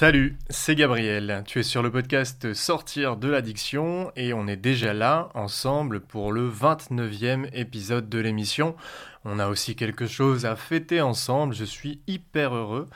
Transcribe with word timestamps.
Salut, 0.00 0.38
c'est 0.48 0.76
Gabriel. 0.76 1.42
Tu 1.44 1.58
es 1.58 1.64
sur 1.64 1.82
le 1.82 1.90
podcast 1.90 2.54
Sortir 2.54 3.16
de 3.16 3.26
l'addiction 3.26 4.12
et 4.14 4.32
on 4.32 4.46
est 4.46 4.54
déjà 4.54 4.94
là 4.94 5.28
ensemble 5.34 5.98
pour 5.98 6.30
le 6.30 6.48
29e 6.48 7.48
épisode 7.52 8.08
de 8.08 8.20
l'émission. 8.20 8.76
On 9.24 9.40
a 9.40 9.48
aussi 9.48 9.74
quelque 9.74 10.06
chose 10.06 10.46
à 10.46 10.54
fêter 10.54 11.00
ensemble. 11.00 11.52
Je 11.52 11.64
suis 11.64 12.00
hyper 12.06 12.54
heureux 12.54 12.86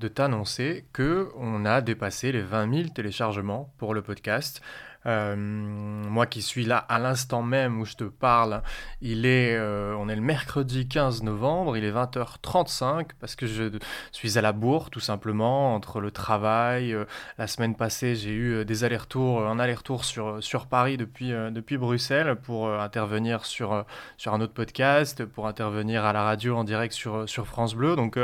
de 0.00 0.08
t'annoncer 0.08 0.84
que 0.92 1.30
on 1.38 1.64
a 1.64 1.80
dépassé 1.80 2.30
les 2.30 2.42
20 2.42 2.74
000 2.74 2.88
téléchargements 2.90 3.72
pour 3.78 3.94
le 3.94 4.02
podcast. 4.02 4.60
Euh, 5.06 5.34
moi 5.34 6.26
qui 6.26 6.42
suis 6.42 6.66
là 6.66 6.76
à 6.76 6.98
l'instant 6.98 7.42
même 7.42 7.80
où 7.80 7.84
je 7.84 7.94
te 7.94 8.04
parle, 8.04 8.62
il 9.00 9.24
est, 9.24 9.56
euh, 9.56 9.94
on 9.98 10.08
est 10.08 10.14
le 10.14 10.20
mercredi 10.20 10.88
15 10.88 11.22
novembre, 11.22 11.76
il 11.76 11.84
est 11.84 11.90
20h35 11.90 13.08
parce 13.18 13.34
que 13.34 13.46
je 13.46 13.78
suis 14.12 14.36
à 14.36 14.42
la 14.42 14.52
bourre 14.52 14.90
tout 14.90 15.00
simplement 15.00 15.74
entre 15.74 16.00
le 16.00 16.10
travail. 16.10 16.92
Euh, 16.92 17.04
la 17.38 17.46
semaine 17.46 17.74
passée, 17.76 18.14
j'ai 18.14 18.32
eu 18.32 18.64
des 18.64 18.84
allers-retours, 18.84 19.46
un 19.46 19.58
aller-retour 19.58 20.04
sur, 20.04 20.42
sur 20.42 20.66
Paris 20.66 20.96
depuis, 20.96 21.30
depuis 21.30 21.78
Bruxelles 21.78 22.36
pour 22.36 22.70
intervenir 22.70 23.46
sur, 23.46 23.84
sur 24.18 24.34
un 24.34 24.40
autre 24.40 24.52
podcast, 24.52 25.24
pour 25.24 25.46
intervenir 25.46 26.04
à 26.04 26.12
la 26.12 26.24
radio 26.24 26.56
en 26.56 26.64
direct 26.64 26.92
sur, 26.92 27.28
sur 27.28 27.46
France 27.46 27.74
Bleu. 27.74 27.96
Donc 27.96 28.18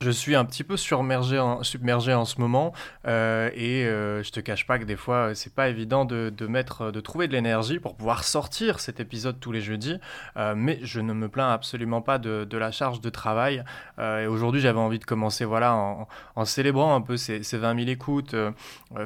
je 0.00 0.10
suis 0.10 0.34
un 0.34 0.44
petit 0.44 0.62
peu 0.62 0.76
submergé 0.76 1.38
en, 1.38 1.62
submergé 1.62 2.12
en 2.12 2.26
ce 2.26 2.38
moment 2.40 2.72
euh, 3.06 3.50
et 3.54 3.84
euh, 3.86 4.22
je 4.22 4.30
te 4.30 4.40
cache 4.40 4.66
pas 4.66 4.78
que 4.78 4.84
des 4.84 4.96
fois 4.96 5.34
c'est 5.34 5.54
pas 5.54 5.68
évident 5.68 6.04
de, 6.04 6.32
mettre, 6.46 6.90
de 6.90 7.00
trouver 7.00 7.28
de 7.28 7.32
l'énergie 7.32 7.78
pour 7.78 7.96
pouvoir 7.96 8.24
sortir 8.24 8.78
cet 8.80 9.00
épisode 9.00 9.40
tous 9.40 9.52
les 9.52 9.60
jeudis, 9.60 9.98
euh, 10.36 10.54
mais 10.56 10.78
je 10.82 11.00
ne 11.00 11.12
me 11.12 11.28
plains 11.28 11.50
absolument 11.50 12.02
pas 12.02 12.18
de, 12.18 12.56
la 12.56 12.70
charge 12.70 13.00
de 13.00 13.10
travail. 13.10 13.64
Euh, 13.98 14.24
et 14.24 14.26
aujourd'hui 14.26 14.60
j'avais 14.60 14.78
envie 14.78 14.98
de 14.98 15.04
commencer 15.04 15.44
voilà 15.44 15.74
en, 15.74 16.44
célébrant 16.44 16.94
un 16.94 17.00
peu 17.00 17.16
ces, 17.16 17.42
ces 17.42 17.58
20 17.58 17.76
000 17.78 17.88
écoutes. 17.88 18.34
Euh, 18.34 18.52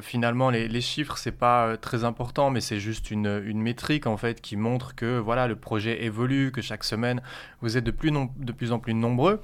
finalement 0.01 0.49
les, 0.49 0.81
chiffres 0.81 1.17
c'est 1.17 1.31
pas 1.31 1.77
très 1.77 2.03
important, 2.03 2.49
mais 2.49 2.59
c'est 2.59 2.79
juste 2.79 3.11
une, 3.11 3.41
métrique 3.61 4.07
en 4.07 4.17
fait 4.17 4.41
qui 4.41 4.57
montre 4.57 4.95
que 4.95 5.19
voilà 5.19 5.47
le 5.47 5.55
projet 5.55 6.03
évolue, 6.03 6.51
que 6.51 6.61
chaque 6.61 6.83
semaine 6.83 7.21
vous 7.61 7.77
êtes 7.77 7.83
de 7.83 7.91
plus 7.91 8.71
en 8.71 8.79
plus 8.79 8.93
nombreux 8.93 9.41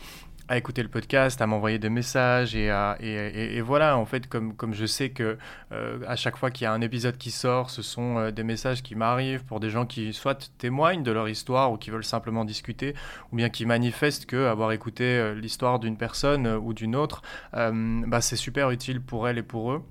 à 0.49 0.57
écouter 0.57 0.81
le 0.81 0.87
podcast, 0.87 1.41
à 1.41 1.47
m'envoyer 1.47 1.77
des 1.77 1.89
messages 1.89 2.55
et, 2.55 2.69
à, 2.69 2.97
et, 3.01 3.59
voilà, 3.61 3.97
en 3.97 4.05
fait, 4.05 4.27
comme, 4.27 4.55
comme 4.55 4.73
je 4.73 4.85
sais 4.85 5.09
que 5.09 5.37
euh, 5.71 5.99
à 6.07 6.15
chaque 6.15 6.37
fois 6.37 6.51
qu'il 6.51 6.63
y 6.63 6.67
a 6.67 6.73
un 6.73 6.81
épisode 6.81 7.17
qui 7.17 7.31
sort, 7.31 7.69
ce 7.69 7.81
sont 7.81 8.17
euh, 8.17 8.31
des 8.31 8.43
messages 8.43 8.81
qui 8.81 8.95
m'arrivent 8.95 9.43
pour 9.43 9.59
des 9.59 9.69
gens 9.69 9.85
qui 9.85 10.13
soit 10.13 10.49
témoignent 10.57 11.03
de 11.03 11.11
leur 11.11 11.27
histoire 11.27 11.71
ou 11.71 11.77
qui 11.77 11.89
veulent 11.89 12.05
simplement 12.05 12.45
discuter, 12.45 12.95
ou 13.31 13.35
bien 13.35 13.49
qui 13.49 13.65
manifestent 13.65 14.25
que 14.25 14.45
avoir 14.47 14.71
écouté 14.71 15.03
euh, 15.03 15.33
l'histoire 15.33 15.79
d'une 15.79 15.97
personne 15.97 16.47
ou 16.47 16.73
d'une 16.73 16.95
autre, 16.95 17.21
bah, 17.53 18.21
c'est 18.21 18.35
super 18.35 18.71
utile 18.71 19.01
pour 19.01 19.27
elle 19.27 19.37
et 19.37 19.43
pour 19.43 19.71
eux. 19.71 19.83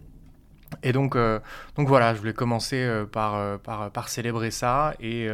Et 0.83 0.93
donc, 0.93 1.17
donc 1.77 1.89
voilà, 1.89 2.15
je 2.15 2.19
voulais 2.19 2.33
commencer 2.33 3.05
par, 3.13 3.59
par, 3.61 3.91
par, 3.91 4.09
célébrer 4.09 4.51
ça 4.51 4.95
et 5.01 5.29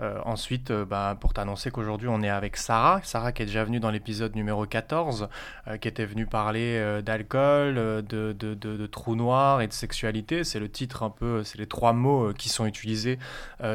euh, 0.00 0.18
ensuite, 0.24 0.72
euh, 0.72 0.84
bah, 0.84 1.16
pour 1.20 1.34
t'annoncer 1.34 1.70
qu'aujourd'hui 1.70 2.08
on 2.08 2.20
est 2.20 2.28
avec 2.28 2.56
Sarah, 2.56 3.00
Sarah 3.04 3.30
qui 3.30 3.42
est 3.42 3.46
déjà 3.46 3.62
venue 3.62 3.78
dans 3.78 3.90
l'épisode 3.90 4.34
numéro 4.34 4.66
14, 4.66 5.28
euh, 5.68 5.76
qui 5.76 5.86
était 5.86 6.04
venue 6.04 6.26
parler 6.26 7.00
d'alcool, 7.04 7.74
de, 7.74 8.02
de, 8.32 8.54
de, 8.54 8.86
trous 8.86 9.14
noirs 9.14 9.60
et 9.60 9.68
de 9.68 9.72
sexualité. 9.72 10.42
C'est 10.42 10.58
le 10.58 10.68
titre 10.68 11.02
un 11.04 11.10
peu, 11.10 11.44
c'est 11.44 11.58
les 11.58 11.66
trois 11.66 11.92
mots 11.92 12.32
qui 12.32 12.48
sont 12.48 12.66
utilisés 12.66 13.18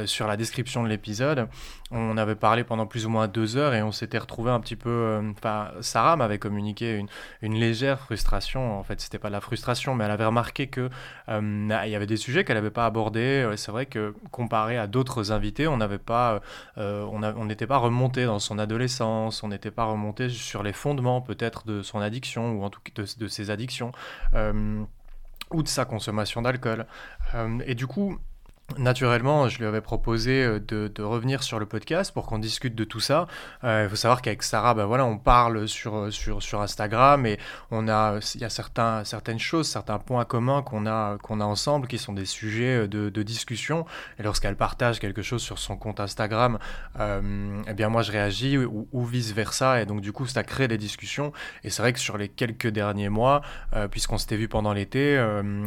sur 0.06 0.28
la 0.28 0.38
description 0.38 0.84
de 0.84 0.90
l'épisode. 0.90 1.48
On 1.92 2.18
avait 2.18 2.36
parlé 2.36 2.64
pendant 2.64 2.86
plus 2.86 3.06
ou 3.06 3.10
moins 3.10 3.28
deux 3.28 3.58
heures 3.58 3.74
et 3.74 3.82
on 3.82 3.92
s'était 3.92 4.18
retrouvé 4.18 4.52
un 4.52 4.60
petit 4.60 4.76
peu. 4.76 5.22
Sarah 5.82 6.16
m'avait 6.16 6.38
communiqué 6.38 6.96
une, 6.96 7.08
une, 7.42 7.56
légère 7.56 8.00
frustration. 8.00 8.78
En 8.80 8.84
fait, 8.84 9.02
c'était 9.02 9.18
pas 9.18 9.30
de 9.30 9.34
la 9.34 9.42
frustration, 9.42 9.96
mais 9.96 10.06
elle 10.06 10.12
avait 10.12 10.26
remarqué 10.26 10.68
que 10.68 10.90
il 11.28 11.90
y 11.90 11.96
avait 11.96 12.06
des 12.06 12.18
sujets 12.18 12.44
qu'elle 12.44 12.58
n'avait 12.58 12.70
pas 12.70 12.86
abordés. 12.86 13.52
C'est 13.56 13.72
vrai 13.72 13.86
que 13.86 14.14
comparé 14.32 14.78
à 14.78 14.88
d'autres 14.88 15.32
invités, 15.32 15.68
on 15.68 15.78
n'avait 15.78 15.98
pas, 16.10 16.42
euh, 16.80 17.04
on 17.04 17.46
n'était 17.46 17.68
pas 17.68 17.78
remonté 17.78 18.26
dans 18.26 18.40
son 18.40 18.58
adolescence, 18.58 19.44
on 19.44 19.50
n'était 19.50 19.70
pas 19.70 19.86
remonté 19.86 20.28
sur 20.28 20.64
les 20.64 20.74
fondements 20.74 21.22
peut-être 21.22 21.68
de 21.68 21.84
son 21.84 22.00
addiction 22.00 22.54
ou 22.54 22.64
en 22.64 22.72
tout 22.72 22.82
cas 22.84 23.04
de, 23.18 23.28
ses 23.28 23.52
addictions. 23.52 23.92
Euh, 24.34 24.84
ou 25.52 25.64
de 25.64 25.68
sa 25.68 25.86
consommation 25.86 26.44
d'alcool. 26.44 26.86
Euh, 27.34 27.60
et 27.66 27.74
du 27.74 27.88
coup, 27.88 28.20
Naturellement, 28.78 29.50
je 29.50 29.58
lui 29.58 29.66
avais 29.66 29.82
proposé 29.82 30.44
euh, 30.44 30.60
de, 30.60 30.92
de, 30.94 31.02
revenir 31.02 31.42
sur 31.44 31.60
le 31.60 31.66
podcast 31.66 32.14
pour 32.14 32.28
qu'on 32.28 32.38
discute 32.38 32.76
de 32.76 32.84
tout 32.84 33.00
ça. 33.00 33.28
Euh, 33.64 33.84
il 33.86 33.90
faut 33.90 33.96
savoir 33.96 34.22
qu'avec 34.22 34.44
Sarah, 34.44 34.74
ben 34.74 34.86
voilà, 34.86 35.06
on 35.06 35.18
parle 35.18 35.68
sur, 35.68 35.96
euh, 35.96 36.12
sur, 36.12 36.44
sur 36.44 36.62
Instagram 36.62 37.26
et 37.26 37.40
on 37.72 37.88
a, 37.88 38.20
il 38.36 38.42
y 38.42 38.46
a 38.46 38.50
certains, 38.50 39.04
certaines 39.06 39.40
choses, 39.40 39.68
certains 39.68 39.98
points 39.98 40.24
communs 40.24 40.62
qu'on 40.62 40.86
a, 40.86 41.18
qu'on 41.18 41.42
a 41.42 41.46
ensemble 41.46 41.88
qui 41.88 41.98
sont 41.98 42.14
des 42.14 42.26
sujets 42.26 42.88
de, 42.88 43.10
de 43.10 43.24
discussion. 43.24 43.86
Et 44.20 44.24
lorsqu'elle 44.24 44.56
partage 44.56 45.00
quelque 45.00 45.24
chose 45.24 45.42
sur 45.42 45.58
son 45.58 45.76
compte 45.76 46.00
Instagram, 46.00 46.60
euh, 47.00 47.62
eh 47.68 47.74
bien 47.74 47.90
moi 47.90 48.04
je 48.04 48.12
réagis 48.12 48.58
ou, 48.58 48.88
ou, 48.92 49.04
vice 49.04 49.34
versa. 49.34 49.82
Et 49.82 49.86
donc 49.86 50.02
du 50.02 50.12
coup, 50.12 50.28
ça 50.28 50.44
crée 50.44 50.68
des 50.68 50.78
discussions. 50.78 51.34
Et 51.64 51.72
c'est 51.72 51.82
vrai 51.82 51.92
que 51.92 52.00
sur 52.00 52.18
les 52.18 52.30
quelques 52.30 52.68
derniers 52.68 53.10
mois, 53.10 53.42
euh, 53.74 53.88
puisqu'on 53.88 54.18
s'était 54.18 54.38
vu 54.38 54.48
pendant 54.48 54.74
l'été, 54.74 55.20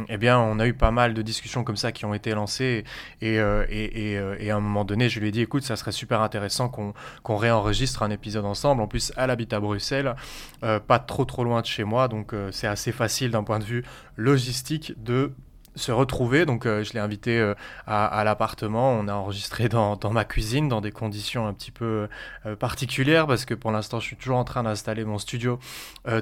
eh 0.07 0.17
bien 0.17 0.39
on 0.39 0.59
a 0.59 0.67
eu 0.67 0.73
pas 0.73 0.91
mal 0.91 1.13
de 1.13 1.21
discussions 1.21 1.63
comme 1.63 1.77
ça 1.77 1.91
qui 1.91 2.05
ont 2.05 2.13
été 2.13 2.33
lancées. 2.33 2.85
Et, 3.21 3.39
euh, 3.39 3.65
et, 3.69 4.11
et, 4.11 4.17
euh, 4.17 4.35
et, 4.39 4.51
à 4.51 4.57
un 4.57 4.59
moment 4.59 4.85
donné, 4.85 5.09
je 5.09 5.19
lui 5.19 5.29
ai 5.29 5.31
dit, 5.31 5.41
écoute, 5.41 5.63
ça 5.63 5.75
serait 5.75 5.91
super 5.91 6.21
intéressant 6.21 6.69
qu'on 6.69 6.93
qu 7.23 7.31
réenregistre 7.33 8.03
un 8.03 8.09
épisode 8.09 8.45
ensemble. 8.45 8.81
En 8.81 8.87
plus, 8.87 9.11
elle 9.17 9.29
habite 9.29 9.53
à 9.53 9.59
Bruxelles, 9.59 10.15
euh, 10.63 10.79
pas 10.79 10.99
trop 10.99 11.25
trop 11.25 11.43
loin 11.43 11.61
de 11.61 11.65
chez 11.65 11.83
moi, 11.83 12.07
donc 12.07 12.33
c'est 12.51 12.67
assez 12.67 12.91
facile 12.91 13.31
d'un 13.31 13.43
point 13.43 13.59
de 13.59 13.63
vue 13.63 13.83
logistique 14.17 14.93
de 15.03 15.31
se 15.75 15.91
retrouver. 15.91 16.45
Donc, 16.45 16.65
euh, 16.65 16.83
je 16.83 16.93
l'ai 16.93 16.99
invité 16.99 17.39
euh, 17.39 17.53
à, 17.87 18.23
l'appartement. 18.23 18.91
On 18.91 19.07
a 19.07 19.13
enregistré 19.13 19.69
dans, 19.69 19.97
ma 20.11 20.25
cuisine, 20.25 20.69
dans 20.69 20.81
des 20.81 20.91
conditions 20.91 21.47
un 21.47 21.53
petit 21.53 21.71
peu 21.71 22.07
euh, 22.45 22.55
particulières, 22.55 23.27
parce 23.27 23.45
que 23.45 23.53
pour 23.53 23.71
l'instant, 23.71 23.99
je 23.99 24.05
suis 24.05 24.15
toujours 24.15 24.37
en 24.37 24.43
train 24.43 24.63
d'installer 24.63 25.05
mon 25.05 25.17
studio 25.17 25.59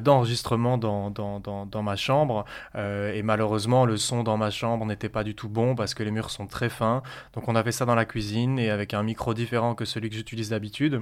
d'enregistrement 0.01 0.77
dans, 0.77 1.83
ma 1.83 1.95
chambre. 1.95 2.45
Et 2.75 3.21
malheureusement, 3.23 3.85
le 3.85 3.97
son 3.97 4.23
dans 4.23 4.37
ma 4.37 4.49
chambre 4.49 4.85
n'était 4.85 5.09
pas 5.09 5.23
du 5.23 5.35
tout 5.35 5.49
bon 5.49 5.75
parce 5.75 5.93
que 5.93 6.03
les 6.03 6.11
murs 6.11 6.29
sont 6.29 6.47
très 6.47 6.69
fins. 6.69 7.01
Donc, 7.33 7.47
on 7.47 7.55
a 7.55 7.63
fait 7.63 7.71
ça 7.71 7.85
dans 7.85 7.95
la 7.95 8.05
cuisine 8.05 8.59
et 8.59 8.69
avec 8.69 8.93
un 8.93 9.03
micro 9.03 9.33
différent 9.33 9.75
que 9.75 9.85
celui 9.85 10.09
que 10.09 10.15
j'utilise 10.15 10.49
d'habitude. 10.49 11.01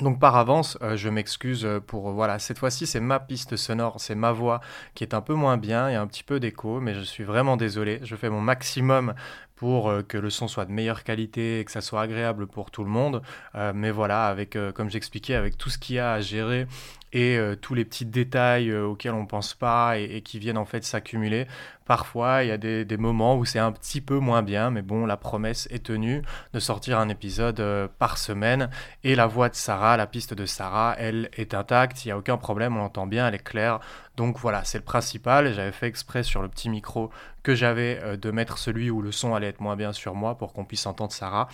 Donc 0.00 0.18
par 0.18 0.36
avance, 0.36 0.78
euh, 0.82 0.96
je 0.96 1.08
m'excuse 1.10 1.68
pour 1.86 2.12
voilà, 2.12 2.38
cette 2.38 2.58
fois-ci 2.58 2.86
c'est 2.86 3.00
ma 3.00 3.20
piste 3.20 3.56
sonore, 3.56 4.00
c'est 4.00 4.14
ma 4.14 4.32
voix 4.32 4.60
qui 4.94 5.04
est 5.04 5.14
un 5.14 5.20
peu 5.20 5.34
moins 5.34 5.58
bien, 5.58 5.90
il 5.90 5.92
y 5.92 5.96
a 5.96 6.00
un 6.00 6.06
petit 6.06 6.24
peu 6.24 6.40
d'écho, 6.40 6.80
mais 6.80 6.94
je 6.94 7.00
suis 7.00 7.24
vraiment 7.24 7.56
désolé. 7.56 8.00
Je 8.02 8.16
fais 8.16 8.30
mon 8.30 8.40
maximum 8.40 9.14
pour 9.62 9.88
euh, 9.88 10.02
que 10.02 10.18
le 10.18 10.28
son 10.28 10.48
soit 10.48 10.64
de 10.64 10.72
meilleure 10.72 11.04
qualité 11.04 11.60
et 11.60 11.64
que 11.64 11.70
ça 11.70 11.80
soit 11.80 12.02
agréable 12.02 12.48
pour 12.48 12.72
tout 12.72 12.82
le 12.82 12.90
monde. 12.90 13.22
Euh, 13.54 13.70
mais 13.72 13.92
voilà, 13.92 14.26
avec 14.26 14.56
euh, 14.56 14.72
comme 14.72 14.90
j'expliquais, 14.90 15.36
avec 15.36 15.56
tout 15.56 15.70
ce 15.70 15.78
qu'il 15.78 15.94
y 15.94 15.98
a 16.00 16.14
à 16.14 16.20
gérer 16.20 16.66
et 17.12 17.38
tous 17.60 17.74
les 17.74 17.84
petits 17.84 18.06
détails 18.06 18.74
auxquels 18.74 19.12
on 19.12 19.26
pense 19.26 19.52
pas 19.52 19.98
et, 19.98 20.22
qui 20.22 20.38
viennent 20.38 20.56
en 20.56 20.64
fait 20.64 20.82
s'accumuler. 20.82 21.46
Parfois, 21.84 22.42
il 22.42 22.48
y 22.48 22.50
a 22.50 22.56
des, 22.56 22.96
moments 22.96 23.36
où 23.36 23.44
c'est 23.44 23.58
un 23.58 23.70
petit 23.70 24.00
peu 24.00 24.18
moins 24.18 24.42
bien, 24.42 24.70
mais 24.70 24.80
bon, 24.80 25.04
la 25.04 25.18
promesse 25.18 25.68
est 25.70 25.84
tenue 25.84 26.22
de 26.54 26.58
sortir 26.58 26.98
un 26.98 27.10
épisode 27.10 27.62
par 27.98 28.16
semaine. 28.16 28.70
Et 29.04 29.14
la 29.14 29.26
voix 29.26 29.50
de 29.50 29.54
Sarah, 29.54 29.98
la 29.98 30.06
piste 30.06 30.32
de 30.32 30.46
Sarah, 30.46 30.94
elle 30.96 31.28
est 31.34 31.52
intacte, 31.52 32.02
il 32.06 32.08
n'y 32.08 32.12
a 32.12 32.16
aucun 32.16 32.38
problème, 32.38 32.78
on 32.78 32.78
l'entend 32.78 33.06
bien, 33.06 33.28
elle 33.28 33.34
est 33.34 33.44
claire. 33.44 33.80
Donc 34.16 34.38
voilà, 34.38 34.64
c'est 34.64 34.78
le 34.78 34.84
principal. 34.84 35.52
J'avais 35.54 35.72
fait 35.72 35.86
exprès 35.86 36.22
sur 36.22 36.42
le 36.42 36.48
petit 36.48 36.68
micro 36.68 37.10
que 37.42 37.54
j'avais 37.54 37.98
euh, 38.02 38.16
de 38.16 38.30
mettre 38.30 38.58
celui 38.58 38.90
où 38.90 39.02
le 39.02 39.12
son 39.12 39.34
allait 39.34 39.48
être 39.48 39.60
moins 39.60 39.76
bien 39.76 39.92
sur 39.92 40.14
moi 40.14 40.36
pour 40.36 40.52
qu'on 40.52 40.64
puisse 40.64 40.86
entendre 40.86 41.12
Sarah 41.12 41.48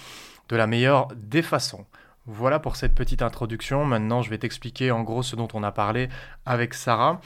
de 0.48 0.56
la 0.56 0.66
meilleure 0.66 1.08
des 1.14 1.42
façons. 1.42 1.86
Voilà 2.26 2.58
pour 2.58 2.76
cette 2.76 2.94
petite 2.94 3.22
introduction. 3.22 3.84
Maintenant, 3.84 4.22
je 4.22 4.30
vais 4.30 4.38
t'expliquer 4.38 4.90
en 4.90 5.02
gros 5.02 5.22
ce 5.22 5.36
dont 5.36 5.48
on 5.54 5.62
a 5.62 5.72
parlé 5.72 6.08
avec 6.44 6.74
Sarah. 6.74 7.20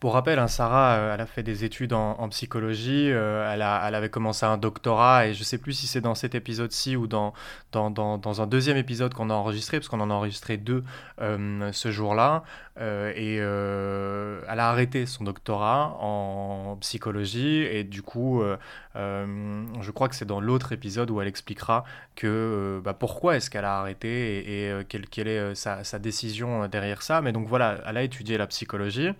Pour 0.00 0.12
rappel, 0.12 0.38
hein, 0.38 0.46
Sarah, 0.46 0.92
euh, 0.92 1.14
elle 1.14 1.20
a 1.20 1.26
fait 1.26 1.42
des 1.42 1.64
études 1.64 1.92
en, 1.92 2.28
psychologie, 2.28 3.10
euh, 3.10 3.52
elle, 3.52 3.62
a, 3.62 3.82
elle, 3.88 3.96
avait 3.96 4.10
commencé 4.10 4.46
un 4.46 4.56
doctorat, 4.56 5.26
et 5.26 5.34
je 5.34 5.40
ne 5.40 5.44
sais 5.44 5.58
plus 5.58 5.72
si 5.72 5.88
c'est 5.88 6.00
dans 6.00 6.14
cet 6.14 6.36
épisode-ci 6.36 6.94
ou 6.94 7.08
dans, 7.08 7.32
dans, 7.72 7.90
dans, 7.90 8.40
un 8.40 8.46
deuxième 8.46 8.76
épisode 8.76 9.12
qu'on 9.12 9.28
a 9.28 9.34
enregistré, 9.34 9.78
parce 9.78 9.88
qu'on 9.88 9.98
en 9.98 10.10
a 10.10 10.14
enregistré 10.14 10.56
deux 10.56 10.84
euh, 11.20 11.72
ce 11.72 11.90
jour-là, 11.90 12.44
et 12.80 13.38
elle 13.38 14.60
a 14.60 14.68
arrêté 14.68 15.04
son 15.04 15.24
doctorat 15.24 15.96
en 16.00 16.76
psychologie, 16.80 17.62
et 17.62 17.82
du 17.82 18.02
coup, 18.02 18.40
je 18.94 19.90
crois 19.90 20.08
que 20.08 20.14
c'est 20.14 20.26
dans 20.26 20.40
l'autre 20.40 20.70
épisode 20.70 21.10
où 21.10 21.20
elle 21.20 21.26
expliquera 21.26 21.82
que 22.14 22.80
bah, 22.84 22.94
pourquoi 22.94 23.34
est-ce 23.36 23.50
qu'elle 23.50 23.64
a 23.64 23.80
arrêté 23.80 24.08
et, 24.08 24.68
et 24.68 24.84
quelle, 24.84 25.08
quelle, 25.08 25.26
est 25.26 25.56
sa, 25.56 25.82
sa, 25.82 25.98
décision 25.98 26.68
derrière 26.68 27.02
ça. 27.02 27.20
Mais 27.20 27.32
donc 27.32 27.48
voilà, 27.48 27.78
elle 27.84 27.96
a 27.96 28.02
étudié 28.04 28.38
la 28.38 28.46
psychologie, 28.46 29.10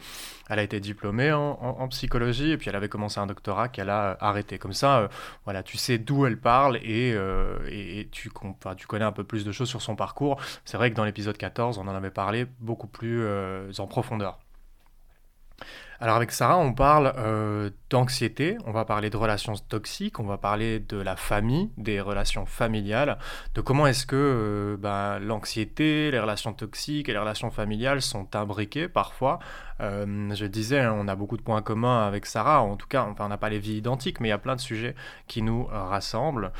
elle 0.48 0.58
a 0.58 0.62
été 0.62 0.80
diplômée 0.80 1.32
en, 1.32 1.88
psychologie 1.88 2.50
et 2.50 2.58
puis 2.58 2.68
elle 2.68 2.76
avait 2.76 2.88
commencé 2.88 3.18
un 3.18 3.26
doctorat 3.26 3.68
qu'elle 3.68 3.90
a 3.90 4.16
arrêté. 4.20 4.58
Comme 4.58 4.72
ça, 4.72 4.98
euh, 4.98 5.08
voilà, 5.44 5.62
tu 5.62 5.76
sais 5.76 5.98
d'où 5.98 6.26
elle 6.26 6.38
parle 6.38 6.76
et, 6.78 7.12
euh, 7.14 7.58
tu, 8.10 8.30
tu, 8.76 8.86
connais 8.86 9.04
un 9.04 9.12
peu 9.12 9.24
plus 9.24 9.44
de 9.44 9.52
choses 9.52 9.68
sur 9.68 9.82
son 9.82 9.96
parcours. 9.96 10.40
C'est 10.64 10.76
vrai 10.76 10.90
que 10.90 10.96
dans 10.96 11.04
l'épisode 11.04 11.36
14, 11.36 11.78
on 11.78 11.88
en 11.88 11.94
avait 11.94 12.10
parlé 12.10 12.46
beaucoup 12.60 12.86
plus 12.86 13.20
euh, 13.22 13.70
en 13.78 13.86
profondeur. 13.86 14.38
Alors 16.00 16.14
avec 16.14 16.30
Sarah, 16.30 16.58
on 16.58 16.72
parle 16.74 17.12
euh, 17.16 17.70
d'anxiété, 17.90 18.56
on 18.66 18.70
va 18.70 18.84
parler 18.84 19.10
de 19.10 19.16
relations 19.16 19.54
toxiques, 19.54 20.20
on 20.20 20.26
va 20.26 20.38
parler 20.38 20.78
de 20.78 20.96
la 20.96 21.16
famille, 21.16 21.70
des 21.76 22.00
relations 22.00 22.46
familiales, 22.46 23.18
de 23.56 23.60
comment 23.60 23.84
est-ce 23.84 24.06
que 24.06 24.14
euh, 24.14 24.76
ben, 24.76 25.18
l'anxiété, 25.18 26.12
les 26.12 26.20
relations 26.20 26.52
toxiques 26.52 27.08
et 27.08 27.12
les 27.12 27.18
relations 27.18 27.50
familiales 27.50 28.00
sont 28.00 28.36
imbriquées 28.36 28.86
parfois. 28.86 29.40
Euh, 29.80 30.32
je 30.36 30.46
disais, 30.46 30.78
hein, 30.78 30.94
on 30.96 31.08
a 31.08 31.16
beaucoup 31.16 31.36
de 31.36 31.42
points 31.42 31.62
communs 31.62 32.06
avec 32.06 32.26
Sarah, 32.26 32.62
en 32.62 32.76
tout 32.76 32.86
cas, 32.86 33.04
on 33.18 33.28
n'a 33.28 33.36
pas 33.36 33.48
les 33.48 33.58
vies 33.58 33.78
identiques, 33.78 34.20
mais 34.20 34.28
il 34.28 34.30
y 34.30 34.34
a 34.34 34.38
plein 34.38 34.54
de 34.54 34.60
sujets 34.60 34.94
qui 35.26 35.42
nous 35.42 35.64
rassemblent. 35.64 36.52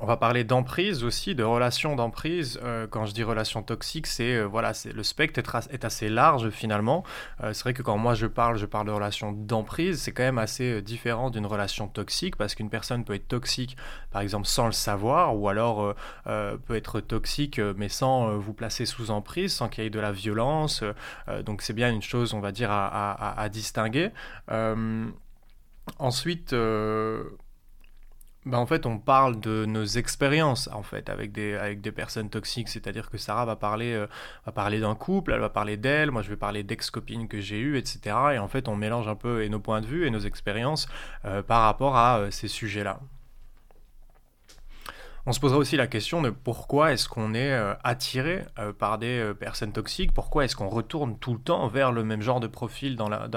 On 0.00 0.06
va 0.06 0.16
parler 0.16 0.42
d'emprise 0.42 1.04
aussi, 1.04 1.36
de 1.36 1.44
relations 1.44 1.94
d'emprise. 1.94 2.58
Euh, 2.64 2.88
quand 2.88 3.06
je 3.06 3.12
dis 3.12 3.22
relations 3.22 3.62
toxiques, 3.62 4.08
c'est 4.08 4.34
euh, 4.34 4.44
voilà, 4.44 4.74
c'est 4.74 4.92
le 4.92 5.04
spectre 5.04 5.38
est, 5.38 5.84
assez 5.84 6.08
large 6.08 6.50
finalement. 6.50 7.04
Euh, 7.44 7.52
c'est 7.52 7.62
vrai 7.62 7.72
que 7.72 7.82
quand 7.82 7.96
moi 7.96 8.14
je 8.14 8.26
parle, 8.26 8.56
je 8.56 8.66
parle 8.66 8.88
de 8.88 8.90
relations 8.90 9.30
d'emprise, 9.30 10.02
c'est 10.02 10.10
quand 10.10 10.24
même 10.24 10.38
assez 10.38 10.82
différent 10.82 11.30
d'une 11.30 11.46
relation 11.46 11.86
toxique 11.86 12.34
parce 12.34 12.56
qu'une 12.56 12.68
personne 12.68 13.04
peut 13.04 13.14
être 13.14 13.28
toxique, 13.28 13.76
par 14.10 14.22
exemple, 14.22 14.48
sans 14.48 14.66
le 14.66 14.72
savoir, 14.72 15.36
ou 15.38 15.48
alors 15.48 15.94
peut 16.24 16.74
être 16.74 17.00
toxique 17.00 17.60
mais 17.76 17.88
sans 17.88 18.36
vous 18.38 18.54
placer 18.54 18.86
sous 18.86 19.12
emprise, 19.12 19.52
sans 19.52 19.68
qu'il 19.68 19.84
y 19.84 19.86
ait 19.86 19.90
de 19.90 20.00
la 20.00 20.12
violence. 20.12 20.82
donc 21.44 21.62
c'est 21.62 21.74
bien 21.74 21.92
une 21.92 22.02
chose, 22.02 22.34
on 22.34 22.40
va 22.40 22.50
dire, 22.50 22.70
à, 22.72 23.40
à 23.40 23.48
distinguer. 23.48 24.10
ensuite 25.98 26.54
bah 28.46 28.60
en 28.60 28.66
fait, 28.66 28.86
on 28.86 28.98
parle 28.98 29.40
de 29.40 29.64
nos 29.66 29.84
expériences 29.84 30.68
en 30.72 30.84
fait 30.84 31.10
avec 31.10 31.32
des, 31.32 31.54
avec 31.54 31.80
des 31.80 31.90
personnes 31.90 32.30
toxiques. 32.30 32.68
C'est-à-dire 32.68 33.10
que 33.10 33.18
Sarah 33.18 33.44
va 33.44 33.56
parler, 33.56 33.92
euh, 33.92 34.80
d'un 34.80 34.94
couple, 34.94 35.32
elle 35.32 35.40
va 35.40 35.48
parler 35.48 35.76
d'elle, 35.76 36.12
moi 36.12 36.22
je 36.22 36.30
vais 36.30 36.36
parler 36.36 36.62
d'ex-copines 36.62 37.26
que 37.26 37.40
j'ai 37.40 37.58
eues, 37.58 37.76
etc. 37.76 38.16
Et 38.34 38.38
en 38.38 38.46
fait, 38.46 38.68
on 38.68 38.76
mélange 38.76 39.08
un 39.08 39.16
peu 39.16 39.44
nos 39.48 39.58
points 39.58 39.80
de 39.80 39.86
vue 39.86 40.06
et 40.06 40.10
nos 40.10 40.20
expériences 40.20 40.86
euh, 41.24 41.42
par 41.42 41.62
rapport 41.62 41.96
à 41.96 42.18
euh, 42.18 42.30
ces 42.30 42.46
sujets-là. 42.46 43.00
On 45.28 45.32
se 45.32 45.40
posera 45.40 45.58
aussi 45.58 45.76
la 45.76 45.88
question 45.88 46.22
de 46.22 46.30
pourquoi 46.30 46.92
est-ce 46.92 47.08
qu'on 47.08 47.34
est, 47.34 47.50
euh, 47.50 47.74
attiré 47.82 48.44
euh, 48.60 48.72
par 48.72 48.96
des 48.96 49.18
euh, 49.18 49.34
personnes 49.34 49.72
toxiques, 49.72 50.14
pourquoi 50.14 50.44
est-ce 50.44 50.54
qu'on 50.54 50.68
retourne 50.68 51.18
tout 51.18 51.32
le 51.32 51.40
temps 51.40 51.66
vers 51.66 51.90
le 51.90 52.04
même 52.04 52.22
genre 52.22 52.38
de 52.38 52.46
profil 52.46 52.94
dans 52.94 53.08
la, 53.08 53.28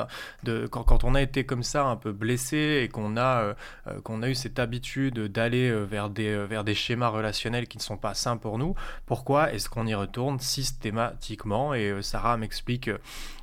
quand, 0.69 1.03
on 1.03 1.15
a 1.15 1.21
été 1.21 1.47
comme 1.47 1.63
ça 1.63 1.85
un 1.85 1.95
peu 1.95 2.11
blessé 2.11 2.81
et 2.83 2.89
qu'on 2.89 3.17
a, 3.17 3.55
qu'on 4.03 4.21
a 4.21 4.29
eu 4.29 4.35
cette 4.35 4.59
habitude 4.59 5.19
d'aller 5.31 5.71
vers, 5.85 6.11
des, 6.11 6.45
vers 6.45 6.63
des 6.63 6.75
schémas 6.75 7.09
relationnels 7.09 7.67
qui 7.67 7.77
ne 7.77 7.83
sont 7.83 7.97
pas 7.97 8.13
sains 8.13 8.37
pour 8.37 8.59
nous, 8.59 8.75
pourquoi 9.07 9.51
est-ce 9.51 9.67
qu'on 9.67 9.87
y 9.87 9.95
retourne 9.95 10.39
systématiquement? 10.39 11.73
Et 11.73 12.01
Sarah 12.01 12.37
m'explique 12.37 12.91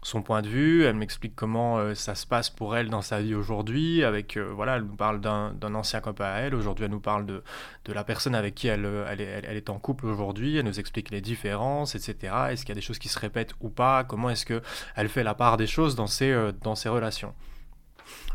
son 0.06 0.22
point 0.22 0.40
de 0.40 0.48
vue, 0.48 0.84
elle 0.84 0.94
m'explique 0.94 1.34
comment 1.34 1.92
ça 1.96 2.14
se 2.14 2.26
passe 2.26 2.48
pour 2.48 2.76
elle 2.76 2.90
dans 2.90 3.02
sa 3.02 3.20
vie 3.20 3.34
aujourd'hui, 3.34 4.04
avec, 4.04 4.38
voilà, 4.38 4.76
elle 4.76 4.84
nous 4.84 4.94
parle 4.94 5.20
d'un 5.20 5.74
ancien 5.74 6.00
copain 6.00 6.26
à 6.26 6.38
elle, 6.38 6.54
aujourd'hui 6.54 6.84
elle 6.84 6.92
nous 6.92 7.00
parle 7.00 7.26
de, 7.26 7.42
de 7.86 7.92
la 7.92 8.04
personne 8.04 8.36
avec 8.36 8.54
qui 8.54 8.68
elle, 8.68 8.84
est, 8.84 9.42
elle 9.44 9.56
est, 9.56 9.68
en 9.68 9.80
couple 9.80 10.06
aujourd'hui, 10.06 10.58
elle 10.58 10.64
nous 10.64 10.78
explique 10.78 11.10
les 11.10 11.20
différences, 11.20 11.96
etc. 11.96 12.32
Est-ce 12.50 12.60
qu'il 12.60 12.68
y 12.68 12.72
a 12.72 12.76
des 12.76 12.86
choses 12.86 13.00
qui 13.00 13.08
se 13.08 13.18
répètent 13.18 13.54
ou 13.60 13.68
pas? 13.68 14.04
Comment 14.04 14.30
est-ce 14.30 14.46
qu'elle 14.46 15.08
fait 15.08 15.24
la 15.24 15.34
part 15.34 15.56
des 15.56 15.66
choses 15.66 15.96
dans 15.96 16.06
ses, 16.06 16.30
euh, 16.30 16.52
dans 16.62 16.76
ses 16.76 16.88
relations? 16.88 17.34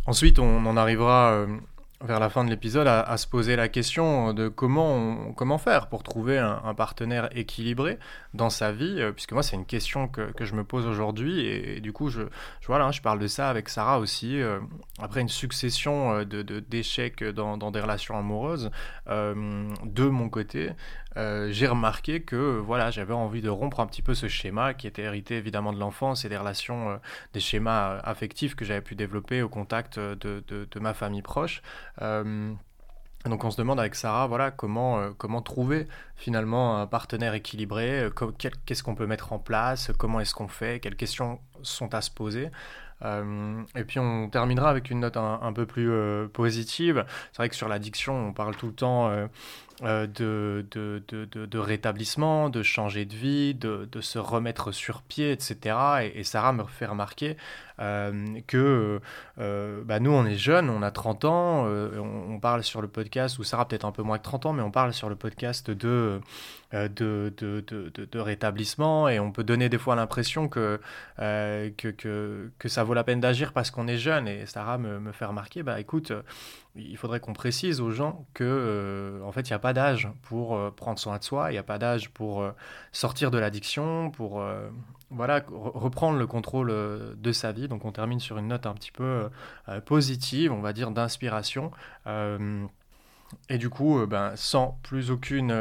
Ensuite, 0.06 0.40
on 0.40 0.66
en 0.66 0.76
arrivera 0.76 1.32
euh, 1.32 1.48
vers 2.04 2.20
la 2.20 2.30
fin 2.30 2.44
de 2.44 2.50
l'épisode 2.50 2.88
à, 2.88 3.18
se 3.18 3.28
poser 3.28 3.56
la 3.56 3.70
question 3.70 4.34
de 4.34 4.48
comment, 4.48 5.58
faire 5.58 5.88
pour 5.88 6.04
trouver 6.04 6.38
un, 6.38 6.74
partenaire 6.74 7.30
équilibré 7.36 8.00
dans 8.34 8.50
sa 8.50 8.72
vie, 8.72 8.96
euh, 9.00 9.12
puisque 9.12 9.34
moi 9.34 9.44
c'est 9.44 9.56
une 9.56 9.66
question 9.66 10.08
que, 10.08 10.32
je 10.40 10.56
me 10.56 10.64
pose 10.64 10.86
aujourd'hui. 10.86 11.46
Et, 11.46 11.80
du 11.82 11.94
coup 11.94 12.10
je, 12.10 12.22
je, 12.62 12.68
voilà, 12.68 12.92
je 12.92 13.02
parle 13.02 13.20
de 13.20 13.28
ça 13.28 13.50
avec 13.50 13.70
Sarah 13.70 14.00
aussi, 14.00 14.42
euh, 14.42 14.60
après 15.00 15.22
une 15.22 15.30
succession 15.30 16.14
euh, 16.14 16.26
de, 16.26 16.60
d'échecs 16.60 17.24
dans, 17.24 17.58
dans, 17.58 17.72
des 17.72 17.80
relations 17.80 18.18
amoureuses 18.18 18.72
de 19.08 20.06
mon 20.06 20.30
côté, 20.30 20.72
euh, 21.18 21.50
j'ai 21.52 21.68
remarqué 21.68 22.22
que 22.22 22.60
voilà, 22.60 22.90
j'avais 22.90 23.14
envie 23.14 23.42
de 23.42 23.50
rompre 23.50 23.80
un 23.80 23.86
petit 23.86 24.02
peu 24.02 24.14
ce 24.14 24.28
schéma 24.28 24.74
qui 24.74 24.88
était 24.88 25.04
hérité 25.04 25.36
évidemment 25.36 25.74
de 25.74 25.80
l'enfance 25.80 26.24
et 26.24 26.30
des 26.30 26.38
relations, 26.38 26.92
euh, 26.92 26.98
des 27.34 27.42
schémas 27.42 27.96
euh, 27.96 28.00
affectifs 28.04 28.56
que 28.56 28.64
j'avais 28.64 28.82
pu 28.82 28.96
développer 28.96 29.42
au 29.42 29.50
contact 29.50 30.00
de, 30.00 30.44
de, 30.48 30.80
ma 30.80 30.94
famille 30.94 31.22
proche. 31.22 31.62
donc 32.00 33.44
on 33.44 33.52
se 33.52 33.58
demande 33.58 33.80
avec 33.80 33.96
Sarah, 33.96 34.26
voilà, 34.26 34.50
comment, 34.52 35.14
comment 35.14 35.42
trouver 35.42 35.88
finalement 36.16 36.80
un 36.80 36.88
partenaire 36.88 37.34
équilibré, 37.34 38.10
qu'est-ce 38.66 38.82
qu'on 38.82 38.96
peut 38.96 39.06
mettre 39.06 39.34
en 39.34 39.40
place, 39.40 39.92
comment 39.98 40.20
est-ce 40.20 40.34
qu'on 40.34 40.48
fait, 40.48 40.80
quelles 40.80 40.96
questions 40.96 41.40
sont 41.62 41.94
à 41.94 42.02
se 42.02 42.10
poser. 42.10 42.50
et 43.04 43.84
puis 43.84 44.00
on 44.00 44.30
terminera 44.30 44.72
avec 44.72 44.90
une 44.90 45.02
note 45.02 45.18
un, 45.18 45.40
un 45.44 45.54
peu 45.54 45.68
plus 45.68 45.92
positive. 46.30 47.06
C'est 47.32 47.38
vrai 47.38 47.50
que 47.50 47.56
sur 47.56 47.68
l'addiction, 47.68 48.30
on 48.30 48.34
parle 48.34 48.56
tout 48.56 48.68
le 48.68 48.74
temps 48.74 49.12
euh, 49.84 50.06
de, 50.06 50.66
de, 50.72 51.02
de, 51.08 51.26
de, 51.26 51.58
rétablissement, 51.58 52.50
de 52.50 52.62
changer 52.62 53.06
de 53.06 53.16
vie, 53.16 53.56
de, 53.56 53.88
se 54.02 54.20
remettre 54.20 54.72
sur 54.72 55.02
pied, 55.02 55.32
etc. 55.32 55.76
Et, 56.04 56.20
et 56.20 56.24
Sarah 56.24 56.54
me 56.54 56.64
fait 56.66 56.86
remarquer 56.86 57.38
que 58.48 59.02
euh, 59.40 59.84
bah, 59.84 60.00
nous, 60.00 60.12
on 60.12 60.26
est 60.26 60.36
jeunes, 60.36 60.70
on 60.70 60.82
a 60.82 60.92
30 60.92 61.26
ans, 61.26 61.66
on, 61.66 62.40
parle 62.40 62.64
sur 62.64 62.82
le 62.82 62.88
podcast, 62.88 63.40
ou 63.40 63.44
Sarah 63.44 63.68
peut-être 63.68 63.86
un 63.86 63.92
peu 63.92 64.04
moins 64.04 64.18
que 64.18 64.24
30 64.24 64.48
ans, 64.48 64.54
mais 64.54 64.64
on 64.64 64.72
parle 64.72 64.94
sur 64.94 65.10
le 65.10 65.16
podcast 65.16 65.70
de, 65.70 66.22
de, 66.72 67.34
de, 67.38 68.20
rétablissement, 68.20 69.10
et 69.10 69.20
on 69.20 69.32
peut 69.32 69.44
donner 69.44 69.70
des 69.70 69.78
fois 69.78 69.96
l'impression 69.96 70.48
que, 70.48 70.80
que, 71.18 72.52
que, 72.58 72.70
ça 72.70 72.84
vaut 72.84 72.94
la 72.94 73.04
peine 73.04 73.20
d'agir 73.20 73.54
parce 73.54 73.72
qu'on 73.72 73.88
est 73.88 73.98
jeune. 73.98 74.28
Et 74.28 74.46
Sarah 74.46 74.78
me, 74.78 75.12
fait 75.12 75.26
remarquer, 75.26 75.64
bah 75.64 75.80
écoute, 75.80 76.14
il 76.76 76.98
faudrait 76.98 77.20
qu'on 77.20 77.34
précise 77.34 77.82
aux 77.82 77.92
gens 77.92 78.26
que 78.34 78.44
euh, 78.44 79.22
en 79.24 79.32
fait 79.32 79.42
il 79.42 79.52
n'y 79.52 79.56
a 79.56 79.60
pas 79.60 79.74
d'âge 79.74 80.10
pour 80.24 80.56
euh, 80.56 80.72
prendre 80.72 81.00
soin 81.00 81.18
de 81.18 81.24
soi, 81.24 81.50
il 81.50 81.54
n'y 81.54 81.60
a 81.60 81.64
pas 81.64 81.78
d'âge 81.78 82.10
pour 82.10 82.42
euh, 82.42 82.52
sortir 82.92 83.32
de 83.32 83.38
l'addiction, 83.38 84.12
pour 84.12 84.44
voilà 85.12 85.44
reprendre 85.50 86.18
le 86.18 86.28
contrôle 86.28 86.70
de 86.70 87.32
sa 87.32 87.52
vie. 87.52 87.68
Donc 87.68 87.86
on 87.86 87.92
termine 87.92 88.20
sur 88.20 88.38
une 88.38 88.48
note 88.48 88.66
un 88.66 88.74
petit 88.74 88.92
peu 88.92 89.30
positive, 89.86 90.52
on 90.52 90.62
va 90.62 90.74
dire 90.74 90.92
d'inspiration. 90.92 91.72
et 93.50 93.58
du 93.58 93.70
coup, 93.70 94.06
ben, 94.08 94.34
sans 94.36 94.80
plus 94.84 95.12
aucune 95.12 95.56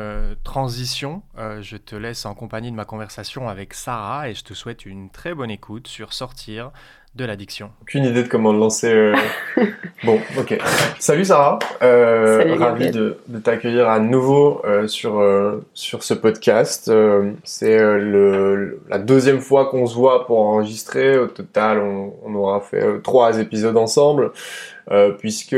transition, 0.45 1.23
je 1.37 1.77
te 1.77 1.97
laisse 1.97 2.27
en 2.27 2.35
compagnie 2.35 2.71
de 2.71 2.77
ma 2.77 2.85
conversation 2.85 3.49
avec 3.49 3.75
Sarah 3.75 4.29
et 4.29 4.35
je 4.35 4.45
te 4.45 4.55
souhaite 4.55 4.87
une 4.87 5.11
très 5.11 5.35
bonne 5.35 5.51
écoute 5.51 5.89
sur 5.89 6.13
Sortir 6.13 6.73
de 7.17 7.25
l'addiction. 7.25 7.71
Aucune 7.83 8.05
idée 8.05 8.23
de 8.23 8.29
comment 8.29 8.53
le 8.53 8.59
lancer. 8.59 8.93
Euh. 8.93 9.15
bon, 10.05 10.21
ok. 10.39 10.59
Salut 11.01 11.25
Sarah, 11.25 11.59
euh, 11.83 12.55
ravi 12.57 12.91
de, 12.93 13.19
t'accueillir 13.43 13.89
à 13.89 13.99
nouveau 13.99 14.63
euh, 14.65 14.87
sur 14.87 15.21
sur 15.75 16.05
ce 16.05 16.15
podcast. 16.15 16.91
c'est 17.45 17.79
la 17.79 18.99
deuxième 18.99 19.41
fois 19.41 19.67
qu'on 19.67 19.87
se 19.87 19.95
voit 19.95 20.27
pour 20.27 20.39
enregistrer. 20.41 21.19
Au 21.19 21.27
total, 21.27 21.79
on, 21.79 22.35
aura 22.35 22.61
fait 22.61 23.01
trois 23.03 23.39
épisodes 23.41 23.77
ensemble. 23.77 24.31
puisque 25.19 25.57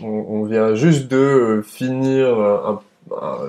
on, 0.00 0.44
vient 0.44 0.74
juste 0.74 1.08
de 1.08 1.62
finir 1.66 2.80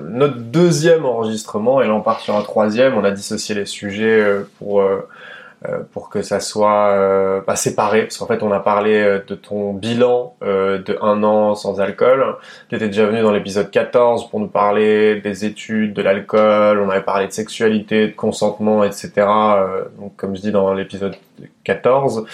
notre 0.04 0.38
deuxième 0.38 1.04
enregistrement 1.04 1.80
et 1.80 1.86
là 1.86 1.94
on 1.94 2.00
part 2.00 2.20
sur 2.20 2.36
un 2.36 2.42
troisième. 2.42 2.94
On 2.94 3.04
a 3.04 3.10
dissocié 3.10 3.54
les 3.54 3.66
sujets 3.66 4.24
pour 4.58 4.80
euh, 4.80 5.08
pour 5.92 6.10
que 6.10 6.22
ça 6.22 6.40
soit 6.40 6.90
euh, 6.90 7.40
pas 7.40 7.56
séparé. 7.56 8.02
Parce 8.02 8.18
qu'en 8.18 8.26
fait 8.26 8.42
on 8.42 8.52
a 8.52 8.60
parlé 8.60 8.94
euh, 8.94 9.20
de 9.26 9.34
ton 9.34 9.72
bilan 9.72 10.36
de 10.42 10.98
un 11.00 11.22
an 11.22 11.54
sans 11.54 11.80
alcool. 11.80 12.36
Tu 12.68 12.76
étais 12.76 12.88
déjà 12.88 13.06
venu 13.06 13.22
dans 13.22 13.32
l'épisode 13.32 13.70
14 13.70 14.28
pour 14.28 14.40
nous 14.40 14.48
parler 14.48 15.20
des 15.20 15.44
études 15.44 15.94
de 15.94 16.02
l'alcool. 16.02 16.80
On 16.80 16.90
avait 16.90 17.02
parlé 17.02 17.26
de 17.26 17.32
sexualité 17.32 18.08
de 18.08 18.12
consentement 18.12 18.84
etc 18.84 19.26
donc 19.98 20.16
comme 20.16 20.36
je 20.36 20.42
dis 20.42 20.52
dans 20.52 20.72
l'épisode 20.74 21.16
14 21.64 22.24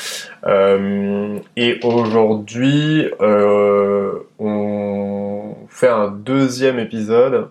et 1.56 1.80
aujourd'hui 1.82 3.08
on 3.20 5.54
fait 5.68 5.88
un 5.88 6.08
deuxième 6.08 6.78
épisode 6.78 7.48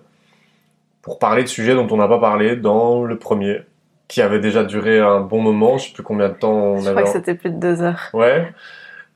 pour 1.02 1.20
parler 1.20 1.44
de 1.44 1.48
sujets 1.48 1.74
dont 1.74 1.88
on 1.90 1.98
n'a 1.98 2.08
pas 2.08 2.20
parlé 2.20 2.56
dans 2.56 3.04
le 3.04 3.18
premier 3.18 3.62
qui 4.12 4.22
avait 4.22 4.40
déjà 4.40 4.66
duré 4.66 5.00
un 5.00 5.22
bon 5.22 5.42
moment. 5.42 5.78
Je 5.78 5.88
sais 5.88 5.94
plus 5.94 6.04
combien 6.04 6.28
de 6.28 6.34
temps 6.34 6.52
on 6.52 6.76
avait. 6.76 6.86
Je 6.86 6.90
crois 6.90 7.04
que 7.04 7.10
c'était 7.10 7.34
plus 7.34 7.50
de 7.50 7.56
deux 7.56 7.82
heures. 7.82 8.10
Ouais. 8.14 8.54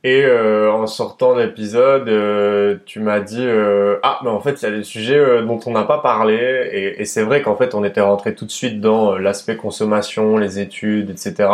Et 0.05 0.23
euh, 0.23 0.71
en 0.71 0.85
sortant 0.85 1.33
de 1.33 1.41
l'épisode, 1.41 2.07
euh, 2.09 2.75
tu 2.85 2.99
m'as 2.99 3.21
dit 3.21 3.41
euh, 3.41 3.97
ah 4.03 4.19
mais 4.23 4.29
en 4.29 4.39
fait 4.39 4.61
il 4.61 4.65
y 4.65 4.67
a 4.67 4.71
des 4.77 4.83
sujets 4.83 5.17
euh, 5.17 5.41
dont 5.41 5.59
on 5.65 5.71
n'a 5.71 5.81
pas 5.81 5.97
parlé 5.97 6.35
et, 6.71 7.01
et 7.01 7.05
c'est 7.05 7.23
vrai 7.23 7.41
qu'en 7.41 7.55
fait 7.55 7.73
on 7.73 7.83
était 7.83 8.01
rentré 8.01 8.35
tout 8.35 8.45
de 8.45 8.51
suite 8.51 8.79
dans 8.79 9.15
euh, 9.15 9.17
l'aspect 9.17 9.55
consommation, 9.55 10.37
les 10.37 10.59
études, 10.59 11.09
etc. 11.09 11.49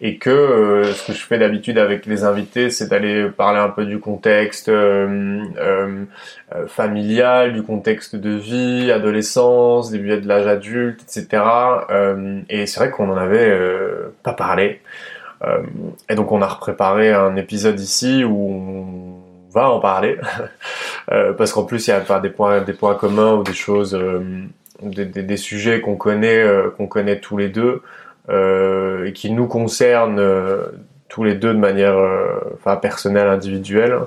Et 0.00 0.16
que 0.16 0.82
ce 0.94 1.08
que 1.08 1.12
je 1.12 1.26
fais 1.26 1.36
d'habitude 1.36 1.76
avec 1.76 2.06
les 2.06 2.24
invités, 2.24 2.70
c'est 2.70 2.88
d'aller 2.88 3.28
parler 3.28 3.60
un 3.60 3.68
peu 3.68 3.84
du 3.84 3.98
contexte 4.00 4.70
familial, 6.66 7.52
du 7.52 7.62
contexte 7.62 8.16
de 8.16 8.30
vie, 8.30 8.90
adolescence, 8.92 9.90
début 9.90 10.16
de 10.18 10.26
l'âge 10.26 10.46
adulte, 10.46 11.02
etc. 11.02 11.42
et 12.48 12.66
c'est 12.66 12.80
vrai 12.80 12.90
qu'on 12.90 13.10
en 13.10 13.16
avait 13.16 13.56
pas 14.22 14.32
parlé. 14.32 14.80
Et 16.08 16.14
donc 16.14 16.32
on 16.32 16.42
a 16.42 16.46
préparé 16.46 17.12
un 17.12 17.36
épisode 17.36 17.78
ici 17.78 18.24
où 18.24 18.50
on 18.50 19.52
va 19.52 19.70
en 19.70 19.80
parler. 19.80 20.18
Parce 21.06 21.52
qu'en 21.52 21.64
plus 21.64 21.86
il 21.86 21.90
y 21.90 21.92
a 21.92 22.20
des 22.20 22.30
points 22.30 22.60
des 22.62 22.72
points 22.72 22.94
communs 22.94 23.34
ou 23.34 23.42
des 23.42 23.52
choses 23.52 23.98
des, 24.82 25.04
des, 25.04 25.36
sujets 25.36 25.80
qu'on 25.80 25.96
connaît 25.96 26.44
qu'on 26.76 26.86
connaît 26.86 27.20
tous 27.20 27.36
les 27.36 27.48
deux 27.48 27.82
et 28.30 29.12
qui 29.12 29.30
nous 29.30 29.46
concernent 29.46 30.22
tous 31.08 31.24
les 31.24 31.34
deux 31.34 31.52
de 31.52 31.58
manière 31.58 31.96
enfin 32.54 32.76
personnelle 32.76 33.28
individuelle. 33.28 33.98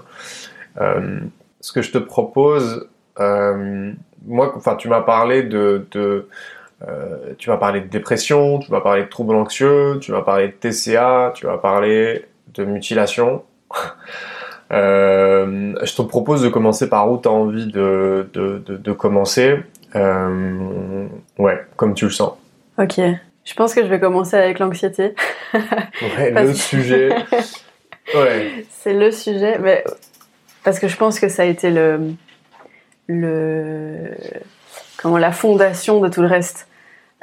Ce 1.62 1.72
que 1.72 1.82
je 1.82 1.92
te 1.92 1.98
propose 1.98 2.88
moi, 4.28 4.54
enfin, 4.56 4.76
tu 4.76 4.90
m'as 4.90 5.02
parlé 5.02 5.44
de 5.44 6.28
euh, 6.88 7.34
tu 7.38 7.50
m'as 7.50 7.58
parlé 7.58 7.82
de 7.82 7.88
dépression, 7.88 8.60
tu 8.60 8.72
m'as 8.72 8.82
parlé 8.82 9.04
de 9.04 9.08
troubles 9.08 9.36
anxieux, 9.36 9.98
tu 10.00 10.12
m'as 10.12 10.22
parlé 10.22 10.48
de 10.48 10.54
TCA, 10.54 11.32
tu 11.36 11.48
m'as 11.48 11.58
parlé 11.58 12.26
de 12.54 12.66
mutilation. 12.66 13.44
euh, 14.72 15.74
je 15.84 15.96
te 15.96 16.02
propose 16.04 16.44
de 16.44 16.50
commencer 16.50 16.88
par 16.90 17.12
où 17.12 17.18
tu 17.20 17.28
as 17.28 17.32
envie 17.32 17.68
de, 17.68 18.30
de, 18.34 18.62
de, 18.66 18.78
de 18.78 18.92
commencer. 18.92 19.58
Euh, 19.96 21.08
ouais, 21.40 21.66
comme 21.76 21.94
tu 21.94 22.06
le 22.06 22.12
sens. 22.12 22.34
Ok. 22.78 23.00
Je 23.44 23.54
pense 23.54 23.74
que 23.74 23.82
je 23.82 23.88
vais 23.88 24.00
commencer 24.00 24.36
avec 24.36 24.60
l'anxiété. 24.60 25.16
ouais, 25.54 26.32
le 26.32 26.54
sujet. 26.54 27.10
Ouais. 28.14 28.66
C'est 28.70 28.94
le 28.94 29.12
sujet, 29.12 29.58
mais 29.58 29.84
parce 30.64 30.80
que 30.80 30.88
je 30.88 30.98
pense 30.98 31.20
que 31.20 31.30
ça 31.30 31.44
a 31.44 31.46
été 31.46 31.72
le, 31.72 32.12
le 33.08 34.12
comment 34.98 35.18
la 35.18 35.32
fondation 35.32 36.00
de 36.00 36.10
tout 36.10 36.22
le 36.22 36.28
reste. 36.28 36.68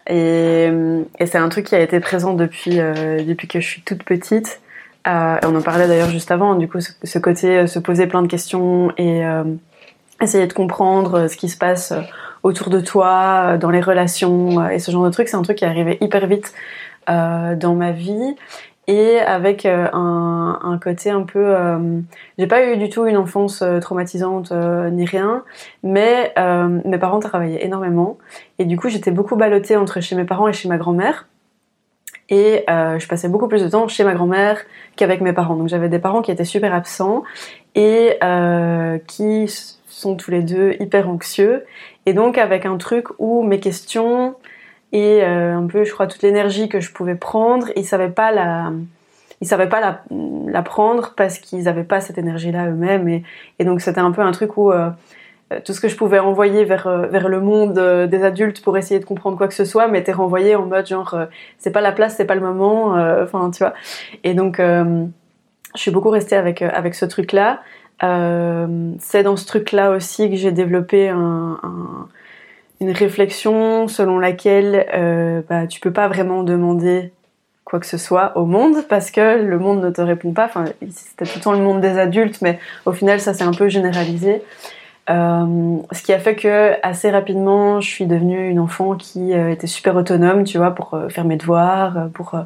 Et, 0.06 0.70
et 1.18 1.26
c'est 1.26 1.38
un 1.38 1.48
truc 1.48 1.66
qui 1.66 1.74
a 1.74 1.80
été 1.80 1.98
présent 2.00 2.34
depuis 2.34 2.78
euh, 2.78 3.22
depuis 3.24 3.48
que 3.48 3.60
je 3.60 3.66
suis 3.66 3.82
toute 3.82 4.02
petite. 4.02 4.60
Euh, 5.06 5.36
on 5.42 5.54
en 5.54 5.62
parlait 5.62 5.86
d'ailleurs 5.86 6.08
juste 6.08 6.30
avant. 6.30 6.54
Du 6.54 6.68
coup, 6.68 6.78
ce, 6.80 7.18
côté 7.18 7.58
euh, 7.58 7.66
se 7.66 7.78
poser 7.78 8.06
plein 8.06 8.22
de 8.22 8.26
questions 8.26 8.92
et 8.96 9.24
euh, 9.24 9.44
essayer 10.20 10.46
de 10.46 10.52
comprendre 10.52 11.28
ce 11.28 11.36
qui 11.36 11.48
se 11.48 11.58
passe 11.58 11.92
autour 12.42 12.70
de 12.70 12.80
toi, 12.80 13.56
dans 13.58 13.70
les 13.70 13.80
relations 13.80 14.68
et 14.68 14.78
ce 14.78 14.90
genre 14.90 15.04
de 15.04 15.10
trucs, 15.10 15.28
c'est 15.28 15.36
un 15.36 15.42
truc 15.42 15.58
qui 15.58 15.64
est 15.64 15.68
arrivé 15.68 15.96
hyper 16.02 16.26
vite 16.26 16.52
dans 17.08 17.74
ma 17.74 17.90
vie 17.90 18.36
et 18.86 19.18
avec 19.18 19.64
euh, 19.66 19.88
un, 19.92 20.60
un, 20.62 20.78
côté 20.78 21.10
un 21.10 21.22
peu 21.22 21.38
euh, 21.42 22.00
j'ai 22.38 22.46
pas 22.46 22.66
eu 22.66 22.76
du 22.76 22.88
tout 22.88 23.06
une 23.06 23.16
enfance 23.16 23.62
euh, 23.62 23.80
traumatisante 23.80 24.52
ni 24.92 25.06
rien 25.06 25.42
mais 25.82 26.34
mes 26.84 26.98
parents 26.98 27.20
travaillaient 27.20 27.64
énormément. 27.64 28.18
Et 28.58 28.64
du 28.64 28.76
coup 28.76 28.88
j'étais 28.88 29.10
beaucoup 29.10 29.36
ballottée 29.36 29.76
entre 29.76 30.00
chez 30.00 30.16
mes 30.16 30.24
parents 30.24 30.48
et 30.48 30.52
chez 30.52 30.68
ma 30.68 30.76
grand-mère. 30.76 31.28
Et 32.30 32.64
je 32.68 33.06
passais 33.06 33.28
beaucoup 33.28 33.48
plus 33.48 33.62
de 33.62 33.68
temps 33.68 33.86
chez 33.88 34.02
ma 34.04 34.14
grand-mère 34.14 34.58
qu'avec 34.96 35.20
mes 35.20 35.32
parents. 35.32 35.56
Donc 35.56 35.68
j'avais 35.68 35.88
des 35.88 35.98
parents 35.98 36.22
qui 36.22 36.30
étaient 36.30 36.44
super 36.44 36.74
absents 36.74 37.22
et 37.74 38.18
qui 39.06 39.46
sont 39.86 40.16
tous 40.16 40.30
les 40.30 40.42
deux 40.42 40.74
hyper 40.80 41.08
anxieux. 41.08 41.64
Et 42.06 42.14
donc 42.14 42.38
avec 42.38 42.66
un 42.66 42.76
truc 42.78 43.08
où 43.18 43.42
mes 43.42 43.60
questions 43.60 44.34
et 44.94 45.24
euh, 45.24 45.56
un 45.56 45.66
peu, 45.66 45.84
je 45.84 45.92
crois, 45.92 46.06
toute 46.06 46.22
l'énergie 46.22 46.68
que 46.68 46.78
je 46.78 46.92
pouvais 46.92 47.16
prendre. 47.16 47.66
Ils 47.74 47.84
savaient 47.84 48.08
pas 48.08 48.30
la, 48.30 48.72
ils 49.40 49.46
savaient 49.46 49.68
pas 49.68 49.80
la, 50.08 50.62
prendre 50.62 51.14
parce 51.16 51.38
qu'ils 51.38 51.68
avaient 51.68 51.82
pas 51.82 52.00
cette 52.00 52.16
énergie-là 52.16 52.68
eux-mêmes. 52.68 53.08
Et, 53.08 53.64
donc 53.64 53.80
c'était 53.80 54.00
un 54.00 54.12
peu 54.12 54.22
un 54.22 54.30
truc 54.30 54.56
où 54.56 54.70
euh, 54.70 54.90
tout 55.64 55.72
ce 55.72 55.80
que 55.80 55.88
je 55.88 55.96
pouvais 55.96 56.20
envoyer 56.20 56.64
vers 56.64 56.86
euh, 56.86 57.08
vers 57.08 57.28
le 57.28 57.40
monde 57.40 57.74
des 58.08 58.22
adultes 58.22 58.62
pour 58.62 58.78
essayer 58.78 59.00
de 59.00 59.04
comprendre 59.04 59.36
quoi 59.36 59.48
que 59.48 59.54
ce 59.54 59.64
soit 59.64 59.88
m'était 59.88 60.12
renvoyé 60.12 60.54
en 60.54 60.66
mode 60.66 60.86
genre 60.86 61.18
c'est 61.58 61.72
pas 61.72 61.80
la 61.80 61.90
place, 61.90 62.14
c'est 62.16 62.24
pas 62.24 62.36
le 62.36 62.40
moment. 62.40 62.92
Enfin, 63.20 63.50
tu 63.50 63.64
vois. 63.64 63.74
Et 64.22 64.34
donc 64.34 64.58
je 64.60 65.08
suis 65.74 65.90
beaucoup 65.90 66.10
restée 66.10 66.36
avec 66.36 66.62
avec 66.62 66.94
ce 66.94 67.04
truc-là. 67.04 67.62
c'est 68.00 69.22
dans 69.24 69.36
ce 69.36 69.46
truc-là 69.46 69.90
aussi 69.90 70.30
que 70.30 70.36
j'ai 70.36 70.52
développé 70.52 71.08
un 71.08 71.58
une 72.80 72.90
réflexion 72.90 73.88
selon 73.88 74.18
laquelle 74.18 74.86
euh, 74.94 75.42
bah, 75.48 75.66
tu 75.66 75.80
peux 75.80 75.92
pas 75.92 76.08
vraiment 76.08 76.42
demander 76.42 77.12
quoi 77.64 77.80
que 77.80 77.86
ce 77.86 77.96
soit 77.96 78.36
au 78.36 78.44
monde 78.44 78.84
parce 78.88 79.10
que 79.10 79.42
le 79.42 79.58
monde 79.58 79.82
ne 79.82 79.90
te 79.90 80.00
répond 80.00 80.32
pas. 80.32 80.44
Enfin, 80.44 80.66
c'était 80.90 81.24
tout 81.24 81.38
le 81.38 81.42
temps 81.42 81.52
le 81.52 81.58
monde 81.58 81.80
des 81.80 81.98
adultes, 81.98 82.42
mais 82.42 82.58
au 82.84 82.92
final, 82.92 83.20
ça 83.20 83.34
s'est 83.34 83.44
un 83.44 83.52
peu 83.52 83.68
généralisé. 83.68 84.42
Euh, 85.10 85.76
ce 85.92 86.02
qui 86.02 86.14
a 86.14 86.18
fait 86.18 86.34
que 86.34 86.74
assez 86.82 87.10
rapidement, 87.10 87.80
je 87.80 87.88
suis 87.88 88.06
devenue 88.06 88.48
une 88.48 88.58
enfant 88.58 88.94
qui 88.96 89.34
euh, 89.34 89.50
était 89.50 89.66
super 89.66 89.96
autonome, 89.96 90.44
tu 90.44 90.56
vois, 90.56 90.70
pour 90.70 90.94
euh, 90.94 91.08
faire 91.08 91.24
mes 91.24 91.36
devoirs, 91.36 92.08
pour 92.14 92.38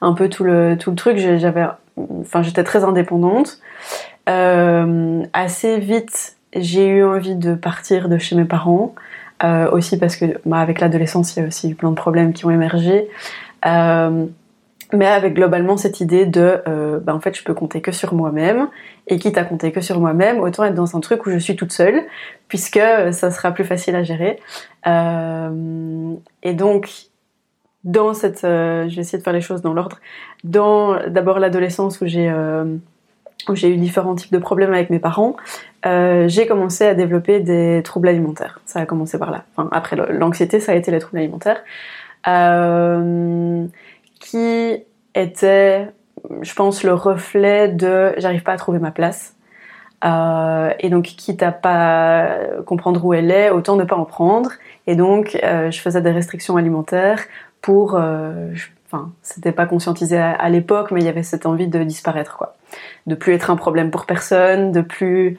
un 0.00 0.12
peu 0.14 0.28
tout 0.28 0.44
le 0.44 0.76
tout 0.78 0.90
le 0.90 0.96
truc. 0.96 1.18
J'avais, 1.18 1.66
enfin, 2.20 2.42
j'étais 2.42 2.64
très 2.64 2.84
indépendante. 2.84 3.60
assez 4.26 5.78
vite, 5.78 6.36
j'ai 6.54 6.86
eu 6.86 7.04
envie 7.04 7.36
de 7.36 7.54
partir 7.54 8.08
de 8.08 8.18
chez 8.18 8.36
mes 8.36 8.44
parents. 8.44 8.94
Euh, 9.42 9.70
aussi 9.70 9.98
parce 9.98 10.16
que 10.16 10.26
bah, 10.44 10.58
avec 10.58 10.80
l'adolescence, 10.80 11.34
il 11.34 11.40
y 11.40 11.42
a 11.42 11.46
aussi 11.46 11.70
eu 11.70 11.74
plein 11.74 11.90
de 11.90 11.96
problèmes 11.96 12.32
qui 12.32 12.44
ont 12.44 12.50
émergé. 12.50 13.08
Euh, 13.66 14.26
mais 14.92 15.06
avec 15.06 15.34
globalement 15.34 15.76
cette 15.76 16.00
idée 16.00 16.26
de, 16.26 16.60
euh, 16.68 16.98
bah, 17.00 17.14
en 17.14 17.20
fait, 17.20 17.36
je 17.36 17.44
peux 17.44 17.54
compter 17.54 17.80
que 17.80 17.92
sur 17.92 18.12
moi-même, 18.12 18.68
et 19.06 19.18
quitte 19.18 19.38
à 19.38 19.44
compter 19.44 19.72
que 19.72 19.80
sur 19.80 20.00
moi-même, 20.00 20.40
autant 20.40 20.64
être 20.64 20.74
dans 20.74 20.96
un 20.96 21.00
truc 21.00 21.26
où 21.26 21.30
je 21.30 21.38
suis 21.38 21.56
toute 21.56 21.72
seule, 21.72 22.02
puisque 22.48 22.80
ça 23.12 23.30
sera 23.30 23.52
plus 23.52 23.64
facile 23.64 23.94
à 23.96 24.02
gérer. 24.02 24.40
Et 24.86 26.54
donc, 26.54 26.90
dans 27.84 28.14
cette, 28.14 28.40
je 28.42 28.94
vais 28.94 29.00
essayer 29.00 29.18
de 29.18 29.22
faire 29.22 29.32
les 29.32 29.40
choses 29.40 29.62
dans 29.62 29.72
l'ordre. 29.72 30.00
Dans 30.44 30.98
d'abord 31.08 31.38
l'adolescence 31.38 32.00
où 32.00 32.06
j'ai 32.06 32.28
où 33.48 33.54
j'ai 33.54 33.70
eu 33.70 33.76
différents 33.76 34.14
types 34.14 34.32
de 34.32 34.38
problèmes 34.38 34.72
avec 34.72 34.90
mes 34.90 34.98
parents, 34.98 35.36
euh, 35.86 36.28
j'ai 36.28 36.46
commencé 36.46 36.84
à 36.84 36.94
développer 36.94 37.40
des 37.40 37.82
troubles 37.84 38.08
alimentaires. 38.08 38.60
Ça 38.66 38.80
a 38.80 38.86
commencé 38.86 39.18
par 39.18 39.30
là. 39.30 39.44
Enfin, 39.56 39.68
après 39.72 39.96
l'anxiété, 39.96 40.60
ça 40.60 40.72
a 40.72 40.74
été 40.74 40.90
les 40.90 40.98
troubles 40.98 41.18
alimentaires, 41.18 41.62
euh, 42.28 43.66
qui 44.20 44.84
étaient, 45.14 45.88
je 46.42 46.54
pense, 46.54 46.84
le 46.84 46.94
reflet 46.94 47.68
de 47.68 48.12
j'arrive 48.18 48.42
pas 48.42 48.52
à 48.52 48.56
trouver 48.56 48.78
ma 48.78 48.90
place. 48.90 49.34
Euh, 50.04 50.72
et 50.78 50.88
donc, 50.88 51.04
quitte 51.04 51.42
à 51.42 51.52
pas 51.52 52.36
comprendre 52.66 53.04
où 53.04 53.12
elle 53.14 53.30
est, 53.30 53.50
autant 53.50 53.76
ne 53.76 53.84
pas 53.84 53.96
en 53.96 54.04
prendre. 54.04 54.52
Et 54.86 54.96
donc, 54.96 55.38
je 55.42 55.78
faisais 55.78 56.00
des 56.00 56.10
restrictions 56.10 56.56
alimentaires 56.56 57.20
pour, 57.60 58.00
enfin, 58.90 59.12
c'était 59.22 59.52
pas 59.52 59.66
conscientisé 59.66 60.18
à, 60.18 60.48
l'époque, 60.48 60.90
mais 60.90 61.00
il 61.00 61.06
y 61.06 61.08
avait 61.08 61.22
cette 61.22 61.46
envie 61.46 61.68
de 61.68 61.82
disparaître, 61.84 62.36
quoi 62.36 62.54
de 63.06 63.14
plus 63.14 63.32
être 63.32 63.50
un 63.50 63.56
problème 63.56 63.90
pour 63.90 64.06
personne, 64.06 64.72
de 64.72 64.80
plus 64.80 65.38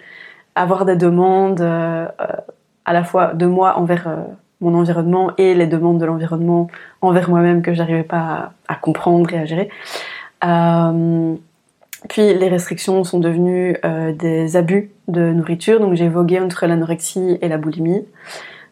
avoir 0.55 0.85
des 0.85 0.95
demandes 0.95 1.61
euh, 1.61 2.07
à 2.85 2.93
la 2.93 3.03
fois 3.03 3.33
de 3.33 3.45
moi 3.45 3.77
envers 3.77 4.07
euh, 4.07 4.15
mon 4.59 4.75
environnement 4.75 5.31
et 5.37 5.53
les 5.55 5.67
demandes 5.67 5.99
de 5.99 6.05
l'environnement 6.05 6.67
envers 7.01 7.29
moi-même 7.29 7.61
que 7.61 7.73
j'arrivais 7.73 8.03
pas 8.03 8.53
à, 8.67 8.75
comprendre 8.75 9.33
et 9.33 9.39
à 9.39 9.45
gérer. 9.45 9.69
Euh, 10.43 11.35
puis 12.09 12.33
les 12.33 12.49
restrictions 12.49 13.03
sont 13.03 13.19
devenues 13.19 13.77
des 14.17 14.55
abus 14.55 14.89
de 15.07 15.31
nourriture, 15.31 15.79
donc 15.79 15.93
j'ai 15.93 16.09
vogué 16.09 16.39
entre 16.39 16.65
l'anorexie 16.65 17.37
et 17.41 17.47
la 17.47 17.59
boulimie. 17.59 18.03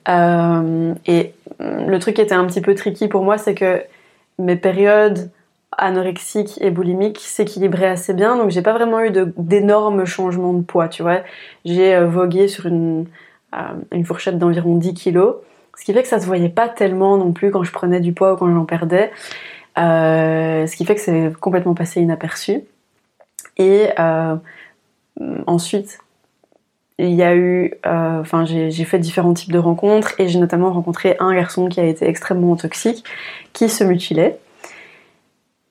et 0.08 1.34
le 1.60 1.98
truc 2.00 2.16
qui 2.16 2.22
était 2.22 2.34
un 2.34 2.46
petit 2.46 2.62
peu 2.62 2.74
tricky 2.74 3.08
pour 3.08 3.24
moi, 3.24 3.38
c'est 3.38 3.54
que 3.54 3.84
mes 4.40 4.56
périodes 4.56 5.32
anorexique 5.78 6.60
et 6.62 6.72
boulimique 6.72 7.20
s'équilibraient 7.20 7.88
assez 7.88 8.14
bien, 8.14 8.36
donc 8.38 8.50
j'ai 8.50 8.62
pas 8.62 8.74
vraiment 8.74 9.02
eu 9.02 9.12
d'énormes 9.38 10.06
changements 10.06 10.54
de 10.54 10.62
poids, 10.62 10.88
tu 10.90 11.04
vois. 11.04 11.22
J'ai 11.66 11.96
euh, 11.96 12.08
vogué 12.08 12.48
sur 12.48 12.66
une, 12.66 13.06
euh, 13.54 14.04
fourchette 14.04 14.38
d'environ 14.38 14.76
10 14.76 14.94
kilos, 14.94 15.36
ce 15.78 15.86
qui 15.86 15.94
fait 15.94 16.02
que 16.02 16.08
ça 16.10 16.20
se 16.20 16.26
voyait 16.26 16.50
pas 16.50 16.68
tellement 16.70 17.18
non 17.18 17.32
plus 17.32 17.52
quand 17.52 17.64
je 17.64 17.72
prenais 17.72 18.00
du 18.00 18.14
poids 18.14 18.34
ou 18.34 18.38
quand 18.38 18.54
j'en 18.54 18.66
perdais, 18.66 19.12
euh, 19.78 20.68
ce 20.68 20.76
qui 20.76 20.86
fait 20.86 20.96
que 20.96 21.02
c'est 21.02 21.32
complètement 21.40 21.76
passé 21.76 22.02
inaperçu. 22.02 22.62
Et 23.58 23.90
ensuite, 25.48 26.00
il 27.00 27.14
y 27.14 27.24
a 27.24 27.36
eu, 27.36 27.74
enfin 27.86 28.46
j'ai 28.46 28.84
fait 28.84 29.00
différents 29.00 29.34
types 29.34 29.54
de 29.54 29.58
rencontres 29.58 30.20
et 30.20 30.28
j'ai 30.28 30.38
notamment 30.38 30.72
rencontré 30.72 31.16
un 31.20 31.34
garçon 31.34 31.70
qui 31.70 31.80
a 31.80 31.86
été 31.86 32.08
extrêmement 32.08 32.56
toxique, 32.56 33.04
qui 33.54 33.70
se 33.70 33.84
mutilait. 33.84 34.38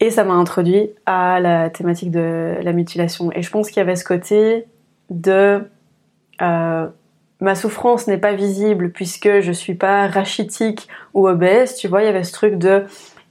Et 0.01 0.11
ça 0.11 0.25
m'a 0.25 0.35
introduit 0.35 0.91
à 1.07 1.41
la 1.41 1.71
thématique 1.71 2.11
de 2.11 2.55
la 2.63 2.73
mutilation. 2.73 3.33
Et 3.33 3.43
je 3.43 3.51
pense 3.51 3.69
qu'il 3.69 3.79
y 3.79 3.81
avait 3.81 3.97
ce 3.97 4.05
côté 4.05 4.67
de 5.11 5.61
euh, 6.41 6.87
ma 7.41 7.55
souffrance 7.55 8.07
n'est 8.07 8.19
pas 8.19 8.33
visible 8.33 8.93
puisque 8.93 9.41
je 9.41 9.53
suis 9.53 9.75
pas 9.75 10.07
rachitique 10.07 10.89
ou 11.15 11.29
obèse. 11.29 11.75
Tu 11.75 11.89
vois, 11.89 12.03
il 12.03 12.07
y 12.07 12.09
avait 12.09 12.25
ce 12.25 12.33
truc 12.33 12.55
de 12.55 12.85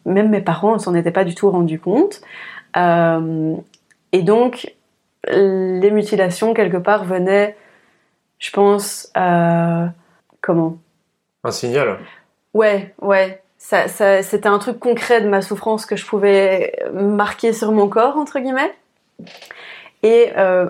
même 0.06 0.30
mes 0.30 0.42
parents 0.42 0.74
ne 0.74 0.80
s'en 0.80 0.94
étaient 0.94 1.12
pas 1.12 1.24
du 1.24 1.36
tout 1.36 1.50
rendus 1.50 1.80
compte. 1.80 2.22
Euh, 2.76 3.56
et 4.12 4.22
donc 4.22 4.74
les 5.30 5.92
mutilations 5.92 6.54
quelque 6.54 6.78
part 6.78 7.04
venaient, 7.06 7.58
je 8.40 8.52
pense, 8.52 9.12
euh, 9.18 9.86
comment? 10.42 10.78
Un 11.44 11.52
signal. 11.52 12.00
Ouais, 12.54 12.94
ouais 13.02 13.42
ça, 13.58 13.88
ça 13.88 14.24
c'était 14.24 14.48
un 14.48 14.60
truc 14.60 14.80
concret 14.80 15.22
de 15.22 15.28
ma 15.28 15.42
souffrance 15.42 15.86
que 15.86 15.96
je 15.96 16.06
pouvais 16.06 16.74
marquer 16.94 17.54
sur 17.54 17.72
mon 17.72 17.90
corps 17.90 18.18
entre 18.18 18.40
guillemets. 18.40 18.74
Et 20.04 20.32
euh, 20.38 20.70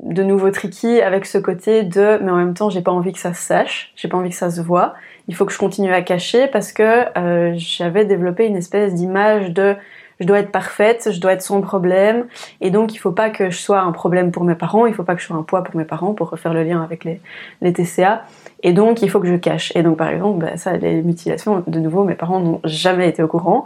de 0.00 0.22
nouveau 0.22 0.50
tricky 0.50 1.00
avec 1.00 1.24
ce 1.24 1.38
côté 1.38 1.82
de 1.82 2.18
mais 2.22 2.30
en 2.30 2.36
même 2.36 2.54
temps 2.54 2.68
j'ai 2.68 2.82
pas 2.82 2.92
envie 2.92 3.12
que 3.12 3.18
ça 3.18 3.32
se 3.32 3.42
sache, 3.42 3.92
j'ai 3.96 4.08
pas 4.08 4.18
envie 4.18 4.30
que 4.30 4.36
ça 4.36 4.50
se 4.50 4.60
voit. 4.60 4.94
Il 5.26 5.34
faut 5.34 5.46
que 5.46 5.52
je 5.52 5.58
continue 5.58 5.92
à 5.92 6.02
cacher 6.02 6.48
parce 6.48 6.72
que 6.72 7.18
euh, 7.18 7.54
j'avais 7.56 8.04
développé 8.04 8.46
une 8.46 8.56
espèce 8.56 8.94
d'image 8.94 9.50
de 9.50 9.74
je 10.20 10.26
dois 10.26 10.38
être 10.38 10.50
parfaite, 10.50 11.08
je 11.10 11.20
dois 11.20 11.32
être 11.32 11.42
sans 11.42 11.60
problème, 11.60 12.26
et 12.60 12.70
donc 12.70 12.94
il 12.94 12.98
faut 12.98 13.12
pas 13.12 13.30
que 13.30 13.50
je 13.50 13.58
sois 13.58 13.80
un 13.80 13.92
problème 13.92 14.30
pour 14.30 14.44
mes 14.44 14.54
parents, 14.54 14.86
il 14.86 14.94
faut 14.94 15.04
pas 15.04 15.14
que 15.14 15.20
je 15.20 15.26
sois 15.26 15.36
un 15.36 15.42
poids 15.42 15.62
pour 15.64 15.76
mes 15.76 15.84
parents, 15.84 16.14
pour 16.14 16.30
refaire 16.30 16.54
le 16.54 16.62
lien 16.62 16.82
avec 16.82 17.04
les, 17.04 17.20
les 17.62 17.72
TCA, 17.72 18.24
et 18.62 18.72
donc 18.72 19.02
il 19.02 19.10
faut 19.10 19.20
que 19.20 19.28
je 19.28 19.36
cache. 19.36 19.72
Et 19.74 19.82
donc 19.82 19.98
par 19.98 20.08
exemple, 20.08 20.44
bah, 20.44 20.56
ça, 20.56 20.76
les 20.76 21.02
mutilations, 21.02 21.62
de 21.66 21.78
nouveau, 21.78 22.04
mes 22.04 22.14
parents 22.14 22.40
n'ont 22.40 22.60
jamais 22.64 23.08
été 23.08 23.22
au 23.22 23.28
courant. 23.28 23.64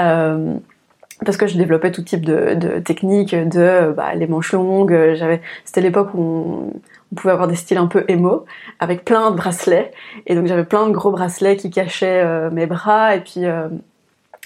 Euh, 0.00 0.54
parce 1.24 1.36
que 1.36 1.46
je 1.46 1.56
développais 1.56 1.92
tout 1.92 2.02
type 2.02 2.24
de, 2.24 2.54
de 2.54 2.78
techniques, 2.80 3.34
de 3.34 3.92
bah, 3.96 4.14
les 4.14 4.26
manches 4.26 4.52
longues. 4.52 5.14
J'avais, 5.14 5.40
c'était 5.64 5.80
l'époque 5.80 6.10
où 6.14 6.72
on, 7.12 7.14
pouvait 7.14 7.32
avoir 7.32 7.46
des 7.46 7.56
styles 7.56 7.76
un 7.76 7.86
peu 7.86 8.04
émo, 8.08 8.46
avec 8.80 9.04
plein 9.04 9.30
de 9.30 9.36
bracelets. 9.36 9.92
Et 10.26 10.34
donc 10.34 10.46
j'avais 10.46 10.64
plein 10.64 10.86
de 10.86 10.92
gros 10.92 11.10
bracelets 11.10 11.56
qui 11.56 11.70
cachaient 11.70 12.22
euh, 12.24 12.50
mes 12.50 12.66
bras. 12.66 13.14
Et 13.14 13.20
puis 13.20 13.44
euh, 13.44 13.68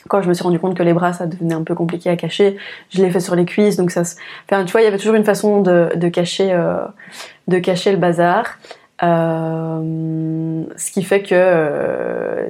quand 0.09 0.23
je 0.23 0.29
me 0.29 0.35
suis 0.35 0.43
rendu 0.43 0.59
compte 0.59 0.77
que 0.77 0.83
les 0.83 0.93
bras 0.93 1.13
ça 1.13 1.27
devenait 1.27 1.55
un 1.55 1.63
peu 1.63 1.75
compliqué 1.75 2.11
à 2.11 2.17
cacher, 2.17 2.57
je 2.91 3.03
l'ai 3.03 3.11
fait 3.11 3.21
sur 3.21 3.37
les 3.37 3.45
cuisses. 3.45 3.77
Donc 3.77 3.91
ça, 3.91 4.03
enfin, 4.49 4.65
tu 4.65 4.73
vois, 4.73 4.81
il 4.81 4.85
y 4.85 4.89
avait 4.89 4.99
toujours 4.99 5.15
une 5.15 5.25
façon 5.25 5.61
de, 5.61 5.91
de 5.95 6.09
cacher, 6.09 6.53
euh, 6.53 6.85
de 7.49 7.59
cacher 7.59 7.93
le 7.93 7.99
bazar. 7.99 8.59
ce 9.01 10.91
qui 10.91 11.03
fait 11.03 11.23
que 11.23 12.49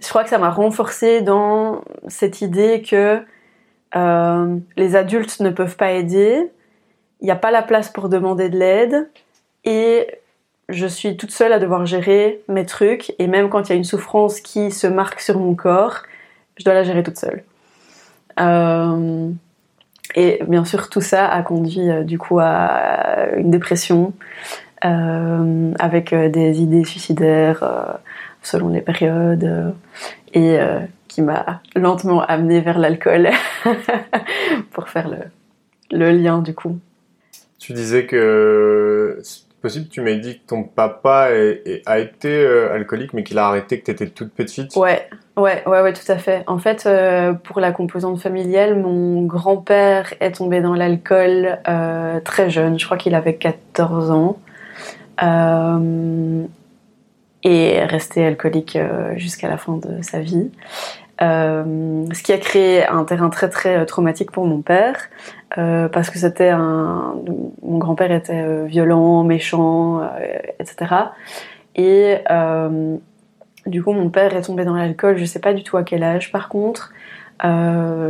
je 0.00 0.08
crois 0.08 0.22
que 0.22 0.30
ça 0.30 0.38
m'a 0.38 0.50
renforcé 0.50 1.22
dans 1.22 1.82
cette 2.06 2.40
idée 2.40 2.82
que 2.82 3.20
euh, 3.96 4.56
les 4.76 4.96
adultes 4.96 5.40
ne 5.40 5.50
peuvent 5.50 5.76
pas 5.76 5.92
aider, 5.92 6.50
il 7.20 7.24
n'y 7.24 7.30
a 7.30 7.36
pas 7.36 7.50
la 7.50 7.62
place 7.62 7.88
pour 7.88 8.08
demander 8.08 8.48
de 8.48 8.58
l'aide, 8.58 9.10
et 9.64 10.06
je 10.68 10.86
suis 10.86 11.16
toute 11.16 11.30
seule 11.30 11.52
à 11.52 11.58
devoir 11.58 11.86
gérer 11.86 12.42
mes 12.48 12.66
trucs, 12.66 13.14
et 13.18 13.26
même 13.26 13.48
quand 13.48 13.68
il 13.68 13.70
y 13.70 13.72
a 13.72 13.76
une 13.76 13.84
souffrance 13.84 14.40
qui 14.40 14.70
se 14.70 14.86
marque 14.86 15.20
sur 15.20 15.38
mon 15.38 15.54
corps, 15.54 16.02
je 16.58 16.64
dois 16.64 16.74
la 16.74 16.82
gérer 16.82 17.02
toute 17.02 17.18
seule. 17.18 17.42
Euh, 18.40 19.30
et 20.14 20.42
bien 20.46 20.64
sûr, 20.64 20.88
tout 20.90 21.00
ça 21.00 21.28
a 21.28 21.42
conduit 21.42 21.90
euh, 21.90 22.02
du 22.02 22.18
coup 22.18 22.38
à 22.40 23.34
une 23.36 23.50
dépression, 23.50 24.12
avec 24.80 26.14
des 26.14 26.60
idées 26.60 26.84
suicidaires 26.84 27.98
selon 28.42 28.68
les 28.68 28.80
périodes 28.80 29.44
euh, 29.44 29.70
et 30.32 30.58
euh, 30.58 30.80
qui 31.06 31.22
m'a 31.22 31.62
lentement 31.74 32.22
amené 32.22 32.60
vers 32.60 32.78
l'alcool 32.78 33.30
pour 34.72 34.88
faire 34.88 35.10
le, 35.90 36.10
lien 36.10 36.40
du 36.40 36.54
coup. 36.54 36.78
Tu 37.58 37.72
disais 37.72 38.06
que 38.06 39.20
possible, 39.60 39.88
tu 39.88 40.00
m'as 40.00 40.14
dit 40.14 40.38
que 40.38 40.46
ton 40.46 40.64
papa 40.64 41.28
a 41.86 41.98
été 41.98 42.28
euh, 42.28 42.74
alcoolique 42.74 43.12
mais 43.12 43.22
qu'il 43.22 43.38
a 43.38 43.46
arrêté 43.46 43.80
que 43.80 43.84
tu 43.84 43.90
étais 43.90 44.06
toute 44.06 44.32
petite. 44.32 44.76
Ouais, 44.76 45.08
ouais, 45.36 45.62
ouais, 45.66 45.82
ouais, 45.82 45.92
tout 45.92 46.10
à 46.10 46.18
fait. 46.18 46.44
En 46.46 46.58
fait, 46.58 46.88
pour 47.44 47.60
la 47.60 47.72
composante 47.72 48.20
familiale, 48.20 48.76
mon 48.76 49.22
grand-père 49.24 50.14
est 50.20 50.32
tombé 50.32 50.60
dans 50.60 50.74
l'alcool 50.74 51.58
très 52.24 52.50
jeune, 52.50 52.78
je 52.78 52.84
crois 52.84 52.96
qu'il 52.96 53.14
avait 53.14 53.36
14 53.36 54.10
ans. 54.10 54.38
Euh, 55.22 56.46
et 57.44 57.84
resté 57.84 58.24
alcoolique 58.26 58.76
euh, 58.76 59.16
jusqu'à 59.16 59.48
la 59.48 59.56
fin 59.56 59.76
de 59.76 60.02
sa 60.02 60.20
vie. 60.20 60.50
Euh, 61.20 62.04
ce 62.12 62.22
qui 62.22 62.32
a 62.32 62.38
créé 62.38 62.86
un 62.86 63.04
terrain 63.04 63.28
très 63.28 63.48
très 63.48 63.84
traumatique 63.86 64.30
pour 64.30 64.46
mon 64.46 64.60
père, 64.60 64.96
euh, 65.56 65.88
parce 65.88 66.10
que 66.10 66.18
c'était 66.18 66.50
un, 66.50 67.14
mon 67.62 67.78
grand-père 67.78 68.12
était 68.12 68.64
violent, 68.66 69.24
méchant, 69.24 70.02
etc. 70.58 70.94
Et 71.76 72.16
du 73.66 73.82
coup, 73.82 73.92
mon 73.92 74.10
père 74.10 74.36
est 74.36 74.42
tombé 74.42 74.64
dans 74.64 74.74
l'alcool. 74.74 75.16
Je 75.16 75.24
sais 75.24 75.40
pas 75.40 75.54
du 75.54 75.62
tout 75.62 75.76
à 75.76 75.84
quel 75.84 76.02
âge. 76.02 76.30
Par 76.32 76.48
contre, 76.48 76.92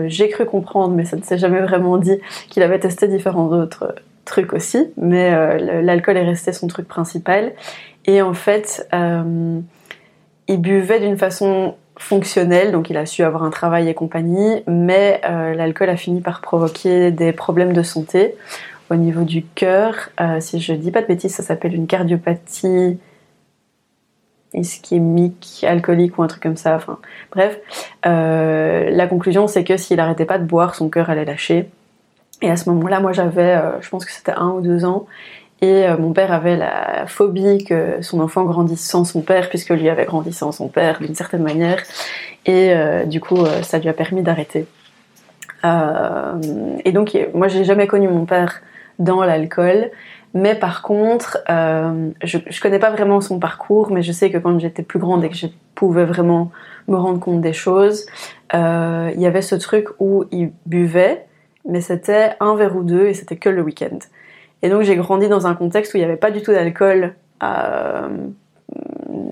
j'ai 0.07 0.29
cru 0.31 0.47
comprendre, 0.47 0.95
mais 0.95 1.05
ça 1.05 1.17
ne 1.17 1.23
s'est 1.23 1.39
jamais 1.39 1.61
vraiment 1.61 1.99
dit, 1.99 2.19
qu'il 2.49 2.63
avait 2.63 2.79
testé 2.79 3.09
différents 3.09 3.49
autres 3.49 3.95
trucs 4.25 4.53
aussi. 4.53 4.93
Mais 4.97 5.83
l'alcool 5.83 6.17
est 6.17 6.25
resté 6.25 6.53
son 6.53 6.67
truc 6.67 6.89
principal. 6.89 7.53
Et 8.09 8.23
en 8.23 8.33
fait, 8.33 8.89
euh, 8.95 9.61
il 10.49 10.61
buvait 10.63 10.99
d'une 10.99 11.19
façon 11.19 11.75
fonctionnelle, 11.99 12.73
donc 12.73 12.91
il 12.91 12.97
a 12.97 13.07
su 13.07 13.23
avoir 13.23 13.43
un 13.43 13.51
travail 13.51 13.89
et 13.89 13.95
compagnie, 13.95 14.63
mais 14.67 15.21
euh, 15.29 15.55
l'alcool 15.55 15.91
a 15.91 15.97
fini 15.97 16.21
par 16.21 16.41
provoquer 16.41 17.11
des 17.11 17.33
problèmes 17.33 17.73
de 17.73 17.83
santé 17.83 18.35
au 18.91 18.95
niveau 18.95 19.25
du 19.25 19.45
cœur. 19.45 20.11
Euh, 20.21 20.41
si 20.41 20.61
je 20.61 20.73
dis 20.73 20.91
pas 20.91 21.03
de 21.03 21.07
bêtises, 21.07 21.35
ça 21.35 21.43
s'appelle 21.43 21.75
une 21.75 21.87
cardiopathie 21.87 22.99
ischémique, 24.55 25.65
alcoolique 25.69 26.19
ou 26.19 26.23
un 26.23 26.27
truc 26.27 26.43
comme 26.43 26.57
ça. 26.57 26.77
Enfin, 26.77 26.99
bref, 27.33 27.61
la 28.05 29.07
conclusion 29.07 29.47
c'est 29.47 29.65
que 29.65 29.77
s'il 29.77 30.01
arrêtait 30.01 30.25
pas 30.25 30.39
de 30.39 30.45
boire, 30.45 30.75
son 30.75 30.89
cœur 30.89 31.11
allait 31.11 31.27
lâcher. 31.27 31.69
Et 32.41 32.51
à 32.51 32.57
ce 32.57 32.71
moment-là, 32.71 33.01
moi 33.01 33.13
j'avais, 33.13 33.61
je 33.81 33.89
pense 33.91 34.05
que 34.05 34.13
c'était 34.13 34.33
un 34.33 34.51
ou 34.51 34.61
deux 34.61 34.85
ans, 34.87 35.07
et 35.61 35.87
euh, 35.87 35.97
mon 35.99 36.13
père 36.13 36.33
avait 36.33 36.57
la 36.57 37.07
phobie 37.07 37.65
que 37.65 38.01
son 38.01 38.21
enfant 38.21 38.45
grandisse 38.45 38.85
sans 38.85 39.05
son 39.05 39.23
père, 39.23 39.49
puisque 39.49 39.71
lui 39.71 39.89
avait 39.89 40.05
grandi 40.05 40.33
sans 40.33 40.53
son 40.53 40.69
père 40.69 41.01
d'une 41.01 41.15
certaine 41.15 41.43
manière. 41.43 41.83
Et 42.47 42.73
euh, 42.73 43.05
du 43.05 43.21
coup, 43.21 43.39
euh, 43.39 43.63
ça 43.63 43.79
lui 43.79 43.89
a 43.89 43.93
permis 43.93 44.23
d'arrêter. 44.23 44.67
et 45.65 46.93
donc, 46.93 47.19
moi, 47.35 47.49
j'ai 47.49 47.65
jamais 47.65 47.89
connu 47.89 48.09
mon 48.09 48.25
père 48.25 48.61
dans 48.99 49.25
l'alcool. 49.25 49.91
Mais 50.35 50.55
par 50.55 50.83
contre, 50.83 51.39
je, 51.49 52.39
je 52.47 52.61
connais 52.61 52.79
pas 52.79 52.91
vraiment 52.91 53.21
son 53.21 53.41
parcours, 53.41 53.91
mais 53.91 54.03
je 54.03 54.13
sais 54.13 54.31
que 54.31 54.39
quand 54.39 54.57
j'étais 54.61 54.83
plus 54.83 55.01
grande 55.01 55.25
et 55.25 55.31
que 55.31 55.35
je 55.35 55.47
pouvais 55.75 56.05
vraiment 56.05 56.53
me 56.87 56.97
rendre 56.97 57.19
compte 57.19 57.41
des 57.41 57.55
choses, 57.55 58.07
il 58.53 59.21
y 59.21 59.27
avait 59.27 59.43
ce 59.43 59.57
truc 59.57 59.89
où 59.99 60.27
il 60.31 60.53
buvait, 60.67 61.27
mais 61.67 61.81
c'était 61.81 62.37
un 62.41 62.55
verre 62.55 62.77
ou 62.77 62.85
deux 62.85 63.07
et 63.09 63.15
c'était 63.15 63.37
que 63.37 63.49
le 63.49 63.63
week-end. 63.63 63.99
Et 64.63 64.69
donc 64.69 64.83
j'ai 64.83 64.97
grandi 64.97 65.29
dans 65.29 65.47
un 65.47 65.55
contexte 65.55 65.95
où 65.95 65.97
il 65.97 66.01
n'y 66.01 66.07
avait 66.07 66.17
pas 66.17 66.31
du 66.31 66.43
tout 66.43 66.53
d'alcool 66.53 67.15
euh, 67.43 68.09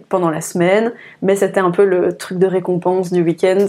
pendant 0.08 0.30
la 0.30 0.40
semaine, 0.40 0.92
mais 1.22 1.36
c'était 1.36 1.60
un 1.60 1.70
peu 1.70 1.84
le 1.84 2.16
truc 2.16 2.38
de 2.38 2.46
récompense 2.46 3.12
du 3.12 3.22
week-end 3.22 3.66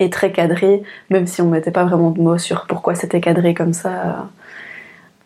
et 0.00 0.10
très 0.10 0.32
cadré, 0.32 0.82
même 1.10 1.26
si 1.26 1.40
on 1.42 1.46
ne 1.46 1.50
mettait 1.50 1.70
pas 1.70 1.84
vraiment 1.84 2.10
de 2.10 2.20
mots 2.20 2.38
sur 2.38 2.66
pourquoi 2.66 2.94
c'était 2.94 3.20
cadré 3.20 3.54
comme 3.54 3.72
ça. 3.72 4.28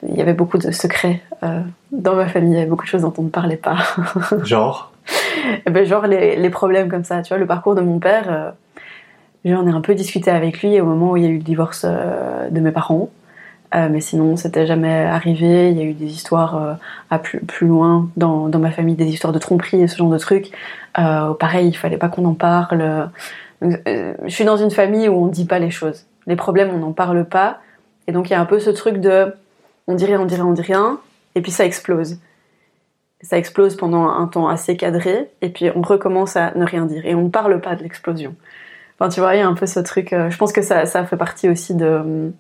Il 0.06 0.16
y 0.16 0.20
avait 0.20 0.32
beaucoup 0.32 0.58
de 0.58 0.70
secrets 0.70 1.20
euh, 1.42 1.60
dans 1.92 2.14
ma 2.14 2.26
famille, 2.26 2.52
il 2.52 2.56
y 2.56 2.58
avait 2.58 2.68
beaucoup 2.68 2.84
de 2.84 2.88
choses 2.88 3.02
dont 3.02 3.14
on 3.18 3.22
ne 3.22 3.28
parlait 3.28 3.56
pas. 3.56 3.78
genre? 4.44 4.92
Eh 5.66 5.70
ben, 5.70 5.84
Genre 5.84 6.06
les, 6.06 6.36
les, 6.36 6.50
problèmes 6.50 6.88
comme 6.88 7.04
ça, 7.04 7.22
tu 7.22 7.28
vois, 7.28 7.38
le 7.38 7.46
parcours 7.46 7.74
de 7.74 7.80
mon 7.80 7.98
père, 7.98 8.26
euh, 8.30 8.50
j'en 9.44 9.66
ai 9.66 9.70
un 9.70 9.80
peu 9.80 9.94
discuté 9.94 10.30
avec 10.30 10.62
lui 10.62 10.80
au 10.80 10.84
moment 10.84 11.12
où 11.12 11.16
il 11.16 11.24
y 11.24 11.26
a 11.26 11.30
eu 11.30 11.38
le 11.38 11.42
divorce 11.42 11.84
de 11.84 12.60
mes 12.60 12.70
parents. 12.70 13.10
Euh, 13.74 13.88
mais 13.90 14.00
sinon, 14.00 14.36
c'était 14.36 14.66
jamais 14.66 15.04
arrivé. 15.04 15.70
Il 15.70 15.78
y 15.78 15.80
a 15.80 15.84
eu 15.84 15.94
des 15.94 16.12
histoires 16.12 16.56
euh, 16.56 16.74
à 17.10 17.18
plus, 17.18 17.40
plus 17.40 17.66
loin 17.66 18.08
dans, 18.16 18.48
dans, 18.48 18.58
ma 18.58 18.70
famille, 18.70 18.96
des 18.96 19.08
histoires 19.08 19.32
de 19.32 19.38
tromperie 19.38 19.80
et 19.80 19.88
ce 19.88 19.96
genre 19.96 20.10
de 20.10 20.18
trucs. 20.18 20.50
Euh, 20.98 21.32
pareil, 21.34 21.68
il 21.68 21.76
fallait 21.76 21.96
pas 21.96 22.08
qu'on 22.08 22.24
en 22.26 22.34
parle. 22.34 23.10
je 23.62 24.14
suis 24.28 24.44
dans 24.44 24.58
une 24.58 24.70
famille 24.70 25.08
où 25.08 25.14
on 25.14 25.26
dit 25.26 25.46
pas 25.46 25.58
les 25.58 25.70
choses. 25.70 26.04
Les 26.26 26.36
problèmes, 26.36 26.70
on 26.70 26.78
n'en 26.78 26.92
parle 26.92 27.24
pas. 27.24 27.60
Et 28.06 28.12
donc, 28.12 28.28
il 28.28 28.32
y 28.32 28.36
a 28.36 28.40
un 28.40 28.46
peu 28.46 28.60
ce 28.60 28.70
truc 28.70 28.98
de 28.98 29.34
on 29.86 29.94
dirait, 29.94 30.16
on 30.16 30.26
dirait, 30.26 30.42
on 30.42 30.52
dit 30.52 30.62
rien, 30.62 31.00
et 31.34 31.40
puis 31.40 31.50
ça 31.50 31.64
explose. 31.64 32.18
Ça 33.22 33.38
explose 33.38 33.76
pendant 33.76 34.08
un 34.08 34.26
temps 34.26 34.48
assez 34.48 34.76
cadré, 34.76 35.30
et 35.40 35.48
puis 35.48 35.70
on 35.74 35.82
recommence 35.82 36.36
à 36.36 36.52
ne 36.54 36.64
rien 36.64 36.86
dire. 36.86 37.06
Et 37.06 37.14
on 37.14 37.22
ne 37.22 37.28
parle 37.30 37.60
pas 37.60 37.74
de 37.74 37.82
l'explosion. 37.82 38.34
Enfin, 38.98 39.08
tu 39.08 39.20
vois, 39.20 39.34
il 39.34 39.38
y 39.38 39.42
a 39.42 39.48
un 39.48 39.54
peu 39.54 39.66
ce 39.66 39.80
truc. 39.80 40.10
je 40.10 40.36
pense 40.36 40.52
que 40.52 40.62
ça, 40.62 40.86
ça 40.86 41.04
fait 41.04 41.16
partie 41.16 41.48
aussi 41.48 41.74
de 41.74 42.32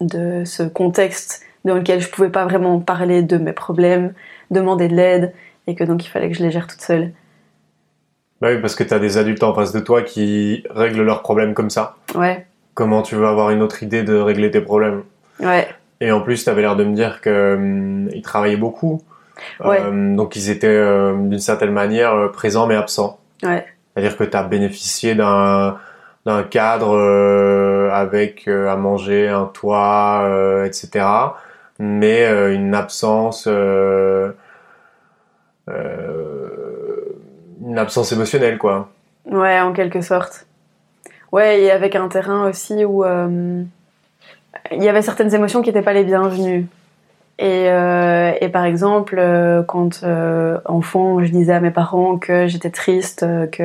de 0.00 0.44
ce 0.44 0.62
contexte 0.62 1.44
dans 1.64 1.74
lequel 1.74 2.00
je 2.00 2.08
pouvais 2.08 2.30
pas 2.30 2.44
vraiment 2.44 2.80
parler 2.80 3.22
de 3.22 3.36
mes 3.38 3.52
problèmes, 3.52 4.12
demander 4.50 4.88
de 4.88 4.94
l'aide, 4.94 5.32
et 5.66 5.74
que 5.74 5.84
donc 5.84 6.04
il 6.04 6.08
fallait 6.08 6.28
que 6.30 6.36
je 6.36 6.42
les 6.42 6.50
gère 6.50 6.66
toute 6.66 6.80
seule. 6.80 7.12
Bah 8.40 8.48
oui, 8.50 8.60
parce 8.60 8.74
que 8.74 8.82
tu 8.82 8.92
as 8.92 8.98
des 8.98 9.18
adultes 9.18 9.44
en 9.44 9.54
face 9.54 9.72
de 9.72 9.78
toi 9.78 10.02
qui 10.02 10.64
règlent 10.70 11.02
leurs 11.02 11.22
problèmes 11.22 11.54
comme 11.54 11.70
ça. 11.70 11.96
Ouais. 12.16 12.44
Comment 12.74 13.02
tu 13.02 13.14
veux 13.14 13.26
avoir 13.26 13.50
une 13.50 13.62
autre 13.62 13.82
idée 13.82 14.02
de 14.02 14.16
régler 14.16 14.50
tes 14.50 14.60
problèmes? 14.60 15.02
Ouais. 15.38 15.68
Et 16.00 16.10
en 16.10 16.20
plus, 16.20 16.42
tu 16.42 16.50
avais 16.50 16.62
l'air 16.62 16.74
de 16.74 16.82
me 16.82 16.94
dire 16.94 17.20
qu'ils 17.20 17.32
hum, 17.32 18.10
travaillaient 18.22 18.56
beaucoup. 18.56 19.00
Ouais. 19.64 19.80
Euh, 19.80 20.14
donc 20.14 20.36
ils 20.36 20.50
étaient 20.50 20.66
euh, 20.66 21.14
d'une 21.14 21.38
certaine 21.38 21.72
manière 21.72 22.14
euh, 22.14 22.28
présents 22.28 22.66
mais 22.66 22.74
absents. 22.74 23.18
Ouais. 23.42 23.64
C'est-à-dire 23.94 24.16
que 24.16 24.24
tu 24.24 24.36
as 24.36 24.42
bénéficié 24.42 25.14
d'un 25.14 25.78
d'un 26.24 26.42
cadre 26.44 26.96
euh, 26.96 27.90
avec 27.92 28.46
euh, 28.46 28.70
à 28.70 28.76
manger, 28.76 29.28
un 29.28 29.46
toit, 29.46 30.22
euh, 30.24 30.64
etc. 30.64 31.04
Mais 31.78 32.54
une 32.54 32.74
absence, 32.74 33.48
une 33.48 34.34
absence 37.76 38.12
émotionnelle, 38.12 38.58
quoi. 38.58 38.88
Ouais, 39.26 39.60
en 39.60 39.72
quelque 39.72 40.00
sorte. 40.00 40.46
Ouais, 41.32 41.62
et 41.62 41.70
avec 41.72 41.96
un 41.96 42.08
terrain 42.08 42.48
aussi 42.48 42.84
où 42.84 43.04
il 43.04 44.82
y 44.82 44.88
avait 44.88 45.02
certaines 45.02 45.34
émotions 45.34 45.60
qui 45.60 45.70
n'étaient 45.70 45.82
pas 45.82 45.94
les 45.94 46.04
bienvenues. 46.04 46.66
Et, 47.38 47.68
euh, 47.68 48.32
et 48.40 48.48
par 48.48 48.64
exemple, 48.64 49.16
euh, 49.18 49.62
quand 49.62 50.04
enfant, 50.66 51.22
je 51.22 51.30
disais 51.30 51.52
à 51.52 51.60
mes 51.60 51.70
parents 51.70 52.18
que 52.18 52.46
j'étais 52.46 52.70
triste, 52.70 53.26
qu'ils 53.50 53.64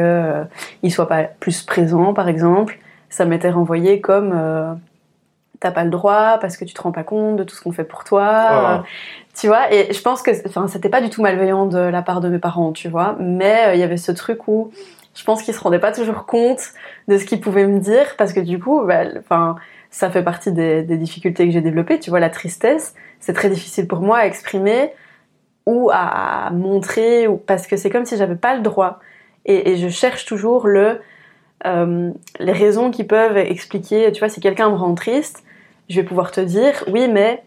ne 0.83 0.89
soient 0.89 1.07
pas 1.07 1.23
plus 1.23 1.63
présents, 1.63 2.13
par 2.13 2.29
exemple, 2.29 2.79
ça 3.09 3.25
m'était 3.25 3.51
renvoyé 3.51 4.01
comme 4.01 4.79
t'as 5.59 5.71
pas 5.71 5.83
le 5.83 5.89
droit 5.89 6.37
parce 6.39 6.55
que 6.55 6.65
tu 6.65 6.73
te 6.73 6.81
rends 6.81 6.91
pas 6.91 7.03
compte 7.03 7.35
de 7.37 7.43
tout 7.43 7.55
ce 7.55 7.61
qu'on 7.61 7.71
fait 7.71 7.83
pour 7.83 8.03
toi. 8.03 8.81
Oh. 8.81 8.85
Tu 9.39 9.47
vois, 9.47 9.71
et 9.73 9.93
je 9.93 10.01
pense 10.01 10.21
que 10.21 10.31
enfin, 10.47 10.67
c'était 10.67 10.89
pas 10.89 11.01
du 11.01 11.09
tout 11.09 11.21
malveillant 11.21 11.65
de 11.65 11.79
la 11.79 12.01
part 12.01 12.21
de 12.21 12.29
mes 12.29 12.39
parents, 12.39 12.71
tu 12.71 12.89
vois, 12.89 13.15
mais 13.19 13.71
il 13.73 13.79
y 13.79 13.83
avait 13.83 13.97
ce 13.97 14.11
truc 14.11 14.47
où 14.47 14.71
je 15.17 15.23
pense 15.23 15.41
qu'ils 15.41 15.53
se 15.53 15.59
rendaient 15.59 15.79
pas 15.79 15.91
toujours 15.91 16.25
compte 16.25 16.61
de 17.07 17.17
ce 17.17 17.25
qu'ils 17.25 17.41
pouvaient 17.41 17.65
me 17.65 17.79
dire 17.79 18.15
parce 18.17 18.33
que 18.33 18.39
du 18.39 18.59
coup, 18.59 18.81
bah, 18.85 19.03
enfin, 19.17 19.55
ça 19.89 20.09
fait 20.11 20.23
partie 20.23 20.51
des, 20.51 20.83
difficultés 20.83 21.45
que 21.47 21.51
j'ai 21.51 21.61
développées. 21.61 21.99
Tu 21.99 22.09
vois, 22.11 22.19
la 22.19 22.29
tristesse, 22.29 22.93
c'est 23.19 23.33
très 23.33 23.49
difficile 23.49 23.87
pour 23.87 23.99
moi 23.99 24.19
à 24.19 24.25
exprimer 24.25 24.91
ou 25.65 25.89
à, 25.91 26.49
montrer, 26.51 27.27
parce 27.45 27.67
que 27.67 27.75
c'est 27.75 27.89
comme 27.89 28.05
si 28.05 28.15
j'avais 28.17 28.35
pas 28.35 28.55
le 28.55 28.61
droit. 28.61 28.99
Et, 29.45 29.75
je 29.75 29.89
cherche 29.89 30.25
toujours 30.25 30.67
le, 30.67 31.01
euh, 31.65 32.11
les 32.39 32.51
raisons 32.51 32.89
qui 32.89 33.03
peuvent 33.03 33.37
expliquer. 33.37 34.11
Tu 34.11 34.19
vois, 34.19 34.29
si 34.29 34.39
quelqu'un 34.39 34.69
me 34.69 34.75
rend 34.75 34.95
triste, 34.95 35.43
je 35.89 35.97
vais 35.97 36.03
pouvoir 36.03 36.31
te 36.31 36.41
dire, 36.41 36.83
oui, 36.87 37.07
mais 37.09 37.43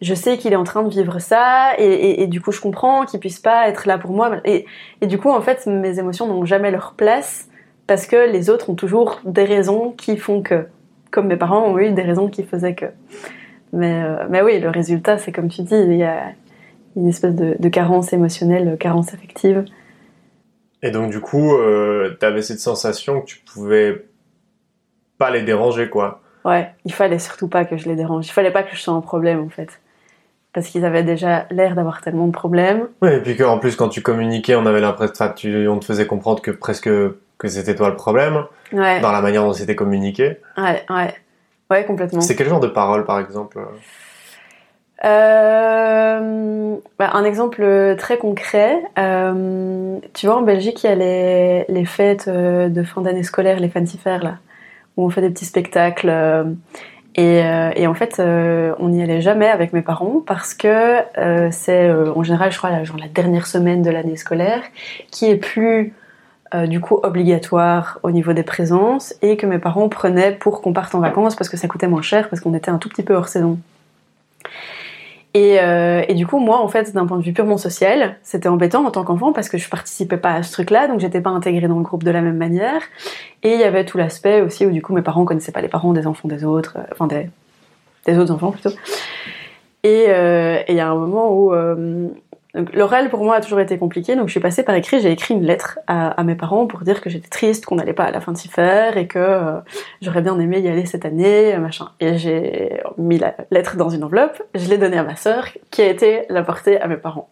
je 0.00 0.14
sais 0.14 0.38
qu'il 0.38 0.52
est 0.52 0.56
en 0.56 0.64
train 0.64 0.82
de 0.82 0.90
vivre 0.90 1.18
ça 1.18 1.72
et, 1.78 2.26
du 2.26 2.40
coup 2.40 2.52
je 2.52 2.60
comprends 2.60 3.04
qu'il 3.04 3.18
puisse 3.20 3.40
pas 3.40 3.68
être 3.68 3.86
là 3.86 3.98
pour 3.98 4.12
moi 4.12 4.36
et, 4.44 4.66
du 5.02 5.18
coup 5.18 5.30
en 5.30 5.40
fait 5.40 5.66
mes 5.66 5.98
émotions 5.98 6.26
n'ont 6.26 6.44
jamais 6.44 6.70
leur 6.70 6.92
place 6.92 7.48
parce 7.86 8.06
que 8.06 8.30
les 8.30 8.50
autres 8.50 8.70
ont 8.70 8.74
toujours 8.74 9.20
des 9.24 9.44
raisons 9.44 9.92
qui 9.92 10.16
font 10.16 10.42
que 10.42 10.66
comme 11.10 11.26
mes 11.26 11.36
parents 11.36 11.66
ont 11.66 11.78
eu 11.78 11.90
des 11.90 12.02
raisons 12.02 12.28
qui 12.28 12.44
faisaient 12.44 12.74
que 12.74 12.86
mais, 13.72 14.02
euh, 14.02 14.26
mais 14.28 14.42
oui 14.42 14.60
le 14.60 14.70
résultat 14.70 15.18
c'est 15.18 15.32
comme 15.32 15.48
tu 15.48 15.62
dis 15.62 15.74
il 15.74 15.96
y 15.96 16.04
a 16.04 16.32
une 16.96 17.08
espèce 17.08 17.34
de, 17.34 17.68
carence 17.68 18.12
émotionnelle 18.12 18.76
carence 18.78 19.14
affective 19.14 19.64
et 20.82 20.90
donc 20.90 21.10
du 21.10 21.20
coup 21.20 21.54
euh, 21.54 22.16
tu 22.18 22.26
avais 22.26 22.42
cette 22.42 22.60
sensation 22.60 23.20
que 23.20 23.26
tu 23.26 23.38
pouvais 23.40 24.06
pas 25.18 25.30
les 25.30 25.42
déranger 25.42 25.88
quoi 25.88 26.22
Ouais, 26.44 26.70
il 26.86 26.94
fallait 26.94 27.18
surtout 27.18 27.48
pas 27.48 27.64
que 27.66 27.76
je 27.76 27.88
les 27.88 27.96
dérange. 27.96 28.26
Il 28.26 28.30
fallait 28.30 28.52
pas 28.52 28.62
que 28.62 28.74
je 28.74 28.80
sois 28.80 28.94
un 28.94 29.02
problème 29.02 29.40
en 29.40 29.48
fait 29.50 29.80
parce 30.54 30.68
qu'ils 30.68 30.84
avaient 30.84 31.02
déjà 31.02 31.46
l'air 31.50 31.74
d'avoir 31.74 32.00
tellement 32.00 32.26
de 32.26 32.32
problèmes. 32.32 32.88
Oui, 33.02 33.10
et 33.12 33.20
puis 33.20 33.36
qu'en 33.36 33.58
plus, 33.58 33.76
quand 33.76 33.88
tu 33.88 34.02
communiquais, 34.02 34.56
on 34.56 34.66
avait 34.66 34.80
l'impression, 34.80 35.30
tu, 35.36 35.68
on 35.68 35.78
te 35.78 35.84
faisait 35.84 36.06
comprendre 36.06 36.42
que 36.42 36.50
presque 36.50 36.88
que 37.38 37.48
c'était 37.48 37.76
toi 37.76 37.90
le 37.90 37.96
problème, 37.96 38.44
ouais. 38.72 39.00
dans 39.00 39.12
la 39.12 39.20
manière 39.20 39.44
dont 39.44 39.52
c'était 39.52 39.76
communiqué. 39.76 40.38
Ouais, 40.56 40.84
ouais, 40.90 41.14
ouais, 41.70 41.84
complètement. 41.84 42.20
C'est 42.20 42.36
quel 42.36 42.48
genre 42.48 42.60
de 42.60 42.68
parole, 42.68 43.04
par 43.04 43.18
exemple 43.18 43.58
euh, 45.04 46.76
bah, 46.98 47.10
un 47.12 47.24
exemple 47.24 47.94
très 47.96 48.18
concret, 48.18 48.82
euh, 48.98 50.00
tu 50.12 50.26
vois 50.26 50.38
en 50.38 50.42
Belgique 50.42 50.82
il 50.82 50.86
y 50.88 50.92
a 50.92 50.96
les, 50.96 51.64
les 51.68 51.84
fêtes 51.84 52.26
euh, 52.26 52.68
de 52.68 52.82
fin 52.82 53.00
d'année 53.02 53.22
scolaire, 53.22 53.60
les 53.60 53.68
fancifères 53.68 54.24
là, 54.24 54.38
où 54.96 55.04
on 55.04 55.10
fait 55.10 55.20
des 55.20 55.30
petits 55.30 55.44
spectacles 55.44 56.10
euh, 57.18 57.70
et, 57.74 57.86
en 57.86 57.94
fait, 57.94 58.20
euh, 58.20 58.74
on 58.78 58.90
n'y 58.90 59.02
allait 59.02 59.20
jamais 59.20 59.48
avec 59.48 59.72
mes 59.72 59.82
parents 59.82 60.22
parce 60.24 60.54
que 60.54 60.98
euh, 61.18 61.48
c'est 61.50 61.90
en 61.90 62.22
général, 62.22 62.52
je 62.52 62.58
crois, 62.58 62.70
la, 62.70 62.84
genre, 62.84 62.98
la 62.98 63.08
dernière 63.08 63.46
semaine 63.46 63.82
de 63.82 63.90
l'année 63.90 64.16
scolaire 64.16 64.62
qui 65.10 65.26
est 65.26 65.36
plus 65.36 65.94
du 66.66 66.80
coup 66.80 66.98
obligatoire 67.02 67.98
au 68.02 68.10
niveau 68.10 68.32
des 68.32 68.42
présences 68.42 69.14
et 69.22 69.36
que 69.36 69.46
mes 69.46 69.58
parents 69.58 69.88
prenaient 69.88 70.32
pour 70.32 70.62
qu'on 70.62 70.72
parte 70.72 70.94
en 70.94 71.00
vacances 71.00 71.36
parce 71.36 71.48
que 71.48 71.56
ça 71.56 71.68
coûtait 71.68 71.88
moins 71.88 72.02
cher 72.02 72.28
parce 72.28 72.40
qu'on 72.40 72.54
était 72.54 72.70
un 72.70 72.78
tout 72.78 72.88
petit 72.88 73.02
peu 73.02 73.14
hors 73.14 73.28
saison. 73.28 73.58
Euh, 75.36 76.02
et, 76.08 76.14
du 76.14 76.26
coup, 76.26 76.38
moi, 76.38 76.60
en 76.60 76.68
fait, 76.68 76.92
d'un 76.94 77.06
point 77.06 77.18
de 77.18 77.22
vue 77.22 77.32
purement 77.32 77.58
social, 77.58 78.16
c'était 78.22 78.48
embêtant 78.48 78.84
en 78.84 78.90
tant 78.90 79.04
qu'enfant 79.04 79.32
parce 79.32 79.48
que 79.48 79.58
je 79.58 79.68
participais 79.68 80.16
pas 80.16 80.34
à 80.34 80.42
ce 80.42 80.52
truc-là, 80.52 80.88
donc 80.88 81.00
j'étais 81.00 81.20
pas 81.20 81.30
intégrée 81.30 81.68
dans 81.68 81.76
le 81.76 81.82
groupe 81.82 82.02
de 82.02 82.10
la 82.10 82.22
même 82.22 82.36
manière. 82.36 82.82
Et 83.42 83.54
il 83.54 83.60
y 83.60 83.64
avait 83.64 83.84
tout 83.84 83.98
l'aspect 83.98 84.40
aussi 84.40 84.66
où 84.66 84.70
du 84.70 84.82
coup 84.82 84.92
mes 84.94 85.02
parents 85.02 85.24
connaissaient 85.24 85.52
pas 85.52 85.60
les 85.60 85.68
parents 85.68 85.92
des 85.92 86.06
enfants 86.06 86.28
des 86.28 86.44
autres, 86.44 86.76
euh, 86.78 86.82
enfin 86.92 87.06
des, 87.06 87.28
des 88.06 88.18
autres 88.18 88.32
enfants 88.32 88.50
plutôt. 88.50 88.70
Et 89.84 90.06
euh, 90.08 90.58
il 90.68 90.74
y 90.74 90.80
a 90.80 90.88
un 90.88 90.96
moment 90.96 91.32
où 91.32 91.52
l'oral 92.72 93.10
pour 93.10 93.24
moi 93.24 93.36
a 93.36 93.40
toujours 93.40 93.60
été 93.60 93.78
compliqué, 93.78 94.16
donc 94.16 94.28
je 94.28 94.32
suis 94.32 94.40
passée 94.40 94.62
par 94.62 94.74
écrit, 94.74 95.00
j'ai 95.00 95.10
écrit 95.10 95.34
une 95.34 95.44
lettre 95.44 95.78
à, 95.86 96.22
mes 96.24 96.34
parents 96.34 96.66
pour 96.66 96.80
dire 96.80 97.00
que 97.00 97.10
j'étais 97.10 97.28
triste, 97.28 97.66
qu'on 97.66 97.76
n'allait 97.76 97.92
pas 97.92 98.04
à 98.04 98.10
la 98.10 98.20
fin 98.20 98.32
de 98.32 98.36
s'y 98.36 98.48
faire 98.48 98.96
et 98.96 99.06
que 99.06 99.18
euh, 99.18 99.60
j'aurais 100.02 100.22
bien 100.22 100.38
aimé 100.38 100.60
y 100.60 100.68
aller 100.68 100.86
cette 100.86 101.04
année, 101.04 101.56
machin. 101.58 101.88
Et 102.00 102.18
j'ai 102.18 102.80
mis 102.96 103.18
la 103.18 103.34
lettre 103.50 103.76
dans 103.76 103.90
une 103.90 104.04
enveloppe, 104.04 104.42
je 104.54 104.68
l'ai 104.68 104.78
donnée 104.78 104.98
à 104.98 105.04
ma 105.04 105.16
sœur 105.16 105.46
qui 105.70 105.82
a 105.82 105.88
été 105.88 106.22
la 106.28 106.42
porter 106.42 106.80
à 106.80 106.88
mes 106.88 106.96
parents. 106.96 107.28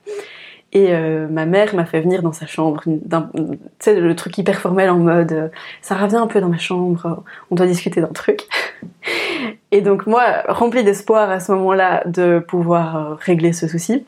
Et 0.72 0.88
euh, 0.90 1.26
ma 1.28 1.46
mère 1.46 1.74
m'a 1.74 1.86
fait 1.86 2.00
venir 2.00 2.22
dans 2.22 2.32
sa 2.32 2.46
chambre, 2.46 2.82
tu 2.84 3.00
sais, 3.78 3.98
le 3.98 4.16
truc 4.16 4.36
hyper 4.36 4.60
formel 4.60 4.90
en 4.90 4.98
mode 4.98 5.32
euh, 5.32 5.48
ça 5.80 5.94
revient 5.94 6.16
un 6.16 6.26
peu 6.26 6.40
dans 6.40 6.48
ma 6.48 6.58
chambre, 6.58 7.24
on 7.50 7.54
doit 7.54 7.66
discuter 7.66 8.00
d'un 8.00 8.08
truc. 8.08 8.42
Et 9.70 9.80
donc 9.80 10.06
moi, 10.06 10.42
remplie 10.48 10.84
d'espoir 10.84 11.30
à 11.30 11.40
ce 11.40 11.52
moment-là 11.52 12.02
de 12.06 12.40
pouvoir 12.40 13.16
régler 13.18 13.52
ce 13.52 13.68
souci, 13.68 14.04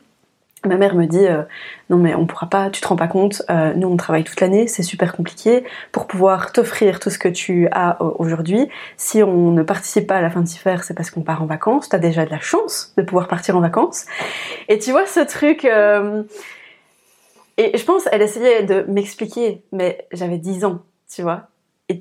Ma 0.64 0.76
mère 0.76 0.96
me 0.96 1.06
dit 1.06 1.24
euh, 1.24 1.42
non 1.88 1.98
mais 1.98 2.14
on 2.16 2.26
pourra 2.26 2.48
pas, 2.48 2.68
tu 2.70 2.80
te 2.80 2.88
rends 2.88 2.96
pas 2.96 3.06
compte, 3.06 3.42
euh, 3.48 3.74
nous 3.74 3.86
on 3.86 3.96
travaille 3.96 4.24
toute 4.24 4.40
l'année, 4.40 4.66
c'est 4.66 4.82
super 4.82 5.14
compliqué 5.14 5.64
pour 5.92 6.08
pouvoir 6.08 6.52
t'offrir 6.52 6.98
tout 6.98 7.10
ce 7.10 7.18
que 7.18 7.28
tu 7.28 7.68
as 7.70 8.02
euh, 8.02 8.10
aujourd'hui. 8.18 8.68
Si 8.96 9.22
on 9.22 9.52
ne 9.52 9.62
participe 9.62 10.08
pas 10.08 10.16
à 10.16 10.20
la 10.20 10.30
fin 10.30 10.40
de 10.40 10.48
CIFER, 10.48 10.78
c'est 10.82 10.94
parce 10.94 11.10
qu'on 11.10 11.22
part 11.22 11.42
en 11.42 11.46
vacances. 11.46 11.88
T'as 11.88 11.98
déjà 11.98 12.24
de 12.24 12.30
la 12.30 12.40
chance 12.40 12.92
de 12.96 13.02
pouvoir 13.02 13.28
partir 13.28 13.56
en 13.56 13.60
vacances. 13.60 14.06
Et 14.68 14.80
tu 14.80 14.90
vois 14.90 15.06
ce 15.06 15.20
truc. 15.20 15.64
Et 17.56 17.76
je 17.76 17.84
pense 17.84 18.08
elle 18.10 18.22
essayait 18.22 18.64
de 18.64 18.84
m'expliquer, 18.88 19.62
mais 19.70 20.06
j'avais 20.12 20.38
10 20.38 20.64
ans, 20.64 20.80
tu 21.12 21.22
vois. 21.22 21.48
Et 21.88 22.00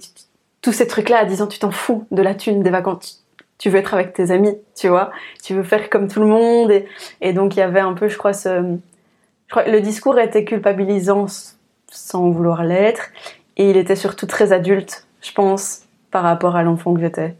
tous 0.62 0.72
ces 0.72 0.88
trucs-là 0.88 1.20
à 1.20 1.26
10 1.26 1.44
ans, 1.44 1.48
tu 1.48 1.60
t'en 1.60 1.72
fous 1.72 2.08
de 2.12 2.22
la 2.22 2.34
thune 2.34 2.64
des 2.64 2.70
vacances 2.72 3.27
tu 3.58 3.70
veux 3.70 3.80
être 3.80 3.94
avec 3.94 4.14
tes 4.14 4.32
amis, 4.32 4.56
tu 4.76 4.88
vois, 4.88 5.12
tu 5.44 5.54
veux 5.54 5.64
faire 5.64 5.90
comme 5.90 6.08
tout 6.08 6.20
le 6.20 6.28
monde 6.28 6.72
et, 7.22 7.34
donc 7.34 7.56
il 7.56 7.60
y 7.60 7.64
avait 7.64 7.80
un 7.80 7.94
peu, 7.94 8.08
je 8.08 8.18
crois, 8.18 8.34
ce, 8.34 8.78
je 9.48 9.52
crois, 9.52 9.68
le 9.68 9.82
discours 9.82 10.20
était 10.20 10.46
culpabilisant 10.46 11.28
sans 11.92 12.30
vouloir 12.30 12.64
l'être 12.64 13.10
et 13.56 13.70
il 13.70 13.78
était 13.78 13.96
surtout 13.96 14.28
très 14.28 14.54
adulte, 14.54 15.08
je 15.22 15.32
pense, 15.32 15.84
par 16.12 16.24
rapport 16.24 16.56
à 16.56 16.64
l'enfant 16.64 16.94
que 16.94 17.02
j'étais. 17.02 17.36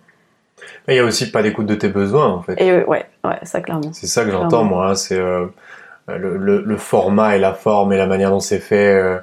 Mais 0.88 0.96
il 0.96 0.98
y 0.98 1.00
a 1.00 1.04
aussi 1.06 1.30
pas 1.30 1.44
d'écoute 1.44 1.68
de 1.68 1.76
tes 1.76 1.90
besoins 1.90 2.28
en 2.28 2.42
fait. 2.42 2.60
Et 2.60 2.84
ouais, 2.84 3.06
ouais, 3.24 3.40
ça 3.44 3.62
clairement. 3.62 3.94
C'est 3.94 4.08
ça 4.08 4.26
que 4.26 4.32
j'entends 4.32 4.64
moi, 4.64 4.90
hein, 4.90 4.96
c'est 4.96 5.20
euh, 5.20 5.46
le, 6.08 6.78
format 6.78 7.36
et 7.36 7.40
la 7.40 7.54
forme 7.54 7.94
et 7.94 7.98
la 7.98 8.08
manière 8.08 8.32
dont 8.32 8.40
c'est 8.40 8.60
fait. 8.60 8.96
Euh, 8.96 9.20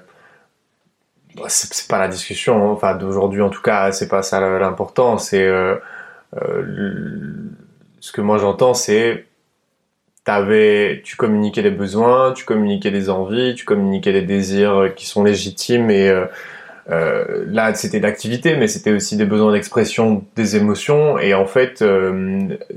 bah, 1.37 1.45
c'est 1.49 1.89
pas 1.89 1.99
la 1.99 2.07
discussion, 2.07 2.63
hein. 2.63 2.73
enfin 2.73 2.95
d'aujourd'hui 2.95 3.43
en 3.43 3.51
tout 3.51 3.63
cas, 3.63 3.91
c'est 3.91 4.07
pas 4.09 4.23
ça 4.23 4.41
l'important, 4.41 5.19
c'est 5.19 5.45
euh, 5.45 5.77
euh, 6.43 6.63
ce 8.01 8.13
que 8.13 8.21
moi 8.21 8.39
j'entends, 8.39 8.75
c'est 8.75 9.27
t'avais, 10.25 11.03
tu 11.05 11.17
communiquais 11.17 11.63
des 11.63 11.71
besoins, 11.71 12.33
tu 12.33 12.45
communiquais 12.45 12.91
des 12.91 13.11
envies, 13.11 13.55
tu 13.55 13.65
communiquais 13.65 14.13
des 14.13 14.23
désirs 14.23 14.93
qui 14.97 15.07
sont 15.07 15.23
légitimes 15.23 15.91
et 15.91 16.09
euh, 16.09 16.25
euh, 16.91 17.45
là 17.49 17.75
c'était 17.75 18.01
l'activité, 18.01 18.57
mais 18.57 18.69
c'était 18.69 18.93
aussi 18.93 19.17
des 19.17 19.27
besoins 19.27 19.53
d'expression 19.53 20.25
des 20.35 20.57
émotions 20.57 21.19
et 21.19 21.35
en 21.35 21.47
fait 21.47 21.85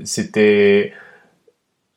c'était 0.04 0.92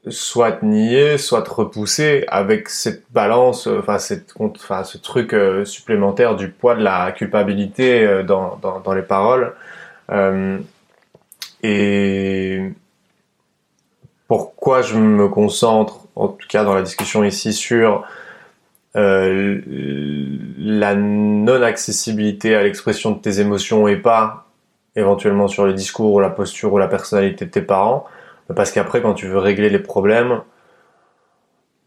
soit 0.07 0.63
nier, 0.63 1.17
soit 1.17 1.47
repousser 1.47 2.23
avec 2.27 2.69
cette 2.69 3.03
balance, 3.11 3.67
enfin 3.67 3.99
cette, 3.99 4.33
enfin 4.39 4.83
ce 4.83 4.97
truc 4.97 5.35
supplémentaire 5.65 6.35
du 6.35 6.49
poids 6.49 6.75
de 6.75 6.83
la 6.83 7.11
culpabilité 7.11 8.23
dans, 8.25 8.57
dans 8.57 8.93
les 8.93 9.03
paroles. 9.03 9.53
Et 11.63 12.71
pourquoi 14.27 14.81
je 14.81 14.97
me 14.97 15.27
concentre, 15.27 16.07
en 16.15 16.29
tout 16.29 16.47
cas 16.47 16.63
dans 16.63 16.73
la 16.73 16.81
discussion 16.81 17.23
ici, 17.23 17.53
sur 17.53 18.05
euh, 18.95 19.61
la 20.57 20.95
non-accessibilité 20.95 22.55
à 22.55 22.63
l'expression 22.63 23.11
de 23.11 23.19
tes 23.19 23.39
émotions 23.39 23.87
et 23.87 23.97
pas 23.97 24.47
éventuellement 24.95 25.47
sur 25.47 25.65
le 25.65 25.73
discours 25.73 26.13
ou 26.13 26.19
la 26.19 26.29
posture 26.29 26.73
ou 26.73 26.77
la 26.77 26.87
personnalité 26.87 27.45
de 27.45 27.51
tes 27.51 27.61
parents? 27.61 28.05
Parce 28.55 28.71
qu'après, 28.71 29.01
quand 29.01 29.13
tu 29.13 29.27
veux 29.27 29.37
régler 29.37 29.69
les 29.69 29.79
problèmes, 29.79 30.41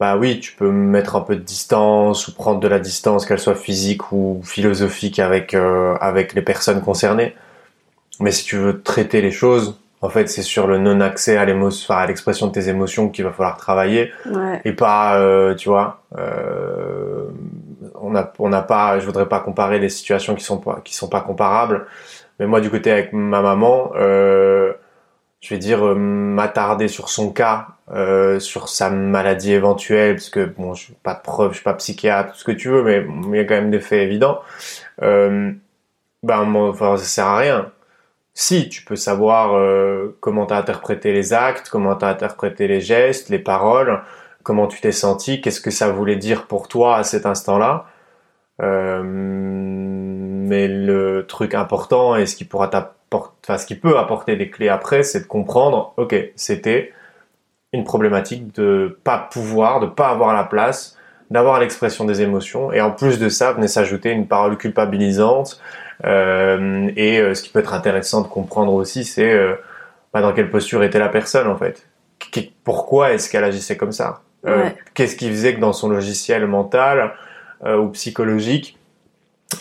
bah 0.01 0.17
oui, 0.17 0.41
tu 0.41 0.53
peux 0.53 0.71
mettre 0.71 1.17
un 1.17 1.21
peu 1.21 1.37
de 1.37 1.41
distance 1.41 2.29
ou 2.29 2.35
prendre 2.35 2.61
de 2.61 2.69
la 2.69 2.79
distance, 2.79 3.27
qu'elle 3.27 3.39
soit 3.39 3.55
physique 3.55 4.13
ou 4.13 4.41
philosophique 4.45 5.19
avec, 5.19 5.55
euh, 5.55 5.95
avec 6.01 6.35
les 6.35 6.43
personnes 6.43 6.81
concernées. 6.81 7.35
Mais 8.21 8.31
si 8.31 8.45
tu 8.45 8.57
veux 8.57 8.83
traiter 8.83 9.21
les 9.21 9.31
choses, 9.31 9.79
en 10.01 10.09
fait, 10.09 10.29
c'est 10.29 10.43
sur 10.43 10.67
le 10.67 10.79
non-accès 10.79 11.37
à 11.37 11.45
l'émotion, 11.45 11.95
à 11.95 12.07
l'expression 12.07 12.49
de 12.49 12.53
tes 12.53 12.69
émotions 12.69 13.09
qu'il 13.09 13.25
va 13.25 13.33
falloir 13.33 13.57
travailler. 13.57 14.13
Et 14.65 14.73
pas, 14.73 15.19
euh, 15.19 15.55
tu 15.55 15.69
vois, 15.69 16.03
euh, 16.19 17.25
on 17.95 18.11
n'a 18.11 18.33
on 18.39 18.51
n'a 18.51 18.63
pas, 18.63 18.99
je 18.99 19.07
voudrais 19.07 19.29
pas 19.29 19.41
comparer 19.41 19.79
les 19.79 19.89
situations 19.89 20.35
qui 20.35 20.45
sont 20.45 20.59
pas, 20.59 20.81
qui 20.85 20.95
sont 20.95 21.09
pas 21.09 21.23
comparables. 21.23 21.87
Mais 22.39 22.47
moi, 22.47 22.61
du 22.61 22.69
côté 22.69 22.91
avec 22.91 23.13
ma 23.13 23.41
maman, 23.41 23.93
euh, 23.97 24.75
je 25.41 25.51
vais 25.55 25.59
dire 25.59 25.87
euh, 25.87 25.95
m'attarder 25.95 26.89
sur 26.89 27.09
son 27.09 27.31
cas, 27.31 27.69
euh, 27.93 28.41
sur 28.41 28.69
sa 28.69 28.91
maladie 28.91 29.53
éventuelle, 29.53 30.17
parce 30.17 30.31
que 30.31 30.45
bon, 30.45 30.75
je 30.75 30.85
suis 30.85 30.95
pas 31.03 31.15
de 31.15 31.21
preuve, 31.21 31.51
je 31.51 31.57
suis 31.57 31.65
pas 31.65 31.75
psychiatre, 31.75 32.33
tout 32.33 32.39
ce 32.39 32.45
que 32.45 32.53
tu 32.53 32.69
veux, 32.69 32.83
mais 32.83 33.07
il 33.31 33.37
y 33.37 33.41
a 33.41 33.45
quand 33.45 33.55
même 33.55 33.71
des 33.71 33.81
faits 33.81 34.01
évidents. 34.01 34.41
Euh, 35.03 35.53
ben, 36.23 36.55
enfin, 36.55 36.97
ça 36.97 37.05
sert 37.05 37.27
à 37.27 37.39
rien. 37.39 37.71
Si, 38.35 38.69
tu 38.69 38.85
peux 38.85 38.97
savoir 38.97 39.55
euh, 39.55 40.17
comment 40.21 40.47
tu 40.47 40.55
as 40.55 40.57
interprété 40.59 41.13
les 41.13 41.33
actes, 41.33 41.69
comment 41.69 41.95
tu 41.95 42.05
as 42.05 42.09
interprété 42.09 42.67
les 42.67 42.81
gestes, 42.81 43.29
les 43.29 43.39
paroles, 43.39 44.03
comment 44.43 44.67
tu 44.67 44.81
t'es 44.81 44.93
senti, 44.93 45.41
qu'est-ce 45.41 45.61
que 45.61 45.71
ça 45.71 45.91
voulait 45.91 46.17
dire 46.17 46.47
pour 46.47 46.67
toi 46.69 46.97
à 46.97 47.05
cet 47.05 47.27
instant-là. 47.27 47.87
Euh, 48.63 49.03
mais 49.05 50.69
le 50.69 51.27
truc 51.27 51.55
important 51.55 52.17
et 52.17 52.27
ce 52.27 52.37
qui 52.37 52.45
peut 52.45 52.59
apporter 53.99 54.37
des 54.37 54.51
clés 54.51 54.69
après, 54.69 55.03
c'est 55.03 55.21
de 55.21 55.27
comprendre, 55.27 55.95
ok, 55.97 56.15
c'était 56.37 56.93
une 57.73 57.85
problématique 57.85 58.55
de 58.55 58.99
pas 59.05 59.19
pouvoir, 59.19 59.81
de 59.81 59.87
pas 59.87 60.09
avoir 60.09 60.35
la 60.35 60.45
place, 60.45 60.97
d'avoir 61.35 61.59
l'expression 61.59 62.05
des 62.05 62.23
émotions, 62.23 62.73
et 62.73 62.81
en 62.81 62.93
plus 62.93 63.19
de 63.19 63.29
ça, 63.29 63.53
venait 63.53 63.67
s'ajouter 63.67 64.13
une 64.13 64.29
parole 64.29 64.57
culpabilisante. 64.57 65.61
Euh, 66.05 66.89
et 66.97 67.19
euh, 67.19 67.35
ce 67.35 67.43
qui 67.43 67.51
peut 67.51 67.59
être 67.59 67.75
intéressant 67.75 68.23
de 68.23 68.29
comprendre 68.29 68.73
aussi, 68.73 69.05
c'est 69.05 69.33
euh, 69.33 69.55
bah, 70.13 70.21
dans 70.21 70.33
quelle 70.33 70.49
posture 70.49 70.85
était 70.85 71.01
la 71.01 71.09
personne 71.09 71.49
en 71.49 71.57
fait. 71.57 71.89
pourquoi 72.63 73.13
est-ce 73.13 73.29
qu'elle 73.29 73.43
agissait 73.43 73.77
comme 73.77 73.93
ça? 73.93 74.21
Qu'est-ce 74.95 75.17
qui 75.17 75.29
faisait 75.29 75.55
que 75.55 75.61
dans 75.61 75.73
son 75.73 75.89
logiciel 75.89 76.47
mental 76.47 77.15
ou 77.67 77.89
psychologique, 77.89 78.79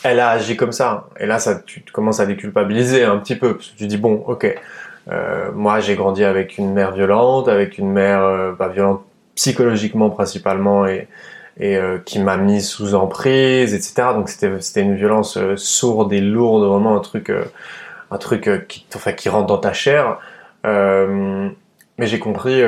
elle 0.04 0.20
a 0.20 0.30
agi 0.30 0.58
comme 0.58 0.74
ça? 0.74 1.08
Et 1.18 1.26
là, 1.26 1.40
ça, 1.40 1.56
tu 1.56 1.82
commences 1.94 2.20
à 2.20 2.26
déculpabiliser 2.26 3.06
un 3.06 3.18
petit 3.18 3.38
peu. 3.38 3.56
Parce 3.56 3.70
que 3.70 3.78
tu 3.78 3.88
dis, 3.88 3.96
bon, 3.96 4.26
ok, 4.28 4.54
moi 5.54 5.80
j'ai 5.80 5.96
grandi 5.96 6.26
avec 6.26 6.58
une 6.58 6.74
mère 6.74 6.92
violente, 6.92 7.48
avec 7.48 7.78
une 7.78 7.92
mère 7.94 8.54
bah, 8.60 8.68
violente 8.68 9.06
psychologiquement 9.36 10.10
principalement 10.10 10.86
et, 10.86 11.08
et 11.58 11.78
euh, 11.78 12.00
qui 12.00 12.20
m'a 12.20 12.38
mis 12.38 12.62
sous 12.62 12.96
emprise, 12.96 13.74
etc. 13.74 14.10
Donc 14.14 14.30
c'était 14.30 14.60
c'était 14.62 14.82
une 14.82 14.96
violence 14.96 15.38
euh, 15.38 15.56
sourde 15.56 16.12
et 16.14 16.22
lourde, 16.22 16.66
vraiment 16.66 16.96
un 16.98 17.02
truc 17.02 17.32
un 18.12 18.18
truc 18.18 18.68
qui 18.68 18.86
enfin 18.96 19.14
qui 19.14 19.30
rentre 19.30 19.48
dans 19.48 19.58
ta 19.58 19.74
chair. 19.74 20.20
mais 20.64 22.08
j'ai 22.08 22.20
compris 22.20 22.62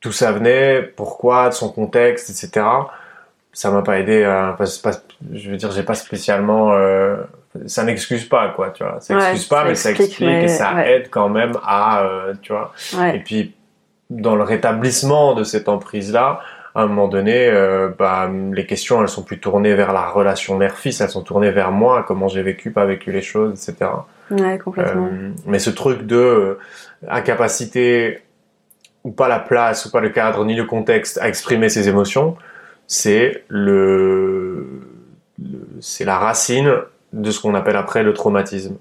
tout 0.00 0.12
ça 0.12 0.32
venait, 0.32 0.82
pourquoi, 0.82 1.50
de 1.50 1.54
son 1.54 1.70
contexte, 1.70 2.30
etc 2.30 2.62
ça 3.52 3.70
m'a 3.70 3.82
pas 3.82 3.98
aidé 3.98 4.24
à, 4.24 4.56
pas, 4.56 4.92
je 5.32 5.50
veux 5.50 5.56
dire, 5.56 5.70
j'ai 5.72 5.82
pas 5.82 5.94
spécialement, 5.94 6.72
euh, 6.72 7.16
ça 7.66 7.82
n'excuse 7.84 8.24
pas, 8.24 8.48
quoi, 8.50 8.70
tu 8.70 8.84
vois. 8.84 9.00
Ça 9.00 9.14
n'excuse 9.14 9.46
pas, 9.46 9.64
mais 9.64 9.74
ça 9.74 9.90
explique 9.90 10.20
et 10.22 10.48
ça 10.48 10.86
aide 10.86 11.10
quand 11.10 11.28
même 11.28 11.58
à, 11.64 12.04
euh, 12.04 12.34
tu 12.40 12.52
vois. 12.52 12.72
Et 13.12 13.18
puis, 13.18 13.54
dans 14.08 14.36
le 14.36 14.42
rétablissement 14.42 15.34
de 15.34 15.44
cette 15.44 15.68
emprise-là, 15.68 16.40
à 16.74 16.82
un 16.82 16.86
moment 16.86 17.08
donné, 17.08 17.48
euh, 17.48 17.88
bah, 17.96 18.30
les 18.52 18.66
questions, 18.66 19.02
elles 19.02 19.08
sont 19.08 19.22
plus 19.22 19.40
tournées 19.40 19.74
vers 19.74 19.92
la 19.92 20.08
relation 20.08 20.56
mère-fils, 20.56 21.00
elles 21.00 21.10
sont 21.10 21.22
tournées 21.22 21.50
vers 21.50 21.72
moi, 21.72 22.04
comment 22.06 22.28
j'ai 22.28 22.42
vécu, 22.42 22.70
pas 22.70 22.84
vécu 22.84 23.10
les 23.10 23.22
choses, 23.22 23.52
etc. 23.52 23.90
Ouais, 24.30 24.58
complètement. 24.58 25.06
Euh, 25.06 25.30
mais 25.46 25.58
ce 25.58 25.70
truc 25.70 26.02
de 26.02 26.16
euh, 26.16 26.58
incapacité 27.08 28.20
ou 29.02 29.10
pas 29.10 29.28
la 29.28 29.40
place, 29.40 29.86
ou 29.86 29.90
pas 29.90 30.00
le 30.00 30.10
cadre, 30.10 30.44
ni 30.44 30.54
le 30.54 30.64
contexte 30.64 31.18
à 31.18 31.28
exprimer 31.28 31.68
ses 31.68 31.88
émotions, 31.88 32.36
c'est 32.86 33.44
le, 33.48 34.82
c'est 35.80 36.04
la 36.04 36.18
racine 36.18 36.74
de 37.12 37.30
ce 37.30 37.40
qu'on 37.40 37.54
appelle 37.54 37.76
après 37.76 38.02
le 38.02 38.12
traumatisme. 38.12 38.76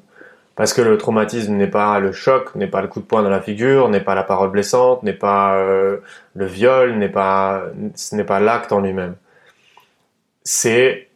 Parce 0.60 0.74
que 0.74 0.82
le 0.82 0.98
traumatisme 0.98 1.54
n'est 1.54 1.68
pas 1.70 2.02
le 2.02 2.12
choc, 2.12 2.54
n'est 2.56 2.68
pas 2.68 2.82
le 2.82 2.90
coup 2.90 3.00
de 3.00 3.06
poing 3.06 3.24
dans 3.24 3.30
la 3.30 3.40
figure, 3.40 3.88
n'est 3.88 4.02
pas 4.02 4.14
la 4.14 4.26
parole 4.26 4.52
blessante, 4.52 5.04
n'est 5.04 5.14
pas 5.14 5.56
euh, 5.56 6.00
le 6.36 6.46
viol, 6.48 6.98
n'est 6.98 7.08
pas, 7.08 7.64
ce 7.96 8.14
n'est 8.14 8.26
pas 8.26 8.42
l'acte 8.42 8.74
en 8.74 8.82
lui-même. 8.82 9.16
C'est 10.44 11.08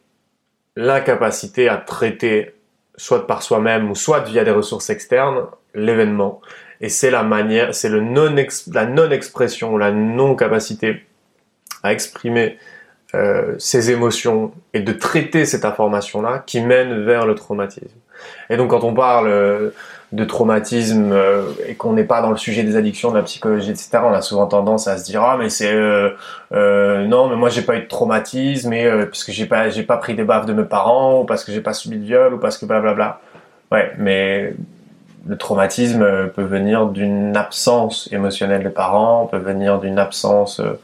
l'incapacité 0.76 1.68
à 1.68 1.76
traiter, 1.76 2.54
soit 2.96 3.26
par 3.26 3.42
soi-même 3.42 3.90
ou 3.90 3.94
soit 3.94 4.20
via 4.20 4.44
des 4.44 4.50
ressources 4.50 4.88
externes, 4.88 5.44
l'événement. 5.74 6.40
Et 6.80 6.88
c'est 6.88 7.10
la 7.10 7.22
manière, 7.22 7.74
c'est 7.74 7.90
non 7.90 8.34
la 8.72 8.86
non-expression, 8.86 9.76
la 9.76 9.92
non-capacité 9.92 11.04
à 11.82 11.92
exprimer 11.92 12.56
euh, 13.14 13.56
ces 13.58 13.90
émotions 13.90 14.54
et 14.72 14.80
de 14.80 14.92
traiter 14.94 15.44
cette 15.44 15.66
information-là 15.66 16.42
qui 16.46 16.62
mène 16.62 17.04
vers 17.04 17.26
le 17.26 17.34
traumatisme. 17.34 18.00
Et 18.50 18.56
donc 18.56 18.70
quand 18.70 18.84
on 18.84 18.94
parle 18.94 19.28
euh, 19.28 19.70
de 20.12 20.24
traumatisme 20.24 21.12
euh, 21.12 21.42
et 21.66 21.74
qu'on 21.74 21.92
n'est 21.92 22.04
pas 22.04 22.22
dans 22.22 22.30
le 22.30 22.36
sujet 22.36 22.62
des 22.62 22.76
addictions, 22.76 23.10
de 23.10 23.16
la 23.16 23.22
psychologie, 23.22 23.70
etc., 23.70 23.90
on 24.04 24.12
a 24.12 24.22
souvent 24.22 24.46
tendance 24.46 24.88
à 24.88 24.98
se 24.98 25.04
dire 25.04 25.22
ah 25.22 25.36
mais 25.38 25.48
c'est 25.48 25.74
non 26.52 27.28
mais 27.28 27.36
moi 27.36 27.48
j'ai 27.48 27.62
pas 27.62 27.76
eu 27.76 27.82
de 27.82 27.88
traumatisme 27.88 28.72
et 28.72 28.90
parce 29.06 29.24
que 29.24 29.32
j'ai 29.32 29.46
pas 29.46 29.70
j'ai 29.70 29.82
pas 29.82 29.96
pris 29.96 30.14
des 30.14 30.24
baffes 30.24 30.46
de 30.46 30.52
mes 30.52 30.64
parents 30.64 31.20
ou 31.20 31.24
parce 31.24 31.44
que 31.44 31.52
j'ai 31.52 31.60
pas 31.60 31.74
subi 31.74 31.98
de 31.98 32.04
viol 32.04 32.34
ou 32.34 32.38
parce 32.38 32.58
que 32.58 32.66
blablabla. 32.66 33.20
Ouais, 33.72 33.92
mais 33.98 34.54
le 35.26 35.36
traumatisme 35.36 36.02
euh, 36.02 36.26
peut 36.26 36.42
venir 36.42 36.86
d'une 36.86 37.36
absence 37.36 38.08
émotionnelle 38.12 38.62
des 38.62 38.70
parents, 38.70 39.26
peut 39.26 39.38
venir 39.38 39.80
d'une 39.80 39.98
absence, 39.98 40.60
euh, 40.60 40.78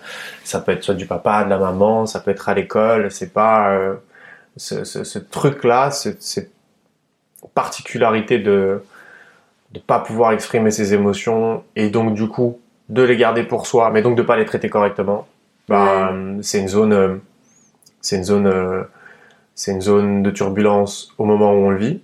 ça 0.44 0.60
peut 0.60 0.72
être 0.72 0.82
soit 0.82 0.94
du 0.94 1.06
papa, 1.06 1.44
de 1.44 1.50
la 1.50 1.58
maman, 1.58 2.06
ça 2.06 2.20
peut 2.20 2.30
être 2.30 2.48
à 2.48 2.54
l'école, 2.54 3.10
c'est 3.10 3.32
pas 3.32 3.70
euh, 3.72 3.94
ce, 4.56 4.84
ce, 4.84 5.04
ce 5.04 5.18
truc-là, 5.18 5.90
cette 5.90 6.50
particularité 7.54 8.38
de 8.38 8.82
de 9.72 9.78
pas 9.78 10.00
pouvoir 10.00 10.32
exprimer 10.32 10.72
ses 10.72 10.94
émotions 10.94 11.62
et 11.76 11.90
donc 11.90 12.14
du 12.14 12.26
coup 12.26 12.58
de 12.88 13.02
les 13.02 13.16
garder 13.16 13.44
pour 13.44 13.68
soi, 13.68 13.90
mais 13.92 14.02
donc 14.02 14.16
de 14.16 14.22
pas 14.22 14.36
les 14.36 14.44
traiter 14.44 14.68
correctement. 14.68 15.28
Bah, 15.68 16.12
c'est 16.42 16.58
une 16.58 16.66
zone, 16.66 17.20
c'est 18.00 18.16
une 18.16 18.24
zone, 18.24 18.84
c'est 19.54 19.70
une 19.70 19.80
zone 19.80 20.24
de 20.24 20.30
turbulence 20.32 21.14
au 21.18 21.24
moment 21.24 21.52
où 21.52 21.66
on 21.66 21.70
le 21.70 21.76
vit 21.76 22.00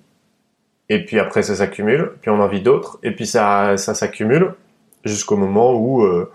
et 0.88 1.04
puis 1.04 1.18
après 1.18 1.42
ça 1.42 1.56
s'accumule, 1.56 2.12
puis 2.20 2.30
on 2.30 2.40
en 2.40 2.48
vit 2.48 2.60
d'autres, 2.60 2.98
et 3.02 3.10
puis 3.10 3.26
ça, 3.26 3.76
ça 3.76 3.94
s'accumule 3.94 4.54
jusqu'au 5.04 5.36
moment 5.36 5.72
où 5.72 6.02
euh, 6.02 6.30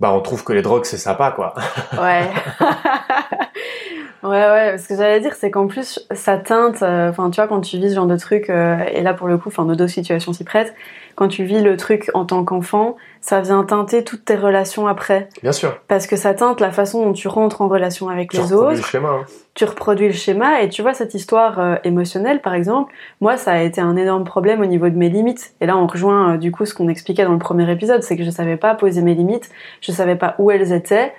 bah 0.00 0.12
on 0.12 0.20
trouve 0.20 0.44
que 0.44 0.52
les 0.52 0.62
drogues 0.62 0.84
c'est 0.84 0.98
sympa 0.98 1.32
quoi. 1.32 1.54
Ouais. 2.00 2.28
ouais 4.28 4.50
ouais, 4.50 4.78
ce 4.78 4.88
que 4.88 4.96
j'allais 4.96 5.20
dire 5.20 5.34
c'est 5.34 5.50
qu'en 5.50 5.66
plus 5.66 6.06
ça 6.10 6.36
teinte, 6.36 6.82
euh, 6.82 7.10
enfin 7.10 7.30
tu 7.30 7.40
vois 7.40 7.48
quand 7.48 7.60
tu 7.60 7.78
vis 7.78 7.90
ce 7.90 7.94
genre 7.94 8.06
de 8.06 8.16
truc, 8.16 8.50
euh, 8.50 8.78
et 8.92 9.02
là 9.02 9.14
pour 9.14 9.28
le 9.28 9.38
coup, 9.38 9.48
enfin 9.48 9.64
nos 9.64 9.74
deux 9.74 9.88
situations 9.88 10.32
s'y 10.32 10.44
prêtent, 10.44 10.74
quand 11.14 11.28
tu 11.28 11.44
vis 11.44 11.62
le 11.62 11.76
truc 11.76 12.10
en 12.14 12.24
tant 12.24 12.44
qu'enfant, 12.44 12.96
ça 13.20 13.40
vient 13.40 13.64
teinter 13.64 14.04
toutes 14.04 14.24
tes 14.24 14.36
relations 14.36 14.86
après. 14.86 15.28
Bien 15.42 15.52
sûr. 15.52 15.78
Parce 15.88 16.06
que 16.06 16.14
ça 16.16 16.34
teinte 16.34 16.60
la 16.60 16.70
façon 16.70 17.04
dont 17.04 17.12
tu 17.12 17.26
rentres 17.26 17.62
en 17.62 17.68
relation 17.68 18.08
avec 18.08 18.34
les 18.34 18.52
autres. 18.52 18.76
Le 18.76 18.82
schéma, 18.82 19.08
hein. 19.08 19.24
Tu 19.54 19.64
reproduis 19.64 20.08
le 20.08 20.12
schéma 20.12 20.60
et 20.60 20.68
tu 20.68 20.82
vois 20.82 20.92
cette 20.92 21.14
histoire 21.14 21.58
euh, 21.58 21.76
émotionnelle 21.84 22.42
par 22.42 22.52
exemple. 22.52 22.92
Moi, 23.22 23.38
ça 23.38 23.52
a 23.52 23.62
été 23.62 23.80
un 23.80 23.96
énorme 23.96 24.24
problème 24.24 24.60
au 24.60 24.66
niveau 24.66 24.90
de 24.90 24.96
mes 24.96 25.08
limites. 25.08 25.54
Et 25.62 25.66
là, 25.66 25.78
on 25.78 25.86
rejoint 25.86 26.36
du 26.36 26.52
coup 26.52 26.66
ce 26.66 26.74
qu'on 26.74 26.88
expliquait 26.88 27.24
dans 27.24 27.32
le 27.32 27.38
premier 27.38 27.70
épisode, 27.70 28.02
c'est 28.02 28.16
que 28.16 28.24
je 28.24 28.30
savais 28.30 28.58
pas 28.58 28.74
poser 28.74 29.00
mes 29.00 29.14
limites, 29.14 29.48
je 29.80 29.92
savais 29.92 30.16
pas 30.16 30.34
où 30.38 30.50
elles 30.50 30.72
étaient, 30.72 31.12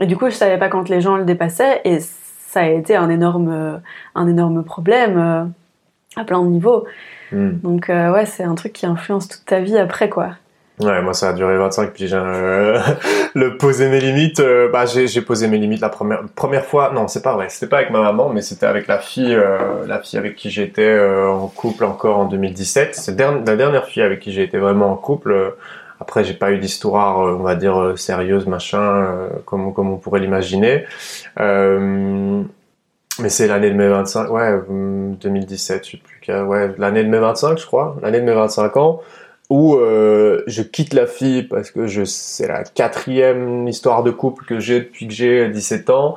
et 0.00 0.06
du 0.06 0.16
coup, 0.16 0.26
je 0.26 0.34
savais 0.34 0.58
pas 0.58 0.68
quand 0.68 0.88
les 0.88 1.00
gens 1.00 1.16
le 1.16 1.24
dépassaient. 1.24 1.80
Et 1.84 1.98
ça 2.56 2.62
a 2.62 2.68
été 2.68 2.96
un 2.96 3.10
énorme, 3.10 3.50
euh, 3.52 3.76
un 4.14 4.26
énorme 4.26 4.64
problème 4.64 5.52
à 6.16 6.24
plein 6.24 6.42
de 6.42 6.48
niveaux. 6.48 6.86
Hmm. 7.32 7.58
Donc 7.62 7.90
euh, 7.90 8.12
ouais, 8.12 8.26
c'est 8.26 8.44
un 8.44 8.54
truc 8.54 8.72
qui 8.72 8.86
influence 8.86 9.28
toute 9.28 9.44
ta 9.44 9.60
vie 9.60 9.76
après 9.78 10.08
quoi. 10.08 10.30
Ouais, 10.80 11.00
moi 11.00 11.14
ça 11.14 11.30
a 11.30 11.32
duré 11.32 11.56
25 11.56 11.92
puis 11.92 12.06
j'ai 12.06 12.16
euh, 12.16 12.78
le 13.34 13.56
poser 13.56 13.88
mes 13.88 14.00
limites. 14.00 14.40
Euh, 14.40 14.70
bah 14.70 14.84
j'ai 14.86 15.20
posé 15.22 15.48
mes 15.48 15.58
limites 15.58 15.80
la 15.80 15.88
première 15.88 16.24
première 16.34 16.64
fois. 16.64 16.92
Non, 16.94 17.08
c'est 17.08 17.22
pas 17.22 17.34
vrai. 17.34 17.48
C'était 17.48 17.66
pas 17.66 17.78
avec 17.78 17.90
ma 17.90 18.00
maman, 18.00 18.30
mais 18.30 18.42
c'était 18.42 18.66
avec 18.66 18.86
la 18.86 18.98
fille 18.98 19.38
la 19.86 20.00
fille 20.00 20.18
avec 20.18 20.36
qui 20.36 20.50
j'étais 20.50 20.98
en 20.98 21.48
couple 21.48 21.84
encore 21.84 22.18
en 22.18 22.24
2017. 22.26 22.94
C'est 22.94 23.18
la 23.20 23.56
dernière 23.56 23.86
fille 23.86 24.02
avec 24.02 24.20
qui 24.20 24.32
j'ai 24.32 24.42
été 24.42 24.58
vraiment 24.58 24.92
en 24.92 24.96
couple. 24.96 25.54
Après, 26.00 26.24
j'ai 26.24 26.34
pas 26.34 26.52
eu 26.52 26.58
d'histoire, 26.58 27.18
on 27.18 27.42
va 27.42 27.54
dire 27.54 27.94
sérieuse, 27.96 28.46
machin, 28.46 29.28
comme 29.44 29.72
comme 29.72 29.90
on 29.90 29.96
pourrait 29.96 30.20
l'imaginer. 30.20 30.84
mais 31.38 33.28
c'est 33.28 33.46
l'année 33.46 33.70
de 33.70 33.76
mes 33.76 33.88
25, 33.88 34.30
ouais, 34.30 34.60
2017, 34.68 35.86
je 35.86 35.90
sais 35.92 35.96
plus 35.96 36.16
ouais, 36.32 36.74
l'année 36.78 37.04
de 37.04 37.08
mes 37.08 37.18
25, 37.18 37.58
je 37.58 37.66
crois, 37.66 37.96
l'année 38.02 38.20
de 38.20 38.24
mes 38.24 38.34
25 38.34 38.76
ans, 38.76 39.00
où 39.48 39.76
euh, 39.76 40.42
je 40.46 40.62
quitte 40.62 40.92
la 40.92 41.06
fille 41.06 41.44
parce 41.44 41.70
que 41.70 41.86
c'est 42.04 42.48
la 42.48 42.64
quatrième 42.64 43.68
histoire 43.68 44.02
de 44.02 44.10
couple 44.10 44.44
que 44.44 44.58
j'ai 44.58 44.80
depuis 44.80 45.06
que 45.06 45.14
j'ai 45.14 45.48
17 45.48 45.90
ans. 45.90 46.16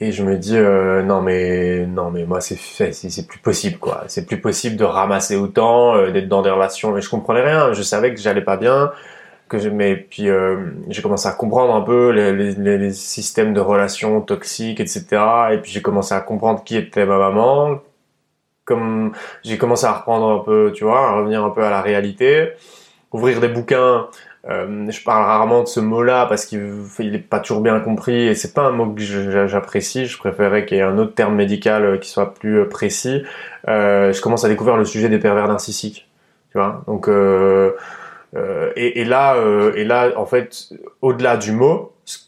Et 0.00 0.10
je 0.10 0.24
me 0.24 0.36
dis 0.36 0.56
euh, 0.56 1.02
non 1.02 1.20
mais 1.20 1.86
non 1.86 2.10
mais 2.10 2.24
moi 2.24 2.40
c'est 2.40 2.56
c'est 2.92 3.26
plus 3.26 3.38
possible 3.38 3.78
quoi. 3.78 4.04
C'est 4.08 4.26
plus 4.26 4.40
possible 4.40 4.76
de 4.76 4.84
ramasser 4.84 5.36
autant 5.36 5.94
euh, 5.94 6.10
d'être 6.10 6.28
dans 6.28 6.42
des 6.42 6.50
relations 6.50 6.90
mais 6.92 7.02
je 7.02 7.10
comprenais 7.10 7.42
rien. 7.42 7.72
Je 7.72 7.82
savais 7.82 8.12
que 8.12 8.20
j'allais 8.20 8.40
pas 8.42 8.56
bien 8.56 8.90
j'ai 9.58 9.96
puis 9.96 10.28
euh, 10.28 10.56
j'ai 10.88 11.02
commencé 11.02 11.28
à 11.28 11.32
comprendre 11.32 11.74
un 11.74 11.80
peu 11.80 12.10
les, 12.10 12.92
systèmes 12.92 13.54
de 13.54 13.60
relations 13.60 14.20
toxiques 14.20 14.80
etc 14.80 15.04
et 15.52 15.58
puis 15.58 15.70
j'ai 15.72 15.82
commencé 15.82 16.14
à 16.14 16.20
comprendre 16.20 16.62
qui 16.64 16.76
était 16.76 17.06
ma 17.06 17.18
maman 17.18 17.80
comme 18.64 19.12
j'ai 19.42 19.58
commencé 19.58 19.86
à 19.86 19.92
reprendre 19.92 20.28
un 20.28 20.44
peu 20.44 20.72
tu 20.74 20.84
vois 20.84 21.08
à 21.08 21.12
revenir 21.16 21.44
un 21.44 21.50
peu 21.50 21.64
à 21.64 21.70
la 21.70 21.82
réalité 21.82 22.52
ouvrir 23.12 23.40
des 23.40 23.48
bouquins 23.48 24.08
euh, 24.48 24.90
je 24.90 25.04
parle 25.04 25.24
rarement 25.24 25.62
de 25.62 25.68
ce 25.68 25.78
mot-là 25.78 26.26
parce 26.26 26.46
qu'il 26.46 26.82
n'est 26.98 27.18
pas 27.18 27.38
toujours 27.38 27.62
bien 27.62 27.78
compris 27.78 28.26
et 28.26 28.34
c'est 28.34 28.52
pas 28.52 28.62
un 28.62 28.72
mot 28.72 28.92
que 28.92 29.00
j'apprécie. 29.46 30.06
Je 30.06 30.18
préférais 30.18 30.66
qu'il 30.66 30.78
y 30.78 30.80
ait 30.80 30.82
un 30.82 30.98
autre 30.98 31.14
terme 31.14 31.36
médical 31.36 31.84
euh, 31.84 31.96
qui 31.96 32.10
soit 32.10 32.34
plus 32.34 32.68
précis. 32.68 33.22
Je 33.68 34.20
commence 34.20 34.44
à 34.44 34.48
découvrir 34.48 34.76
le 34.76 34.84
sujet 34.84 35.08
des 35.08 35.20
pervers 35.20 35.46
narcissiques, 35.46 36.08
tu 36.50 36.58
vois. 36.58 36.82
Donc 36.88 37.08
et, 38.34 39.00
et, 39.00 39.04
là, 39.04 39.36
et 39.76 39.84
là, 39.84 40.12
en 40.16 40.26
fait, 40.26 40.70
au-delà 41.00 41.36
du 41.36 41.52
mot, 41.52 41.92
ce 42.04 42.18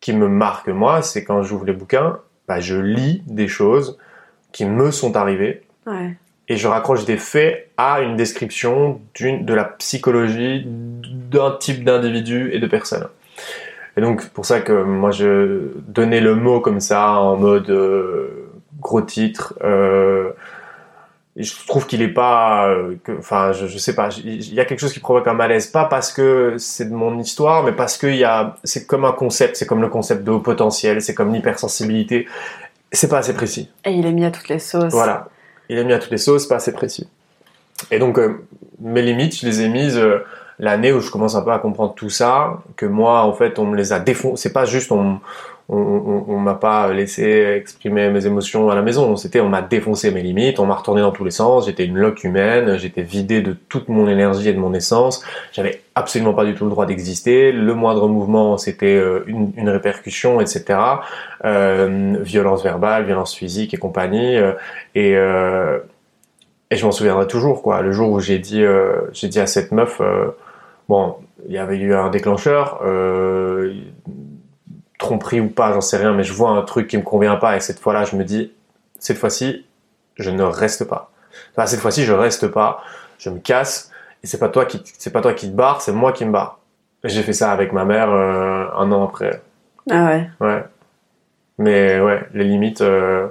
qui 0.00 0.12
me 0.12 0.28
marque 0.28 0.68
moi, 0.68 1.02
c'est 1.02 1.24
quand 1.24 1.42
j'ouvre 1.42 1.64
les 1.64 1.72
bouquins, 1.72 2.20
bah, 2.46 2.60
je 2.60 2.76
lis 2.76 3.22
des 3.26 3.48
choses 3.48 3.98
qui 4.52 4.64
me 4.64 4.90
sont 4.90 5.16
arrivées. 5.16 5.62
Ouais 5.86 6.16
et 6.50 6.56
je 6.56 6.66
raccroche 6.66 7.04
des 7.04 7.16
faits 7.16 7.70
à 7.76 8.00
une 8.00 8.16
description 8.16 9.00
d'une 9.14 9.44
de 9.46 9.54
la 9.54 9.64
psychologie 9.64 10.64
d'un 10.66 11.52
type 11.52 11.84
d'individu 11.84 12.50
et 12.52 12.58
de 12.58 12.66
personne. 12.66 13.06
Et 13.96 14.00
donc 14.00 14.28
pour 14.30 14.44
ça 14.44 14.60
que 14.60 14.82
moi 14.82 15.12
je 15.12 15.70
donnais 15.86 16.20
le 16.20 16.34
mot 16.34 16.58
comme 16.58 16.80
ça 16.80 17.12
en 17.12 17.36
mode 17.36 17.70
euh, 17.70 18.50
gros 18.80 19.00
titre. 19.00 19.54
Euh, 19.62 20.32
je 21.42 21.66
trouve 21.66 21.86
qu'il 21.86 22.02
est 22.02 22.08
pas, 22.08 22.68
euh, 22.68 22.96
enfin 23.18 23.52
je, 23.52 23.66
je, 23.66 23.78
sais 23.78 23.94
pas, 23.94 24.08
il 24.24 24.54
y 24.54 24.60
a 24.60 24.64
quelque 24.64 24.80
chose 24.80 24.92
qui 24.92 25.00
provoque 25.00 25.26
un 25.28 25.34
malaise, 25.34 25.66
pas 25.66 25.84
parce 25.84 26.12
que 26.12 26.54
c'est 26.58 26.88
de 26.88 26.94
mon 26.94 27.18
histoire, 27.18 27.62
mais 27.64 27.72
parce 27.72 27.98
que 27.98 28.06
y 28.06 28.24
a, 28.24 28.56
c'est 28.64 28.86
comme 28.86 29.04
un 29.04 29.12
concept, 29.12 29.56
c'est 29.56 29.66
comme 29.66 29.82
le 29.82 29.88
concept 29.88 30.24
de 30.24 30.30
haut 30.30 30.40
potentiel, 30.40 31.02
c'est 31.02 31.14
comme 31.14 31.32
l'hypersensibilité, 31.32 32.26
c'est 32.92 33.08
pas 33.08 33.18
assez 33.18 33.34
précis. 33.34 33.70
Et 33.84 33.92
il 33.92 34.06
est 34.06 34.12
mis 34.12 34.24
à 34.24 34.30
toutes 34.30 34.48
les 34.48 34.58
sauces. 34.58 34.92
Voilà 34.92 35.28
il 35.70 35.78
est 35.78 35.84
mis 35.84 35.92
à 35.92 36.00
toutes 36.00 36.10
les 36.10 36.18
sauces, 36.18 36.46
pas 36.46 36.56
assez 36.56 36.72
précis. 36.72 37.08
Et 37.92 38.00
donc, 38.00 38.18
euh, 38.18 38.44
mes 38.80 39.02
limites, 39.02 39.38
je 39.40 39.46
les 39.46 39.62
ai 39.62 39.68
mises 39.68 39.96
euh, 39.96 40.18
l'année 40.58 40.92
où 40.92 41.00
je 41.00 41.10
commence 41.12 41.36
un 41.36 41.42
peu 41.42 41.52
à 41.52 41.60
comprendre 41.60 41.94
tout 41.94 42.10
ça, 42.10 42.58
que 42.76 42.86
moi, 42.86 43.22
en 43.22 43.32
fait, 43.32 43.58
on 43.60 43.66
me 43.66 43.76
les 43.76 43.92
a 43.92 44.00
défoncés. 44.00 44.42
C'est 44.42 44.52
pas 44.52 44.64
juste 44.64 44.90
on, 44.90 45.20
on, 45.72 46.24
on, 46.26 46.38
m'a 46.38 46.54
pas 46.54 46.92
laissé 46.92 47.22
exprimer 47.56 48.10
mes 48.10 48.26
émotions 48.26 48.70
à 48.70 48.74
la 48.74 48.82
maison. 48.82 49.14
C'était 49.14 49.40
on 49.40 49.48
m'a 49.48 49.62
défoncé 49.62 50.10
mes 50.10 50.22
limites, 50.22 50.58
on 50.58 50.66
m'a 50.66 50.74
retourné 50.74 51.00
dans 51.00 51.12
tous 51.12 51.24
les 51.24 51.30
sens. 51.30 51.66
J'étais 51.66 51.84
une 51.84 51.96
loque 51.96 52.24
humaine, 52.24 52.76
j'étais 52.76 53.02
vidé 53.02 53.40
de 53.40 53.52
toute 53.68 53.88
mon 53.88 54.08
énergie 54.08 54.48
et 54.48 54.52
de 54.52 54.58
mon 54.58 54.74
essence. 54.74 55.24
J'avais 55.52 55.82
absolument 55.94 56.34
pas 56.34 56.44
du 56.44 56.54
tout 56.54 56.64
le 56.64 56.70
droit 56.70 56.86
d'exister. 56.86 57.52
Le 57.52 57.74
moindre 57.74 58.08
mouvement, 58.08 58.58
c'était 58.58 58.96
euh, 58.96 59.22
une, 59.26 59.68
répercussion, 59.68 60.40
etc. 60.40 60.78
Euh, 61.44 62.16
violence 62.20 62.64
verbale, 62.64 63.04
violence 63.04 63.34
physique 63.34 63.72
et 63.72 63.76
compagnie. 63.76 64.36
Et 64.96 65.16
euh, 65.16 65.78
et 66.72 66.76
je 66.76 66.84
m'en 66.84 66.92
souviendrai 66.92 67.26
toujours 67.28 67.62
quoi. 67.62 67.80
Le 67.80 67.92
jour 67.92 68.10
où 68.10 68.20
j'ai 68.20 68.38
dit 68.38 68.64
j'ai 69.12 69.28
dit 69.28 69.40
à 69.40 69.46
cette 69.46 69.72
meuf 69.72 70.00
bon, 70.88 71.16
il 71.48 71.54
y 71.54 71.58
avait 71.58 71.78
eu 71.78 71.94
un 71.94 72.10
déclencheur 72.10 72.80
tromperie 75.00 75.40
ou 75.40 75.48
pas, 75.48 75.72
j'en 75.72 75.80
sais 75.80 75.96
rien, 75.96 76.12
mais 76.12 76.22
je 76.22 76.32
vois 76.32 76.50
un 76.50 76.62
truc 76.62 76.86
qui 76.86 76.96
me 76.96 77.02
convient 77.02 77.36
pas 77.36 77.56
et 77.56 77.60
cette 77.60 77.80
fois-là, 77.80 78.04
je 78.04 78.14
me 78.14 78.22
dis, 78.22 78.52
cette 79.00 79.18
fois-ci, 79.18 79.66
je 80.14 80.30
ne 80.30 80.42
reste 80.44 80.84
pas. 80.84 81.10
Enfin, 81.52 81.66
cette 81.66 81.80
fois-ci, 81.80 82.04
je 82.04 82.12
reste 82.12 82.46
pas, 82.46 82.84
je 83.18 83.30
me 83.30 83.40
casse 83.40 83.90
et 84.22 84.28
c'est 84.28 84.38
pas 84.38 84.48
toi 84.48 84.66
qui, 84.66 84.82
c'est 84.98 85.12
pas 85.12 85.22
toi 85.22 85.34
qui 85.34 85.50
te 85.50 85.56
barre, 85.56 85.80
c'est 85.80 85.92
moi 85.92 86.12
qui 86.12 86.24
me 86.24 86.30
barre. 86.30 86.60
J'ai 87.02 87.22
fait 87.22 87.32
ça 87.32 87.50
avec 87.50 87.72
ma 87.72 87.84
mère 87.84 88.10
euh, 88.10 88.66
un 88.76 88.92
an 88.92 89.04
après. 89.04 89.40
Ah 89.90 90.04
ouais. 90.06 90.30
Ouais. 90.38 90.64
Mais 91.58 91.98
ouais, 91.98 92.26
les 92.34 92.44
limites, 92.44 92.82
euh, 92.82 93.28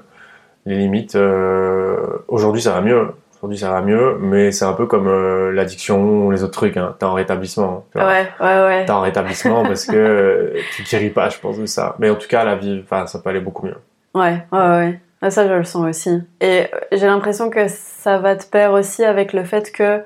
les 0.65 0.75
limites. 0.75 1.15
Euh, 1.15 2.17
aujourd'hui, 2.27 2.63
ça 2.63 2.73
va 2.73 2.81
mieux. 2.81 3.09
Aujourd'hui, 3.41 3.57
ça 3.57 3.71
va 3.71 3.81
mieux, 3.81 4.17
mais 4.19 4.51
c'est 4.51 4.65
un 4.65 4.73
peu 4.73 4.85
comme 4.85 5.07
euh, 5.07 5.51
l'addiction 5.53 6.25
ou 6.25 6.31
les 6.31 6.43
autres 6.43 6.51
trucs. 6.51 6.75
Hein. 6.75 6.93
T'es 6.99 7.05
en 7.05 7.13
rétablissement. 7.13 7.85
Tu 7.93 7.97
vois. 7.97 8.09
Ouais, 8.09 8.27
ouais, 8.41 8.65
ouais. 8.65 8.85
T'es 8.85 8.91
en 8.91 8.99
rétablissement 8.99 9.63
parce 9.63 9.85
que 9.85 9.95
euh, 9.95 10.59
tu 10.75 10.83
guéris 10.83 11.09
pas, 11.09 11.29
je 11.29 11.39
pense, 11.39 11.57
de 11.57 11.65
ça. 11.65 11.95
Mais 11.99 12.09
en 12.09 12.15
tout 12.15 12.27
cas, 12.27 12.43
la 12.43 12.57
vie, 12.57 12.83
ça 12.89 13.19
peut 13.19 13.29
aller 13.29 13.39
beaucoup 13.39 13.65
mieux. 13.65 13.77
Ouais, 14.13 14.45
ouais, 14.51 14.59
ouais. 14.59 14.99
Ah, 15.21 15.29
ça, 15.29 15.47
je 15.47 15.53
le 15.53 15.63
sens 15.63 15.87
aussi. 15.87 16.21
Et 16.41 16.63
euh, 16.63 16.79
j'ai 16.91 17.05
l'impression 17.05 17.49
que 17.49 17.69
ça 17.69 18.17
va 18.17 18.35
te 18.35 18.45
pair 18.45 18.73
aussi 18.73 19.05
avec 19.05 19.31
le 19.31 19.45
fait 19.45 19.71
que 19.71 20.03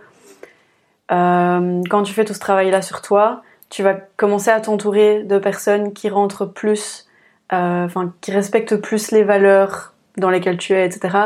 euh, 1.11 1.81
quand 1.89 2.03
tu 2.03 2.13
fais 2.13 2.25
tout 2.25 2.35
ce 2.35 2.39
travail-là 2.39 2.83
sur 2.83 3.01
toi, 3.01 3.41
tu 3.71 3.81
vas 3.81 3.95
commencer 4.15 4.51
à 4.51 4.61
t'entourer 4.61 5.23
de 5.23 5.39
personnes 5.39 5.93
qui 5.93 6.07
rentrent 6.07 6.45
plus, 6.45 7.07
enfin, 7.49 8.13
qui 8.21 8.31
respectent 8.31 8.75
plus 8.75 9.09
les 9.09 9.23
valeurs 9.23 9.92
dans 10.17 10.29
lesquelles 10.29 10.57
tu 10.57 10.73
es, 10.73 10.85
etc. 10.85 11.17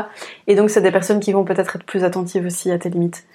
Et 0.47 0.55
donc, 0.55 0.69
c'est 0.69 0.81
des 0.81 0.91
personnes 0.91 1.19
qui 1.19 1.31
vont 1.31 1.43
peut-être 1.43 1.75
être 1.75 1.85
plus 1.85 2.03
attentives 2.03 2.45
aussi 2.45 2.71
à 2.71 2.77
tes 2.77 2.89
limites. 2.89 3.25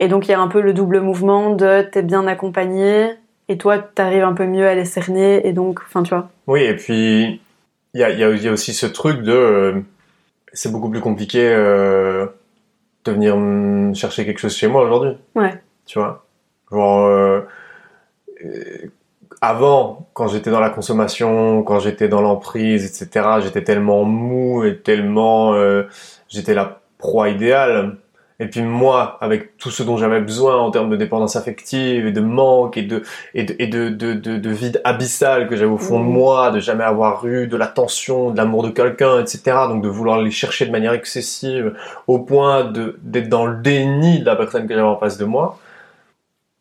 Et 0.00 0.08
donc, 0.08 0.26
il 0.26 0.32
y 0.32 0.34
a 0.34 0.40
un 0.40 0.48
peu 0.48 0.60
le 0.60 0.72
double 0.72 1.00
mouvement 1.00 1.50
de 1.50 1.82
t'es 1.82 2.02
bien 2.02 2.26
accompagné 2.26 3.10
et 3.48 3.58
toi, 3.58 3.78
t'arrives 3.78 4.24
un 4.24 4.32
peu 4.32 4.46
mieux 4.46 4.66
à 4.66 4.74
les 4.74 4.84
cerner 4.84 5.46
et 5.46 5.52
donc, 5.52 5.80
enfin, 5.86 6.02
tu 6.02 6.10
vois. 6.10 6.30
Oui, 6.46 6.62
et 6.62 6.74
puis, 6.74 7.40
il 7.94 8.00
y 8.00 8.04
a, 8.04 8.10
y 8.10 8.48
a, 8.48 8.52
aussi 8.52 8.74
ce 8.74 8.86
truc 8.86 9.22
de. 9.22 9.32
Euh, 9.32 9.80
c'est 10.52 10.70
beaucoup 10.70 10.90
plus 10.90 11.00
compliqué 11.00 11.48
euh, 11.48 12.26
de 13.04 13.12
venir 13.12 13.36
chercher 13.94 14.24
quelque 14.24 14.38
chose 14.38 14.56
chez 14.56 14.66
moi 14.66 14.84
aujourd'hui. 14.84 15.16
Ouais. 15.34 15.54
Tu 15.86 15.98
vois? 15.98 16.26
Genre. 16.70 17.06
Euh, 17.06 17.40
avant, 19.44 20.08
quand 20.14 20.28
j'étais 20.28 20.50
dans 20.50 20.60
la 20.60 20.70
consommation, 20.70 21.62
quand 21.62 21.78
j'étais 21.78 22.08
dans 22.08 22.20
l'emprise, 22.20 22.84
etc., 22.84 23.26
j'étais 23.42 23.62
tellement 23.62 24.04
mou 24.04 24.64
et 24.64 24.78
tellement, 24.78 25.54
euh, 25.54 25.84
j'étais 26.28 26.54
la 26.54 26.80
proie 26.98 27.28
idéale. 27.28 27.96
Et 28.40 28.48
puis 28.48 28.62
moi, 28.62 29.16
avec 29.20 29.56
tout 29.58 29.70
ce 29.70 29.84
dont 29.84 29.96
j'avais 29.96 30.20
besoin 30.20 30.56
en 30.56 30.70
termes 30.72 30.90
de 30.90 30.96
dépendance 30.96 31.36
affective 31.36 32.06
et 32.06 32.12
de 32.12 32.20
manque 32.20 32.76
et 32.76 32.82
de 32.82 33.04
et 33.32 33.44
de, 33.44 33.54
et 33.60 33.68
de, 33.68 33.88
de, 33.90 34.14
de, 34.14 34.50
vide 34.50 34.80
abyssal 34.82 35.48
que 35.48 35.54
j'avais 35.54 35.70
au 35.70 35.78
fond 35.78 36.00
de 36.00 36.04
mmh. 36.04 36.08
moi, 36.08 36.50
de 36.50 36.58
jamais 36.58 36.82
avoir 36.82 37.24
eu 37.26 37.46
de 37.46 37.56
l'attention, 37.56 38.32
de 38.32 38.36
l'amour 38.36 38.64
de 38.64 38.70
quelqu'un, 38.70 39.20
etc. 39.20 39.40
Donc 39.68 39.84
de 39.84 39.88
vouloir 39.88 40.20
les 40.20 40.32
chercher 40.32 40.66
de 40.66 40.72
manière 40.72 40.94
excessive 40.94 41.74
au 42.08 42.18
point 42.18 42.64
de 42.64 42.98
d'être 43.02 43.28
dans 43.28 43.46
le 43.46 43.56
déni 43.58 44.18
de 44.18 44.26
la 44.26 44.34
personne 44.34 44.66
que 44.66 44.74
j'avais 44.74 44.86
en 44.86 44.98
face 44.98 45.16
de 45.16 45.24
moi. 45.24 45.58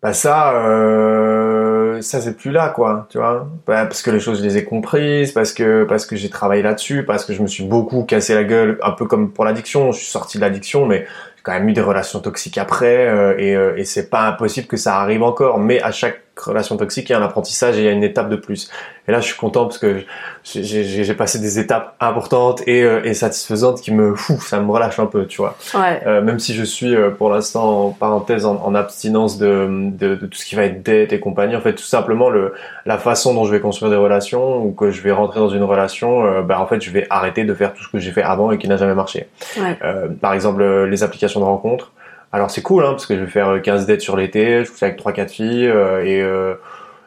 Bah 0.03 0.13
ça. 0.13 0.53
Euh 0.57 1.72
ça 2.01 2.21
c'est 2.21 2.35
plus 2.35 2.51
là 2.51 2.69
quoi, 2.69 3.07
tu 3.09 3.17
vois, 3.17 3.47
bah, 3.67 3.85
parce 3.85 4.01
que 4.01 4.11
les 4.11 4.19
choses 4.19 4.39
je 4.39 4.43
les 4.43 4.57
ai 4.57 4.63
comprises, 4.63 5.31
parce 5.31 5.53
que 5.53 5.83
parce 5.83 6.05
que 6.05 6.15
j'ai 6.15 6.29
travaillé 6.29 6.63
là-dessus, 6.63 7.03
parce 7.03 7.25
que 7.25 7.33
je 7.33 7.41
me 7.41 7.47
suis 7.47 7.63
beaucoup 7.63 8.03
cassé 8.03 8.33
la 8.33 8.43
gueule, 8.43 8.79
un 8.83 8.91
peu 8.91 9.05
comme 9.05 9.31
pour 9.31 9.45
l'addiction, 9.45 9.91
je 9.91 9.99
suis 9.99 10.07
sorti 10.07 10.37
de 10.37 10.41
l'addiction, 10.41 10.85
mais 10.85 11.05
j'ai 11.35 11.43
quand 11.43 11.53
même 11.53 11.69
eu 11.69 11.73
des 11.73 11.81
relations 11.81 12.19
toxiques 12.19 12.57
après, 12.57 13.07
euh, 13.07 13.35
euh, 13.39 13.75
et 13.75 13.85
c'est 13.85 14.09
pas 14.09 14.27
impossible 14.27 14.67
que 14.67 14.77
ça 14.77 14.97
arrive 14.97 15.23
encore, 15.23 15.59
mais 15.59 15.81
à 15.81 15.91
chaque 15.91 16.22
relation 16.37 16.77
toxique, 16.77 17.09
il 17.09 17.13
y 17.13 17.15
a 17.15 17.19
un 17.19 17.23
apprentissage 17.23 17.77
et 17.77 17.81
il 17.81 17.85
y 17.85 17.87
a 17.87 17.91
une 17.91 18.03
étape 18.03 18.29
de 18.29 18.35
plus. 18.35 18.69
Et 19.07 19.11
là, 19.11 19.19
je 19.19 19.25
suis 19.25 19.35
content 19.35 19.65
parce 19.65 19.77
que 19.77 20.03
j'ai 20.43 21.13
passé 21.13 21.37
des 21.39 21.59
étapes 21.59 21.95
importantes 21.99 22.63
et, 22.67 22.83
euh, 22.83 23.03
et, 23.03 23.13
satisfaisantes 23.13 23.81
qui 23.81 23.91
me, 23.91 24.15
fou, 24.15 24.39
ça 24.39 24.59
me 24.59 24.71
relâche 24.71 24.97
un 24.99 25.05
peu, 25.05 25.25
tu 25.25 25.37
vois. 25.37 25.57
Ouais. 25.73 26.01
Euh, 26.07 26.21
même 26.21 26.39
si 26.39 26.53
je 26.53 26.63
suis 26.63 26.95
euh, 26.95 27.09
pour 27.09 27.29
l'instant 27.29 27.87
en 27.87 27.89
parenthèse 27.91 28.45
en, 28.45 28.73
abstinence 28.75 29.37
de, 29.37 29.91
de, 29.91 30.15
de, 30.15 30.25
tout 30.25 30.37
ce 30.37 30.45
qui 30.45 30.55
va 30.55 30.63
être 30.63 30.81
dette 30.81 31.13
et 31.13 31.19
compagnie. 31.19 31.55
En 31.55 31.61
fait, 31.61 31.75
tout 31.75 31.83
simplement 31.83 32.29
le 32.29 32.53
la 32.85 32.97
façon 32.97 33.33
dont 33.33 33.45
je 33.45 33.51
vais 33.51 33.59
construire 33.59 33.91
des 33.91 33.97
relations 33.97 34.63
ou 34.65 34.71
que 34.71 34.89
je 34.89 35.01
vais 35.01 35.11
rentrer 35.11 35.39
dans 35.39 35.49
une 35.49 35.63
relation, 35.63 36.25
euh, 36.25 36.41
bah 36.41 36.59
en 36.59 36.65
fait, 36.65 36.81
je 36.81 36.89
vais 36.89 37.05
arrêter 37.09 37.43
de 37.43 37.53
faire 37.53 37.73
tout 37.73 37.83
ce 37.83 37.89
que 37.89 37.99
j'ai 37.99 38.11
fait 38.11 38.23
avant 38.23 38.51
et 38.51 38.57
qui 38.57 38.67
n'a 38.67 38.77
jamais 38.77 38.95
marché. 38.95 39.27
Ouais. 39.57 39.77
par 40.21 40.33
exemple, 40.33 40.63
les 40.85 41.03
applications 41.03 41.39
de 41.39 41.45
rencontres. 41.45 41.91
Alors 42.33 42.49
c'est 42.49 42.63
cool, 42.63 42.83
hein, 42.83 42.91
parce 42.91 43.05
que 43.05 43.15
je 43.15 43.21
vais 43.21 43.29
faire 43.29 43.61
15 43.61 43.85
dates 43.85 44.01
sur 44.01 44.17
l'été, 44.17 44.65
je 44.65 44.71
fais 44.71 44.87
avec 44.87 44.99
3-4 44.99 45.29
filles, 45.29 45.67
euh, 45.67 46.03
et, 46.03 46.19
euh, 46.19 46.55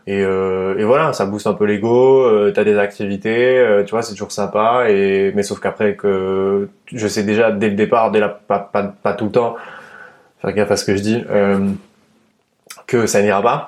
et, 0.06 0.22
euh, 0.22 0.78
et, 0.78 0.84
voilà, 0.84 1.12
ça 1.12 1.26
booste 1.26 1.48
un 1.48 1.52
peu 1.52 1.64
l'ego, 1.64 2.22
euh, 2.22 2.52
t'as 2.54 2.62
des 2.62 2.78
activités, 2.78 3.58
euh, 3.58 3.82
tu 3.82 3.90
vois, 3.90 4.02
c'est 4.02 4.12
toujours 4.12 4.30
sympa, 4.30 4.84
et, 4.88 5.32
mais 5.34 5.42
sauf 5.42 5.58
qu'après 5.58 5.96
que 5.96 6.68
je 6.86 7.08
sais 7.08 7.24
déjà 7.24 7.50
dès 7.50 7.68
le 7.68 7.74
départ, 7.74 8.12
dès 8.12 8.20
la, 8.20 8.28
pas, 8.28 8.60
pas, 8.60 8.84
pas 8.84 9.14
tout 9.14 9.24
le 9.24 9.32
temps, 9.32 9.56
faire 10.40 10.52
gaffe 10.52 10.70
à 10.70 10.76
ce 10.76 10.84
que 10.84 10.94
je 10.94 11.02
dis, 11.02 11.24
que 12.86 13.06
ça 13.06 13.20
n'ira 13.20 13.42
pas, 13.42 13.66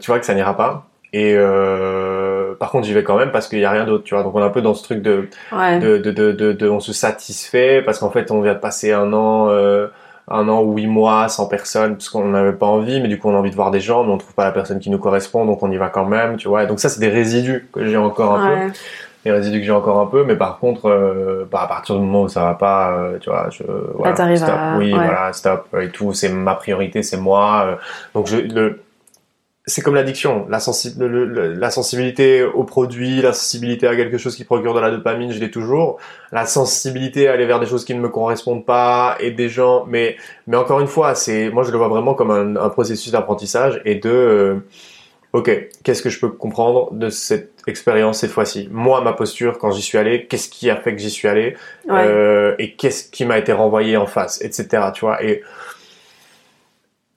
tu 0.00 0.06
vois 0.10 0.20
que 0.20 0.26
ça 0.26 0.34
n'ira 0.34 0.54
pas, 0.54 0.84
et 1.14 1.34
par 2.58 2.70
contre 2.70 2.86
j'y 2.86 2.92
vais 2.92 3.04
quand 3.04 3.16
même 3.16 3.32
parce 3.32 3.48
qu'il 3.48 3.58
y 3.58 3.64
a 3.64 3.70
rien 3.70 3.86
d'autre 3.86 4.04
tu 4.04 4.14
vois 4.14 4.22
donc 4.22 4.34
on 4.34 4.40
est 4.40 4.44
un 4.44 4.50
peu 4.50 4.60
dans 4.62 4.74
ce 4.74 4.82
truc 4.84 5.00
de, 5.00 5.28
de, 5.80 5.96
de, 5.98 6.32
de, 6.32 6.52
de, 6.52 6.68
on 6.68 6.80
se 6.80 6.92
satisfait 6.92 7.82
parce 7.82 7.98
qu'en 8.00 8.10
fait 8.10 8.30
on 8.30 8.42
vient 8.42 8.54
de 8.54 8.58
passer 8.58 8.92
un 8.92 9.12
an 9.14 9.48
euh, 9.48 9.86
un 10.28 10.48
an 10.48 10.62
ou 10.62 10.74
huit 10.74 10.86
mois 10.86 11.28
sans 11.28 11.46
personne 11.46 11.96
parce 11.96 12.08
qu'on 12.08 12.28
n'avait 12.28 12.52
pas 12.52 12.66
envie, 12.66 13.00
mais 13.00 13.08
du 13.08 13.18
coup 13.18 13.28
on 13.28 13.34
a 13.34 13.38
envie 13.38 13.50
de 13.50 13.54
voir 13.54 13.70
des 13.70 13.80
gens, 13.80 14.04
mais 14.04 14.12
on 14.12 14.18
trouve 14.18 14.34
pas 14.34 14.44
la 14.44 14.52
personne 14.52 14.80
qui 14.80 14.90
nous 14.90 14.98
correspond, 14.98 15.44
donc 15.44 15.62
on 15.62 15.70
y 15.70 15.76
va 15.76 15.88
quand 15.88 16.06
même, 16.06 16.36
tu 16.36 16.48
vois. 16.48 16.64
Et 16.64 16.66
donc 16.66 16.80
ça 16.80 16.88
c'est 16.88 17.00
des 17.00 17.08
résidus 17.08 17.68
que 17.72 17.84
j'ai 17.84 17.96
encore 17.96 18.34
un 18.34 18.48
peu, 18.48 18.72
des 19.24 19.32
résidus 19.32 19.60
que 19.60 19.66
j'ai 19.66 19.72
encore 19.72 20.00
un 20.00 20.06
peu, 20.06 20.24
mais 20.24 20.36
par 20.36 20.58
contre, 20.58 20.88
euh, 20.88 21.46
bah, 21.50 21.62
à 21.62 21.66
partir 21.66 21.96
du 21.96 22.00
moment 22.02 22.22
où 22.22 22.28
ça 22.28 22.44
va 22.44 22.54
pas, 22.54 22.92
euh, 22.92 23.18
tu 23.18 23.30
vois, 23.30 23.48
je 23.50 23.64
voilà, 23.94 24.36
stop, 24.36 24.54
oui, 24.78 24.92
voilà, 24.92 25.32
stop 25.32 25.66
et 25.80 25.90
tout, 25.90 26.12
c'est 26.14 26.30
ma 26.30 26.54
priorité, 26.54 27.02
c'est 27.02 27.18
moi. 27.18 27.64
Euh, 27.66 27.76
donc 28.14 28.26
je 28.26 28.36
le 28.36 28.80
c'est 29.66 29.80
comme 29.80 29.94
l'addiction, 29.94 30.46
la, 30.50 30.58
la, 30.58 31.70
sensibilité 31.70 32.42
au 32.42 32.64
produit, 32.64 33.22
la 33.22 33.32
sensibilité 33.32 33.86
à 33.86 33.96
quelque 33.96 34.18
chose 34.18 34.36
qui 34.36 34.44
procure 34.44 34.74
de 34.74 34.80
la 34.80 34.90
dopamine, 34.90 35.32
je 35.32 35.40
l'ai 35.40 35.50
toujours. 35.50 35.98
La 36.32 36.44
sensibilité 36.44 37.28
à 37.28 37.32
aller 37.32 37.46
vers 37.46 37.60
des 37.60 37.66
choses 37.66 37.86
qui 37.86 37.94
ne 37.94 38.00
me 38.00 38.10
correspondent 38.10 38.66
pas 38.66 39.16
et 39.20 39.30
des 39.30 39.48
gens, 39.48 39.86
mais 39.88 40.16
mais 40.46 40.58
encore 40.58 40.80
une 40.80 40.86
fois, 40.86 41.14
c'est 41.14 41.48
moi 41.48 41.62
je 41.62 41.70
le 41.70 41.78
vois 41.78 41.88
vraiment 41.88 42.12
comme 42.12 42.30
un, 42.30 42.56
un 42.56 42.68
processus 42.68 43.10
d'apprentissage 43.10 43.80
et 43.86 43.94
de 43.94 44.10
euh, 44.10 44.56
ok, 45.34 45.68
qu'est-ce 45.82 46.02
que 46.02 46.10
je 46.10 46.20
peux 46.20 46.28
comprendre 46.28 46.92
de 46.92 47.08
cette 47.08 47.54
expérience 47.66 48.20
cette 48.20 48.30
fois-ci? 48.30 48.68
Moi, 48.70 49.00
ma 49.00 49.12
posture 49.14 49.58
quand 49.58 49.72
j'y 49.72 49.82
suis 49.82 49.98
allé, 49.98 50.26
qu'est-ce 50.26 50.48
qui 50.48 50.70
a 50.70 50.76
fait 50.76 50.94
que 50.94 51.00
j'y 51.00 51.10
suis 51.10 51.26
allé? 51.26 51.56
Euh, 51.90 52.54
et 52.58 52.74
qu'est-ce 52.74 53.10
qui 53.10 53.24
m'a 53.24 53.38
été 53.38 53.52
renvoyé 53.52 53.96
en 53.96 54.06
face, 54.06 54.40
etc. 54.42 54.90
Tu 54.94 55.00
vois? 55.06 55.24
Et 55.24 55.42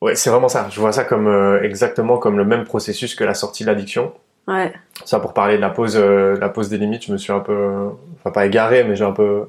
Ouais, 0.01 0.15
c'est 0.15 0.29
vraiment 0.29 0.49
ça. 0.49 0.67
Je 0.69 0.79
vois 0.79 0.91
ça 0.91 1.03
comme 1.03 1.27
euh, 1.27 1.61
exactement 1.63 2.17
comme 2.17 2.37
le 2.37 2.45
même 2.45 2.63
processus 2.65 3.15
que 3.15 3.23
la 3.23 3.33
sortie 3.33 3.63
de 3.63 3.69
l'addiction. 3.69 4.13
Ouais. 4.47 4.73
Ça 5.03 5.19
pour 5.19 5.33
parler 5.33 5.57
de 5.57 5.61
la 5.61 5.69
pause, 5.69 5.97
euh, 5.97 6.37
la 6.39 6.49
pause 6.49 6.69
des 6.69 6.77
limites, 6.77 7.05
je 7.05 7.11
me 7.11 7.17
suis 7.17 7.33
un 7.33 7.41
peu, 7.41 7.89
enfin 8.17 8.31
pas 8.31 8.45
égaré, 8.45 8.83
mais 8.83 8.95
j'ai 8.95 9.03
un 9.03 9.11
peu, 9.11 9.47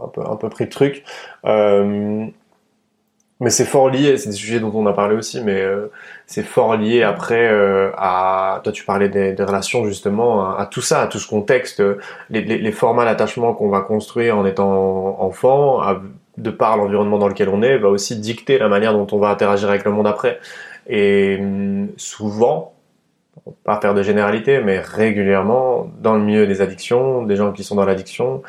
un 0.00 0.08
peu, 0.08 0.22
un 0.22 0.36
peu 0.36 0.48
pris 0.48 0.64
le 0.64 0.70
truc. 0.70 1.04
Euh, 1.44 2.26
mais 3.40 3.50
c'est 3.50 3.64
fort 3.66 3.90
lié, 3.90 4.16
c'est 4.16 4.30
des 4.30 4.36
sujets 4.36 4.60
dont 4.60 4.72
on 4.72 4.86
a 4.86 4.94
parlé 4.94 5.14
aussi, 5.14 5.42
mais 5.42 5.60
euh, 5.60 5.90
c'est 6.26 6.44
fort 6.44 6.76
lié 6.76 7.02
après 7.02 7.48
à, 7.98 8.60
toi 8.64 8.72
tu 8.72 8.84
parlais 8.84 9.10
des, 9.10 9.32
des 9.32 9.42
relations 9.42 9.84
justement, 9.84 10.56
à, 10.56 10.64
tout 10.66 10.80
ça, 10.80 11.02
à 11.02 11.06
tout 11.06 11.18
ce 11.18 11.28
contexte, 11.28 11.82
les, 12.30 12.42
les, 12.42 12.58
les 12.58 12.72
formats 12.72 13.04
d'attachement 13.04 13.52
qu'on 13.52 13.68
va 13.68 13.80
construire 13.80 14.38
en 14.38 14.46
étant 14.46 15.20
enfant, 15.20 15.82
à, 15.82 16.00
de 16.38 16.50
par 16.50 16.76
l'environnement 16.76 17.18
dans 17.18 17.28
lequel 17.28 17.48
on 17.48 17.62
est, 17.62 17.78
va 17.78 17.88
aussi 17.88 18.16
dicter 18.16 18.58
la 18.58 18.68
manière 18.68 18.92
dont 18.92 19.06
on 19.12 19.18
va 19.18 19.30
interagir 19.30 19.68
avec 19.68 19.84
le 19.84 19.90
monde 19.90 20.06
après. 20.06 20.38
Et 20.88 21.38
hum, 21.40 21.88
souvent, 21.96 22.74
pas 23.64 23.80
faire 23.80 23.94
de 23.94 24.02
généralité, 24.02 24.60
mais 24.60 24.80
régulièrement, 24.80 25.90
dans 26.00 26.14
le 26.14 26.20
milieu 26.20 26.46
des 26.46 26.60
addictions, 26.60 27.22
des 27.22 27.36
gens 27.36 27.52
qui 27.52 27.64
sont 27.64 27.74
dans 27.74 27.84
l'addiction, 27.84 28.42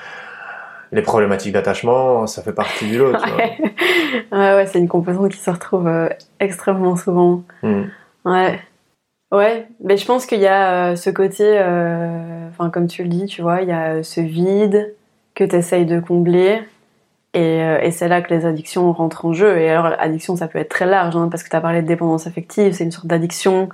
les 0.91 1.01
problématiques 1.01 1.53
d'attachement, 1.53 2.27
ça 2.27 2.41
fait 2.41 2.53
partie 2.53 2.87
du 2.87 2.97
lot. 2.97 3.11
ouais. 3.11 3.57
ouais, 4.31 4.55
ouais, 4.55 4.65
c'est 4.67 4.79
une 4.79 4.87
composante 4.87 5.31
qui 5.31 5.39
se 5.39 5.49
retrouve 5.49 5.87
euh, 5.87 6.09
extrêmement 6.39 6.95
souvent. 6.95 7.43
Hum. 7.63 7.89
Ouais. 8.25 8.59
Ouais, 9.31 9.67
mais 9.83 9.97
je 9.97 10.05
pense 10.05 10.25
qu'il 10.25 10.39
y 10.39 10.47
a 10.47 10.91
euh, 10.91 10.95
ce 10.95 11.09
côté, 11.09 11.43
euh, 11.43 12.47
enfin 12.47 12.69
comme 12.69 12.87
tu 12.87 13.03
le 13.03 13.09
dis, 13.09 13.25
tu 13.25 13.41
vois, 13.41 13.61
il 13.61 13.67
y 13.67 13.73
a 13.73 14.01
ce 14.01 14.21
vide 14.21 14.95
que 15.35 15.43
tu 15.43 15.55
essayes 15.55 15.85
de 15.85 15.99
combler 15.99 16.61
euh, 17.37 17.79
et, 17.81 17.91
c'est 17.91 18.07
là 18.07 18.21
que 18.21 18.33
les 18.33 18.45
addictions 18.45 18.91
rentrent 18.91 19.25
en 19.25 19.33
jeu. 19.33 19.59
Et 19.59 19.69
alors, 19.69 19.93
addiction, 19.99 20.35
ça 20.35 20.47
peut 20.47 20.59
être 20.59 20.69
très 20.69 20.85
large, 20.85 21.15
hein, 21.15 21.27
parce 21.29 21.43
que 21.43 21.49
tu 21.49 21.55
as 21.55 21.61
parlé 21.61 21.81
de 21.81 21.87
dépendance 21.87 22.27
affective, 22.27 22.73
c'est 22.73 22.83
une 22.83 22.91
sorte 22.91 23.07
d'addiction 23.07 23.69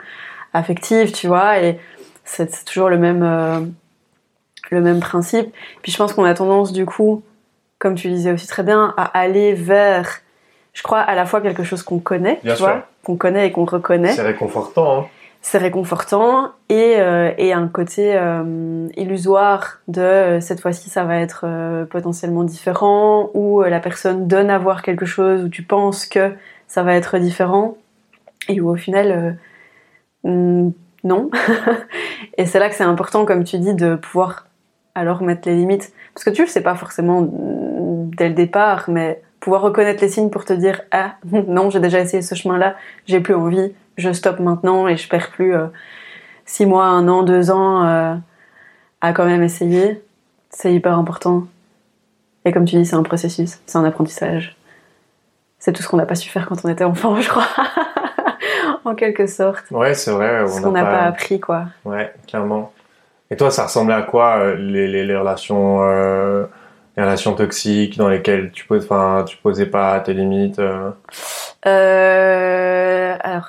affective, 0.53 1.11
tu 1.11 1.27
vois, 1.27 1.59
et 1.59 1.79
c'est 2.25 2.65
toujours 2.65 2.89
le 2.89 2.97
même, 2.97 3.23
euh, 3.23 3.59
le 4.71 4.81
même 4.81 4.99
principe. 4.99 5.53
Puis 5.81 5.91
je 5.91 5.97
pense 5.97 6.13
qu'on 6.13 6.25
a 6.25 6.33
tendance, 6.33 6.73
du 6.73 6.85
coup, 6.85 7.23
comme 7.79 7.95
tu 7.95 8.09
disais 8.09 8.31
aussi 8.31 8.47
très 8.47 8.63
bien, 8.63 8.93
à 8.97 9.03
aller 9.17 9.53
vers, 9.53 10.21
je 10.73 10.83
crois, 10.83 10.99
à 10.99 11.15
la 11.15 11.25
fois 11.25 11.41
quelque 11.41 11.63
chose 11.63 11.83
qu'on 11.83 11.99
connaît, 11.99 12.39
tu 12.43 12.53
vois, 12.53 12.87
qu'on 13.03 13.17
connaît 13.17 13.47
et 13.47 13.51
qu'on 13.51 13.65
reconnaît. 13.65 14.13
C'est 14.13 14.21
réconfortant, 14.21 14.99
hein 14.99 15.05
c'est 15.43 15.57
réconfortant 15.57 16.53
et, 16.69 16.95
euh, 16.99 17.31
et 17.37 17.51
un 17.51 17.67
côté 17.67 18.15
euh, 18.15 18.87
illusoire 18.95 19.81
de 19.89 20.01
euh, 20.01 20.39
cette 20.39 20.61
fois-ci 20.61 20.89
ça 20.89 21.03
va 21.03 21.19
être 21.19 21.45
potentiellement 21.89 22.45
différent 22.45 23.29
ou 23.33 23.61
la 23.61 23.81
personne 23.81 24.25
donne 24.27 24.49
à 24.49 24.57
voir 24.57 24.81
quelque 24.81 25.05
chose 25.05 25.43
où 25.43 25.49
tu 25.49 25.61
penses 25.61 26.05
que 26.05 26.31
ça 26.67 26.81
va 26.81 26.95
être 26.95 27.19
différent 27.19 27.75
et 28.47 28.61
où 28.61 28.69
au 28.69 28.77
final 28.77 29.37
mm, 30.23 30.69
non. 31.03 31.29
Et 32.37 32.45
c'est 32.45 32.59
là 32.59 32.69
que 32.69 32.75
c'est 32.75 32.85
important 32.85 33.25
comme 33.25 33.43
tu 33.43 33.59
dis 33.59 33.73
de 33.73 33.95
pouvoir 33.95 34.47
alors 34.95 35.21
mettre 35.23 35.49
les 35.49 35.55
limites. 35.55 35.91
Parce 36.13 36.23
que 36.23 36.29
tu 36.29 36.43
le 36.43 36.47
sais 36.47 36.63
pas 36.63 36.75
forcément 36.75 37.21
mm, 37.21 38.11
dès 38.15 38.29
le 38.29 38.33
départ 38.33 38.85
mais 38.87 39.21
pouvoir 39.41 39.61
reconnaître 39.61 40.01
les 40.01 40.09
signes 40.09 40.29
pour 40.29 40.45
te 40.45 40.53
dire 40.53 40.83
ah 40.91 41.15
non 41.47 41.69
j'ai 41.69 41.81
déjà 41.81 41.99
essayé 41.99 42.21
ce 42.21 42.33
chemin 42.33 42.57
là 42.57 42.77
j'ai 43.07 43.19
plus 43.19 43.35
envie 43.35 43.73
je 43.97 44.11
stoppe 44.11 44.39
maintenant 44.39 44.87
et 44.87 44.97
je 44.97 45.07
perds 45.07 45.31
plus 45.31 45.55
euh, 45.55 45.67
six 46.45 46.65
mois, 46.65 46.85
un 46.85 47.07
an, 47.07 47.23
deux 47.23 47.51
ans 47.51 47.85
euh, 47.85 48.15
à 49.01 49.13
quand 49.13 49.25
même 49.25 49.43
essayer. 49.43 50.03
C'est 50.49 50.73
hyper 50.73 50.97
important. 50.97 51.43
Et 52.45 52.51
comme 52.51 52.65
tu 52.65 52.75
dis, 52.75 52.85
c'est 52.85 52.95
un 52.95 53.03
processus, 53.03 53.59
c'est 53.65 53.77
un 53.77 53.85
apprentissage. 53.85 54.55
C'est 55.59 55.71
tout 55.71 55.81
ce 55.81 55.87
qu'on 55.87 55.97
n'a 55.97 56.05
pas 56.05 56.15
su 56.15 56.29
faire 56.29 56.47
quand 56.47 56.65
on 56.65 56.69
était 56.69 56.83
enfant, 56.83 57.15
je 57.21 57.29
crois. 57.29 57.47
en 58.85 58.95
quelque 58.95 59.27
sorte. 59.27 59.63
Ouais, 59.71 59.93
c'est 59.93 60.11
vrai. 60.11 60.45
Ce 60.47 60.61
qu'on 60.61 60.71
n'a 60.71 60.83
pas... 60.83 61.03
appris, 61.03 61.39
quoi. 61.39 61.65
Ouais, 61.85 62.13
clairement. 62.27 62.73
Et 63.31 63.37
toi, 63.37 63.49
ça 63.49 63.63
ressemblait 63.63 63.95
à 63.95 64.01
quoi 64.01 64.37
euh, 64.37 64.55
les, 64.55 64.87
les, 65.05 65.15
relations 65.15 65.81
les 66.95 67.03
relations 67.03 67.33
toxiques 67.33 67.97
dans 67.97 68.09
lesquelles 68.09 68.51
tu 68.51 68.65
poses, 68.65 68.83
enfin, 68.85 69.23
tu 69.27 69.37
posais 69.37 69.65
pas 69.65 69.99
tes 70.01 70.13
limites. 70.13 70.61
Euh, 71.65 73.15
alors, 73.19 73.47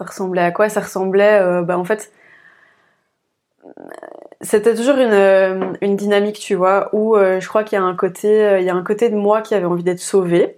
ça 0.00 0.06
ressemblait 0.06 0.40
à 0.40 0.50
quoi? 0.50 0.70
Ça 0.70 0.80
ressemblait, 0.80 1.40
euh, 1.42 1.62
bah 1.62 1.78
en 1.78 1.84
fait, 1.84 2.10
c'était 4.40 4.74
toujours 4.74 4.96
une, 4.96 5.12
euh, 5.12 5.72
une, 5.82 5.94
dynamique, 5.94 6.38
tu 6.38 6.54
vois, 6.54 6.88
où 6.94 7.16
euh, 7.16 7.38
je 7.38 7.46
crois 7.46 7.64
qu'il 7.64 7.76
y 7.76 7.82
a 7.82 7.84
un 7.84 7.94
côté, 7.94 8.56
il 8.58 8.64
y 8.64 8.70
a 8.70 8.74
un 8.74 8.82
côté 8.82 9.10
de 9.10 9.16
moi 9.16 9.42
qui 9.42 9.54
avait 9.54 9.66
envie 9.66 9.84
d'être 9.84 10.00
sauvé, 10.00 10.56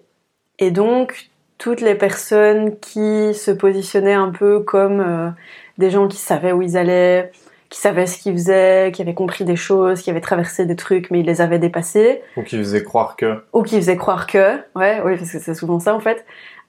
et 0.61 0.71
donc 0.71 1.31
toutes 1.59 1.81
les 1.81 1.97
personnes 1.97 2.79
qui 2.79 3.35
se 3.35 3.51
positionnaient 3.51 4.15
un 4.15 4.31
peu 4.31 4.61
comme 4.61 5.35
des 5.79 5.91
gens 5.91 6.07
qui 6.07 6.19
savaient 6.19 6.53
où 6.53 6.63
ils 6.63 6.77
allaient, 6.77 7.33
qui 7.69 7.81
savaient 7.81 8.07
ce 8.07 8.19
qu'ils 8.19 8.35
faisaient, 8.35 8.93
qui 8.95 9.03
avaient 9.03 9.15
compris 9.15 9.45
des 9.45 9.57
choses, 9.57 10.03
qui 10.03 10.11
avaient 10.11 10.21
traversé 10.21 10.67
des 10.67 10.77
trucs 10.77 11.11
mais 11.11 11.21
ils 11.21 11.27
les 11.27 11.41
avaient 11.41 11.59
dépassés. 11.59 12.23
Ou 12.37 12.43
qui 12.43 12.59
faisaient 12.59 12.85
croire 12.85 13.17
que. 13.17 13.43
Ou 13.53 13.63
qui 13.63 13.77
faisaient 13.77 13.97
croire 13.97 14.27
que, 14.29 14.57
ouais, 14.77 15.01
oui, 15.05 15.17
parce 15.17 15.33
que 15.33 15.41
c'est 15.41 15.55
souvent 15.55 15.81
ça 15.81 15.95
en 15.95 16.01
fait. 16.01 16.25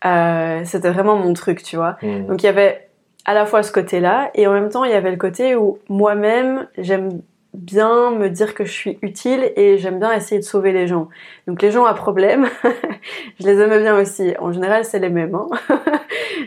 Euh, 0.06 0.62
c'était 0.66 0.90
vraiment 0.90 1.16
mon 1.16 1.34
truc, 1.34 1.64
tu 1.64 1.76
vois. 1.76 1.98
Hmm. 2.02 2.26
Donc 2.28 2.44
il 2.44 2.46
y 2.46 2.50
avait 2.50 2.90
à 3.26 3.34
la 3.34 3.46
fois 3.46 3.64
ce 3.64 3.72
côté-là 3.72 4.32
et 4.36 4.48
en 4.48 4.54
même 4.54 4.70
temps 4.70 4.84
il 4.84 4.92
y 4.92 4.96
avait 4.96 5.12
le 5.12 5.18
côté 5.18 5.56
où 5.56 5.80
moi-même 5.88 6.68
j'aime 6.78 7.22
bien 7.54 8.12
me 8.12 8.30
dire 8.30 8.54
que 8.54 8.66
je 8.66 8.72
suis 8.72 9.00
utile 9.02 9.54
et 9.56 9.78
j'aime 9.78 10.00
bien 10.00 10.12
essayer 10.12 10.40
de 10.40 10.46
sauver 10.46 10.72
les 10.72 10.88
gens. 10.88 11.08
Donc 11.48 11.62
les 11.62 11.72
gens 11.72 11.86
à 11.86 11.94
problème, 11.94 12.48
je 13.40 13.46
les 13.46 13.60
aime 13.60 13.82
bien 13.82 13.98
aussi. 13.98 14.34
En 14.40 14.52
général, 14.52 14.84
c'est 14.84 15.00
les 15.00 15.10
mêmes. 15.10 15.36
Hein 15.36 15.48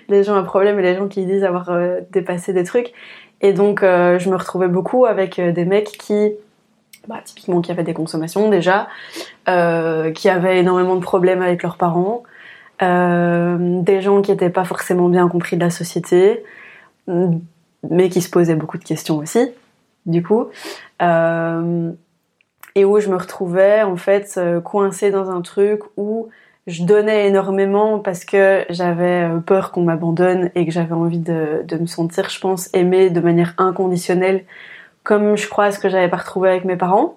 les 0.08 0.24
gens 0.24 0.34
à 0.34 0.42
problème 0.42 0.78
et 0.80 0.82
les 0.82 0.96
gens 0.96 1.08
qui 1.08 1.24
disent 1.24 1.44
avoir 1.44 1.70
euh, 1.70 2.00
dépassé 2.10 2.52
des 2.52 2.64
trucs. 2.64 2.92
Et 3.40 3.52
donc 3.52 3.82
euh, 3.82 4.18
je 4.18 4.28
me 4.28 4.36
retrouvais 4.36 4.68
beaucoup 4.68 5.06
avec 5.06 5.40
des 5.40 5.64
mecs 5.64 5.86
qui, 5.86 6.32
bah, 7.06 7.20
typiquement 7.24 7.60
qui 7.62 7.70
avaient 7.70 7.84
des 7.84 7.94
consommations 7.94 8.50
déjà, 8.50 8.88
qui 9.46 10.28
avaient 10.28 10.58
énormément 10.58 10.96
de 10.96 11.02
problèmes 11.02 11.40
avec 11.40 11.62
leurs 11.62 11.76
parents, 11.76 12.24
des 12.80 14.00
gens 14.00 14.22
qui 14.22 14.30
n'étaient 14.30 14.50
pas 14.50 14.64
forcément 14.64 15.08
bien 15.08 15.28
compris 15.28 15.56
de 15.56 15.62
la 15.62 15.70
société, 15.70 16.42
mais 17.90 18.08
qui 18.08 18.20
se 18.20 18.30
posaient 18.30 18.56
beaucoup 18.56 18.78
de 18.78 18.84
questions 18.84 19.18
aussi, 19.18 19.50
du 20.06 20.22
coup. 20.22 20.46
Euh, 21.02 21.92
et 22.74 22.84
où 22.84 23.00
je 23.00 23.08
me 23.08 23.16
retrouvais 23.16 23.82
en 23.82 23.96
fait 23.96 24.34
euh, 24.36 24.60
coincée 24.60 25.10
dans 25.10 25.30
un 25.30 25.40
truc 25.40 25.80
où 25.96 26.28
je 26.66 26.84
donnais 26.84 27.26
énormément 27.26 28.00
parce 28.00 28.24
que 28.24 28.64
j'avais 28.70 29.28
peur 29.46 29.70
qu'on 29.72 29.82
m'abandonne 29.82 30.50
et 30.54 30.66
que 30.66 30.72
j'avais 30.72 30.94
envie 30.94 31.20
de, 31.20 31.64
me 31.78 31.86
sentir, 31.86 32.28
je 32.28 32.40
pense, 32.40 32.68
aimée 32.74 33.08
de 33.08 33.20
manière 33.20 33.54
inconditionnelle, 33.56 34.44
comme 35.04 35.36
je 35.36 35.48
crois 35.48 35.70
ce 35.70 35.78
que 35.78 35.88
j'avais 35.88 36.08
pas 36.08 36.16
retrouvé 36.16 36.50
avec 36.50 36.64
mes 36.64 36.76
parents. 36.76 37.14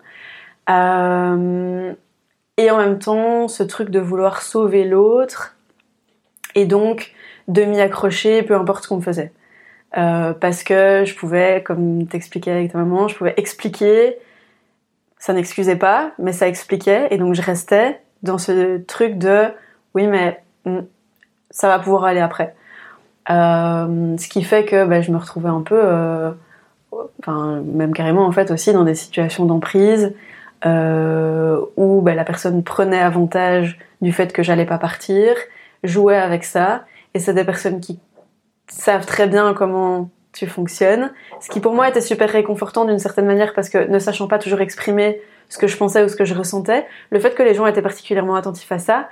Euh, 0.69 1.93
et 2.59 2.69
en 2.71 2.77
même 2.77 2.99
temps, 2.99 3.47
ce 3.47 3.63
truc 3.63 3.89
de 3.89 3.99
vouloir 3.99 4.41
sauver 4.41 4.83
l'autre 4.83 5.55
et 6.55 6.65
donc 6.65 7.13
de 7.47 7.63
m'y 7.63 7.79
accrocher, 7.79 8.43
peu 8.43 8.53
importe 8.53 8.83
ce 8.83 8.89
qu'on 8.89 8.97
me 8.97 9.01
faisait. 9.01 9.31
Euh, 9.97 10.33
parce 10.33 10.63
que 10.63 11.05
je 11.05 11.15
pouvais, 11.15 11.63
comme 11.63 12.05
t'expliquais 12.05 12.51
avec 12.51 12.73
ta 12.73 12.77
maman, 12.77 13.07
je 13.07 13.15
pouvais 13.15 13.33
expliquer, 13.37 14.17
ça 15.17 15.31
n'excusait 15.31 15.77
pas, 15.77 16.11
mais 16.19 16.33
ça 16.33 16.49
expliquait, 16.49 17.07
et 17.11 17.17
donc 17.17 17.33
je 17.33 17.41
restais 17.41 18.01
dans 18.23 18.37
ce 18.37 18.79
truc 18.79 19.17
de 19.17 19.45
oui, 19.95 20.07
mais 20.07 20.43
hmm, 20.65 20.81
ça 21.51 21.69
va 21.69 21.79
pouvoir 21.79 22.03
aller 22.03 22.19
après. 22.19 22.55
Euh, 23.29 24.17
ce 24.17 24.27
qui 24.27 24.43
fait 24.43 24.65
que 24.65 24.85
bah, 24.85 24.99
je 24.99 25.11
me 25.11 25.17
retrouvais 25.17 25.49
un 25.49 25.61
peu, 25.61 25.79
euh, 25.81 26.31
enfin 27.19 27.61
même 27.61 27.93
carrément 27.93 28.25
en 28.25 28.33
fait 28.33 28.51
aussi 28.51 28.73
dans 28.73 28.83
des 28.83 28.95
situations 28.95 29.45
d'emprise 29.45 30.13
euh, 30.65 31.61
où 31.77 32.01
bah, 32.01 32.15
la 32.15 32.23
personne 32.23 32.63
prenait 32.63 32.99
avantage 32.99 33.77
du 34.01 34.11
fait 34.11 34.33
que 34.33 34.43
j'allais 34.43 34.65
pas 34.65 34.77
partir, 34.77 35.35
jouait 35.83 36.17
avec 36.17 36.43
ça, 36.43 36.85
et 37.13 37.19
c'est 37.19 37.33
des 37.33 37.43
personnes 37.43 37.79
qui 37.79 37.99
savent 38.67 39.05
très 39.05 39.27
bien 39.27 39.53
comment 39.53 40.09
tu 40.33 40.45
fonctionnes, 40.47 41.11
ce 41.41 41.49
qui 41.49 41.59
pour 41.59 41.73
moi 41.73 41.89
était 41.89 42.01
super 42.01 42.29
réconfortant 42.29 42.85
d'une 42.85 42.99
certaine 42.99 43.25
manière 43.25 43.53
parce 43.53 43.69
que 43.69 43.87
ne 43.87 43.97
sachant 43.97 44.27
pas 44.27 44.37
toujours 44.37 44.61
exprimer 44.61 45.21
ce 45.49 45.57
que 45.57 45.65
je 45.65 45.75
pensais 45.75 46.03
ou 46.03 46.07
ce 46.07 46.15
que 46.15 46.25
je 46.25 46.35
ressentais, 46.35 46.85
le 47.09 47.19
fait 47.19 47.33
que 47.33 47.41
les 47.41 47.55
gens 47.55 47.65
étaient 47.65 47.81
particulièrement 47.81 48.35
attentifs 48.35 48.71
à 48.71 48.77
ça, 48.77 49.09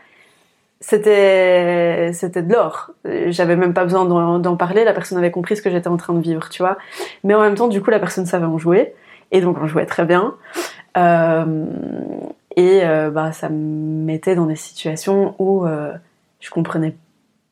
c'était 0.80 2.12
c'était 2.14 2.44
de 2.44 2.54
l'or. 2.54 2.92
J'avais 3.06 3.56
même 3.56 3.74
pas 3.74 3.84
besoin 3.84 4.06
d'en 4.06 4.56
parler, 4.58 4.84
la 4.84 4.94
personne 4.94 5.18
avait 5.18 5.32
compris 5.32 5.58
ce 5.58 5.64
que 5.64 5.72
j'étais 5.72 5.88
en 5.88 5.98
train 5.98 6.14
de 6.14 6.22
vivre, 6.22 6.50
tu 6.50 6.62
vois. 6.62 6.78
Mais 7.24 7.34
en 7.34 7.42
même 7.42 7.56
temps, 7.56 7.68
du 7.68 7.82
coup, 7.82 7.90
la 7.90 8.00
personne 8.00 8.28
savait 8.28 8.46
en 8.46 8.60
jouer, 8.60 8.94
et 9.32 9.42
donc 9.42 9.58
on 9.60 9.66
jouait 9.66 9.88
très 9.88 10.06
bien. 10.06 10.36
Euh, 10.98 11.66
et 12.58 12.82
euh, 12.84 13.12
bah, 13.12 13.32
ça 13.32 13.50
me 13.50 14.04
mettait 14.04 14.36
dans 14.36 14.48
des 14.48 14.56
situations 14.56 15.36
où 15.38 15.66
euh, 15.66 15.94
je 16.40 16.50
comprenais 16.50 16.96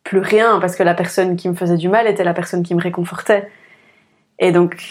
plus 0.03 0.19
rien 0.19 0.59
parce 0.59 0.75
que 0.75 0.81
la 0.81 0.95
personne 0.95 1.35
qui 1.35 1.47
me 1.47 1.53
faisait 1.53 1.77
du 1.77 1.89
mal 1.89 2.07
était 2.07 2.23
la 2.23 2.33
personne 2.33 2.63
qui 2.63 2.73
me 2.73 2.81
réconfortait. 2.81 3.47
Et 4.39 4.51
donc, 4.51 4.83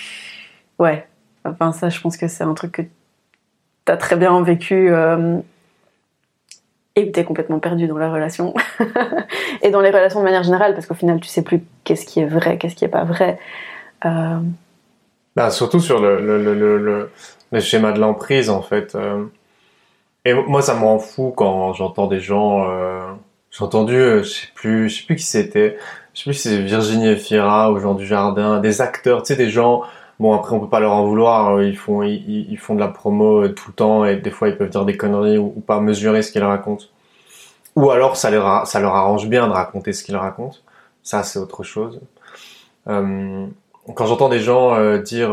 ouais, 0.79 1.07
enfin 1.45 1.73
ça, 1.73 1.89
je 1.89 2.01
pense 2.01 2.17
que 2.17 2.29
c'est 2.29 2.45
un 2.45 2.55
truc 2.55 2.73
que 2.73 2.83
tu 2.83 3.93
as 3.93 3.97
très 3.97 4.15
bien 4.15 4.41
vécu 4.43 4.89
euh, 4.91 5.39
et 6.95 7.11
tu 7.11 7.19
es 7.19 7.25
complètement 7.25 7.59
perdu 7.59 7.89
dans 7.89 7.99
la 7.99 8.11
relation. 8.11 8.55
et 9.63 9.71
dans 9.71 9.81
les 9.81 9.91
relations 9.91 10.21
de 10.21 10.25
manière 10.25 10.45
générale, 10.45 10.75
parce 10.75 10.87
qu'au 10.87 10.95
final, 10.95 11.21
tu 11.21 11.29
sais 11.29 11.43
plus 11.43 11.65
qu'est-ce 11.83 12.07
qui 12.07 12.21
est 12.21 12.27
vrai, 12.27 12.57
qu'est-ce 12.57 12.77
qui 12.77 12.85
est 12.85 12.89
pas 12.89 13.05
vrai. 13.05 13.39
Bah, 15.37 15.51
surtout 15.51 15.81
sur 15.81 16.01
le, 16.01 17.11
schéma 17.61 17.93
de 17.93 18.01
l'emprise, 18.01 18.51
en 18.51 18.63
fait. 18.63 18.95
Euh. 18.95 19.25
Et 20.25 20.35
moi, 20.35 20.63
ça 20.63 20.75
me 20.75 20.81
rend 20.85 20.99
fou 20.99 21.33
quand 21.37 21.73
j'entends 21.75 22.07
des 22.07 22.21
gens... 22.21 22.69
Euh, 22.71 23.01
j'ai 23.51 23.63
entendu, 23.63 23.97
je 23.97 24.23
sais 24.23 24.49
plus, 24.55 24.89
je 24.89 24.99
sais 24.99 25.07
plus 25.07 25.17
qui 25.17 25.23
c'était. 25.23 25.77
Je 26.13 26.21
sais 26.21 26.25
plus 26.25 26.35
si 26.35 26.49
c'est 26.49 26.59
Virginie 26.63 27.09
Efira 27.09 27.71
ou 27.71 27.79
Jean 27.79 27.97
Jardin, 27.99 28.59
des 28.59 28.81
acteurs, 28.81 29.23
tu 29.23 29.29
sais, 29.29 29.37
des 29.37 29.49
gens 29.49 29.83
Bon, 30.21 30.33
après, 30.33 30.55
on 30.55 30.61
peut 30.61 30.69
pas 30.69 30.81
leur 30.81 30.93
en 30.93 31.05
vouloir. 31.05 31.63
Ils 31.63 31.77
font, 31.77 32.03
ils, 32.03 32.57
font 32.57 32.75
de 32.75 32.81
la 32.81 32.89
promo 32.89 33.45
euh, 33.45 33.49
tout 33.49 33.69
le 33.69 33.75
temps 33.75 34.05
et 34.05 34.17
des 34.17 34.31
fois, 34.31 34.49
ils 34.49 34.57
peuvent 34.57 34.71
dire 34.71 34.85
des 34.85 34.97
conneries 34.97 35.39
ou, 35.39 35.51
pas 35.67 35.81
mesurer 35.81 36.23
ce 36.23 36.31
qu'ils 36.33 36.45
racontent. 36.45 36.85
Ou 37.77 37.91
alors, 37.91 38.17
ça 38.17 38.31
leur, 38.31 38.67
ça 38.67 38.81
leur 38.81 38.95
arrange 38.95 39.29
bien 39.29 39.49
de 39.49 39.53
raconter 39.53 39.93
ce 39.93 40.05
qu'ils 40.05 40.17
racontent. 40.17 40.59
Ça, 41.03 41.23
c'est 41.25 41.39
autre 41.39 41.65
chose. 41.65 42.01
Euh, 42.89 43.47
quand 43.95 44.07
j'entends 44.07 44.29
des 44.29 44.41
gens 44.41 44.75
euh, 44.75 44.99
dire 44.99 45.31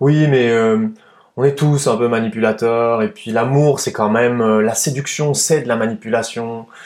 oui, 0.00 0.26
mais 0.28 0.50
on 1.40 1.44
est 1.44 1.54
tous 1.54 1.86
un 1.86 1.96
peu 1.96 2.06
manipulateurs 2.06 3.00
et 3.02 3.08
puis 3.08 3.30
l'amour, 3.30 3.80
c'est 3.80 3.92
quand 3.92 4.10
même 4.10 4.60
la 4.60 4.74
séduction, 4.74 5.32
c'est 5.32 5.62
de 5.62 5.68
la 5.68 5.76
manipulation. 5.76 6.66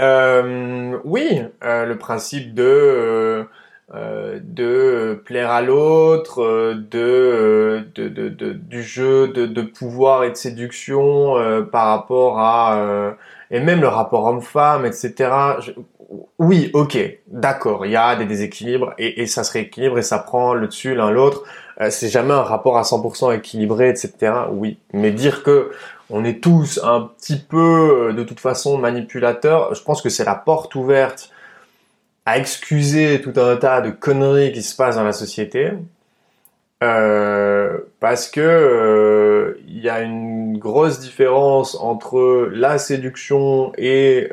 Euh, 0.00 0.98
oui, 1.04 1.42
euh, 1.62 1.84
le 1.84 1.98
principe 1.98 2.54
de 2.54 3.46
euh, 3.94 4.38
de 4.42 5.22
plaire 5.26 5.50
à 5.50 5.60
l'autre, 5.60 6.74
de, 6.74 7.86
de, 7.94 8.08
de, 8.08 8.52
du 8.52 8.82
jeu 8.82 9.28
de, 9.28 9.44
de 9.44 9.62
pouvoir 9.62 10.24
et 10.24 10.30
de 10.30 10.36
séduction 10.36 11.34
par 11.70 11.88
rapport 11.88 12.38
à 12.38 13.16
et 13.50 13.60
même 13.60 13.80
le 13.80 13.88
rapport 13.88 14.24
homme-femme, 14.24 14.86
etc. 14.86 15.30
oui, 16.38 16.70
ok, 16.74 16.98
d'accord, 17.28 17.86
il 17.86 17.92
y 17.92 17.96
a 17.96 18.16
des 18.16 18.24
déséquilibres 18.24 18.94
et, 18.98 19.26
ça 19.26 19.44
se 19.44 19.52
rééquilibre 19.52 19.98
et 19.98 20.02
ça 20.02 20.18
prend 20.18 20.54
le 20.54 20.66
dessus 20.66 20.94
l'un 20.94 21.10
l'autre. 21.10 21.44
c'est 21.90 22.08
jamais 22.08 22.34
un 22.34 22.42
rapport 22.42 22.78
à 22.78 22.82
100% 22.82 23.36
équilibré, 23.36 23.90
etc. 23.90 24.32
Oui, 24.50 24.78
mais 24.92 25.12
dire 25.12 25.42
que 25.44 25.70
on 26.10 26.24
est 26.24 26.42
tous 26.42 26.80
un 26.82 27.02
petit 27.02 27.38
peu 27.38 28.08
euh, 28.10 28.12
de 28.12 28.24
toute 28.24 28.40
façon 28.40 28.78
manipulateurs. 28.78 29.74
Je 29.74 29.82
pense 29.82 30.02
que 30.02 30.08
c'est 30.08 30.24
la 30.24 30.34
porte 30.34 30.74
ouverte 30.74 31.30
à 32.26 32.38
excuser 32.38 33.20
tout 33.20 33.32
un 33.40 33.56
tas 33.56 33.80
de 33.80 33.90
conneries 33.90 34.52
qui 34.52 34.62
se 34.62 34.76
passent 34.76 34.96
dans 34.96 35.04
la 35.04 35.12
société. 35.12 35.70
Euh, 36.82 37.78
parce 38.00 38.28
que 38.28 38.40
euh, 38.40 39.60
il 39.68 39.80
y 39.80 39.90
a 39.90 40.00
une 40.00 40.58
grosse 40.58 40.98
différence 40.98 41.76
entre 41.76 42.48
la 42.52 42.78
séduction 42.78 43.72
et 43.76 44.28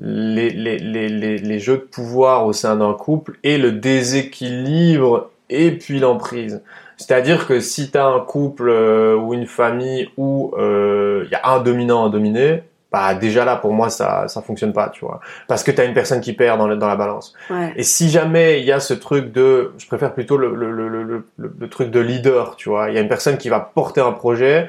les, 0.00 0.50
les, 0.50 1.58
jeux 1.58 1.76
de 1.76 1.82
pouvoir 1.82 2.46
au 2.46 2.52
sein 2.52 2.76
d'un 2.76 2.94
couple 2.94 3.38
et 3.42 3.58
le 3.58 3.72
déséquilibre 3.72 5.30
et 5.50 5.72
puis 5.72 5.98
l'emprise. 5.98 6.62
C'est-à-dire 6.96 7.46
que 7.46 7.60
si 7.60 7.90
tu 7.90 7.98
as 7.98 8.06
un 8.06 8.20
couple 8.20 8.68
euh, 8.68 9.16
ou 9.16 9.34
une 9.34 9.46
famille 9.46 10.08
où 10.16 10.52
il 10.56 10.62
euh, 10.62 11.24
y 11.30 11.34
a 11.34 11.50
un 11.50 11.60
dominant, 11.60 12.06
un 12.06 12.10
dominé, 12.10 12.62
bah 12.92 13.14
déjà 13.14 13.44
là 13.44 13.54
pour 13.56 13.72
moi 13.72 13.88
ça 13.88 14.26
ça 14.26 14.42
fonctionne 14.42 14.72
pas, 14.72 14.88
tu 14.88 15.04
vois. 15.04 15.20
Parce 15.48 15.62
que 15.62 15.70
tu 15.70 15.80
as 15.80 15.84
une 15.84 15.94
personne 15.94 16.20
qui 16.20 16.32
perd 16.32 16.58
dans, 16.58 16.74
dans 16.76 16.88
la 16.88 16.96
balance. 16.96 17.34
Et 17.76 17.82
si 17.82 18.10
jamais 18.10 18.60
il 18.60 18.66
y 18.66 18.72
a 18.72 18.80
ce 18.80 18.94
truc 18.94 19.32
de 19.32 19.72
je 19.78 19.86
préfère 19.86 20.12
plutôt 20.12 20.36
le, 20.36 20.54
le, 20.54 20.72
le, 20.72 20.88
le, 20.88 21.24
le 21.38 21.68
truc 21.68 21.90
de 21.90 22.00
leader, 22.00 22.56
tu 22.56 22.68
vois. 22.68 22.90
Il 22.90 22.94
y 22.94 22.98
a 22.98 23.00
une 23.00 23.08
personne 23.08 23.38
qui 23.38 23.48
va 23.48 23.60
porter 23.60 24.00
un 24.00 24.12
projet 24.12 24.68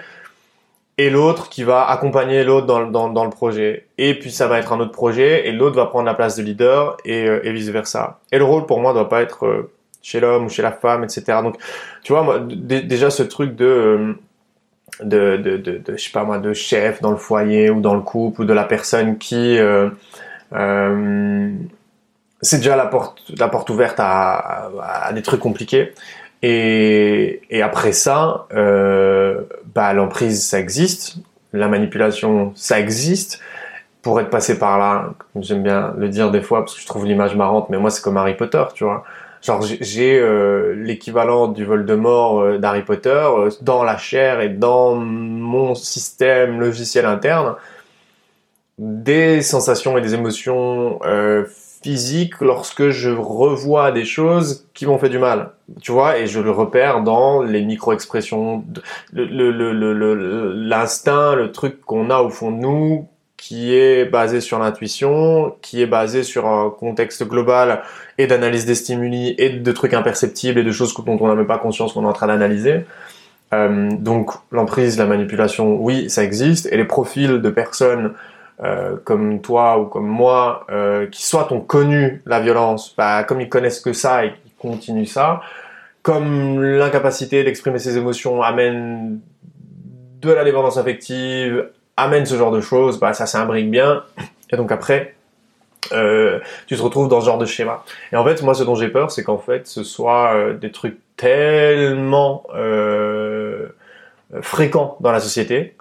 et 0.97 1.09
l'autre 1.09 1.49
qui 1.49 1.63
va 1.63 1.89
accompagner 1.89 2.43
l'autre 2.43 2.67
dans, 2.67 2.85
dans, 2.85 3.09
dans, 3.09 3.23
le 3.23 3.29
projet. 3.29 3.87
Et 3.97 4.17
puis 4.17 4.31
ça 4.31 4.47
va 4.47 4.59
être 4.59 4.73
un 4.73 4.79
autre 4.79 4.91
projet 4.91 5.47
et 5.47 5.51
l'autre 5.51 5.75
va 5.75 5.85
prendre 5.85 6.05
la 6.05 6.13
place 6.13 6.35
de 6.35 6.43
leader 6.43 6.97
et, 7.05 7.27
euh, 7.27 7.41
et 7.43 7.51
vice 7.51 7.69
versa. 7.69 8.19
Et 8.31 8.37
le 8.37 8.43
rôle 8.43 8.65
pour 8.65 8.79
moi 8.79 8.93
doit 8.93 9.09
pas 9.09 9.21
être 9.21 9.69
chez 10.01 10.19
l'homme 10.19 10.45
ou 10.45 10.49
chez 10.49 10.61
la 10.61 10.71
femme, 10.71 11.03
etc. 11.03 11.39
Donc, 11.43 11.57
tu 12.03 12.13
vois, 12.13 12.39
déjà 12.39 13.09
ce 13.09 13.23
truc 13.23 13.55
de, 13.55 14.15
de, 15.01 15.37
de, 15.37 15.57
de, 15.57 15.83
je 15.87 16.03
sais 16.03 16.11
pas 16.11 16.23
moi, 16.23 16.37
de 16.37 16.53
chef 16.53 17.01
dans 17.01 17.11
le 17.11 17.17
foyer 17.17 17.69
ou 17.69 17.81
dans 17.81 17.95
le 17.95 18.01
couple 18.01 18.41
ou 18.41 18.45
de 18.45 18.53
la 18.53 18.63
personne 18.63 19.17
qui, 19.17 19.57
euh, 19.57 19.89
euh, 20.53 21.51
c'est 22.41 22.57
déjà 22.57 22.75
la 22.75 22.87
porte, 22.87 23.21
la 23.37 23.47
porte 23.47 23.69
ouverte 23.69 23.97
à, 23.99 25.11
des 25.13 25.21
trucs 25.21 25.39
compliqués. 25.39 25.93
Et, 26.41 27.41
et 27.49 27.61
après 27.61 27.91
ça, 27.91 28.47
euh, 28.53 29.41
bah, 29.75 29.93
l'emprise, 29.93 30.43
ça 30.43 30.59
existe. 30.59 31.17
La 31.53 31.67
manipulation, 31.67 32.53
ça 32.55 32.79
existe. 32.79 33.39
Pour 34.01 34.19
être 34.19 34.29
passé 34.31 34.57
par 34.57 34.79
là, 34.79 35.13
j'aime 35.35 35.61
bien 35.61 35.93
le 35.97 36.09
dire 36.09 36.31
des 36.31 36.41
fois 36.41 36.61
parce 36.61 36.75
que 36.75 36.81
je 36.81 36.87
trouve 36.87 37.05
l'image 37.05 37.35
marrante, 37.35 37.69
mais 37.69 37.77
moi 37.77 37.91
c'est 37.91 38.01
comme 38.01 38.17
Harry 38.17 38.35
Potter, 38.35 38.63
tu 38.73 38.83
vois. 38.83 39.03
Genre 39.43 39.63
j'ai 39.63 40.19
euh, 40.19 40.75
l'équivalent 40.75 41.47
du 41.47 41.65
Voldemort 41.65 42.41
euh, 42.41 42.57
d'Harry 42.59 42.83
Potter 42.83 43.09
euh, 43.09 43.49
dans 43.61 43.83
la 43.83 43.97
chair 43.97 44.39
et 44.39 44.49
dans 44.49 44.95
mon 44.95 45.73
système 45.73 46.59
logiciel 46.59 47.05
interne 47.05 47.55
des 48.77 49.41
sensations 49.41 49.97
et 49.97 50.01
des 50.01 50.13
émotions 50.13 50.99
physiques 51.81 52.39
lorsque 52.41 52.89
je 52.89 53.09
revois 53.09 53.91
des 53.91 54.05
choses 54.05 54.67
qui 54.73 54.85
m'ont 54.85 54.97
fait 54.97 55.09
du 55.09 55.19
mal. 55.19 55.51
Tu 55.81 55.91
vois, 55.91 56.17
et 56.17 56.27
je 56.27 56.39
le 56.39 56.51
repère 56.51 57.01
dans 57.01 57.41
les 57.41 57.63
micro-expressions, 57.63 58.63
l'instinct, 59.13 61.35
le, 61.35 61.43
le 61.43 61.51
truc 61.51 61.81
qu'on 61.81 62.09
a 62.09 62.19
au 62.19 62.29
fond 62.29 62.51
de 62.51 62.57
nous 62.57 63.07
qui 63.41 63.75
est 63.75 64.05
basé 64.05 64.39
sur 64.39 64.59
l'intuition, 64.59 65.55
qui 65.63 65.81
est 65.81 65.87
basé 65.87 66.21
sur 66.21 66.45
un 66.45 66.69
contexte 66.69 67.27
global 67.27 67.81
et 68.19 68.27
d'analyse 68.27 68.67
des 68.67 68.75
stimuli 68.75 69.33
et 69.39 69.49
de 69.49 69.71
trucs 69.71 69.95
imperceptibles 69.95 70.59
et 70.59 70.63
de 70.63 70.71
choses 70.71 70.93
dont 70.93 71.17
on 71.19 71.27
n'a 71.27 71.33
même 71.33 71.47
pas 71.47 71.57
conscience 71.57 71.93
qu'on 71.93 72.03
est 72.03 72.07
en 72.07 72.13
train 72.13 72.27
d'analyser. 72.27 72.85
Euh, 73.53 73.89
donc 73.97 74.29
l'emprise, 74.51 74.99
la 74.99 75.07
manipulation, 75.07 75.81
oui, 75.81 76.07
ça 76.07 76.23
existe. 76.23 76.67
Et 76.71 76.77
les 76.77 76.85
profils 76.85 77.41
de 77.41 77.49
personnes 77.49 78.13
euh, 78.63 78.95
comme 79.03 79.41
toi 79.41 79.79
ou 79.79 79.85
comme 79.85 80.05
moi, 80.05 80.67
euh, 80.69 81.07
qui 81.07 81.25
soit 81.25 81.51
ont 81.51 81.61
connu 81.61 82.21
la 82.27 82.39
violence, 82.39 82.93
bah, 82.95 83.23
comme 83.23 83.41
ils 83.41 83.49
connaissent 83.49 83.79
que 83.79 83.91
ça 83.91 84.23
et 84.23 84.33
qu'ils 84.33 84.51
continuent 84.59 85.05
ça, 85.05 85.41
comme 86.03 86.61
l'incapacité 86.61 87.43
d'exprimer 87.43 87.79
ses 87.79 87.97
émotions 87.97 88.43
amène 88.43 89.19
de 90.21 90.31
la 90.31 90.43
dépendance 90.43 90.77
affective, 90.77 91.69
amène 91.97 92.27
ce 92.27 92.35
genre 92.35 92.51
de 92.51 92.61
choses, 92.61 92.99
bah, 92.99 93.13
ça 93.13 93.25
s'imbrique 93.25 93.71
bien. 93.71 94.03
Et 94.51 94.57
donc 94.57 94.71
après, 94.71 95.15
euh, 95.91 96.39
tu 96.67 96.77
te 96.77 96.81
retrouves 96.83 97.07
dans 97.07 97.19
ce 97.19 97.25
genre 97.25 97.39
de 97.39 97.47
schéma. 97.47 97.83
Et 98.13 98.15
en 98.15 98.23
fait, 98.23 98.43
moi, 98.43 98.53
ce 98.53 98.63
dont 98.63 98.75
j'ai 98.75 98.89
peur, 98.89 99.09
c'est 99.09 99.23
qu'en 99.23 99.39
fait, 99.39 99.65
ce 99.65 99.83
soit 99.83 100.53
des 100.53 100.71
trucs 100.71 100.99
tellement 101.17 102.43
fréquents 104.41 104.97
dans 104.99 105.11
la 105.11 105.19
société 105.19 105.75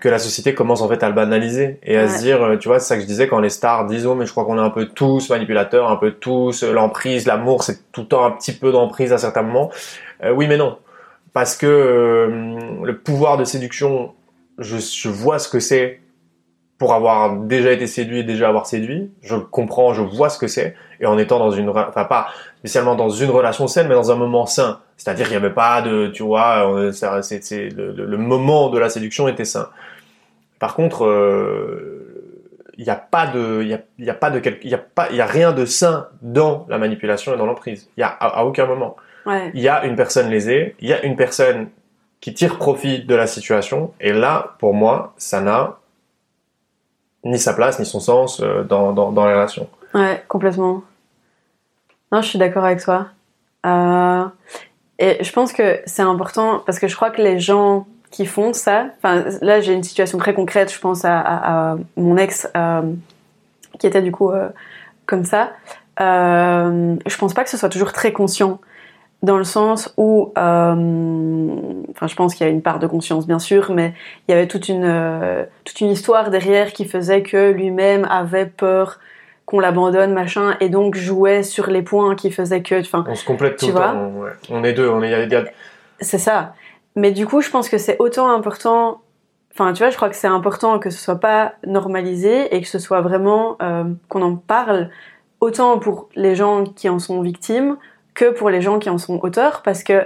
que 0.00 0.08
la 0.08 0.18
société 0.18 0.54
commence 0.54 0.80
en 0.80 0.88
fait 0.88 1.02
à 1.02 1.08
le 1.08 1.14
banaliser 1.14 1.80
et 1.82 1.96
à 1.96 2.08
se 2.08 2.18
dire, 2.18 2.56
tu 2.60 2.68
vois, 2.68 2.78
c'est 2.78 2.86
ça 2.86 2.94
que 2.96 3.02
je 3.02 3.06
disais 3.06 3.26
quand 3.26 3.40
les 3.40 3.50
stars 3.50 3.86
disent, 3.86 4.06
oh, 4.06 4.14
mais 4.14 4.24
je 4.24 4.30
crois 4.30 4.44
qu'on 4.44 4.58
est 4.58 4.64
un 4.64 4.70
peu 4.70 4.86
tous 4.86 5.28
manipulateurs, 5.28 5.90
un 5.90 5.96
peu 5.96 6.12
tous 6.12 6.62
l'emprise, 6.62 7.26
l'amour, 7.26 7.64
c'est 7.64 7.90
tout 7.90 8.02
le 8.02 8.06
temps 8.06 8.24
un 8.24 8.30
petit 8.30 8.52
peu 8.52 8.70
d'emprise 8.70 9.12
à 9.12 9.18
certains 9.18 9.42
moments. 9.42 9.70
oui, 10.34 10.46
mais 10.46 10.56
non, 10.56 10.78
parce 11.32 11.56
que 11.56 12.30
le 12.82 12.98
pouvoir 12.98 13.38
de 13.38 13.44
séduction 13.44 14.12
je, 14.58 15.08
vois 15.08 15.38
ce 15.38 15.48
que 15.48 15.60
c'est 15.60 16.00
pour 16.78 16.92
avoir 16.94 17.36
déjà 17.36 17.72
été 17.72 17.86
séduit 17.86 18.20
et 18.20 18.24
déjà 18.24 18.48
avoir 18.48 18.66
séduit. 18.66 19.10
Je 19.22 19.36
comprends, 19.36 19.94
je 19.94 20.02
vois 20.02 20.28
ce 20.28 20.38
que 20.38 20.46
c'est. 20.46 20.74
Et 21.00 21.06
en 21.06 21.18
étant 21.18 21.38
dans 21.38 21.50
une, 21.50 21.68
enfin 21.70 22.04
pas 22.04 22.28
spécialement 22.58 22.94
dans 22.94 23.08
une 23.08 23.30
relation 23.30 23.66
saine, 23.66 23.88
mais 23.88 23.94
dans 23.94 24.10
un 24.10 24.16
moment 24.16 24.46
sain. 24.46 24.80
C'est-à-dire 24.96 25.26
qu'il 25.26 25.36
n'y 25.38 25.44
avait 25.44 25.54
pas 25.54 25.82
de, 25.82 26.08
tu 26.08 26.22
vois, 26.22 26.90
c'est, 26.92 27.68
le, 27.70 27.92
le, 27.92 28.16
moment 28.16 28.70
de 28.70 28.78
la 28.78 28.88
séduction 28.88 29.28
était 29.28 29.44
sain. 29.44 29.68
Par 30.58 30.74
contre, 30.74 31.04
euh, 31.04 32.06
il 32.78 32.84
n'y 32.84 32.90
a 32.90 32.96
pas 32.96 33.26
de, 33.26 33.60
il 33.62 33.68
y 33.68 33.74
a, 33.74 33.80
y 33.98 34.10
a 34.10 34.14
pas 34.14 34.30
de, 34.30 34.40
il 34.62 34.70
y 34.70 34.74
a 34.74 34.78
pas, 34.78 35.08
il 35.10 35.16
y 35.16 35.20
a 35.20 35.26
rien 35.26 35.52
de 35.52 35.64
sain 35.64 36.08
dans 36.22 36.66
la 36.68 36.78
manipulation 36.78 37.34
et 37.34 37.36
dans 37.36 37.46
l'emprise. 37.46 37.88
Il 37.96 38.00
y 38.00 38.04
a 38.04 38.08
à, 38.08 38.44
aucun 38.44 38.66
moment. 38.66 38.96
Il 39.54 39.60
y 39.60 39.68
a 39.68 39.84
une 39.84 39.96
personne 39.96 40.30
lésée, 40.30 40.76
il 40.78 40.88
y 40.88 40.92
a 40.92 41.04
une 41.04 41.16
personne 41.16 41.68
qui 42.20 42.32
tire 42.32 42.58
profit 42.58 43.04
de 43.04 43.14
la 43.14 43.26
situation. 43.26 43.92
Et 44.00 44.12
là, 44.12 44.54
pour 44.60 44.72
moi, 44.72 45.14
ça 45.16 45.40
n'a 45.40 45.78
ni 47.24 47.38
sa 47.38 47.52
place, 47.52 47.80
ni 47.80 47.86
son 47.86 47.98
sens 47.98 48.40
euh, 48.40 48.62
dans, 48.62 48.92
dans, 48.92 49.10
dans, 49.10 49.26
la 49.26 49.34
relation. 49.34 49.68
Ouais, 49.94 50.24
complètement. 50.28 50.84
Non, 52.12 52.22
je 52.22 52.28
suis 52.28 52.38
d'accord 52.38 52.64
avec 52.64 52.80
toi. 52.80 53.08
Euh, 53.66 54.24
et 54.98 55.22
je 55.22 55.32
pense 55.32 55.52
que 55.52 55.80
c'est 55.86 56.02
important 56.02 56.62
parce 56.64 56.78
que 56.78 56.88
je 56.88 56.96
crois 56.96 57.10
que 57.10 57.20
les 57.20 57.38
gens 57.38 57.86
qui 58.10 58.24
font 58.24 58.52
ça, 58.52 58.86
enfin 58.98 59.24
là 59.42 59.60
j'ai 59.60 59.74
une 59.74 59.82
situation 59.82 60.16
très 60.18 60.32
concrète, 60.32 60.72
je 60.72 60.78
pense 60.78 61.04
à, 61.04 61.76
mon 61.96 62.16
ex 62.16 62.48
euh, 62.56 62.82
qui 63.78 63.86
était 63.86 64.02
du 64.02 64.12
coup 64.12 64.30
euh, 64.30 64.48
comme 65.04 65.24
ça. 65.24 65.52
Euh, 66.00 66.96
je 67.06 67.16
pense 67.18 67.34
pas 67.34 67.44
que 67.44 67.50
ce 67.50 67.56
soit 67.56 67.68
toujours 67.68 67.92
très 67.92 68.12
conscient 68.12 68.60
dans 69.22 69.38
le 69.38 69.44
sens 69.44 69.92
où, 69.96 70.32
euh, 70.36 70.74
enfin, 71.90 72.06
je 72.06 72.14
pense 72.14 72.34
qu'il 72.34 72.46
y 72.46 72.48
a 72.48 72.52
une 72.52 72.62
part 72.62 72.78
de 72.78 72.86
conscience 72.86 73.26
bien 73.26 73.38
sûr, 73.38 73.72
mais 73.72 73.94
il 74.28 74.32
y 74.32 74.34
avait 74.34 74.46
toute 74.46 74.68
une 74.68 75.46
toute 75.64 75.80
une 75.80 75.90
histoire 75.90 76.30
derrière 76.30 76.72
qui 76.72 76.86
faisait 76.86 77.22
que 77.22 77.50
lui-même 77.50 78.06
avait 78.10 78.46
peur 78.46 78.98
qu'on 79.46 79.60
l'abandonne, 79.60 80.12
machin, 80.12 80.56
et 80.60 80.68
donc 80.68 80.96
jouait 80.96 81.42
sur 81.42 81.68
les 81.68 81.82
points 81.82 82.16
qui 82.16 82.30
faisaient 82.32 82.62
que, 82.62 82.80
enfin, 82.80 83.04
on 83.08 83.14
se 83.14 83.24
complète 83.24 83.56
tout 83.56 83.68
le 83.68 83.72
temps. 83.74 84.12
On, 84.50 84.64
est 84.64 84.72
deux, 84.72 84.88
on 84.88 85.02
est. 85.02 85.28
C'est 86.00 86.18
ça. 86.18 86.54
Mais 86.96 87.12
du 87.12 87.26
coup, 87.26 87.40
je 87.40 87.50
pense 87.50 87.68
que 87.68 87.78
c'est 87.78 87.96
autant 88.00 88.28
important. 88.28 89.00
Enfin, 89.54 89.72
tu 89.72 89.82
vois, 89.82 89.90
je 89.90 89.96
crois 89.96 90.10
que 90.10 90.16
c'est 90.16 90.26
important 90.26 90.78
que 90.78 90.90
ce 90.90 90.98
soit 90.98 91.20
pas 91.20 91.54
normalisé 91.64 92.54
et 92.54 92.60
que 92.60 92.68
ce 92.68 92.78
soit 92.78 93.00
vraiment 93.00 93.56
euh, 93.62 93.84
qu'on 94.08 94.22
en 94.22 94.36
parle 94.36 94.90
autant 95.40 95.78
pour 95.78 96.08
les 96.16 96.34
gens 96.34 96.64
qui 96.64 96.88
en 96.88 96.98
sont 96.98 97.22
victimes 97.22 97.76
que 98.14 98.30
pour 98.30 98.50
les 98.50 98.60
gens 98.60 98.78
qui 98.78 98.90
en 98.90 98.98
sont 98.98 99.20
auteurs, 99.22 99.62
parce 99.62 99.82
que 99.82 100.04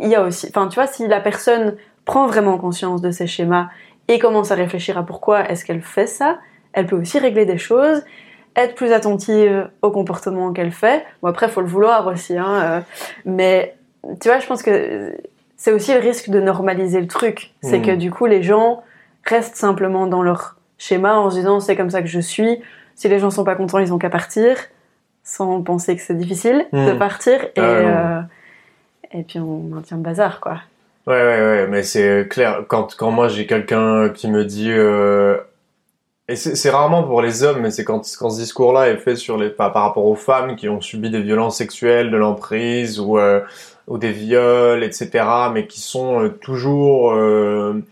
il 0.00 0.08
y 0.08 0.14
a 0.14 0.22
aussi, 0.22 0.46
enfin, 0.48 0.68
tu 0.68 0.76
vois, 0.76 0.86
si 0.86 1.06
la 1.06 1.20
personne 1.20 1.76
prend 2.04 2.26
vraiment 2.26 2.58
conscience 2.58 3.02
de 3.02 3.10
ces 3.10 3.26
schémas 3.26 3.68
et 4.08 4.18
commence 4.18 4.50
à 4.50 4.54
réfléchir 4.54 4.96
à 4.96 5.02
pourquoi 5.02 5.48
est-ce 5.50 5.64
qu'elle 5.64 5.82
fait 5.82 6.06
ça, 6.06 6.38
elle 6.72 6.86
peut 6.86 6.96
aussi 6.96 7.18
régler 7.18 7.44
des 7.44 7.58
choses, 7.58 8.02
être 8.56 8.74
plus 8.74 8.92
attentive 8.92 9.68
au 9.82 9.90
comportement 9.90 10.52
qu'elle 10.52 10.72
fait. 10.72 11.04
Bon 11.22 11.28
après, 11.28 11.48
faut 11.48 11.60
le 11.60 11.66
vouloir 11.66 12.06
aussi, 12.06 12.36
hein, 12.36 12.62
euh, 12.62 12.80
mais 13.24 13.76
tu 14.20 14.28
vois, 14.28 14.38
je 14.38 14.46
pense 14.46 14.62
que 14.62 15.16
c'est 15.56 15.72
aussi 15.72 15.92
le 15.94 16.00
risque 16.00 16.30
de 16.30 16.40
normaliser 16.40 17.00
le 17.00 17.06
truc, 17.06 17.52
c'est 17.62 17.80
que 17.80 17.92
hmm. 17.92 17.96
du 17.96 18.10
coup 18.10 18.26
les 18.26 18.42
gens 18.42 18.82
restent 19.24 19.56
simplement 19.56 20.06
dans 20.06 20.22
leur 20.22 20.56
schéma 20.78 21.18
en 21.18 21.30
se 21.30 21.36
disant 21.36 21.60
c'est 21.60 21.76
comme 21.76 21.90
ça 21.90 22.02
que 22.02 22.08
je 22.08 22.20
suis. 22.20 22.60
Si 22.94 23.08
les 23.08 23.18
gens 23.18 23.30
sont 23.30 23.44
pas 23.44 23.54
contents, 23.54 23.78
ils 23.78 23.92
ont 23.92 23.98
qu'à 23.98 24.10
partir 24.10 24.56
sans 25.26 25.62
penser 25.62 25.96
que 25.96 26.02
c'est 26.02 26.16
difficile 26.16 26.66
de 26.72 26.92
hmm. 26.92 26.98
partir 26.98 27.42
et, 27.42 27.52
ah 27.56 27.62
euh, 27.62 28.20
et 29.12 29.22
puis 29.22 29.38
on 29.38 29.60
maintient 29.60 29.96
le 29.96 30.02
bazar 30.02 30.38
quoi. 30.40 30.58
Ouais, 31.06 31.14
ouais, 31.14 31.40
ouais, 31.40 31.66
mais 31.68 31.82
c'est 31.82 32.28
clair. 32.30 32.64
Quand, 32.68 32.94
quand 32.96 33.10
moi 33.10 33.28
j'ai 33.28 33.46
quelqu'un 33.46 34.10
qui 34.10 34.28
me 34.28 34.44
dit. 34.44 34.70
Euh... 34.70 35.38
Et 36.26 36.36
c'est 36.36 36.70
rarement 36.70 37.02
pour 37.02 37.20
les 37.20 37.42
hommes, 37.42 37.60
mais 37.60 37.70
c'est 37.70 37.84
quand, 37.84 38.00
quand 38.18 38.30
ce 38.30 38.40
discours-là 38.40 38.88
est 38.88 38.96
fait 38.96 39.14
sur 39.14 39.36
les, 39.36 39.50
par, 39.50 39.74
par, 39.74 39.82
rapport 39.82 40.06
aux 40.06 40.14
femmes 40.14 40.56
qui 40.56 40.70
ont 40.70 40.80
subi 40.80 41.10
des 41.10 41.20
violences 41.20 41.58
sexuelles, 41.58 42.10
de 42.10 42.16
l'emprise 42.16 42.98
ou, 42.98 43.18
euh, 43.18 43.40
ou 43.88 43.98
des 43.98 44.10
viols, 44.10 44.82
etc., 44.82 45.10
mais 45.52 45.66
qui 45.66 45.80
sont 45.82 46.22
euh, 46.22 46.30
toujours 46.30 47.12
euh, 47.12 47.84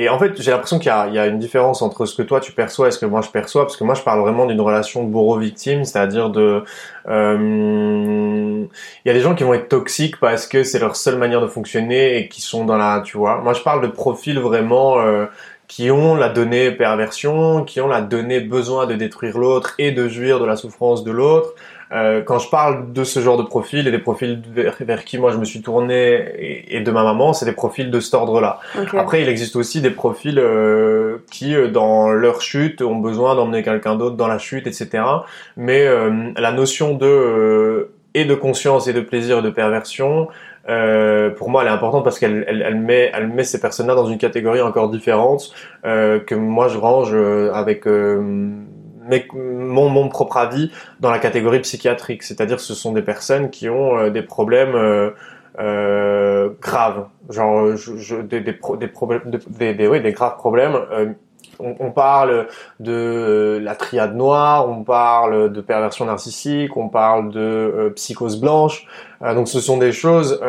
et 0.00 0.08
en 0.08 0.16
fait, 0.16 0.40
j'ai 0.40 0.52
l'impression 0.52 0.78
qu'il 0.78 0.92
y, 0.92 1.14
y, 1.14 1.18
a 1.18 1.26
une 1.26 1.40
différence 1.40 1.82
entre 1.82 2.06
ce 2.06 2.14
que 2.14 2.22
toi 2.22 2.38
tu 2.38 2.52
perçois 2.52 2.86
et 2.86 2.90
ce 2.92 3.00
que 3.00 3.04
moi 3.04 3.20
je 3.20 3.30
perçois, 3.30 3.64
parce 3.64 3.76
que 3.76 3.82
moi 3.82 3.96
je 3.96 4.02
parle 4.02 4.20
vraiment 4.20 4.46
d'une 4.46 4.60
relation 4.60 5.02
bourreau-victime, 5.02 5.84
c'est-à-dire 5.84 6.30
de, 6.30 6.62
euh, 7.08 8.64
il 9.04 9.08
y 9.08 9.10
a 9.10 9.12
des 9.12 9.20
gens 9.20 9.34
qui 9.34 9.42
vont 9.42 9.54
être 9.54 9.68
toxiques 9.68 10.20
parce 10.20 10.46
que 10.46 10.62
c'est 10.62 10.78
leur 10.78 10.94
seule 10.94 11.18
manière 11.18 11.40
de 11.40 11.48
fonctionner 11.48 12.16
et 12.16 12.28
qui 12.28 12.40
sont 12.40 12.64
dans 12.64 12.76
la, 12.76 13.02
tu 13.04 13.16
vois. 13.16 13.38
Moi 13.38 13.54
je 13.54 13.62
parle 13.62 13.82
de 13.82 13.88
profils 13.88 14.38
vraiment 14.38 15.00
euh, 15.00 15.26
qui 15.68 15.90
ont 15.90 16.14
la 16.14 16.30
donnée 16.30 16.70
perversion, 16.72 17.62
qui 17.62 17.80
ont 17.80 17.88
la 17.88 18.00
donnée 18.00 18.40
besoin 18.40 18.86
de 18.86 18.94
détruire 18.94 19.38
l'autre 19.38 19.74
et 19.78 19.92
de 19.92 20.08
jouir 20.08 20.40
de 20.40 20.46
la 20.46 20.56
souffrance 20.56 21.04
de 21.04 21.10
l'autre. 21.10 21.54
Euh, 21.90 22.22
quand 22.22 22.38
je 22.38 22.50
parle 22.50 22.92
de 22.92 23.02
ce 23.04 23.20
genre 23.20 23.38
de 23.38 23.42
profil 23.42 23.86
et 23.86 23.90
des 23.90 23.98
profils 23.98 24.42
vers, 24.54 25.04
qui 25.04 25.18
moi 25.18 25.30
je 25.30 25.38
me 25.38 25.44
suis 25.44 25.62
tourné 25.62 26.66
et, 26.68 26.80
de 26.80 26.90
ma 26.90 27.02
maman, 27.02 27.32
c'est 27.32 27.46
des 27.46 27.52
profils 27.52 27.90
de 27.90 28.00
cet 28.00 28.14
ordre-là. 28.14 28.60
Après, 28.94 29.22
il 29.22 29.28
existe 29.28 29.56
aussi 29.56 29.80
des 29.80 29.90
profils 29.90 30.38
euh, 30.38 31.18
qui, 31.30 31.54
euh, 31.54 31.68
dans 31.68 32.10
leur 32.10 32.42
chute, 32.42 32.82
ont 32.82 32.96
besoin 32.96 33.34
d'emmener 33.34 33.62
quelqu'un 33.62 33.94
d'autre 33.94 34.16
dans 34.16 34.26
la 34.26 34.38
chute, 34.38 34.66
etc. 34.66 35.02
Mais 35.56 35.86
la 36.36 36.52
notion 36.52 36.94
de 36.94 37.90
et 38.14 38.24
de 38.24 38.34
conscience 38.34 38.88
et 38.88 38.92
de 38.92 39.00
plaisir 39.00 39.38
et 39.38 39.42
de 39.42 39.50
perversion, 39.50 40.28
euh, 40.68 41.30
pour 41.30 41.50
moi, 41.50 41.62
elle 41.62 41.68
est 41.68 41.72
importante 41.72 42.04
parce 42.04 42.18
qu'elle 42.18 42.44
elle, 42.48 42.62
elle 42.62 42.76
met, 42.76 43.10
elle 43.14 43.28
met 43.28 43.44
ces 43.44 43.60
personnes-là 43.60 43.94
dans 43.94 44.06
une 44.06 44.18
catégorie 44.18 44.60
encore 44.60 44.90
différente 44.90 45.52
euh, 45.84 46.18
que 46.20 46.34
moi 46.34 46.68
je 46.68 46.78
range 46.78 47.14
avec 47.14 47.86
mais 49.08 49.26
mon, 49.32 49.88
mon 49.88 50.08
propre 50.08 50.36
avis 50.36 50.70
dans 51.00 51.10
la 51.10 51.18
catégorie 51.18 51.60
psychiatrique, 51.60 52.22
c'est-à-dire 52.22 52.60
ce 52.60 52.74
sont 52.74 52.92
des 52.92 53.02
personnes 53.02 53.50
qui 53.50 53.68
ont 53.68 53.98
euh, 53.98 54.10
des 54.10 54.22
problèmes 54.22 54.74
euh, 54.74 55.10
euh, 55.58 56.50
graves, 56.60 57.06
genre 57.30 57.74
je, 57.74 58.16
des, 58.16 58.40
des, 58.40 58.52
des, 58.78 58.86
problèmes, 58.86 59.22
des, 59.48 59.74
des, 59.74 59.88
oui, 59.88 60.00
des 60.00 60.12
graves 60.12 60.36
problèmes. 60.36 60.76
Euh, 60.92 61.06
on, 61.58 61.90
parle 61.90 62.46
de 62.80 63.58
la 63.62 63.74
triade 63.74 64.14
noire, 64.14 64.68
on 64.68 64.84
parle 64.84 65.52
de 65.52 65.60
perversion 65.60 66.04
narcissique, 66.04 66.76
on 66.76 66.88
parle 66.88 67.30
de 67.30 67.92
psychose 67.96 68.40
blanche. 68.40 68.86
donc 69.20 69.48
ce 69.48 69.60
sont 69.60 69.78
des 69.78 69.92
choses 69.92 70.40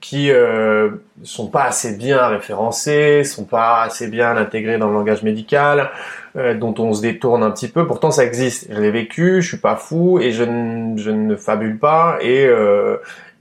qui 0.00 0.30
euh, 0.30 0.90
sont 1.22 1.48
pas 1.48 1.64
assez 1.64 1.96
bien 1.96 2.26
référencées, 2.26 3.24
sont 3.24 3.44
pas 3.44 3.82
assez 3.82 4.08
bien 4.08 4.36
intégrées 4.36 4.78
dans 4.78 4.88
le 4.88 4.94
langage 4.94 5.22
médical, 5.22 5.90
euh, 6.36 6.54
dont 6.54 6.74
on 6.78 6.92
se 6.92 7.02
détourne 7.02 7.42
un 7.42 7.50
petit 7.50 7.68
peu. 7.68 7.86
Pourtant, 7.86 8.10
ça 8.10 8.24
existe. 8.24 8.68
Je 8.70 8.80
l'ai 8.80 8.90
vécu, 8.90 9.42
je 9.42 9.48
suis 9.48 9.56
pas 9.56 9.76
fou 9.76 10.18
et 10.20 10.32
je, 10.32 10.44
ne, 10.44 10.96
je 10.96 11.10
ne 11.10 11.36
fabule 11.36 11.78
pas 11.78 12.18
et 12.20 12.46
euh, 12.46 12.98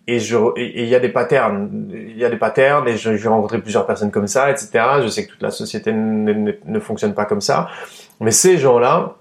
et 0.07 0.19
je 0.19 0.37
il 0.57 0.85
y 0.85 0.95
a 0.95 0.99
des 0.99 1.09
patterns, 1.09 1.89
il 1.91 2.17
y 2.17 2.25
a 2.25 2.29
des 2.29 2.37
patterns 2.37 2.87
et 2.87 2.97
j'ai 2.97 3.27
rencontré 3.27 3.59
plusieurs 3.59 3.85
personnes 3.85 4.11
comme 4.11 4.27
ça, 4.27 4.51
etc. 4.51 4.69
Je 5.03 5.07
sais 5.07 5.25
que 5.25 5.31
toute 5.31 5.41
la 5.41 5.51
société 5.51 5.93
ne, 5.93 6.53
ne 6.63 6.79
fonctionne 6.79 7.13
pas 7.13 7.25
comme 7.25 7.41
ça, 7.41 7.69
mais 8.19 8.31
ces 8.31 8.57
gens-là, 8.57 9.15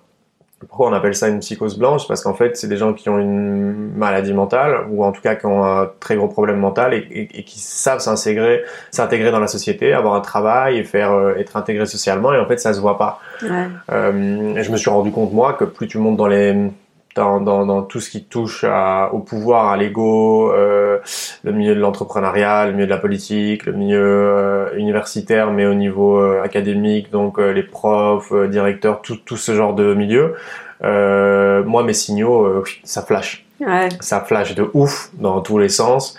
pourquoi 0.69 0.89
on 0.89 0.93
appelle 0.93 1.15
ça 1.15 1.29
une 1.29 1.41
psychose 1.41 1.79
blanche? 1.79 2.07
Parce 2.09 2.23
qu'en 2.23 2.35
fait, 2.35 2.57
c'est 2.57 2.69
des 2.69 2.77
gens 2.77 2.93
qui 2.93 3.09
ont 3.09 3.19
une 3.19 3.93
maladie 3.97 4.33
mentale, 4.33 4.87
ou 4.91 5.05
en 5.05 5.13
tout 5.13 5.21
cas 5.21 5.35
qui 5.35 5.47
ont 5.47 5.65
un 5.65 5.91
très 6.01 6.17
gros 6.17 6.29
problème 6.29 6.59
mental 6.59 6.95
et, 6.95 7.45
qui 7.45 7.59
savent 7.59 8.01
s'intégrer, 8.01 8.65
s'intégrer 8.91 9.31
dans 9.31 9.41
la 9.41 9.47
société, 9.47 9.93
avoir 9.93 10.15
un 10.15 10.21
travail 10.21 10.79
et 10.79 10.85
faire 10.85 11.13
euh, 11.13 11.35
être 11.37 11.57
intégré 11.57 11.87
socialement. 11.87 12.33
Et 12.33 12.39
en 12.39 12.47
fait, 12.47 12.59
ça 12.59 12.73
se 12.73 12.81
voit 12.81 12.99
pas. 12.99 13.21
Ouais. 13.43 13.69
Euh, 13.93 14.55
et 14.55 14.63
je 14.63 14.71
me 14.71 14.77
suis 14.77 14.91
rendu 14.91 15.11
compte 15.11 15.33
moi 15.33 15.55
que 15.55 15.65
plus 15.65 15.89
tu 15.89 15.99
montes 15.99 16.17
dans 16.17 16.29
les 16.29 16.71
dans, 17.15 17.41
dans, 17.41 17.65
dans 17.67 17.83
tout 17.83 18.01
ce 18.01 18.11
qui 18.11 18.25
touche 18.25 18.65
à, 18.67 19.11
au 19.13 19.21
pouvoir, 19.21 19.69
à 19.69 19.77
l'ego, 19.77 20.53
euh, 20.53 20.99
le 21.45 21.53
milieu 21.53 21.75
de 21.75 21.81
l'entrepreneuriat, 21.81 22.67
le 22.67 22.73
milieu 22.73 22.87
de 22.87 22.91
la 22.91 22.99
politique, 22.99 23.67
le 23.67 23.73
milieu 23.73 24.03
euh, 24.03 24.77
universitaire, 24.77 25.53
mais 25.53 25.67
au 25.67 25.75
niveau 25.75 26.19
euh, 26.19 26.43
académique, 26.43 27.11
donc 27.11 27.39
euh, 27.39 27.53
les 27.53 27.63
profs, 27.63 28.33
directeurs, 28.49 29.01
tout, 29.03 29.17
tout 29.17 29.37
ce 29.37 29.55
genre 29.55 29.75
de 29.75 29.95
milieu. 29.95 30.35
moi, 30.83 31.83
mes 31.85 31.93
signaux, 31.93 32.65
ça 32.83 33.03
flash. 33.03 33.45
Ouais. 33.61 33.89
Ça 34.01 34.21
flash 34.21 34.55
de 34.55 34.69
ouf 34.75 35.11
dans 35.15 35.41
tous 35.41 35.59
les 35.59 35.69
sens. 35.69 36.19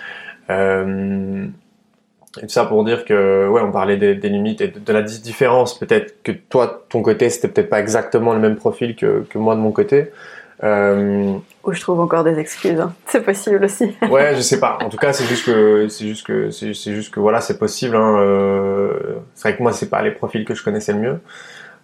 Euh, 0.49 1.45
et 2.41 2.47
ça 2.47 2.65
pour 2.65 2.83
dire 2.83 3.05
que, 3.05 3.47
ouais, 3.47 3.61
on 3.61 3.71
parlait 3.71 3.97
des, 3.97 4.15
des 4.15 4.29
limites 4.29 4.61
et 4.61 4.67
de, 4.67 4.79
de 4.79 4.93
la 4.93 5.01
différence. 5.01 5.77
Peut-être 5.77 6.21
que 6.23 6.31
toi, 6.31 6.85
ton 6.89 7.01
côté, 7.01 7.29
c'était 7.29 7.47
peut-être 7.47 7.69
pas 7.69 7.79
exactement 7.79 8.33
le 8.33 8.39
même 8.39 8.55
profil 8.55 8.95
que, 8.95 9.25
que 9.29 9.37
moi 9.37 9.55
de 9.55 9.61
mon 9.61 9.71
côté. 9.71 10.11
Euh... 10.63 11.37
Où 11.63 11.73
je 11.73 11.81
trouve 11.81 11.99
encore 11.99 12.23
des 12.23 12.39
excuses. 12.39 12.79
Hein. 12.79 12.93
C'est 13.07 13.21
possible 13.21 13.63
aussi. 13.63 13.95
ouais, 14.09 14.35
je 14.35 14.41
sais 14.41 14.59
pas. 14.59 14.77
En 14.81 14.89
tout 14.89 14.97
cas, 14.97 15.13
c'est 15.13 15.25
juste 15.25 15.45
que 15.45 15.87
c'est 15.89 16.07
juste 16.07 16.25
que 16.25 16.49
c'est 16.51 16.73
juste 16.73 17.13
que 17.13 17.19
voilà, 17.19 17.41
c'est 17.41 17.57
possible. 17.57 17.95
Hein. 17.95 18.17
Euh... 18.19 19.15
C'est 19.33 19.49
vrai 19.49 19.57
que 19.57 19.63
moi, 19.63 19.73
c'est 19.73 19.89
pas 19.89 20.01
les 20.01 20.11
profils 20.11 20.45
que 20.45 20.53
je 20.53 20.63
connaissais 20.63 20.93
le 20.93 20.99
mieux. 20.99 21.19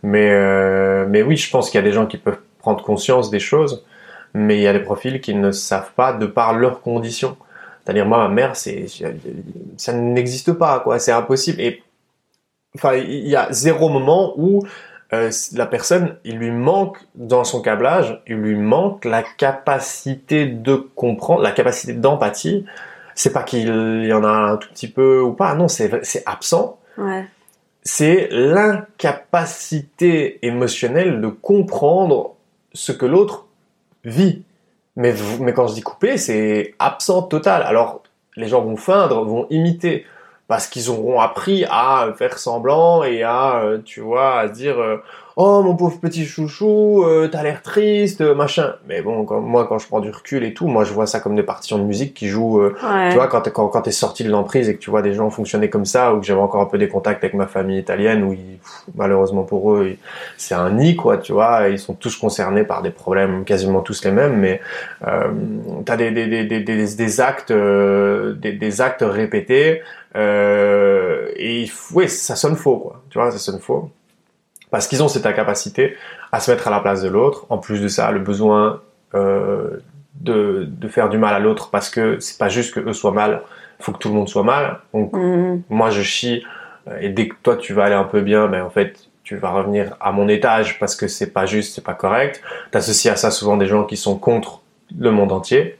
Mais 0.03 0.31
euh... 0.31 1.05
mais 1.09 1.21
oui, 1.21 1.35
je 1.35 1.49
pense 1.49 1.69
qu'il 1.69 1.79
y 1.79 1.83
a 1.83 1.85
des 1.85 1.93
gens 1.93 2.05
qui 2.05 2.17
peuvent 2.17 2.39
prendre 2.59 2.83
conscience 2.83 3.29
des 3.29 3.39
choses, 3.39 3.83
mais 4.33 4.57
il 4.57 4.61
y 4.61 4.67
a 4.67 4.73
des 4.73 4.79
profils 4.79 5.19
qui 5.19 5.33
ne 5.33 5.51
savent 5.51 5.91
pas 5.95 6.13
de 6.13 6.25
par 6.25 6.53
leurs 6.53 6.81
conditions. 6.81 7.35
C'est-à-dire 7.83 8.05
moi, 8.05 8.19
ma 8.19 8.29
mère, 8.29 8.55
c'est 8.55 8.85
ça 9.77 9.93
n'existe 9.93 10.53
pas 10.53 10.79
quoi. 10.79 10.99
C'est 10.99 11.11
impossible. 11.11 11.59
Et 11.59 11.83
enfin, 12.75 12.93
il 12.95 13.27
y 13.27 13.35
a 13.35 13.51
zéro 13.51 13.89
moment 13.89 14.33
où 14.37 14.63
euh, 15.13 15.29
la 15.53 15.65
personne, 15.65 16.15
il 16.23 16.37
lui 16.37 16.51
manque 16.51 16.99
dans 17.15 17.43
son 17.43 17.61
câblage, 17.61 18.21
il 18.27 18.35
lui 18.35 18.55
manque 18.55 19.03
la 19.03 19.23
capacité 19.23 20.45
de 20.45 20.75
comprendre, 20.75 21.41
la 21.41 21.51
capacité 21.51 21.91
d'empathie. 21.93 22.65
C'est 23.13 23.33
pas 23.33 23.43
qu'il 23.43 24.05
y 24.05 24.13
en 24.13 24.23
a 24.23 24.29
un 24.29 24.55
tout 24.57 24.69
petit 24.69 24.89
peu 24.89 25.19
ou 25.19 25.33
pas, 25.33 25.53
non, 25.53 25.67
c'est 25.67 26.23
absent. 26.25 26.79
Ouais. 26.97 27.25
C'est 27.83 28.29
l'incapacité 28.31 30.39
émotionnelle 30.45 31.19
de 31.19 31.27
comprendre 31.27 32.35
ce 32.73 32.93
que 32.93 33.05
l'autre 33.05 33.47
vit. 34.05 34.43
Mais, 34.95 35.13
mais 35.39 35.53
quand 35.53 35.67
je 35.67 35.73
dis 35.73 35.81
couper, 35.81 36.17
c'est 36.17 36.73
absent 36.79 37.23
total. 37.23 37.63
Alors, 37.63 38.01
les 38.37 38.47
gens 38.47 38.61
vont 38.61 38.77
feindre, 38.77 39.25
vont 39.25 39.45
imiter 39.49 40.05
parce 40.51 40.67
qu'ils 40.67 40.89
auront 40.89 41.21
appris 41.21 41.63
à 41.71 42.09
faire 42.17 42.37
semblant 42.37 43.05
et 43.05 43.23
à, 43.23 43.61
euh, 43.61 43.77
tu 43.85 44.01
vois, 44.01 44.37
à 44.37 44.49
dire 44.49 44.77
euh, 44.81 44.97
oh 45.37 45.61
mon 45.63 45.77
pauvre 45.77 45.97
petit 46.01 46.25
chouchou, 46.25 47.05
euh, 47.05 47.29
t'as 47.31 47.41
l'air 47.41 47.61
triste, 47.61 48.19
machin. 48.19 48.73
Mais 48.85 49.01
bon, 49.01 49.25
moi 49.39 49.65
quand 49.65 49.79
je 49.79 49.87
prends 49.87 50.01
du 50.01 50.11
recul 50.11 50.43
et 50.43 50.53
tout, 50.53 50.67
moi 50.67 50.83
je 50.83 50.91
vois 50.91 51.07
ça 51.07 51.21
comme 51.21 51.37
des 51.37 51.43
partitions 51.43 51.77
de 51.77 51.85
musique 51.85 52.13
qui 52.13 52.27
jouent. 52.27 52.69
Tu 53.11 53.15
vois, 53.15 53.27
quand, 53.27 53.49
quand, 53.49 53.69
quand 53.69 53.83
t'es 53.83 53.91
sorti 53.91 54.25
de 54.25 54.29
l'emprise 54.29 54.67
et 54.67 54.75
que 54.75 54.81
tu 54.81 54.89
vois 54.89 55.01
des 55.01 55.13
gens 55.13 55.29
fonctionner 55.29 55.69
comme 55.69 55.85
ça, 55.85 56.13
ou 56.13 56.19
que 56.19 56.25
j'avais 56.25 56.41
encore 56.41 56.59
un 56.59 56.65
peu 56.65 56.77
des 56.77 56.89
contacts 56.89 57.23
avec 57.23 57.33
ma 57.33 57.47
famille 57.47 57.79
italienne, 57.79 58.21
où 58.21 58.35
malheureusement 58.95 59.43
pour 59.43 59.71
eux, 59.71 59.95
c'est 60.35 60.53
un 60.53 60.71
nid, 60.71 60.97
quoi, 60.97 61.17
tu 61.17 61.31
vois, 61.31 61.69
ils 61.69 61.79
sont 61.79 61.93
tous 61.93 62.17
concernés 62.17 62.65
par 62.65 62.81
des 62.81 62.91
problèmes 62.91 63.45
quasiment 63.45 63.79
tous 63.79 64.03
les 64.03 64.11
mêmes, 64.11 64.35
mais 64.35 64.59
t'as 65.85 65.95
des, 65.95 66.11
des, 66.11 66.27
des, 66.27 66.59
des, 66.59 66.59
des 66.93 67.21
actes, 67.21 67.53
des, 67.53 68.51
des 68.51 68.81
actes 68.81 69.05
répétés. 69.07 69.81
Euh, 70.15 71.31
et 71.35 71.69
oui, 71.93 72.09
ça 72.09 72.35
sonne 72.35 72.55
faux, 72.55 72.77
quoi. 72.77 73.01
Tu 73.09 73.17
vois, 73.17 73.31
ça 73.31 73.37
sonne 73.37 73.59
faux. 73.59 73.91
Parce 74.69 74.87
qu'ils 74.87 75.03
ont 75.03 75.07
cette 75.07 75.25
incapacité 75.25 75.95
à 76.31 76.39
se 76.39 76.49
mettre 76.51 76.67
à 76.67 76.71
la 76.71 76.79
place 76.79 77.01
de 77.01 77.09
l'autre. 77.09 77.45
En 77.49 77.57
plus 77.57 77.81
de 77.81 77.87
ça, 77.87 78.11
le 78.11 78.19
besoin 78.19 78.81
euh, 79.15 79.77
de, 80.15 80.65
de, 80.65 80.87
faire 80.87 81.09
du 81.09 81.17
mal 81.17 81.33
à 81.33 81.39
l'autre 81.39 81.69
parce 81.71 81.89
que 81.89 82.19
c'est 82.19 82.37
pas 82.37 82.49
juste 82.49 82.73
que 82.73 82.79
eux 82.79 82.93
soient 82.93 83.11
mal, 83.11 83.41
il 83.79 83.83
faut 83.83 83.91
que 83.91 83.97
tout 83.97 84.09
le 84.09 84.15
monde 84.15 84.29
soit 84.29 84.43
mal. 84.43 84.79
Donc, 84.93 85.13
mm. 85.13 85.63
moi, 85.69 85.89
je 85.89 86.01
chie. 86.01 86.43
Et 86.99 87.09
dès 87.09 87.27
que 87.27 87.35
toi, 87.43 87.57
tu 87.57 87.73
vas 87.73 87.85
aller 87.85 87.95
un 87.95 88.05
peu 88.05 88.21
bien, 88.21 88.47
mais 88.47 88.59
ben, 88.59 88.65
en 88.65 88.69
fait, 88.69 89.09
tu 89.23 89.35
vas 89.35 89.51
revenir 89.51 89.95
à 89.99 90.11
mon 90.11 90.27
étage 90.27 90.79
parce 90.79 90.95
que 90.95 91.07
c'est 91.07 91.31
pas 91.31 91.45
juste, 91.45 91.75
c'est 91.75 91.83
pas 91.83 91.93
correct. 91.93 92.41
T'associes 92.71 93.11
à 93.11 93.15
ça 93.15 93.31
souvent 93.31 93.57
des 93.57 93.67
gens 93.67 93.83
qui 93.83 93.97
sont 93.97 94.17
contre 94.17 94.61
le 94.97 95.11
monde 95.11 95.31
entier 95.31 95.77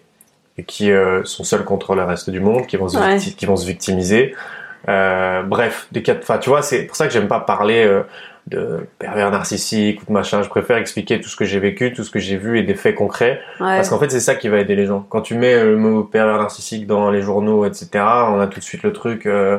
et 0.61 0.63
qui 0.63 0.91
euh, 0.91 1.23
sont 1.23 1.43
seuls 1.43 1.65
contre 1.65 1.95
le 1.95 2.03
reste 2.03 2.29
du 2.29 2.39
monde, 2.39 2.67
qui 2.67 2.77
vont 2.77 2.87
se, 2.87 3.35
qui 3.35 3.45
vont 3.45 3.57
se 3.57 3.65
victimiser. 3.65 4.35
Euh, 4.87 5.41
bref, 5.43 5.87
des 5.91 6.03
cas, 6.03 6.15
enfin, 6.17 6.37
tu 6.37 6.49
vois, 6.49 6.61
c'est 6.61 6.83
pour 6.83 6.95
ça 6.95 7.07
que 7.07 7.13
j'aime 7.13 7.27
pas 7.27 7.39
parler 7.39 7.83
euh, 7.83 8.03
de 8.47 8.87
pervers 8.99 9.31
narcissique 9.31 10.01
ou 10.03 10.05
de 10.05 10.11
machin. 10.11 10.43
Je 10.43 10.49
préfère 10.49 10.77
expliquer 10.77 11.19
tout 11.19 11.29
ce 11.29 11.35
que 11.35 11.45
j'ai 11.45 11.59
vécu, 11.59 11.93
tout 11.93 12.03
ce 12.03 12.11
que 12.11 12.19
j'ai 12.19 12.37
vu 12.37 12.59
et 12.59 12.63
des 12.63 12.75
faits 12.75 12.95
concrets. 12.95 13.41
Parce 13.57 13.89
qu'en 13.89 13.99
fait, 13.99 14.09
c'est 14.11 14.19
ça 14.19 14.35
qui 14.35 14.49
va 14.49 14.59
aider 14.59 14.75
les 14.75 14.85
gens. 14.85 15.05
Quand 15.09 15.21
tu 15.21 15.35
mets 15.35 15.63
le 15.63 15.77
mot 15.77 16.03
pervers 16.03 16.37
narcissique 16.37 16.85
dans 16.85 17.09
les 17.09 17.21
journaux, 17.21 17.65
etc., 17.65 17.89
on 17.93 18.39
a 18.39 18.47
tout 18.47 18.59
de 18.59 18.65
suite 18.65 18.83
le 18.83 18.93
truc. 18.93 19.25
Euh, 19.25 19.57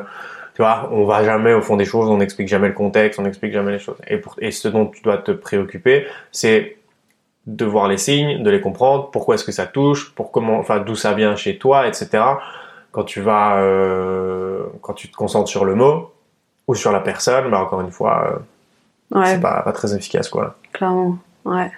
tu 0.55 0.61
vois, 0.61 0.89
on 0.91 1.05
va 1.05 1.23
jamais 1.23 1.53
au 1.53 1.61
fond 1.61 1.77
des 1.77 1.85
choses, 1.85 2.09
on 2.09 2.17
n'explique 2.17 2.47
jamais 2.47 2.67
le 2.67 2.75
contexte, 2.75 3.19
on 3.19 3.23
n'explique 3.23 3.53
jamais 3.53 3.71
les 3.71 3.79
choses. 3.79 3.97
Et, 4.07 4.17
pour, 4.17 4.35
et 4.39 4.51
ce 4.51 4.67
dont 4.67 4.85
tu 4.85 5.01
dois 5.01 5.17
te 5.17 5.31
préoccuper, 5.31 6.05
c'est 6.31 6.77
de 7.45 7.65
voir 7.65 7.87
les 7.87 7.97
signes, 7.97 8.41
de 8.41 8.49
les 8.49 8.61
comprendre, 8.61 9.11
pourquoi 9.11 9.35
est-ce 9.35 9.43
que 9.43 9.51
ça 9.51 9.65
touche, 9.65 10.13
pour 10.15 10.31
comment, 10.31 10.57
enfin 10.57 10.79
d'où 10.79 10.95
ça 10.95 11.13
vient 11.13 11.35
chez 11.35 11.57
toi, 11.57 11.87
etc. 11.87 12.23
Quand 12.91 13.03
tu 13.03 13.21
vas, 13.21 13.61
euh, 13.61 14.63
quand 14.81 14.93
tu 14.93 15.09
te 15.09 15.15
concentres 15.15 15.49
sur 15.49 15.65
le 15.65 15.75
mot 15.75 16.11
ou 16.67 16.75
sur 16.75 16.91
la 16.91 16.99
personne, 16.99 17.49
bah 17.51 17.59
encore 17.59 17.81
une 17.81 17.91
fois, 17.91 18.39
euh, 19.13 19.25
c'est 19.25 19.41
pas, 19.41 19.61
pas, 19.61 19.73
très 19.73 19.93
efficace 19.95 20.29
quoi. 20.29 20.55
Clairement, 20.71 21.17
ouais. 21.45 21.71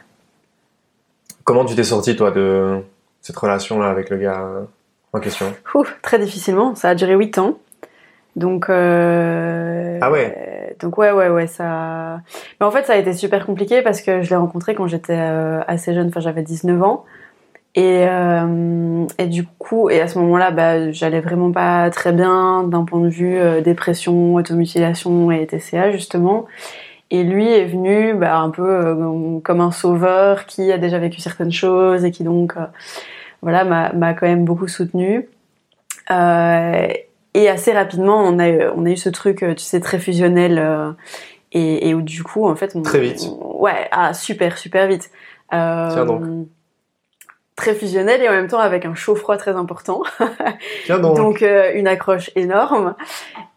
Comment 1.43 1.65
tu 1.65 1.75
t'es 1.75 1.83
sorti 1.83 2.15
toi 2.15 2.31
de 2.31 2.81
cette 3.21 3.37
relation 3.37 3.79
là 3.79 3.89
avec 3.89 4.09
le 4.09 4.17
gars 4.17 4.41
euh, 4.41 4.63
en 5.13 5.19
question? 5.19 5.53
Très 6.01 6.19
difficilement, 6.19 6.75
ça 6.75 6.89
a 6.89 6.95
duré 6.95 7.15
8 7.15 7.37
ans. 7.39 7.57
Donc 8.35 8.69
euh, 8.69 9.97
ah 10.01 10.11
ouais? 10.11 10.54
Donc 10.79 10.97
ouais 10.97 11.11
ouais 11.11 11.29
ouais 11.29 11.47
ça. 11.47 12.21
Mais 12.59 12.65
en 12.65 12.71
fait 12.71 12.85
ça 12.85 12.93
a 12.93 12.97
été 12.97 13.13
super 13.13 13.45
compliqué 13.45 13.81
parce 13.81 14.01
que 14.01 14.21
je 14.21 14.29
l'ai 14.29 14.35
rencontré 14.35 14.75
quand 14.75 14.87
j'étais 14.87 15.17
euh, 15.17 15.61
assez 15.67 15.93
jeune, 15.93 16.07
enfin 16.09 16.19
j'avais 16.19 16.43
19 16.43 16.81
ans. 16.83 17.05
Et, 17.75 18.05
euh, 18.07 19.05
et 19.17 19.27
du 19.27 19.45
coup, 19.45 19.89
et 19.89 19.99
à 19.99 20.07
ce 20.07 20.17
moment-là, 20.19 20.51
bah, 20.51 20.91
j'allais 20.91 21.19
vraiment 21.19 21.51
pas 21.51 21.89
très 21.89 22.13
bien 22.13 22.63
d'un 22.63 22.85
point 22.85 23.01
de 23.01 23.09
vue 23.09 23.37
euh, 23.37 23.59
dépression, 23.59 24.35
automutilation 24.35 25.29
et 25.31 25.45
TCA 25.45 25.91
justement. 25.91 26.45
Et 27.11 27.23
lui 27.23 27.47
est 27.47 27.65
venu 27.65 28.13
bah, 28.15 28.37
un 28.39 28.49
peu 28.49 28.95
comme 29.43 29.61
un 29.61 29.71
sauveur 29.71 30.45
qui 30.45 30.71
a 30.71 30.77
déjà 30.77 30.99
vécu 30.99 31.21
certaines 31.21 31.51
choses 31.51 32.03
et 32.05 32.11
qui 32.11 32.23
donc 32.23 32.55
voilà 33.41 33.63
m'a 33.63 34.13
quand 34.13 34.25
même 34.27 34.45
beaucoup 34.45 34.67
soutenu. 34.67 35.27
Euh, 36.11 36.87
et 37.35 37.49
assez 37.49 37.73
rapidement, 37.73 38.23
on 38.23 38.39
a, 38.39 38.47
eu, 38.47 38.61
on 38.75 38.85
a 38.85 38.89
eu 38.89 38.95
ce 38.97 39.09
truc, 39.09 39.43
euh, 39.43 39.53
tu 39.53 39.63
sais, 39.63 39.81
très 39.81 39.99
fusionnel. 39.99 40.57
Euh, 40.57 40.91
et, 41.51 41.89
et, 41.89 41.93
où 41.93 42.01
du 42.01 42.23
coup, 42.23 42.47
en 42.47 42.55
fait... 42.55 42.71
On, 42.75 42.81
très 42.81 43.01
vite. 43.01 43.29
ouais, 43.41 43.89
ah, 43.91 44.13
super, 44.13 44.57
super 44.57 44.87
vite. 44.87 45.11
Euh, 45.53 45.89
Tiens 45.91 46.05
donc. 46.05 46.23
Très 47.57 47.73
fusionnel 47.73 48.21
et 48.21 48.27
en 48.27 48.33
même 48.33 48.47
temps 48.47 48.59
avec 48.59 48.85
un 48.85 48.95
chaud-froid 48.95 49.37
très 49.37 49.51
important. 49.51 50.03
Tiens 50.85 50.99
donc. 50.99 51.15
donc 51.15 51.41
euh, 51.41 51.71
une 51.73 51.87
accroche 51.87 52.29
énorme. 52.35 52.95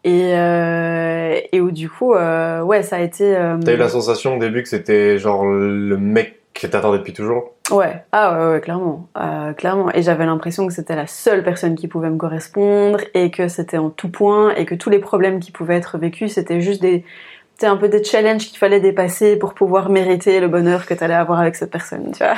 Et, 0.05 0.31
et 0.31 1.61
où 1.61 1.71
du 1.71 1.89
coup, 1.89 2.13
ouais, 2.13 2.83
ça 2.83 2.97
a 2.97 2.99
été... 2.99 3.33
T'as 3.63 3.73
eu 3.73 3.77
la 3.77 3.89
sensation 3.89 4.35
au 4.35 4.39
début 4.39 4.63
que 4.63 4.69
c'était 4.69 5.17
genre 5.17 5.45
le 5.45 5.97
mec 5.97 6.38
que 6.59 6.67
t'attendais 6.67 6.97
depuis 6.99 7.13
toujours 7.13 7.53
Ouais, 7.71 8.03
ah 8.11 8.33
ouais, 8.33 8.53
ouais 8.53 8.61
clairement, 8.61 9.07
euh, 9.17 9.53
clairement. 9.53 9.91
Et 9.93 10.01
j'avais 10.01 10.25
l'impression 10.25 10.67
que 10.67 10.73
c'était 10.73 10.95
la 10.95 11.07
seule 11.07 11.43
personne 11.43 11.75
qui 11.75 11.87
pouvait 11.87 12.09
me 12.09 12.17
correspondre 12.17 12.99
et 13.13 13.31
que 13.31 13.47
c'était 13.47 13.77
en 13.77 13.89
tout 13.89 14.09
point 14.09 14.53
et 14.55 14.65
que 14.65 14.75
tous 14.75 14.89
les 14.89 14.99
problèmes 14.99 15.39
qui 15.39 15.51
pouvaient 15.51 15.75
être 15.75 15.97
vécus, 15.97 16.33
c'était 16.33 16.61
juste 16.61 16.81
des, 16.81 17.05
c'était 17.53 17.67
un 17.67 17.77
peu 17.77 17.87
des 17.87 18.03
challenges 18.03 18.47
qu'il 18.47 18.57
fallait 18.57 18.79
dépasser 18.79 19.37
pour 19.37 19.53
pouvoir 19.53 19.89
mériter 19.89 20.39
le 20.39 20.47
bonheur 20.47 20.85
que 20.85 20.93
t'allais 20.93 21.13
avoir 21.13 21.39
avec 21.39 21.55
cette 21.55 21.71
personne, 21.71 22.11
tu 22.11 22.23
vois. 22.23 22.37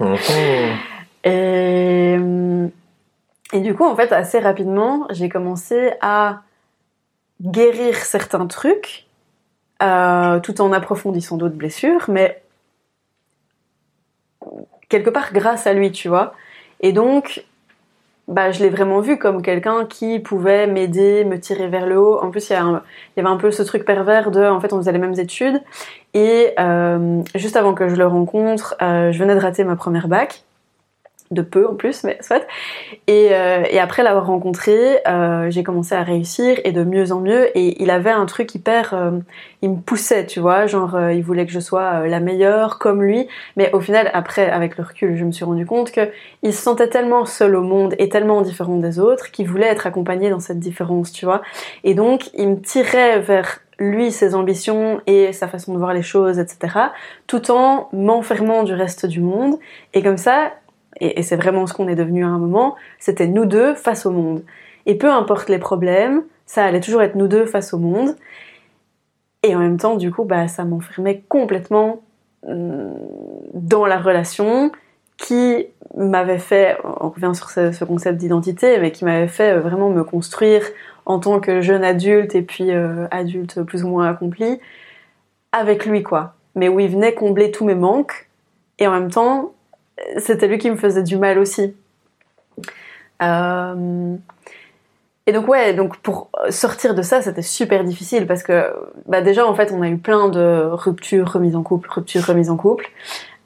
et, 1.24 2.16
et 3.52 3.60
du 3.60 3.74
coup, 3.74 3.84
en 3.84 3.94
fait, 3.94 4.12
assez 4.12 4.40
rapidement, 4.40 5.06
j'ai 5.10 5.28
commencé 5.28 5.92
à 6.00 6.40
guérir 7.42 7.96
certains 7.96 8.46
trucs, 8.46 9.06
euh, 9.82 10.40
tout 10.40 10.60
en 10.60 10.72
approfondissant 10.72 11.36
d'autres 11.36 11.54
blessures, 11.54 12.06
mais 12.08 12.42
quelque 14.88 15.10
part 15.10 15.32
grâce 15.32 15.66
à 15.66 15.72
lui, 15.72 15.92
tu 15.92 16.08
vois. 16.08 16.34
Et 16.80 16.92
donc, 16.92 17.44
bah, 18.28 18.50
je 18.50 18.62
l'ai 18.62 18.70
vraiment 18.70 19.00
vu 19.00 19.18
comme 19.18 19.40
quelqu'un 19.40 19.86
qui 19.86 20.18
pouvait 20.18 20.66
m'aider, 20.66 21.24
me 21.24 21.38
tirer 21.38 21.68
vers 21.68 21.86
le 21.86 21.98
haut. 21.98 22.18
En 22.20 22.30
plus, 22.30 22.50
il 22.50 22.52
y, 22.52 22.56
y, 22.56 23.20
avait 23.20 23.28
un 23.28 23.36
peu 23.36 23.50
ce 23.50 23.62
truc 23.62 23.84
pervers 23.84 24.30
de, 24.30 24.44
en 24.44 24.60
fait, 24.60 24.72
on 24.72 24.78
faisait 24.78 24.92
les 24.92 24.98
mêmes 24.98 25.18
études. 25.18 25.60
Et 26.14 26.52
euh, 26.58 27.22
juste 27.34 27.56
avant 27.56 27.74
que 27.74 27.88
je 27.88 27.94
le 27.94 28.06
rencontre, 28.06 28.74
euh, 28.82 29.12
je 29.12 29.18
venais 29.18 29.34
de 29.34 29.40
rater 29.40 29.64
ma 29.64 29.76
première 29.76 30.08
bac 30.08 30.45
de 31.30 31.42
peu 31.42 31.66
en 31.66 31.74
plus, 31.74 32.04
mais 32.04 32.18
soit. 32.20 32.46
Et, 33.06 33.28
euh, 33.32 33.64
et 33.70 33.78
après 33.78 34.02
l'avoir 34.02 34.26
rencontré, 34.26 35.00
euh, 35.06 35.50
j'ai 35.50 35.62
commencé 35.62 35.94
à 35.94 36.02
réussir 36.02 36.58
et 36.64 36.72
de 36.72 36.84
mieux 36.84 37.12
en 37.12 37.20
mieux. 37.20 37.56
Et 37.56 37.82
il 37.82 37.90
avait 37.90 38.10
un 38.10 38.26
truc 38.26 38.54
hyper, 38.54 38.94
euh, 38.94 39.10
il 39.62 39.70
me 39.70 39.76
poussait, 39.76 40.26
tu 40.26 40.40
vois, 40.40 40.66
genre 40.66 40.94
euh, 40.94 41.12
il 41.12 41.22
voulait 41.22 41.46
que 41.46 41.52
je 41.52 41.60
sois 41.60 42.02
euh, 42.02 42.06
la 42.06 42.20
meilleure 42.20 42.78
comme 42.78 43.02
lui. 43.02 43.26
Mais 43.56 43.70
au 43.72 43.80
final, 43.80 44.10
après, 44.14 44.48
avec 44.50 44.76
le 44.76 44.84
recul, 44.84 45.16
je 45.16 45.24
me 45.24 45.32
suis 45.32 45.44
rendu 45.44 45.66
compte 45.66 45.90
que 45.90 46.08
il 46.42 46.52
se 46.52 46.62
sentait 46.62 46.88
tellement 46.88 47.24
seul 47.24 47.56
au 47.56 47.62
monde 47.62 47.94
et 47.98 48.08
tellement 48.08 48.42
différent 48.42 48.76
des 48.76 48.98
autres 48.98 49.30
qu'il 49.30 49.48
voulait 49.48 49.66
être 49.66 49.86
accompagné 49.86 50.30
dans 50.30 50.40
cette 50.40 50.60
différence, 50.60 51.12
tu 51.12 51.24
vois. 51.24 51.42
Et 51.84 51.94
donc, 51.94 52.30
il 52.34 52.48
me 52.48 52.60
tirait 52.60 53.20
vers 53.20 53.60
lui, 53.78 54.10
ses 54.10 54.34
ambitions 54.34 55.00
et 55.06 55.32
sa 55.32 55.48
façon 55.48 55.74
de 55.74 55.78
voir 55.78 55.92
les 55.92 56.02
choses, 56.02 56.38
etc., 56.38 56.78
tout 57.26 57.50
en 57.50 57.88
m'enfermant 57.92 58.62
du 58.62 58.72
reste 58.72 59.06
du 59.06 59.20
monde. 59.20 59.56
Et 59.92 60.02
comme 60.02 60.16
ça, 60.16 60.52
et, 61.00 61.22
c'est 61.22 61.36
vraiment 61.36 61.66
ce 61.66 61.74
qu'on 61.74 61.88
est 61.88 61.94
devenu 61.94 62.24
à 62.24 62.28
un 62.28 62.38
moment, 62.38 62.76
c'était 62.98 63.26
nous 63.26 63.44
deux 63.44 63.74
face 63.74 64.06
au 64.06 64.10
monde. 64.10 64.42
Et 64.86 64.94
peu 64.96 65.10
importe 65.10 65.48
les 65.48 65.58
problèmes, 65.58 66.22
ça 66.46 66.64
allait 66.64 66.80
toujours 66.80 67.02
être 67.02 67.16
nous 67.16 67.28
deux 67.28 67.46
face 67.46 67.74
au 67.74 67.78
monde. 67.78 68.16
Et 69.42 69.54
en 69.54 69.58
même 69.58 69.78
temps, 69.78 69.96
du 69.96 70.10
coup, 70.10 70.24
bah, 70.24 70.48
ça 70.48 70.64
m'enfermait 70.64 71.22
complètement 71.28 72.00
mm, 72.46 72.92
dans 73.54 73.86
la 73.86 73.98
relation 73.98 74.72
qui 75.16 75.66
m'avait 75.96 76.38
fait, 76.38 76.76
on 77.00 77.08
revient 77.08 77.32
sur 77.34 77.50
ce, 77.50 77.84
concept 77.84 78.18
d'identité, 78.18 78.78
mais 78.78 78.92
qui 78.92 79.04
m'avait 79.04 79.28
fait 79.28 79.52
euh, 79.52 79.60
vraiment 79.60 79.88
me 79.88 80.04
construire 80.04 80.62
en 81.06 81.18
tant 81.18 81.40
que 81.40 81.60
jeune 81.60 81.84
adulte 81.84 82.34
et 82.34 82.42
puis 82.42 82.70
euh, 82.72 83.06
adulte 83.10 83.62
plus 83.62 83.84
ou 83.84 83.88
moins 83.88 84.08
accompli 84.08 84.60
avec 85.52 85.86
lui, 85.86 86.02
quoi. 86.02 86.34
Mais 86.54 86.68
où 86.68 86.80
il 86.80 86.90
venait 86.90 87.14
combler 87.14 87.50
tous 87.50 87.64
mes 87.64 87.74
manques 87.74 88.28
et 88.78 88.86
en 88.86 88.92
même 88.92 89.10
temps, 89.10 89.52
c'était 90.18 90.46
lui 90.46 90.58
qui 90.58 90.70
me 90.70 90.76
faisait 90.76 91.02
du 91.02 91.16
mal 91.16 91.38
aussi. 91.38 91.74
Euh, 93.22 94.16
et 95.26 95.32
donc 95.32 95.48
ouais, 95.48 95.74
donc 95.74 95.96
pour 95.98 96.30
sortir 96.50 96.94
de 96.94 97.02
ça, 97.02 97.22
c'était 97.22 97.42
super 97.42 97.82
difficile 97.84 98.26
parce 98.26 98.42
que 98.42 98.72
bah 99.06 99.22
déjà 99.22 99.46
en 99.46 99.54
fait 99.54 99.72
on 99.72 99.82
a 99.82 99.88
eu 99.88 99.98
plein 99.98 100.28
de 100.28 100.68
ruptures, 100.70 101.32
remises 101.32 101.56
en 101.56 101.62
couple, 101.62 101.88
ruptures, 101.90 102.24
remises 102.24 102.50
en 102.50 102.56
couple. 102.56 102.88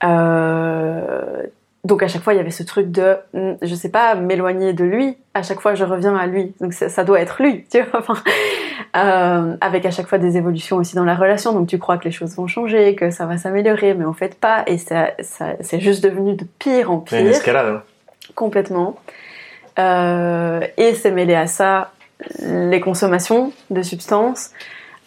Euh, 0.04 1.46
donc 1.84 2.02
à 2.02 2.08
chaque 2.08 2.22
fois 2.22 2.34
il 2.34 2.36
y 2.36 2.40
avait 2.40 2.50
ce 2.50 2.62
truc 2.62 2.90
de, 2.90 3.16
hmm, 3.32 3.54
je 3.62 3.74
sais 3.74 3.88
pas, 3.88 4.14
m'éloigner 4.14 4.72
de 4.72 4.84
lui. 4.84 5.16
À 5.32 5.42
chaque 5.42 5.60
fois 5.60 5.74
je 5.74 5.84
reviens 5.84 6.14
à 6.14 6.26
lui. 6.26 6.52
Donc 6.60 6.74
ça, 6.74 7.04
doit 7.04 7.20
être 7.20 7.42
lui, 7.42 7.64
tu 7.70 7.80
vois. 7.82 8.00
Enfin, 8.00 8.14
euh, 8.96 9.56
avec 9.60 9.86
à 9.86 9.90
chaque 9.90 10.06
fois 10.06 10.18
des 10.18 10.36
évolutions 10.36 10.76
aussi 10.76 10.94
dans 10.94 11.04
la 11.04 11.14
relation. 11.14 11.52
Donc 11.52 11.68
tu 11.68 11.78
crois 11.78 11.96
que 11.96 12.04
les 12.04 12.10
choses 12.10 12.34
vont 12.36 12.46
changer, 12.46 12.94
que 12.94 13.10
ça 13.10 13.24
va 13.24 13.38
s'améliorer, 13.38 13.94
mais 13.94 14.04
en 14.04 14.12
fait 14.12 14.38
pas. 14.38 14.62
Et 14.66 14.76
ça, 14.76 15.12
ça 15.20 15.54
c'est 15.60 15.80
juste 15.80 16.04
devenu 16.04 16.34
de 16.34 16.44
pire 16.58 16.90
en 16.90 16.98
pire. 16.98 17.20
Une 17.20 17.28
escalade. 17.28 17.66
Hein. 17.66 17.82
Complètement. 18.34 18.96
Euh, 19.78 20.60
et 20.76 20.94
c'est 20.94 21.10
mêlé 21.10 21.34
à 21.34 21.46
ça 21.46 21.92
les 22.40 22.80
consommations 22.80 23.50
de 23.70 23.80
substances, 23.80 24.50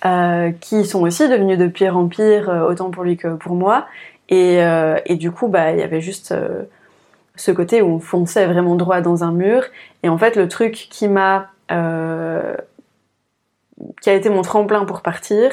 euh, 0.04 0.52
qui 0.60 0.84
sont 0.84 1.04
aussi 1.04 1.30
devenues 1.30 1.58
de 1.58 1.68
pire 1.68 1.96
en 1.96 2.08
pire, 2.08 2.50
autant 2.68 2.90
pour 2.90 3.04
lui 3.04 3.16
que 3.18 3.36
pour 3.36 3.54
moi. 3.54 3.86
Et, 4.30 4.64
euh, 4.64 4.98
et 5.06 5.16
du 5.16 5.32
coup, 5.32 5.48
bah, 5.48 5.72
il 5.72 5.80
y 5.80 5.84
avait 5.84 6.02
juste 6.02 6.34
ce 7.36 7.52
côté 7.52 7.82
où 7.82 7.88
on 7.88 8.00
fonçait 8.00 8.46
vraiment 8.46 8.76
droit 8.76 9.02
dans 9.02 9.24
un 9.24 9.32
mur. 9.32 9.64
Et 10.04 10.10
en 10.10 10.18
fait, 10.18 10.36
le 10.36 10.48
truc 10.48 10.74
qui 10.90 11.08
m'a 11.08 11.50
qui 14.02 14.10
a 14.10 14.14
été 14.14 14.30
mon 14.30 14.44
tremplin 14.44 14.86
pour 14.86 15.02
partir, 15.02 15.52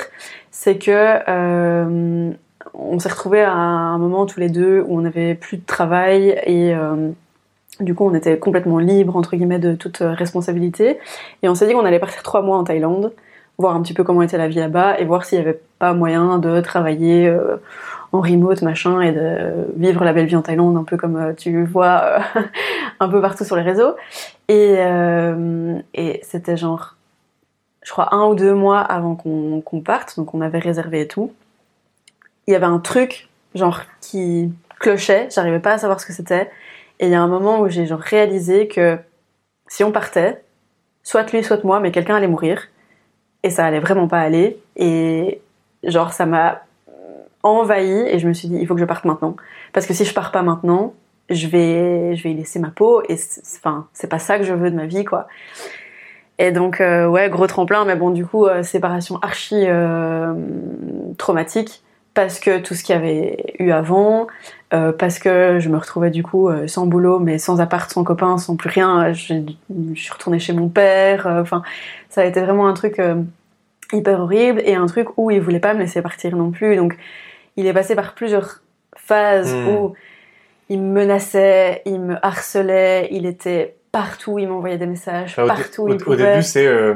c'est 0.51 0.77
que 0.77 2.31
on 2.75 2.99
s'est 2.99 3.09
retrouvés 3.09 3.41
à 3.41 3.53
un 3.53 3.97
moment 3.97 4.27
tous 4.27 4.39
les 4.39 4.51
deux 4.51 4.85
où 4.87 4.99
on 4.99 5.01
n'avait 5.01 5.35
plus 5.35 5.57
de 5.57 5.65
travail 5.65 6.39
et 6.45 6.75
du 7.81 7.95
coup 7.95 8.05
on 8.05 8.15
était 8.15 8.39
complètement 8.39 8.79
libre 8.79 9.17
entre 9.17 9.35
guillemets 9.35 9.59
de 9.59 9.75
toute 9.75 9.99
responsabilité 10.03 10.99
et 11.43 11.49
on 11.49 11.55
s'est 11.55 11.67
dit 11.67 11.73
qu'on 11.73 11.87
allait 11.87 11.99
partir 11.99 12.23
trois 12.23 12.43
mois 12.43 12.59
en 12.59 12.65
Thaïlande 12.65 13.13
voir 13.61 13.77
un 13.77 13.83
petit 13.83 13.95
peu 13.95 14.05
comment 14.05 14.23
était 14.23 14.39
la 14.39 14.49
vie 14.49 14.59
là-bas 14.59 14.99
et 14.99 15.05
voir 15.05 15.25
s'il 15.25 15.39
n'y 15.39 15.47
avait 15.47 15.61
pas 15.79 15.93
moyen 15.93 16.39
de 16.39 16.61
travailler 16.61 17.29
euh, 17.29 17.57
en 18.13 18.21
remote, 18.21 18.63
machin, 18.63 19.01
et 19.01 19.13
de 19.13 19.67
vivre 19.77 20.05
la 20.05 20.13
belle 20.13 20.27
vie 20.27 20.37
en 20.37 20.43
Thaïlande, 20.43 20.77
un 20.77 20.85
peu 20.85 20.97
comme 20.97 21.17
euh, 21.17 21.33
tu 21.33 21.65
vois 21.65 22.03
euh, 22.03 22.19
un 23.01 23.09
peu 23.09 23.21
partout 23.21 23.45
sur 23.45 23.57
les 23.57 23.63
réseaux. 23.63 23.95
Et, 24.49 24.79
et 25.95 26.21
c'était 26.25 26.57
genre, 26.57 26.97
je 27.85 27.93
crois, 27.93 28.13
un 28.13 28.27
ou 28.27 28.35
deux 28.35 28.53
mois 28.53 28.81
avant 28.81 29.15
qu'on 29.15 29.81
parte, 29.81 30.17
donc 30.17 30.35
on 30.35 30.41
avait 30.41 30.59
réservé 30.59 31.03
et 31.03 31.09
tout. 31.09 31.33
Il 32.49 32.53
y 32.53 32.57
avait 32.57 32.67
un 32.67 32.81
truc, 32.81 33.29
genre, 33.55 33.83
qui 34.01 34.53
clochait, 34.81 35.29
j'arrivais 35.33 35.61
pas 35.61 35.75
à 35.75 35.79
savoir 35.79 36.01
ce 36.01 36.07
que 36.07 36.13
c'était. 36.13 36.51
Et 36.99 37.07
il 37.07 37.13
y 37.13 37.15
a 37.15 37.23
un 37.23 37.29
moment 37.29 37.61
où 37.61 37.69
j'ai 37.69 37.87
genre 37.87 38.01
réalisé 38.01 38.67
que 38.67 38.99
si 39.69 39.85
on 39.85 39.93
partait, 39.93 40.43
soit 41.05 41.31
lui, 41.31 41.45
soit 41.45 41.63
moi, 41.63 41.79
mais 41.79 41.93
quelqu'un 41.93 42.17
allait 42.17 42.27
mourir 42.27 42.61
et 43.43 43.51
ça 43.51 43.65
allait 43.65 43.81
vraiment 43.81 44.09
pas 44.09 44.21
aller. 44.21 44.61
Et 44.77 45.41
genre 45.85 46.13
ça 46.13 46.27
m'a 46.27 46.63
envahi 47.43 48.07
et 48.09 48.19
je 48.19 48.29
me 48.29 48.33
suis 48.33 48.49
dit 48.49 48.59
il 48.61 48.67
faut 48.67 48.75
que 48.75 48.81
je 48.81 48.87
parte 48.87 49.05
maintenant. 49.05 49.37
Parce 49.73 49.87
que 49.87 49.95
si 49.95 50.05
je 50.05 50.15
pars 50.15 50.33
pas 50.33 50.43
maintenant 50.43 50.95
je 51.31 51.47
vais 51.47 52.17
je 52.17 52.23
vais 52.25 52.33
y 52.33 52.35
laisser 52.35 52.59
ma 52.59 52.71
peau 52.71 53.03
et 53.09 53.17
enfin 53.57 53.87
c'est 53.93 54.09
pas 54.09 54.19
ça 54.19 54.39
que 54.39 54.45
je 54.45 54.53
veux 54.53 54.71
de 54.71 54.77
ma 54.77 54.87
vie 54.87 55.05
quoi. 55.05 55.29
Et 56.39 56.53
donc 56.53 56.81
euh, 56.81 57.07
ouais 57.07 57.29
gros 57.31 57.47
tremplin 57.47 57.85
mais 57.85 57.97
bon 57.97 58.11
du 58.11 58.27
coup 58.27 58.47
euh, 58.47 58.63
séparation 58.63 59.19
archi 59.23 59.65
euh, 59.67 60.35
traumatique 61.19 61.83
parce 62.23 62.41
que 62.41 62.59
tout 62.59 62.75
ce 62.75 62.83
qu'il 62.83 62.95
y 62.95 62.99
avait 62.99 63.55
eu 63.59 63.71
avant 63.71 64.27
parce 64.71 65.19
que 65.19 65.59
je 65.59 65.69
me 65.69 65.77
retrouvais 65.77 66.11
du 66.11 66.23
coup 66.23 66.49
sans 66.69 66.87
boulot 66.87 67.19
mais 67.19 67.39
sans 67.39 67.61
appart 67.61 67.91
sans 67.91 68.05
copain 68.05 68.39
sans 68.39 68.55
plus 68.55 68.71
rien 68.71 69.13
je, 69.13 69.35
je 69.95 70.01
suis 70.01 70.13
retournée 70.13 70.39
chez 70.39 70.53
mon 70.53 70.69
père 70.69 71.27
enfin 71.27 71.63
ça 72.11 72.23
a 72.23 72.25
été 72.25 72.41
vraiment 72.41 72.67
un 72.67 72.75
truc 72.75 72.99
euh, 72.99 73.15
hyper 73.93 74.21
horrible 74.21 74.61
et 74.65 74.75
un 74.75 74.87
truc 74.87 75.09
où 75.17 75.31
il 75.31 75.41
voulait 75.41 75.61
pas 75.61 75.75
me 75.75 75.81
laisser 75.81 76.03
partir 76.03 76.37
non 76.37 76.51
plus. 76.51 76.77
Donc, 76.77 76.97
il 77.57 77.67
est 77.67 77.73
passé 77.73 77.95
par 77.95 78.15
plusieurs 78.15 78.61
phases 78.97 79.55
hmm. 79.55 79.69
où 79.69 79.95
il 80.69 80.83
me 80.83 80.93
menaçait, 80.93 81.83
il 81.87 82.01
me 82.01 82.17
harcelait, 82.25 83.09
il 83.11 83.27
était 83.27 83.77
partout, 83.93 84.39
il 84.39 84.49
m'envoyait 84.49 84.79
des 84.79 84.87
messages, 84.87 85.37
partout. 85.37 85.89
Au, 85.89 86.11
au 86.11 86.17
début, 86.17 86.43
c'est 86.43 86.67
euh, 86.67 86.95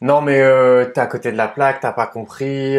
non, 0.00 0.20
mais 0.20 0.40
euh, 0.40 0.84
t'es 0.86 1.00
à 1.00 1.06
côté 1.06 1.32
de 1.32 1.36
la 1.36 1.48
plaque, 1.48 1.80
t'as 1.80 1.92
pas 1.92 2.06
compris, 2.06 2.76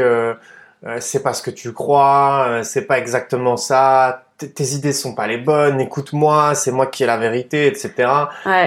euh, 0.86 0.98
c'est 1.00 1.24
pas 1.24 1.34
ce 1.34 1.42
que 1.42 1.52
tu 1.52 1.74
crois, 1.74 2.62
c'est 2.64 2.84
pas 2.86 2.98
exactement 2.98 3.58
ça, 3.58 4.26
tes 4.38 4.64
idées 4.74 4.94
sont 4.94 5.16
pas 5.16 5.28
les 5.28 5.38
bonnes, 5.38 5.80
écoute-moi, 5.80 6.56
c'est 6.56 6.72
moi 6.72 6.88
qui 6.88 7.04
ai 7.04 7.06
la 7.06 7.18
vérité, 7.18 7.68
etc. 7.68 8.12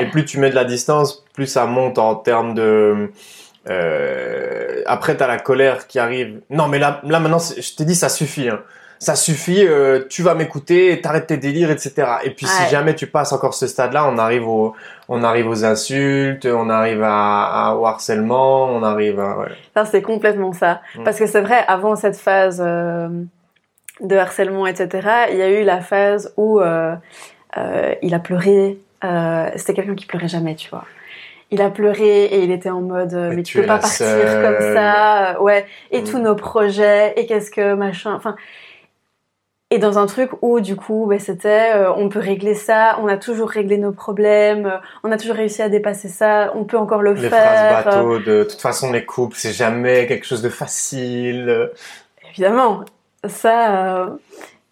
Et 0.01 0.07
plus 0.07 0.25
tu 0.25 0.39
mets 0.39 0.51
de 0.51 0.55
la 0.55 0.65
distance, 0.65 1.25
plus 1.33 1.47
ça 1.47 1.67
monte 1.67 1.99
en 1.99 2.15
termes 2.15 2.55
de... 2.55 3.11
Euh, 3.69 4.83
après, 4.87 5.17
t'as 5.17 5.27
la 5.27 5.39
colère 5.39 5.87
qui 5.89 5.99
arrive. 5.99 6.41
Non, 6.51 6.69
mais 6.69 6.79
là, 6.79 7.01
là 7.05 7.19
maintenant, 7.19 7.39
je 7.39 7.75
t'ai 7.75 7.85
dit, 7.85 7.97
ça 7.97 8.09
suffit. 8.09 8.49
Hein. 8.49 8.61
Ça 8.99 9.15
suffit, 9.15 9.67
euh, 9.67 10.05
tu 10.09 10.23
vas 10.23 10.35
m'écouter, 10.35 11.01
t'arrêtes 11.01 11.27
tes 11.27 11.37
délires, 11.37 11.71
etc. 11.71 11.93
Et 12.25 12.31
puis, 12.31 12.47
si 12.47 12.71
jamais 12.71 12.95
tu 12.95 13.07
passes 13.07 13.33
encore 13.33 13.55
ce 13.55 13.67
stade-là, 13.67 14.09
on 14.09 14.19
arrive 14.19 14.49
au, 14.49 14.75
on 15.09 15.23
arrive 15.23 15.49
aux 15.49 15.65
insultes, 15.65 16.47
on 16.47 16.71
arrive 16.71 17.03
à, 17.03 17.77
au 17.77 17.87
harcèlement, 17.87 18.67
on 18.67 18.83
arrive 18.83 19.21
à. 19.21 19.39
Ouais. 19.39 19.85
C'est 19.85 20.03
complètement 20.03 20.53
ça. 20.53 20.81
Mm. 20.95 21.05
Parce 21.05 21.19
que 21.19 21.27
c'est 21.27 21.43
vrai, 21.43 21.65
avant 21.69 21.97
cette 21.97 22.17
phase 22.17 22.63
euh, 22.65 23.09
de 24.01 24.17
harcèlement, 24.17 24.67
etc., 24.67 25.09
il 25.31 25.37
y 25.37 25.43
a 25.43 25.51
eu 25.51 25.65
la 25.65 25.81
phase 25.81 26.33
où 26.37 26.61
euh, 26.61 26.95
il 28.03 28.15
a 28.15 28.19
pleuré. 28.19 28.79
C'était 29.57 29.75
quelqu'un 29.75 29.95
qui 29.95 30.07
pleurait 30.07 30.29
jamais, 30.29 30.55
tu 30.57 30.69
vois 30.71 30.85
il 31.51 31.63
a 31.63 31.71
pleuré 31.71 32.25
et 32.25 32.43
il 32.43 32.51
était 32.51 32.71
en 32.71 32.81
mode 32.81 33.15
euh, 33.15 33.33
mais, 33.35 33.43
tu, 33.43 33.61
peux 33.61 33.67
pas 33.67 33.79
partir 33.79 34.07
comme 34.07 34.75
ça 34.75 35.41
ouais 35.41 35.65
et 35.93 36.03
tous 36.03 36.19
mm. 36.19 36.23
nos 36.23 36.35
projets 36.35 37.13
et 37.17 37.27
qu'est-ce 37.27 37.51
que 37.51 37.75
machin 37.75 38.15
enfin 38.15 38.37
et 39.71 39.79
dans 39.79 39.99
un 39.99 40.07
truc 40.07 40.31
où 40.43 40.61
du 40.61 40.77
coup 40.77 41.07
ben, 41.07 41.19
c'était 41.19 41.73
euh, 41.75 41.93
on 41.93 42.09
peut 42.09 42.21
régler 42.21 42.55
ça 42.55 42.99
on 43.01 43.09
a 43.09 43.17
toujours 43.17 43.49
réglé 43.49 43.79
nos 43.79 43.91
problèmes 43.91 44.67
euh, 44.67 44.79
on 45.03 45.11
a 45.11 45.19
toujours 45.19 45.35
réussi 45.35 45.61
à 45.61 45.69
dépasser 45.69 46.09
ça 46.09 46.53
on 46.55 46.65
peut 46.65 46.79
encore 46.79 47.03
le 47.03 47.15
les 47.15 47.29
faire. 47.29 47.83
phrases 47.83 47.85
bateau 47.85 48.19
de 48.21 48.45
toute 48.45 48.61
façon 48.61 48.93
les 48.93 49.05
couples 49.05 49.37
c'est 49.37 49.53
jamais 49.53 50.07
quelque 50.07 50.25
chose 50.25 50.43
de 50.43 50.49
facile. 50.49 51.71
Évidemment. 52.31 52.85
Ça 53.27 54.05
euh, 54.05 54.11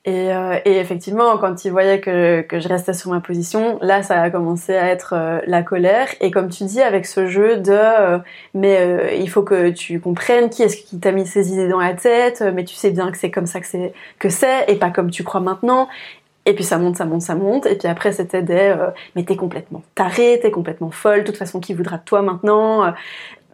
et, 0.06 0.30
effectivement, 0.66 1.38
quand 1.38 1.64
il 1.64 1.70
voyait 1.70 1.98
que, 1.98 2.42
que, 2.42 2.60
je 2.60 2.68
restais 2.68 2.92
sur 2.92 3.10
ma 3.10 3.20
position, 3.20 3.78
là, 3.80 4.02
ça 4.02 4.20
a 4.20 4.30
commencé 4.30 4.76
à 4.76 4.88
être 4.88 5.14
euh, 5.16 5.40
la 5.46 5.62
colère. 5.62 6.08
Et 6.20 6.30
comme 6.30 6.50
tu 6.50 6.64
dis, 6.64 6.82
avec 6.82 7.06
ce 7.06 7.26
jeu 7.26 7.56
de 7.56 7.72
euh, 7.72 8.18
mais 8.52 9.16
il 9.18 9.30
faut 9.30 9.42
que 9.42 9.70
tu 9.70 10.00
comprennes 10.00 10.50
qui 10.50 10.62
est-ce 10.62 10.76
qui 10.76 10.98
t'a 11.00 11.10
mis 11.10 11.26
ces 11.26 11.52
idées 11.54 11.68
dans 11.68 11.80
la 11.80 11.94
tête, 11.94 12.44
mais 12.54 12.64
tu 12.64 12.74
sais 12.74 12.90
bien 12.90 13.10
que 13.10 13.16
c'est 13.16 13.30
comme 13.30 13.46
ça 13.46 13.60
que 13.60 13.66
c'est 13.66 13.94
que 14.18 14.28
c'est 14.28 14.66
et 14.68 14.76
pas 14.76 14.90
comme 14.90 15.10
tu 15.10 15.24
crois 15.24 15.40
maintenant. 15.40 15.88
Et 16.46 16.52
puis 16.54 16.64
ça 16.64 16.76
monte, 16.76 16.96
ça 16.96 17.06
monte, 17.06 17.22
ça 17.22 17.34
monte. 17.34 17.64
Et 17.64 17.76
puis 17.76 17.88
après, 17.88 18.12
c'était 18.12 18.42
des 18.42 18.74
mais 19.16 19.24
t'es 19.24 19.36
complètement 19.36 19.82
taré, 19.94 20.38
t'es 20.42 20.50
complètement 20.50 20.90
folle. 20.90 21.20
De 21.20 21.24
toute 21.24 21.38
façon, 21.38 21.60
qui 21.60 21.72
voudra 21.72 21.96
de 21.96 22.04
toi 22.04 22.20
maintenant 22.20 22.92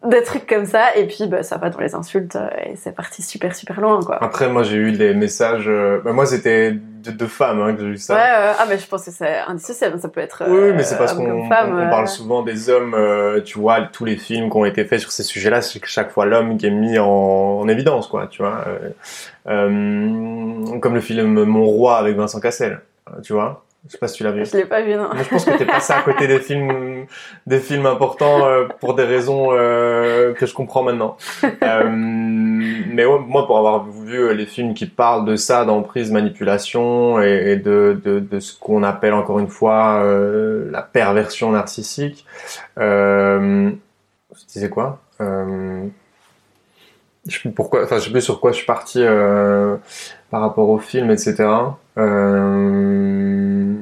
des 0.06 0.22
trucs 0.22 0.46
comme 0.46 0.64
ça 0.64 0.96
et 0.96 1.06
puis 1.06 1.26
bah, 1.26 1.42
ça 1.42 1.58
va 1.58 1.68
dans 1.68 1.78
les 1.78 1.94
insultes 1.94 2.34
euh, 2.34 2.48
et 2.64 2.76
c'est 2.76 2.92
parti 2.92 3.20
super 3.22 3.54
super 3.54 3.80
loin 3.82 4.00
quoi. 4.02 4.22
Après 4.22 4.48
moi 4.48 4.62
j'ai 4.62 4.76
eu 4.76 4.92
des 4.92 5.12
messages 5.12 5.68
euh, 5.68 6.00
bah, 6.02 6.14
moi 6.14 6.24
c'était 6.24 6.72
de, 6.72 7.10
de, 7.10 7.26
femmes 7.26 7.60
hein, 7.60 7.74
que 7.74 7.82
j'ai 7.82 7.88
eu 7.88 7.96
ça. 7.98 8.14
Ouais, 8.14 8.54
ah 8.58 8.64
mais 8.66 8.78
je 8.78 8.86
pense 8.86 9.04
que 9.04 9.10
c'est 9.10 9.38
indissociable 9.40 10.00
ça 10.00 10.08
peut 10.08 10.20
être 10.20 10.44
Oui 10.48 10.72
mais 10.74 10.84
c'est 10.84 10.96
parce 10.96 11.12
euh, 11.12 11.16
qu'on 11.16 11.44
on, 11.44 11.48
parle 11.48 12.08
souvent 12.08 12.42
des 12.42 12.70
hommes 12.70 12.96
tu 13.44 13.58
vois 13.58 13.82
tous 13.82 14.06
les 14.06 14.16
films 14.16 14.50
qui 14.50 14.56
ont 14.56 14.64
été 14.64 14.86
faits 14.86 15.00
sur 15.00 15.12
ces 15.12 15.22
sujets-là 15.22 15.60
c'est 15.60 15.80
que 15.80 15.88
chaque 15.88 16.10
fois 16.10 16.24
l'homme 16.24 16.56
qui 16.56 16.66
est 16.66 16.70
mis 16.70 16.98
en, 16.98 17.06
en, 17.06 17.68
évidence 17.68 18.06
quoi 18.06 18.26
tu 18.26 18.42
vois 18.42 18.64
comme 19.44 20.94
le 20.94 21.00
film 21.00 21.44
Mon 21.44 21.66
roi 21.66 21.98
avec 21.98 22.16
Vincent 22.16 22.40
Cassel 22.40 22.80
tu 23.22 23.34
vois 23.34 23.64
je 23.86 23.92
sais 23.92 23.98
pas 23.98 24.08
si 24.08 24.18
tu 24.18 24.24
l'as 24.24 24.32
vu. 24.32 24.44
Je 24.44 24.56
l'ai 24.58 24.66
pas 24.66 24.82
vu, 24.82 24.94
non. 24.94 25.08
je 25.14 25.28
pense 25.28 25.44
que 25.44 25.56
t'es 25.56 25.64
passé 25.64 25.94
à 25.94 26.02
côté 26.02 26.26
des 26.26 26.38
films, 26.38 27.06
des 27.46 27.60
films 27.60 27.86
importants 27.86 28.44
euh, 28.44 28.68
pour 28.78 28.94
des 28.94 29.04
raisons 29.04 29.48
euh, 29.52 30.34
que 30.34 30.44
je 30.44 30.54
comprends 30.54 30.82
maintenant. 30.82 31.16
Euh, 31.62 31.90
mais 31.90 33.04
moi, 33.04 33.46
pour 33.46 33.58
avoir 33.58 33.84
vu 33.84 34.34
les 34.34 34.46
films 34.46 34.72
qui 34.72 34.86
parlent 34.86 35.24
de 35.24 35.36
ça, 35.36 35.64
d'emprise, 35.64 36.10
manipulation 36.10 37.20
et, 37.20 37.56
de, 37.56 38.00
de, 38.02 38.18
de, 38.18 38.40
ce 38.40 38.58
qu'on 38.58 38.82
appelle 38.82 39.12
encore 39.12 39.38
une 39.38 39.48
fois 39.48 40.02
la 40.70 40.82
perversion 40.82 41.52
narcissique. 41.52 42.24
je 42.76 43.72
disais 44.48 44.70
quoi 44.70 45.00
je 45.18 47.34
sais 47.34 47.40
plus 47.40 47.52
pourquoi, 47.52 47.84
enfin 47.84 47.98
je 47.98 48.04
sais 48.04 48.10
plus 48.10 48.22
sur 48.22 48.40
quoi 48.40 48.52
je 48.52 48.56
suis 48.56 48.66
parti 48.66 49.04
par 50.30 50.40
rapport 50.40 50.68
au 50.68 50.78
film, 50.78 51.10
etc. 51.10 51.46
Euh... 52.00 53.74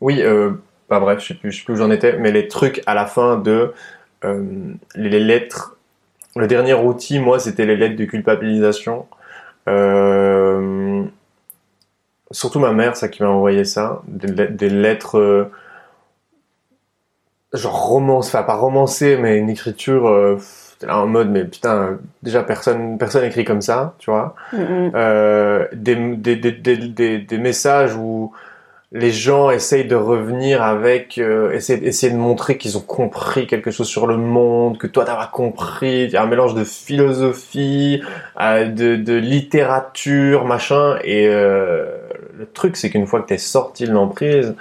Oui, 0.00 0.22
euh, 0.22 0.52
bah 0.88 1.00
bref, 1.00 1.20
je 1.20 1.28
sais 1.28 1.34
plus, 1.34 1.52
sais 1.52 1.64
plus 1.64 1.74
où 1.74 1.76
j'en 1.76 1.90
étais, 1.90 2.16
mais 2.18 2.32
les 2.32 2.48
trucs 2.48 2.82
à 2.86 2.94
la 2.94 3.06
fin 3.06 3.36
de 3.36 3.72
euh, 4.24 4.74
les 4.94 5.20
lettres. 5.20 5.76
Le 6.36 6.46
dernier 6.46 6.74
outil, 6.74 7.18
moi, 7.18 7.38
c'était 7.38 7.66
les 7.66 7.76
lettres 7.76 7.96
de 7.96 8.04
culpabilisation. 8.04 9.06
Surtout 12.30 12.58
ma 12.60 12.72
mère, 12.72 12.96
ça 12.96 13.08
qui 13.08 13.22
m'a 13.22 13.28
envoyé 13.28 13.64
ça, 13.64 14.02
des, 14.06 14.70
lettres 14.70 15.50
genre 17.52 17.86
romance, 17.86 18.28
enfin 18.28 18.42
pas 18.42 18.54
romancées, 18.54 19.18
mais 19.18 19.36
une 19.36 19.50
écriture 19.50 20.38
là 20.86 20.98
en 20.98 21.06
mode 21.06 21.30
mais 21.30 21.44
putain 21.44 21.98
déjà 22.22 22.42
personne 22.42 22.98
personne 22.98 23.24
écrit 23.24 23.44
comme 23.44 23.62
ça 23.62 23.94
tu 23.98 24.10
vois. 24.10 24.34
Euh, 24.54 25.66
des, 25.72 25.94
des, 25.96 26.36
des, 26.36 27.18
des, 27.18 27.38
messages 27.38 27.94
où 27.94 28.32
les 28.92 29.10
gens 29.10 29.50
essayent 29.50 29.86
de 29.86 29.96
revenir 29.96 30.62
avec 30.62 31.16
euh, 31.16 31.52
essayer, 31.52 31.86
essayer 31.86 32.12
de 32.12 32.18
montrer 32.18 32.58
qu'ils 32.58 32.76
ont 32.76 32.82
compris 32.82 33.46
quelque 33.46 33.70
chose 33.70 33.88
sur 33.88 34.06
le 34.06 34.18
monde 34.18 34.76
que 34.76 34.86
toi 34.86 35.04
t'as 35.04 35.26
compris. 35.26 36.04
Il 36.04 36.10
y 36.10 36.16
a 36.16 36.22
un 36.22 36.26
mélange 36.26 36.54
de 36.54 36.64
philosophie 36.64 38.02
euh, 38.40 38.66
de, 38.66 38.96
de 38.96 39.14
littérature 39.14 40.44
machin. 40.44 40.98
Et 41.04 41.26
euh, 41.28 41.86
le 42.38 42.46
truc 42.46 42.76
c'est 42.76 42.90
qu'une 42.90 43.06
fois 43.06 43.22
que 43.22 43.28
t'es 43.28 43.38
sorti 43.38 43.86
de 43.86 43.92
l'emprise 43.92 44.54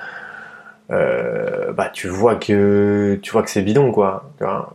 euh, 0.91 1.71
bah 1.71 1.89
tu 1.91 2.09
vois 2.09 2.35
que 2.35 3.17
tu 3.21 3.31
vois 3.31 3.43
que 3.43 3.49
c'est 3.49 3.61
bidon 3.61 3.91
quoi. 3.91 4.29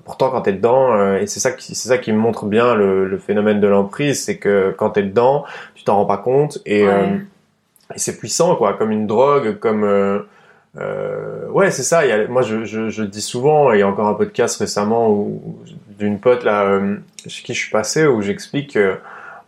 Pourtant 0.04 0.30
quand 0.30 0.42
t'es 0.42 0.54
dedans 0.54 0.94
euh, 0.94 1.18
et 1.18 1.26
c'est 1.26 1.40
ça 1.40 1.52
qui 1.52 1.74
c'est 1.74 1.88
ça 1.88 1.98
qui 1.98 2.10
me 2.10 2.16
montre 2.18 2.46
bien 2.46 2.74
le, 2.74 3.18
phénomène 3.18 3.60
de 3.60 3.66
l'emprise, 3.66 4.24
c'est 4.24 4.38
que 4.38 4.74
quand 4.78 4.90
t'es 4.90 5.02
dedans, 5.02 5.44
tu 5.74 5.84
t'en 5.84 5.96
rends 5.96 6.06
pas 6.06 6.16
compte 6.16 6.58
et, 6.64 6.86
euh, 6.86 7.18
et 7.94 7.98
c'est 7.98 8.18
puissant 8.18 8.56
quoi, 8.56 8.74
comme 8.74 8.92
une 8.92 9.06
drogue, 9.06 9.58
comme 9.58 9.84
ouais 10.74 11.70
c'est 11.70 11.82
ça. 11.82 12.06
Y 12.06 12.28
moi 12.28 12.40
je, 12.40 12.64
je, 12.64 12.88
je, 12.88 13.02
dis 13.02 13.22
souvent, 13.22 13.72
il 13.72 13.80
y 13.80 13.82
a 13.82 13.88
encore 13.88 14.08
un 14.08 14.14
podcast 14.14 14.58
récemment 14.58 15.28
d'une 15.98 16.18
pote 16.18 16.44
là 16.44 16.80
chez 17.26 17.42
qui 17.42 17.52
je 17.52 17.60
suis 17.60 17.70
passé 17.70 18.06
où 18.06 18.22
j'explique 18.22 18.78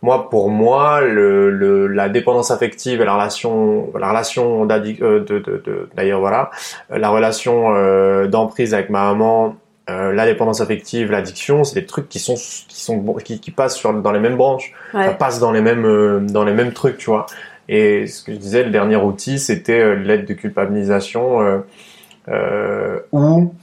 moi, 0.01 0.29
pour 0.29 0.49
moi, 0.49 1.01
le, 1.01 1.51
le, 1.51 1.87
la 1.87 2.07
dépendance 2.07 2.51
affective 2.51 3.01
et 3.01 3.05
la 3.05 3.15
relation, 3.15 3.91
la 3.97 4.09
relation 4.09 4.63
euh, 4.63 5.19
de, 5.19 5.39
de, 5.39 5.39
de, 5.39 5.89
d'ailleurs 5.95 6.21
voilà, 6.21 6.51
la 6.89 7.09
relation 7.09 7.75
euh, 7.75 8.27
d'emprise 8.27 8.73
avec 8.73 8.89
ma 8.89 9.11
maman, 9.11 9.57
euh, 9.89 10.13
la 10.13 10.25
dépendance 10.25 10.61
affective, 10.61 11.11
l'addiction, 11.11 11.63
c'est 11.63 11.81
des 11.81 11.85
trucs 11.85 12.07
qui 12.07 12.19
sont 12.19 12.35
qui 12.35 12.81
sont 12.81 13.01
qui, 13.15 13.39
qui 13.39 13.51
passent 13.51 13.75
sur, 13.75 13.93
dans 13.93 14.11
les 14.11 14.19
mêmes 14.19 14.37
branches, 14.37 14.73
ça 14.93 15.11
passe 15.11 15.39
dans 15.39 15.51
les 15.51 15.61
mêmes 15.61 15.85
euh, 15.85 16.19
dans 16.21 16.45
les 16.45 16.53
mêmes 16.53 16.71
trucs, 16.71 16.97
tu 16.97 17.09
vois. 17.09 17.25
Et 17.67 18.07
ce 18.07 18.23
que 18.23 18.31
je 18.31 18.37
disais, 18.37 18.63
le 18.63 18.71
dernier 18.71 18.95
outil, 18.95 19.37
c'était 19.37 19.95
l'aide 19.95 20.25
de 20.25 20.33
culpabilisation, 20.33 21.63
ou 23.11 23.53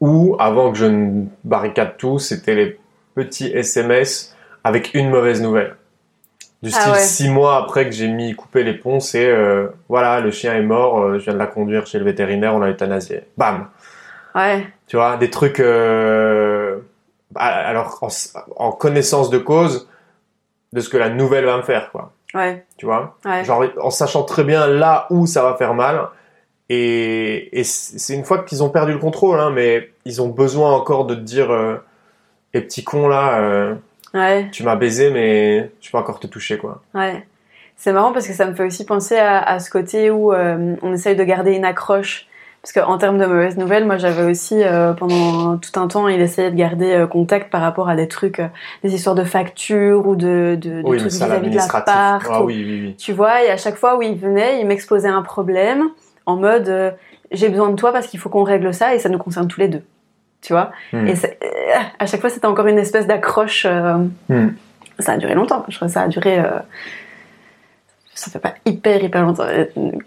ou 0.00 0.36
avant 0.40 0.72
que 0.72 0.78
je 0.78 0.86
ne 0.86 1.26
barricade 1.44 1.96
tout, 1.96 2.18
c'était 2.18 2.56
les 2.56 2.78
petits 3.14 3.46
SMS 3.46 4.34
avec 4.64 4.94
une 4.94 5.10
mauvaise 5.10 5.42
nouvelle. 5.42 5.76
Du 6.62 6.70
ah 6.72 6.80
style 6.80 6.94
six 6.94 7.28
mois 7.28 7.56
après 7.56 7.86
que 7.86 7.90
j'ai 7.90 8.06
mis 8.06 8.36
couper 8.36 8.62
les 8.62 8.74
ponts, 8.74 9.00
c'est 9.00 9.26
euh, 9.26 9.68
voilà, 9.88 10.20
le 10.20 10.30
chien 10.30 10.54
est 10.54 10.62
mort, 10.62 11.00
euh, 11.00 11.18
je 11.18 11.24
viens 11.24 11.32
de 11.32 11.38
la 11.38 11.48
conduire 11.48 11.86
chez 11.86 11.98
le 11.98 12.04
vétérinaire, 12.04 12.54
on 12.54 12.60
l'a 12.60 12.68
euthanasié. 12.68 13.24
Bam. 13.36 13.68
Ouais. 14.36 14.68
Tu 14.86 14.96
vois, 14.96 15.16
des 15.16 15.28
trucs. 15.28 15.58
Euh, 15.58 16.78
bah, 17.32 17.40
alors 17.40 18.08
en, 18.56 18.70
connaissance 18.70 19.28
de 19.28 19.38
cause 19.38 19.88
de 20.72 20.80
ce 20.80 20.88
que 20.88 20.96
la 20.96 21.10
nouvelle 21.10 21.46
va 21.46 21.56
me 21.56 21.62
faire, 21.62 21.90
quoi. 21.90 22.12
Ouais. 22.32 22.64
Tu 22.76 22.86
vois? 22.86 23.18
Genre 23.42 23.64
en 23.80 23.90
sachant 23.90 24.22
très 24.22 24.44
bien 24.44 24.68
là 24.68 25.06
où 25.10 25.26
ça 25.26 25.42
va 25.42 25.56
faire 25.56 25.74
mal. 25.74 26.08
Et, 26.68 27.58
et 27.58 27.64
c'est 27.64 28.14
une 28.14 28.24
fois 28.24 28.44
qu'ils 28.44 28.62
ont 28.62 28.70
perdu 28.70 28.92
le 28.92 28.98
contrôle, 28.98 29.38
hein, 29.40 29.50
mais 29.50 29.90
ils 30.04 30.22
ont 30.22 30.28
besoin 30.28 30.72
encore 30.72 31.06
de 31.06 31.16
te 31.16 31.20
dire, 31.20 31.50
les 32.54 32.60
petits 32.60 32.84
cons 32.84 33.08
là 33.08 33.76
Ouais. 34.14 34.48
Tu 34.52 34.62
m'as 34.62 34.76
baisé, 34.76 35.10
mais 35.10 35.70
je 35.80 35.90
peux 35.90 35.98
encore 35.98 36.20
te 36.20 36.26
toucher, 36.26 36.58
quoi. 36.58 36.82
Ouais. 36.94 37.26
C'est 37.76 37.92
marrant 37.92 38.12
parce 38.12 38.26
que 38.26 38.32
ça 38.32 38.46
me 38.46 38.54
fait 38.54 38.64
aussi 38.64 38.84
penser 38.84 39.16
à, 39.16 39.40
à 39.40 39.58
ce 39.58 39.70
côté 39.70 40.10
où 40.10 40.32
euh, 40.32 40.76
on 40.82 40.92
essaye 40.92 41.16
de 41.16 41.24
garder 41.24 41.52
une 41.52 41.64
accroche. 41.64 42.26
Parce 42.62 42.72
qu'en 42.74 42.96
termes 42.96 43.18
de 43.18 43.26
mauvaises 43.26 43.56
nouvelles, 43.56 43.84
moi 43.84 43.96
j'avais 43.96 44.22
aussi 44.22 44.62
euh, 44.62 44.92
pendant 44.92 45.56
tout 45.56 45.80
un 45.80 45.88
temps, 45.88 46.06
il 46.06 46.20
essayait 46.20 46.52
de 46.52 46.54
garder 46.56 46.92
euh, 46.92 47.06
contact 47.08 47.50
par 47.50 47.60
rapport 47.60 47.88
à 47.88 47.96
des 47.96 48.06
trucs, 48.06 48.40
des 48.84 48.94
histoires 48.94 49.16
de 49.16 49.24
factures 49.24 50.06
ou 50.06 50.14
de, 50.14 50.56
de, 50.60 50.80
de 50.80 50.82
trucs 50.82 51.10
vis-à-vis 51.10 51.50
de 51.50 51.56
l'appart. 51.56 51.88
Ah, 52.30 52.44
oui, 52.44 52.62
oui, 52.64 52.80
oui. 52.84 52.96
Tu 52.96 53.12
vois, 53.12 53.42
et 53.42 53.50
à 53.50 53.56
chaque 53.56 53.74
fois 53.74 53.96
où 53.98 54.02
il 54.02 54.14
venait, 54.14 54.60
il 54.60 54.66
m'exposait 54.68 55.08
un 55.08 55.22
problème 55.22 55.88
en 56.24 56.36
mode 56.36 56.94
j'ai 57.32 57.48
besoin 57.48 57.70
de 57.70 57.76
toi 57.76 57.92
parce 57.92 58.06
qu'il 58.06 58.20
faut 58.20 58.28
qu'on 58.28 58.44
règle 58.44 58.72
ça 58.72 58.94
et 58.94 58.98
ça 58.98 59.08
nous 59.08 59.18
concerne 59.18 59.48
tous 59.48 59.58
les 59.58 59.68
deux 59.68 59.82
tu 60.42 60.52
vois. 60.52 60.72
Hmm. 60.92 61.06
Et 61.06 61.14
euh, 61.14 61.78
à 61.98 62.06
chaque 62.06 62.20
fois, 62.20 62.28
c'était 62.28 62.46
encore 62.46 62.66
une 62.66 62.78
espèce 62.78 63.06
d'accroche. 63.06 63.64
Euh, 63.64 63.94
hmm. 64.28 64.48
Ça 64.98 65.12
a 65.12 65.16
duré 65.16 65.34
longtemps. 65.34 65.64
Je 65.68 65.76
crois 65.76 65.88
que 65.88 65.94
ça 65.94 66.02
a 66.02 66.08
duré. 66.08 66.38
Euh, 66.38 66.58
ça 68.14 68.30
fait 68.30 68.40
pas 68.40 68.54
hyper, 68.66 69.02
hyper 69.02 69.22
longtemps. 69.22 69.46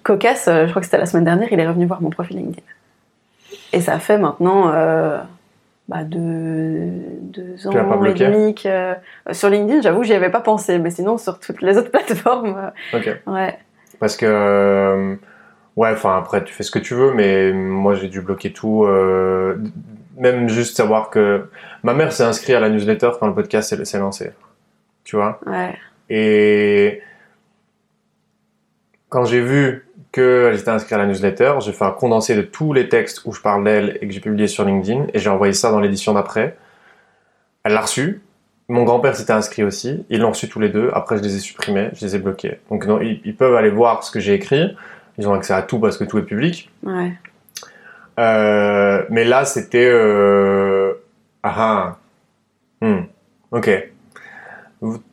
Cocasse, 0.04 0.46
je 0.46 0.70
crois 0.70 0.82
que 0.82 0.86
c'était 0.86 1.00
la 1.00 1.08
semaine 1.08 1.26
dernière, 1.26 1.52
il 1.52 1.60
est 1.60 1.68
revenu 1.68 1.86
voir 1.86 2.02
mon 2.02 2.12
profil 2.12 2.38
LinkedIn. 2.38 2.62
Et 3.74 3.82
ça 3.82 3.98
fait 4.00 4.18
maintenant 4.18 4.72
bah, 5.90 6.04
deux, 6.04 6.92
deux 7.22 7.68
ans 7.68 8.06
et 8.06 8.14
demi 8.14 8.54
que. 8.54 8.94
sur 9.32 9.50
LinkedIn, 9.50 9.82
j'avoue, 9.82 10.04
j'y 10.04 10.14
avais 10.14 10.30
pas 10.30 10.40
pensé, 10.40 10.78
mais 10.78 10.92
sinon, 10.92 11.18
sur 11.18 11.40
toutes 11.40 11.62
les 11.62 11.78
autres 11.78 11.92
plateformes. 11.92 12.72
ok. 12.94 13.22
Ouais. 13.26 13.58
Parce 14.00 14.16
que. 14.16 15.18
Ouais, 15.76 15.90
enfin 15.92 16.18
après 16.18 16.42
tu 16.44 16.54
fais 16.54 16.64
ce 16.64 16.72
que 16.72 16.80
tu 16.80 16.94
veux, 16.94 17.12
mais 17.12 17.52
moi 17.52 17.96
j'ai 17.96 18.08
dû 18.08 18.22
bloquer 18.22 18.54
tout 18.54 18.86
même 20.18 20.50
juste 20.50 20.78
savoir 20.78 21.10
que 21.10 21.50
ma 21.84 21.94
mère 21.94 22.12
s'est 22.12 22.24
inscrite 22.24 22.56
à 22.56 22.60
la 22.60 22.70
newsletter 22.70 23.12
quand 23.20 23.28
le 23.28 23.34
podcast 23.34 23.84
s'est 23.84 24.00
lancé. 24.00 24.32
Tu 25.04 25.16
vois? 25.16 25.40
Ouais. 25.46 25.76
Et 26.10 27.02
quand 29.10 29.26
j'ai 29.26 29.42
vu 29.42 29.88
qu'elle 30.12 30.56
était 30.56 30.70
inscrite 30.70 30.94
à 30.94 30.98
la 30.98 31.06
newsletter, 31.06 31.56
j'ai 31.60 31.72
fait 31.72 31.86
un 31.86 31.92
condensé 31.92 32.36
de 32.36 32.42
tous 32.42 32.74
les 32.74 32.90
textes 32.90 33.22
où 33.26 33.34
je 33.34 33.42
parle 33.42 33.64
d'elle 33.64 33.98
et 34.02 34.08
que 34.08 34.14
j'ai 34.14 34.20
publié 34.20 34.48
sur 34.48 34.66
LinkedIn 34.66 35.08
et 35.14 35.20
j'ai 35.20 35.30
envoyé 35.30 35.54
ça 35.54 35.72
dans 35.72 35.80
l'édition 35.80 36.14
d'après. 36.14 36.58
Elle 37.64 37.74
l'a 37.74 37.82
reçu. 37.82 38.22
Mon 38.68 38.84
grand-père 38.84 39.16
s'était 39.16 39.34
inscrit 39.34 39.64
aussi. 39.64 40.06
Ils 40.10 40.22
l'ont 40.22 40.30
reçu 40.30 40.50
tous 40.50 40.60
les 40.60 40.70
deux. 40.70 40.90
Après, 40.94 41.18
je 41.18 41.22
les 41.22 41.36
ai 41.36 41.40
supprimés, 41.40 41.90
je 41.94 42.06
les 42.06 42.16
ai 42.16 42.20
bloqués. 42.20 42.60
Donc, 42.72 42.88
non, 42.88 43.00
ils, 43.00 43.22
ils 43.26 43.36
peuvent 43.36 43.56
aller 43.56 43.70
voir 43.70 44.04
ce 44.04 44.12
que 44.12 44.20
j'ai 44.20 44.34
écrit. 44.34 44.76
Ils 45.18 45.28
ont 45.28 45.34
accès 45.34 45.54
à 45.54 45.62
tout 45.62 45.80
parce 45.80 45.98
que 45.98 46.04
tout 46.04 46.18
est 46.18 46.24
public. 46.24 46.72
Ouais. 46.84 47.14
Euh, 48.20 49.04
mais 49.10 49.24
là, 49.24 49.46
c'était... 49.46 49.90
Euh... 49.90 50.94
Ah, 51.44 51.54
ah. 51.58 51.98
Hmm. 52.82 53.04
Ok. 53.52 53.70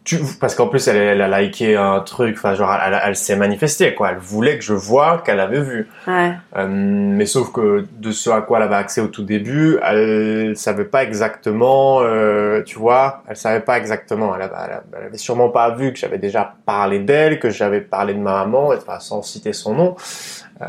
Tu, 0.05 0.19
parce 0.41 0.55
qu'en 0.55 0.67
plus, 0.67 0.87
elle, 0.89 0.97
elle, 0.97 1.23
a 1.23 1.41
liké 1.41 1.77
un 1.77 2.01
truc, 2.01 2.35
enfin, 2.37 2.55
genre, 2.55 2.77
elle, 2.85 3.01
elle 3.05 3.17
s'est 3.17 3.37
manifestée, 3.37 3.95
quoi. 3.95 4.11
Elle 4.11 4.19
voulait 4.19 4.59
que 4.59 4.65
je 4.65 4.75
voie 4.75 5.23
qu'elle 5.25 5.41
avait 5.41 5.61
vu. 5.63 5.89
Ouais. 6.07 6.33
Euh, 6.57 6.67
mais 6.69 7.25
sauf 7.27 7.53
que 7.53 7.87
de 7.93 8.11
ce 8.11 8.29
à 8.29 8.43
quoi 8.43 8.59
elle 8.59 8.65
avait 8.65 8.75
accès 8.75 9.01
au 9.01 9.07
tout 9.07 9.23
début, 9.23 9.79
elle 9.83 10.57
savait 10.57 10.85
pas 10.85 11.05
exactement, 11.05 12.01
euh, 12.03 12.63
tu 12.65 12.79
vois, 12.79 13.23
elle 13.29 13.37
savait 13.37 13.61
pas 13.61 13.79
exactement. 13.79 14.35
Elle 14.35 14.43
avait, 14.43 14.55
elle 14.99 15.05
avait 15.07 15.19
sûrement 15.19 15.49
pas 15.49 15.71
vu 15.71 15.93
que 15.93 15.99
j'avais 15.99 16.19
déjà 16.19 16.55
parlé 16.67 16.99
d'elle, 16.99 17.39
que 17.39 17.49
j'avais 17.49 17.81
parlé 17.81 18.15
de 18.15 18.21
ma 18.21 18.45
maman, 18.45 18.73
enfin, 18.77 18.99
sans 18.99 19.23
citer 19.23 19.53
son 19.53 19.75
nom. 19.75 19.97
Euh, 20.61 20.67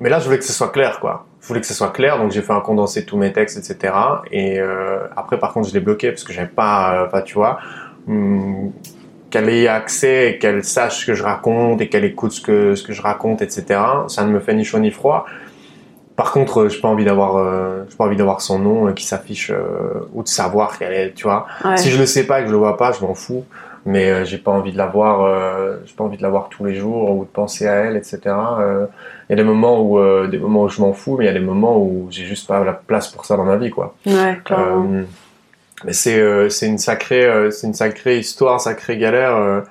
mais 0.00 0.08
là, 0.08 0.18
je 0.18 0.24
voulais 0.24 0.38
que 0.38 0.44
ce 0.44 0.54
soit 0.54 0.70
clair, 0.70 0.98
quoi 0.98 1.26
je 1.42 1.48
voulais 1.48 1.60
que 1.60 1.66
ce 1.66 1.74
soit 1.74 1.90
clair, 1.90 2.18
donc 2.18 2.30
j'ai 2.30 2.40
fait 2.40 2.52
un 2.52 2.60
condensé 2.60 3.02
de 3.02 3.06
tous 3.06 3.18
mes 3.18 3.32
textes, 3.32 3.58
etc. 3.58 3.94
Et 4.30 4.58
euh, 4.58 5.06
après, 5.16 5.38
par 5.38 5.52
contre, 5.52 5.68
je 5.68 5.74
l'ai 5.74 5.80
bloqué 5.80 6.10
parce 6.10 6.24
que 6.24 6.32
j'avais 6.32 6.48
pas, 6.48 7.08
euh, 7.12 7.22
tu 7.22 7.34
vois, 7.34 7.58
hum, 8.08 8.72
qu'elle 9.30 9.48
ait 9.48 9.68
accès 9.68 10.30
et 10.30 10.38
qu'elle 10.38 10.62
sache 10.62 11.00
ce 11.00 11.06
que 11.06 11.14
je 11.14 11.22
raconte 11.22 11.80
et 11.80 11.88
qu'elle 11.88 12.04
écoute 12.04 12.32
ce 12.32 12.40
que 12.40 12.74
ce 12.76 12.82
que 12.84 12.92
je 12.92 13.02
raconte, 13.02 13.42
etc. 13.42 13.80
Ça 14.08 14.24
ne 14.24 14.30
me 14.30 14.40
fait 14.40 14.54
ni 14.54 14.64
chaud 14.64 14.78
ni 14.78 14.90
froid. 14.90 15.26
Par 16.16 16.32
contre, 16.32 16.62
euh, 16.62 16.68
j'ai 16.68 16.80
pas 16.80 16.88
envie 16.88 17.04
d'avoir, 17.04 17.36
euh, 17.36 17.84
j'ai 17.88 17.96
pas 17.96 18.04
envie 18.04 18.16
d'avoir 18.16 18.40
son 18.42 18.58
nom 18.58 18.88
euh, 18.88 18.92
qui 18.92 19.04
s'affiche 19.04 19.50
ou 20.12 20.22
de 20.22 20.28
savoir 20.28 20.78
qu'elle 20.78 20.92
est, 20.92 21.14
tu 21.14 21.24
vois. 21.24 21.46
Si 21.76 21.90
je 21.90 21.98
le 21.98 22.06
sais 22.06 22.26
pas 22.26 22.40
et 22.40 22.42
que 22.42 22.48
je 22.48 22.52
le 22.52 22.58
vois 22.58 22.76
pas, 22.76 22.92
je 22.92 23.00
m'en 23.04 23.14
fous. 23.14 23.44
Mais 23.84 24.24
j'ai 24.24 24.38
pas 24.38 24.52
envie 24.52 24.70
de 24.70 24.78
l'avoir, 24.78 25.28
j'ai 25.84 25.94
pas 25.94 26.04
envie 26.04 26.16
de 26.16 26.22
l'avoir 26.22 26.48
tous 26.48 26.64
les 26.64 26.76
jours 26.76 27.10
ou 27.10 27.24
de 27.24 27.28
penser 27.28 27.66
à 27.66 27.74
elle, 27.74 27.96
etc. 27.96 28.20
Il 29.32 29.38
y 29.38 29.40
a 29.40 29.44
des 29.44 29.48
moments 29.48 29.80
où, 29.80 30.26
des 30.26 30.36
moments 30.36 30.64
où 30.64 30.68
je 30.68 30.80
m'en 30.82 30.92
fous, 30.92 31.16
mais 31.16 31.24
il 31.24 31.28
y 31.28 31.30
a 31.30 31.32
des 31.32 31.40
moments 31.40 31.78
où 31.78 32.06
j'ai 32.10 32.26
juste 32.26 32.46
pas 32.46 32.62
la 32.62 32.74
place 32.74 33.08
pour 33.08 33.24
ça 33.24 33.36
dans 33.36 33.44
ma 33.44 33.56
vie, 33.56 33.70
quoi. 33.70 33.94
Ouais, 34.04 34.38
mais 35.84 35.94
c'est, 35.94 36.50
c'est 36.50 36.66
une 36.66 36.76
sacrée, 36.76 37.50
c'est 37.50 37.66
une 37.66 37.74
sacrée 37.74 38.18
histoire, 38.18 38.60
sacrée 38.60 38.98
galère 38.98 39.64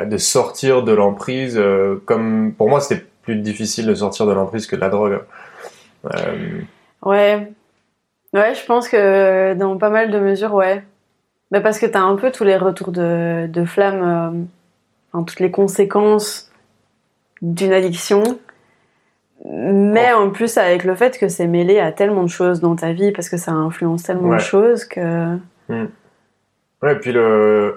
de 0.00 0.16
sortir 0.16 0.84
de 0.84 0.92
l'emprise. 0.92 1.60
comme 2.06 2.54
pour 2.56 2.68
moi, 2.68 2.80
c'était 2.80 3.04
plus 3.22 3.36
difficile 3.36 3.86
de 3.86 3.94
sortir 3.94 4.26
de 4.26 4.32
l'emprise 4.32 4.66
que 4.66 4.76
de 4.76 4.80
la 4.80 4.88
drogue. 4.88 5.20
Euh, 6.06 6.60
ouais. 7.02 7.52
Ouais, 8.32 8.54
je 8.54 8.64
pense 8.64 8.88
que 8.88 9.54
dans 9.54 9.76
pas 9.76 9.90
mal 9.90 10.10
de 10.10 10.18
mesures, 10.18 10.54
ouais. 10.54 10.84
mais 11.50 11.60
parce 11.60 11.78
que 11.78 11.86
tu 11.86 11.96
as 11.96 12.02
un 12.02 12.16
peu 12.16 12.30
tous 12.30 12.44
les 12.44 12.56
retours 12.56 12.92
de, 12.92 13.48
de 13.48 13.64
flamme, 13.64 14.46
euh, 15.14 15.22
toutes 15.22 15.40
les 15.40 15.50
conséquences 15.50 16.50
d'une 17.42 17.72
addiction. 17.72 18.22
Mais 19.44 20.12
en 20.12 20.30
plus, 20.30 20.58
avec 20.58 20.84
le 20.84 20.94
fait 20.94 21.18
que 21.18 21.28
c'est 21.28 21.46
mêlé 21.46 21.78
à 21.78 21.92
tellement 21.92 22.22
de 22.22 22.28
choses 22.28 22.60
dans 22.60 22.76
ta 22.76 22.92
vie, 22.92 23.12
parce 23.12 23.28
que 23.28 23.36
ça 23.36 23.52
influence 23.52 24.02
tellement 24.02 24.34
de 24.34 24.40
choses 24.40 24.84
que. 24.84 25.36
Hmm. 25.68 25.86
Ouais, 26.82 26.92
et 26.92 26.96
puis 26.96 27.12
le 27.12 27.76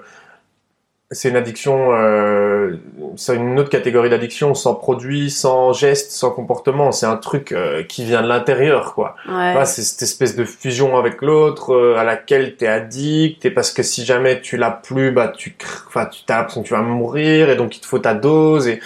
c'est 1.14 1.28
une 1.28 1.36
addiction, 1.36 1.92
euh, 1.92 2.76
c'est 3.16 3.36
une 3.36 3.58
autre 3.58 3.70
catégorie 3.70 4.10
d'addiction, 4.10 4.54
sans 4.54 4.74
produit, 4.74 5.30
sans 5.30 5.72
geste, 5.72 6.10
sans 6.10 6.30
comportement. 6.30 6.92
C'est 6.92 7.06
un 7.06 7.16
truc 7.16 7.52
euh, 7.52 7.82
qui 7.82 8.04
vient 8.04 8.22
de 8.22 8.28
l'intérieur, 8.28 8.94
quoi. 8.94 9.14
Ouais. 9.28 9.54
c'est 9.64 9.82
cette 9.82 10.02
espèce 10.02 10.34
de 10.34 10.44
fusion 10.44 10.96
avec 10.96 11.22
l'autre 11.22 11.74
euh, 11.74 11.96
à 11.96 12.04
laquelle 12.04 12.56
t'es 12.56 12.66
addict, 12.66 13.44
et 13.44 13.50
parce 13.50 13.70
que 13.70 13.82
si 13.82 14.04
jamais 14.04 14.40
tu 14.40 14.56
l'as 14.56 14.70
plus, 14.70 15.12
bah 15.12 15.28
tu, 15.28 15.56
enfin 15.88 16.06
tu 16.06 16.24
t'as 16.24 16.38
l'impression 16.38 16.62
que 16.62 16.68
tu 16.68 16.74
vas 16.74 16.82
mourir, 16.82 17.48
et 17.48 17.56
donc 17.56 17.76
il 17.76 17.80
te 17.80 17.86
faut 17.86 17.98
ta 17.98 18.14
dose. 18.14 18.66
Et 18.66 18.80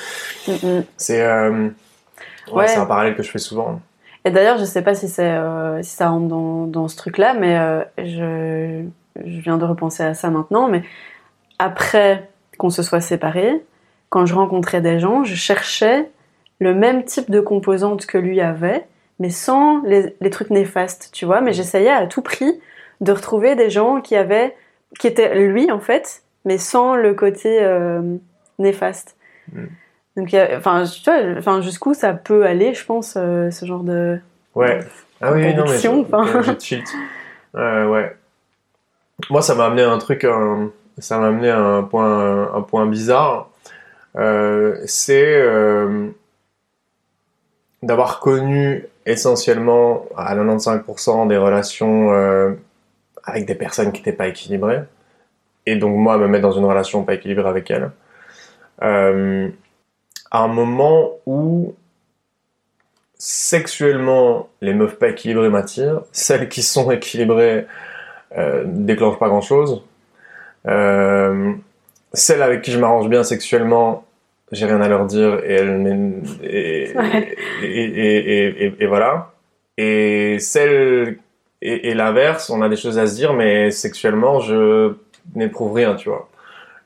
c'est, 0.96 1.24
euh, 2.52 2.56
ouais, 2.56 2.68
c'est 2.68 2.78
un 2.78 2.86
parallèle 2.86 3.14
que 3.14 3.22
je 3.22 3.30
fais 3.30 3.38
souvent. 3.38 3.80
Et 4.24 4.30
d'ailleurs, 4.30 4.58
je 4.58 4.64
sais 4.64 4.82
pas 4.82 4.94
si 4.94 5.08
c'est, 5.08 5.38
si 5.82 5.90
ça 5.90 6.08
rentre 6.08 6.26
dans, 6.26 6.66
dans 6.66 6.88
ce 6.88 6.96
truc-là, 6.96 7.34
mais 7.34 7.56
je, 7.98 8.84
je 9.24 9.40
viens 9.40 9.58
de 9.58 9.64
repenser 9.64 10.02
à 10.02 10.14
ça 10.14 10.28
maintenant, 10.30 10.68
mais 10.68 10.82
après 11.58 12.28
qu'on 12.58 12.70
se 12.70 12.82
soit 12.82 13.00
séparés, 13.00 13.62
quand 14.10 14.26
je 14.26 14.34
rencontrais 14.34 14.80
des 14.80 14.98
gens, 14.98 15.24
je 15.24 15.34
cherchais 15.34 16.10
le 16.60 16.74
même 16.74 17.04
type 17.04 17.30
de 17.30 17.40
composantes 17.40 18.06
que 18.06 18.18
lui 18.18 18.40
avait, 18.40 18.86
mais 19.18 19.30
sans 19.30 19.82
les, 19.82 20.30
trucs 20.30 20.50
néfastes, 20.50 21.10
tu 21.12 21.24
vois. 21.24 21.40
Mais 21.40 21.52
j'essayais 21.52 21.90
à 21.90 22.06
tout 22.06 22.22
prix 22.22 22.60
de 23.00 23.12
retrouver 23.12 23.54
des 23.54 23.70
gens 23.70 24.00
qui 24.00 24.16
avaient, 24.16 24.56
qui 24.98 25.06
étaient 25.06 25.38
lui 25.38 25.70
en 25.70 25.80
fait, 25.80 26.22
mais 26.44 26.58
sans 26.58 26.96
le 26.96 27.14
côté 27.14 27.62
euh, 27.62 28.16
néfaste. 28.58 29.16
Mm. 29.52 29.66
Donc, 30.18 30.34
enfin, 30.56 30.82
tu 30.84 31.08
vois, 31.08 31.38
enfin, 31.38 31.60
jusqu'où 31.60 31.94
ça 31.94 32.12
peut 32.12 32.44
aller, 32.44 32.74
je 32.74 32.84
pense, 32.84 33.14
euh, 33.16 33.52
ce 33.52 33.64
genre 33.64 33.84
de. 33.84 34.18
Ouais. 34.56 34.80
Ah 35.20 35.32
oui, 35.32 35.54
non, 35.54 35.64
mais 35.64 35.78
je, 35.78 36.78
euh, 37.56 37.86
ouais. 37.86 38.16
Moi, 39.30 39.42
ça 39.42 39.54
m'a 39.54 39.66
amené 39.66 39.82
à 39.82 39.92
un 39.92 39.98
truc, 39.98 40.26
ça 40.98 41.18
m'a 41.18 41.28
amené 41.28 41.50
à 41.50 41.60
un 41.60 41.82
point, 41.84 42.52
un 42.52 42.62
point 42.62 42.86
bizarre. 42.86 43.50
c'est 44.86 45.44
d'avoir 47.84 48.18
connu 48.18 48.86
essentiellement 49.06 50.04
à 50.16 50.34
95% 50.34 51.28
des 51.28 51.36
relations 51.36 52.12
euh, 52.12 52.54
avec 53.22 53.46
des 53.46 53.54
personnes 53.54 53.92
qui 53.92 54.00
n'étaient 54.00 54.12
pas 54.12 54.26
équilibrées. 54.26 54.82
Et 55.64 55.76
donc 55.76 55.96
moi, 55.96 56.18
me 56.18 56.26
mettre 56.26 56.42
dans 56.42 56.58
une 56.58 56.64
relation 56.64 57.04
pas 57.04 57.14
équilibrée 57.14 57.48
avec 57.48 57.70
elles. 57.70 57.92
À 60.30 60.42
un 60.42 60.48
moment 60.48 61.12
où 61.26 61.74
sexuellement, 63.18 64.48
les 64.60 64.74
meufs 64.74 64.96
pas 64.96 65.08
équilibrées 65.08 65.48
m'attirent. 65.48 66.02
Celles 66.12 66.48
qui 66.48 66.62
sont 66.62 66.90
équilibrées 66.90 67.66
euh, 68.36 68.64
déclenchent 68.66 69.18
pas 69.18 69.28
grand-chose. 69.28 69.82
Euh, 70.66 71.52
celles 72.12 72.42
avec 72.42 72.62
qui 72.62 72.72
je 72.72 72.78
m'arrange 72.78 73.08
bien 73.08 73.22
sexuellement 73.22 74.04
j'ai 74.52 74.66
rien 74.66 74.80
à 74.80 74.88
leur 74.88 75.06
dire 75.06 75.40
et 75.44 75.54
elle 75.54 76.22
et, 76.42 76.92
et, 77.62 78.82
et, 78.82 78.86
voilà 78.86 79.32
et 79.76 80.38
celle 80.40 81.18
et, 81.60 81.94
l'inverse 81.94 82.50
on 82.50 82.62
a 82.62 82.68
des 82.68 82.76
choses 82.76 82.98
à 82.98 83.06
se 83.06 83.14
dire 83.14 83.34
mais 83.34 83.70
sexuellement 83.70 84.40
je 84.40 84.94
n'éprouve 85.34 85.74
rien 85.74 85.94
tu 85.94 86.08
vois 86.08 86.28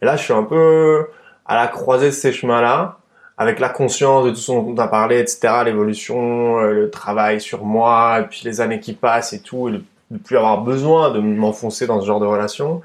et 0.00 0.04
là 0.04 0.16
je 0.16 0.22
suis 0.22 0.32
un 0.32 0.42
peu 0.42 1.06
à 1.46 1.56
la 1.56 1.68
croisée 1.68 2.06
de 2.06 2.12
ces 2.12 2.32
chemins 2.32 2.60
là 2.60 2.98
avec 3.38 3.58
la 3.58 3.68
conscience 3.68 4.24
de 4.24 4.30
tout 4.30 4.36
ce 4.36 4.52
dont 4.52 4.66
on 4.68 4.78
a 4.78 4.88
parlé 4.88 5.18
etc 5.18 5.62
l'évolution 5.64 6.58
euh, 6.60 6.72
le 6.72 6.90
travail 6.90 7.40
sur 7.40 7.64
moi 7.64 8.20
et 8.20 8.24
puis 8.24 8.42
les 8.44 8.60
années 8.60 8.80
qui 8.80 8.92
passent 8.92 9.32
et 9.32 9.40
tout 9.40 9.68
et 9.68 9.72
de 9.72 9.82
ne 10.10 10.18
plus 10.18 10.36
avoir 10.36 10.62
besoin 10.62 11.10
de 11.10 11.20
m'enfoncer 11.20 11.86
dans 11.86 12.00
ce 12.00 12.06
genre 12.06 12.20
de 12.20 12.26
relation 12.26 12.82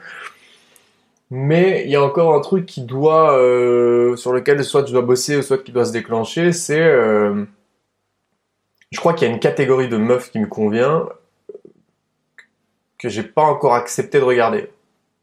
mais 1.29 1.83
il 1.83 1.91
y 1.91 1.95
a 1.95 2.03
encore 2.03 2.33
un 2.33 2.39
truc 2.39 2.65
qui 2.65 2.83
doit, 2.83 3.37
euh, 3.37 4.15
sur 4.15 4.31
lequel 4.31 4.63
soit 4.63 4.83
tu 4.83 4.93
dois 4.93 5.01
bosser, 5.01 5.41
soit 5.41 5.57
qui 5.57 5.71
doit 5.71 5.85
se 5.85 5.91
déclencher, 5.91 6.53
c'est, 6.53 6.81
euh, 6.81 7.43
je 8.91 8.99
crois 8.99 9.13
qu'il 9.13 9.27
y 9.27 9.31
a 9.31 9.33
une 9.33 9.39
catégorie 9.39 9.89
de 9.89 9.97
meufs 9.97 10.31
qui 10.31 10.39
me 10.39 10.47
convient 10.47 11.09
que 12.97 13.09
j'ai 13.09 13.23
pas 13.23 13.43
encore 13.43 13.75
accepté 13.75 14.19
de 14.19 14.23
regarder. 14.23 14.71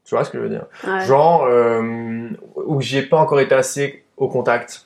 Tu 0.05 0.13
vois 0.13 0.23
ce 0.23 0.29
que 0.29 0.37
je 0.37 0.43
veux 0.43 0.49
dire? 0.49 0.67
Genre 1.07 1.43
euh, 1.45 2.29
où 2.55 2.79
j'ai 2.79 3.01
pas 3.01 3.17
encore 3.17 3.39
été 3.39 3.55
assez 3.55 4.03
au 4.17 4.29
contact. 4.29 4.84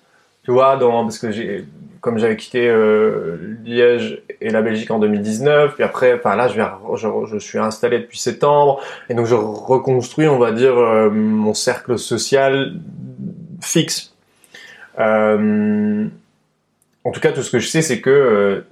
Tu 0.50 0.56
parce 0.56 1.20
que 1.20 1.32
j'ai 1.32 1.66
comme 2.02 2.18
j'avais 2.18 2.38
quitté 2.38 2.68
euh, 2.68 3.58
Liège 3.64 4.22
et 4.42 4.50
la 4.50 4.62
Belgique 4.62 4.90
en 4.90 5.00
2019, 5.00 5.76
puis 5.76 5.84
après, 5.84 6.14
enfin 6.14 6.36
là, 6.36 6.48
je, 6.48 7.38
suis 7.40 7.60
installé 7.60 8.00
depuis 8.00 8.18
septembre, 8.18 8.82
et 9.10 9.14
donc 9.14 9.26
je 9.26 9.36
reconstruis, 9.36 10.28
on 10.28 10.40
va 10.40 10.52
dire, 10.52 10.78
euh, 10.78 11.10
mon 11.10 11.54
cercle 11.54 12.00
social 12.00 12.74
fixe. 13.62 14.16
Euh, 14.98 16.08
en 17.04 17.12
tout 17.12 17.20
cas, 17.20 17.32
tout 17.32 17.44
ce 17.44 17.52
que 17.52 17.60
je 17.60 17.68
sais, 17.68 17.82
c'est 17.82 18.00
que 18.00 18.64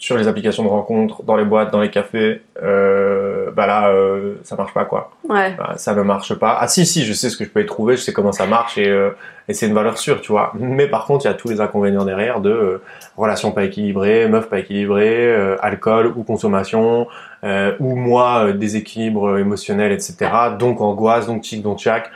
sur 0.00 0.16
les 0.16 0.28
applications 0.28 0.62
de 0.62 0.68
rencontres, 0.68 1.22
dans 1.24 1.36
les 1.36 1.44
boîtes, 1.44 1.70
dans 1.70 1.80
les 1.80 1.90
cafés, 1.90 2.40
euh, 2.62 3.50
bah 3.50 3.66
là, 3.66 3.90
euh, 3.90 4.36
ça 4.44 4.56
marche 4.56 4.72
pas 4.72 4.86
quoi. 4.86 5.10
Ouais. 5.28 5.54
Bah, 5.58 5.74
ça 5.76 5.94
ne 5.94 6.00
marche 6.00 6.34
pas. 6.34 6.56
Ah 6.58 6.68
si 6.68 6.86
si, 6.86 7.04
je 7.04 7.12
sais 7.12 7.28
ce 7.28 7.36
que 7.36 7.44
je 7.44 7.50
peux 7.50 7.60
y 7.60 7.66
trouver, 7.66 7.96
je 7.98 8.00
sais 8.00 8.14
comment 8.14 8.32
ça 8.32 8.46
marche 8.46 8.78
et, 8.78 8.88
euh, 8.88 9.10
et 9.46 9.52
c'est 9.52 9.66
une 9.66 9.74
valeur 9.74 9.98
sûre, 9.98 10.22
tu 10.22 10.32
vois. 10.32 10.54
Mais 10.58 10.86
par 10.86 11.04
contre, 11.04 11.26
il 11.26 11.28
y 11.28 11.30
a 11.30 11.34
tous 11.34 11.50
les 11.50 11.60
inconvénients 11.60 12.06
derrière 12.06 12.40
de 12.40 12.50
euh, 12.50 12.82
relations 13.18 13.52
pas 13.52 13.64
équilibrées, 13.64 14.26
meufs 14.26 14.48
pas 14.48 14.60
équilibrées, 14.60 15.34
euh, 15.34 15.56
alcool 15.60 16.14
ou 16.16 16.22
consommation, 16.22 17.06
ou 17.42 17.96
moi 17.96 18.52
déséquilibre 18.52 19.38
émotionnel, 19.38 19.92
etc. 19.92 20.16
Donc 20.58 20.80
angoisse, 20.80 21.26
donc 21.26 21.42
tic, 21.42 21.62
donc 21.62 21.78
tchac. 21.78 22.10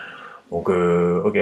Donc, 0.55 0.71
euh, 0.71 1.21
ok, 1.25 1.37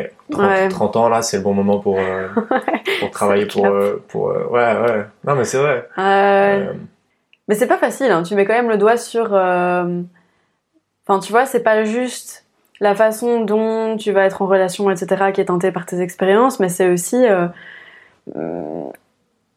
30, 0.71 0.97
ans 0.97 1.11
là, 1.11 1.21
c'est 1.21 1.37
le 1.37 1.43
bon 1.43 1.53
moment 1.53 1.79
pour, 1.81 1.99
euh, 1.99 2.29
pour 3.01 3.11
travailler 3.11 3.45
pour, 3.45 3.67
euh, 3.67 4.03
pour, 4.09 4.29
ouais, 4.29 4.51
ouais. 4.51 5.05
Non, 5.27 5.35
mais 5.35 5.45
c'est 5.45 5.59
vrai. 5.59 5.87
Mais 5.99 7.55
c'est 7.55 7.67
pas 7.67 7.77
facile. 7.77 8.11
Hein. 8.11 8.23
Tu 8.23 8.35
mets 8.35 8.47
quand 8.47 8.55
même 8.55 8.71
le 8.71 8.79
doigt 8.79 8.97
sur. 8.97 9.35
Enfin, 9.35 11.19
tu 11.21 11.31
vois, 11.31 11.45
c'est 11.45 11.63
pas 11.63 11.85
juste 11.85 12.47
la 12.81 12.95
façon 12.95 13.45
dont 13.45 13.99
tu 13.99 14.13
vas 14.13 14.25
être 14.25 14.41
en 14.41 14.47
relation, 14.47 14.91
etc., 14.91 15.31
qui 15.35 15.43
est 15.43 15.47
teintée 15.47 15.73
par 15.73 15.85
tes 15.85 16.01
expériences, 16.01 16.59
mais 16.59 16.71
c'est 16.71 16.89
aussi. 16.89 17.27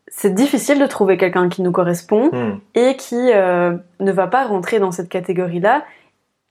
c'est 0.09 0.33
difficile 0.33 0.79
de 0.79 0.85
trouver 0.85 1.15
quelqu'un 1.15 1.47
qui 1.47 1.61
nous 1.61 1.71
correspond 1.71 2.29
hmm. 2.29 2.59
et 2.73 2.97
qui 2.97 3.15
ne 3.15 4.11
va 4.11 4.27
pas 4.27 4.43
rentrer 4.47 4.79
dans 4.79 4.91
cette 4.91 5.07
catégorie-là 5.07 5.85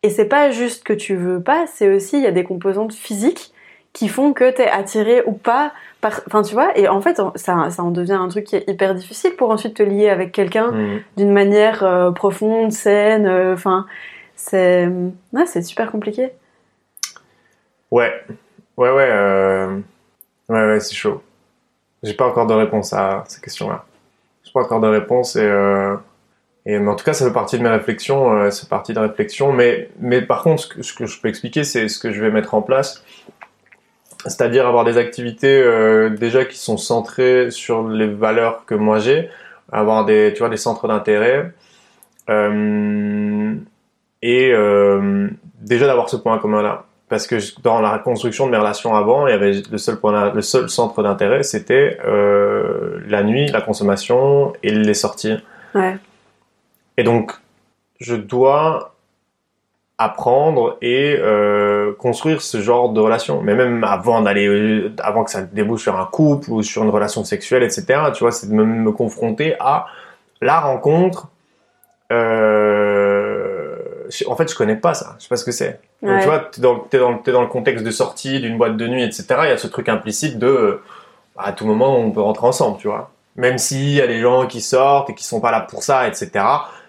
et 0.05 0.11
c'est 0.11 0.27
pas 0.27 0.51
juste 0.51 0.85
que 0.85 0.93
tu 0.93 1.17
veux 1.17 1.41
pas, 1.41 1.67
c'est 1.67 1.89
aussi, 1.89 2.19
il 2.19 2.23
y 2.23 2.27
a 2.27 2.31
des 2.31 2.45
composantes 2.45 2.93
physiques 2.93 3.55
qui 3.95 4.09
font 4.09 4.35
que 4.35 4.51
t'es 4.51 4.69
attiré 4.69 5.23
ou 5.25 5.33
pas 5.33 5.73
par, 6.03 6.21
enfin 6.27 6.43
tu 6.43 6.53
vois, 6.53 6.77
et 6.77 6.89
en 6.89 7.01
fait 7.01 7.19
ça, 7.37 7.71
ça 7.71 7.83
en 7.83 7.91
devient 7.91 8.13
un 8.13 8.29
truc 8.29 8.45
qui 8.45 8.57
est 8.57 8.69
hyper 8.69 8.95
difficile 8.95 9.35
pour 9.37 9.51
ensuite 9.51 9.77
te 9.77 9.83
lier 9.83 10.11
avec 10.11 10.31
quelqu'un 10.31 10.73
mmh. 10.73 11.01
d'une 11.17 11.33
manière 11.33 11.83
euh, 11.85 12.11
profonde, 12.11 12.71
saine, 12.71 13.27
euh, 13.27 13.55
enfin 13.55 13.87
c'est, 14.37 14.91
ouais, 15.33 15.47
c'est 15.47 15.63
super 15.63 15.91
compliqué. 15.91 16.33
Ouais, 17.91 18.13
ouais, 18.77 18.91
ouais, 18.91 19.09
euh... 19.11 19.79
ouais, 20.51 20.67
ouais, 20.67 20.81
c'est 20.81 20.95
chaud. 20.95 21.23
J'ai 22.03 22.13
pas 22.13 22.27
encore 22.27 22.47
de 22.47 22.53
réponse 22.53 22.93
à 22.93 23.25
ces 23.27 23.41
questions-là. 23.41 23.87
J'ai 24.43 24.53
pas 24.53 24.65
encore 24.65 24.81
de 24.81 24.89
réponse 24.89 25.37
et 25.37 25.49
euh... 26.67 26.71
Et 26.71 26.79
en 26.79 26.95
tout 26.95 27.05
cas, 27.05 27.13
ça 27.13 27.27
fait 27.27 27.33
partie 27.33 27.59
de 27.59 27.63
mes 27.63 27.69
réflexions, 27.69 28.33
euh, 28.33 28.51
c'est 28.51 28.69
partie 28.69 28.93
de 28.93 29.01
réflexion. 29.01 29.53
Mais, 29.53 29.89
mais 30.01 30.23
par 30.23 30.43
contre, 30.43 30.83
ce 30.83 30.93
que, 30.93 31.07
je 31.07 31.21
peux 31.21 31.29
expliquer, 31.29 31.65
c'est 31.65 31.89
ce 31.89 31.99
que 31.99 32.13
je 32.13 32.21
vais 32.21 32.31
mettre 32.31 32.55
en 32.55 32.63
place. 32.63 33.05
C'est-à-dire 34.27 34.67
avoir 34.67 34.85
des 34.85 34.97
activités 34.97 35.61
euh, 35.63 36.09
déjà 36.09 36.45
qui 36.45 36.57
sont 36.57 36.79
centrées 36.79 37.51
sur 37.51 37.87
les 37.87 38.07
valeurs 38.07 38.65
que 38.65 38.75
moi 38.75 38.99
j'ai, 38.99 39.29
avoir 39.71 40.07
des, 40.07 40.33
tu 40.33 40.39
vois, 40.39 40.49
des 40.49 40.57
centres 40.57 40.89
d'intérêt. 40.89 41.53
Euh, 42.31 43.55
et 44.23 44.51
euh, 44.53 45.29
déjà 45.61 45.87
d'avoir 45.87 46.09
ce 46.09 46.17
point 46.17 46.39
commun 46.39 46.63
là. 46.63 46.85
Parce 47.11 47.27
que 47.27 47.37
dans 47.63 47.83
la 47.83 47.99
construction 47.99 48.47
de 48.47 48.51
mes 48.51 48.57
relations 48.57 48.97
avant, 48.97 49.27
il 49.27 49.31
y 49.31 49.35
avait 49.35 49.61
le 49.71 49.79
seul 49.79 49.97
point, 49.97 50.33
le 50.33 50.41
seul 50.41 50.71
centre 50.71 51.03
d'intérêt, 51.03 51.43
c'était 51.43 51.99
euh, 52.07 52.99
la 53.07 53.23
nuit, 53.23 53.47
la 53.49 53.61
consommation 53.61 54.55
et 54.63 54.71
les 54.71 54.95
sorties. 54.95 55.37
Ouais. 55.75 55.97
Et 56.97 57.03
donc, 57.03 57.33
je 58.01 58.15
dois 58.15 58.95
apprendre 59.99 60.77
et 60.83 61.17
euh, 61.19 61.93
construire 61.95 62.43
ce 62.43 62.61
genre 62.61 62.91
de 62.91 63.01
relation. 63.01 63.43
Mais 63.43 63.55
même 63.55 63.85
avant 63.85 64.23
d'aller, 64.23 64.47
euh, 64.49 64.93
avant 64.99 65.25
que 65.25 65.31
ça 65.31 65.43
débouche 65.43 65.83
sur 65.83 65.99
un 65.99 66.07
couple 66.07 66.51
ou 66.51 66.63
sur 66.63 66.83
une 66.83 66.91
relation 66.91 67.25
sexuelle, 67.25 67.63
etc. 67.63 67.87
Tu 68.13 68.21
vois, 68.21 68.33
c'est 68.33 68.49
de 68.49 68.55
me, 68.55 68.93
confronter 68.93 69.55
à 69.61 69.87
la 70.41 70.61
rencontre. 70.61 71.29
Euh, 72.13 73.77
en 74.27 74.37
fait, 74.37 74.51
je 74.51 74.57
connais 74.57 74.77
pas 74.77 74.95
ça. 74.95 75.15
Je 75.19 75.25
sais 75.25 75.29
pas 75.29 75.37
ce 75.37 75.45
que 75.45 75.53
c'est. 75.53 75.81
tu 76.01 76.09
vois, 76.25 76.41
t'es 76.41 76.61
dans, 76.61 76.87
es 76.93 76.99
dans, 76.99 77.23
es 77.25 77.33
dans 77.33 77.43
le 77.43 77.49
contexte 77.49 77.85
de 77.85 77.91
sortie 77.91 78.41
d'une 78.41 78.59
boîte 78.59 78.77
de 78.77 78.87
nuit, 78.89 79.05
etc. 79.05 79.27
Il 79.45 79.49
y 79.49 79.53
a 79.53 79.59
ce 79.59 79.69
truc 79.69 79.89
implicite 79.89 80.39
de, 80.39 80.81
à 81.39 81.53
tout 81.53 81.67
moment, 81.67 81.97
on 81.97 82.11
peut 82.11 82.21
rentrer 82.21 82.47
ensemble, 82.47 82.79
tu 82.79 82.89
vois. 82.89 83.11
Même 83.37 83.59
s'il 83.59 83.91
y 83.91 84.01
a 84.01 84.07
des 84.07 84.21
gens 84.21 84.47
qui 84.47 84.61
sortent 84.61 85.11
et 85.11 85.15
qui 85.15 85.25
sont 85.25 85.41
pas 85.41 85.51
là 85.51 85.61
pour 85.61 85.83
ça, 85.83 86.07
etc 86.07 86.45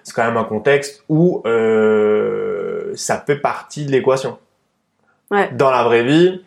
c'est 0.05 0.13
quand 0.13 0.23
même 0.23 0.37
un 0.37 0.43
contexte 0.43 1.03
où 1.09 1.41
euh, 1.45 2.93
ça 2.95 3.21
fait 3.25 3.35
partie 3.35 3.85
de 3.85 3.91
l'équation. 3.91 4.37
Ouais. 5.31 5.49
Dans 5.51 5.71
la 5.71 5.83
vraie 5.83 6.03
vie, 6.03 6.41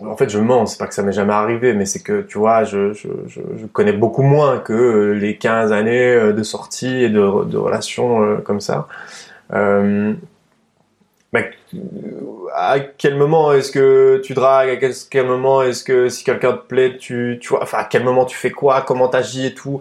en 0.00 0.16
fait, 0.16 0.30
je 0.30 0.38
mens, 0.38 0.66
c'est 0.66 0.78
pas 0.78 0.86
que 0.86 0.94
ça 0.94 1.02
m'est 1.02 1.12
jamais 1.12 1.34
arrivé, 1.34 1.74
mais 1.74 1.84
c'est 1.84 2.00
que, 2.00 2.22
tu 2.22 2.38
vois, 2.38 2.64
je, 2.64 2.94
je, 2.94 3.08
je, 3.26 3.66
connais 3.66 3.92
beaucoup 3.92 4.22
moins 4.22 4.58
que 4.58 5.12
les 5.12 5.36
15 5.36 5.70
années 5.72 6.14
euh, 6.14 6.32
de 6.32 6.42
sortie 6.42 7.04
et 7.04 7.10
de, 7.10 7.44
de 7.44 7.56
relations 7.58 8.22
euh, 8.22 8.36
comme 8.38 8.60
ça. 8.60 8.88
Euh, 9.52 10.14
à 12.54 12.80
quel 12.80 13.16
moment 13.16 13.52
est-ce 13.52 13.70
que 13.70 14.20
tu 14.24 14.32
dragues? 14.34 14.70
À 14.70 14.76
quel, 14.76 14.92
quel 15.10 15.26
moment 15.26 15.62
est-ce 15.62 15.84
que 15.84 16.08
si 16.08 16.24
quelqu'un 16.24 16.52
te 16.52 16.66
plaît, 16.66 16.96
tu, 16.98 17.38
tu 17.40 17.48
vois, 17.50 17.62
enfin, 17.62 17.78
à 17.78 17.84
quel 17.84 18.02
moment 18.02 18.24
tu 18.24 18.36
fais 18.36 18.50
quoi? 18.50 18.80
Comment 18.80 19.08
t'agis 19.08 19.46
et 19.46 19.54
tout? 19.54 19.80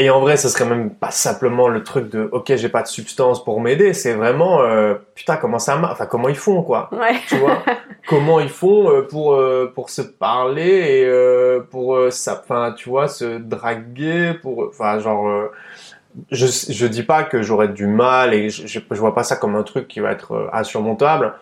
Et 0.00 0.08
en 0.08 0.20
vrai, 0.20 0.38
ce 0.38 0.48
serait 0.48 0.64
même 0.64 0.88
pas 0.88 1.10
simplement 1.10 1.68
le 1.68 1.82
truc 1.82 2.08
de 2.08 2.26
OK, 2.32 2.50
j'ai 2.56 2.70
pas 2.70 2.80
de 2.80 2.86
substance 2.86 3.44
pour 3.44 3.60
m'aider, 3.60 3.92
c'est 3.92 4.14
vraiment 4.14 4.62
euh, 4.62 4.94
putain 5.14 5.36
comment 5.36 5.58
ça 5.58 5.76
marche, 5.76 5.92
enfin 5.92 6.06
comment 6.06 6.30
ils 6.30 6.38
font 6.38 6.62
quoi. 6.62 6.88
Ouais. 6.90 7.20
Tu 7.28 7.36
vois 7.36 7.62
Comment 8.08 8.40
ils 8.40 8.48
font 8.48 8.90
euh, 8.90 9.02
pour 9.02 9.34
euh, 9.34 9.70
pour 9.74 9.90
se 9.90 10.00
parler 10.00 10.62
et 10.62 11.04
euh, 11.04 11.60
pour 11.70 11.98
ça 12.10 12.42
enfin 12.42 12.72
tu 12.74 12.88
vois 12.88 13.08
se 13.08 13.36
draguer 13.36 14.32
pour 14.40 14.68
enfin 14.70 14.98
genre 15.00 15.50
je 16.30 16.46
je 16.46 16.86
dis 16.86 17.02
pas 17.02 17.22
que 17.22 17.42
j'aurais 17.42 17.68
du 17.68 17.86
mal 17.86 18.32
et 18.32 18.48
je, 18.48 18.66
je, 18.66 18.80
je 18.90 18.96
vois 18.96 19.14
pas 19.14 19.22
ça 19.22 19.36
comme 19.36 19.54
un 19.54 19.62
truc 19.64 19.86
qui 19.86 20.00
va 20.00 20.12
être 20.12 20.48
insurmontable 20.54 21.34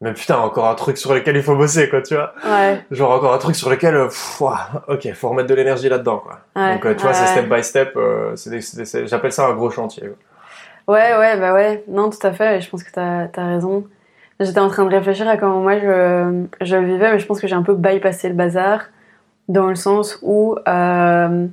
mais 0.00 0.12
putain, 0.14 0.38
encore 0.38 0.66
un 0.66 0.74
truc 0.74 0.96
sur 0.96 1.12
lequel 1.14 1.36
il 1.36 1.42
faut 1.42 1.56
bosser, 1.56 1.88
quoi, 1.88 2.00
tu 2.02 2.14
vois. 2.14 2.32
Ouais. 2.44 2.82
Genre 2.90 3.10
encore 3.10 3.34
un 3.34 3.38
truc 3.38 3.54
sur 3.54 3.68
lequel, 3.68 3.94
euh, 3.94 4.06
pff, 4.06 4.42
ok, 4.88 5.12
faut 5.14 5.28
remettre 5.28 5.48
de 5.48 5.54
l'énergie 5.54 5.88
là-dedans, 5.88 6.18
quoi. 6.18 6.40
Donc, 6.54 6.86
euh, 6.86 6.94
tu 6.94 7.02
vois, 7.02 7.12
c'est 7.12 7.26
step 7.26 7.48
by 7.48 7.62
step. 7.62 7.92
Euh, 7.96 8.34
J'appelle 9.04 9.32
ça 9.32 9.46
un 9.46 9.54
gros 9.54 9.70
chantier. 9.70 10.08
Quoi. 10.08 10.94
Ouais, 10.94 11.16
ouais, 11.16 11.38
bah 11.38 11.52
ouais. 11.52 11.84
Non, 11.86 12.10
tout 12.10 12.26
à 12.26 12.32
fait. 12.32 12.60
Je 12.60 12.70
pense 12.70 12.82
que 12.82 12.90
t'as 12.90 13.28
as 13.34 13.46
raison. 13.46 13.84
J'étais 14.40 14.58
en 14.58 14.68
train 14.68 14.84
de 14.86 14.90
réfléchir 14.90 15.28
à 15.28 15.36
comment 15.36 15.60
moi 15.60 15.78
je, 15.78 16.46
je 16.62 16.76
vivais, 16.76 17.12
mais 17.12 17.18
je 17.18 17.26
pense 17.26 17.40
que 17.40 17.46
j'ai 17.46 17.54
un 17.54 17.62
peu 17.62 17.74
bypassé 17.74 18.28
le 18.28 18.34
bazar 18.34 18.84
dans 19.48 19.66
le 19.66 19.74
sens 19.74 20.18
où 20.22 20.56
euh, 20.66 21.46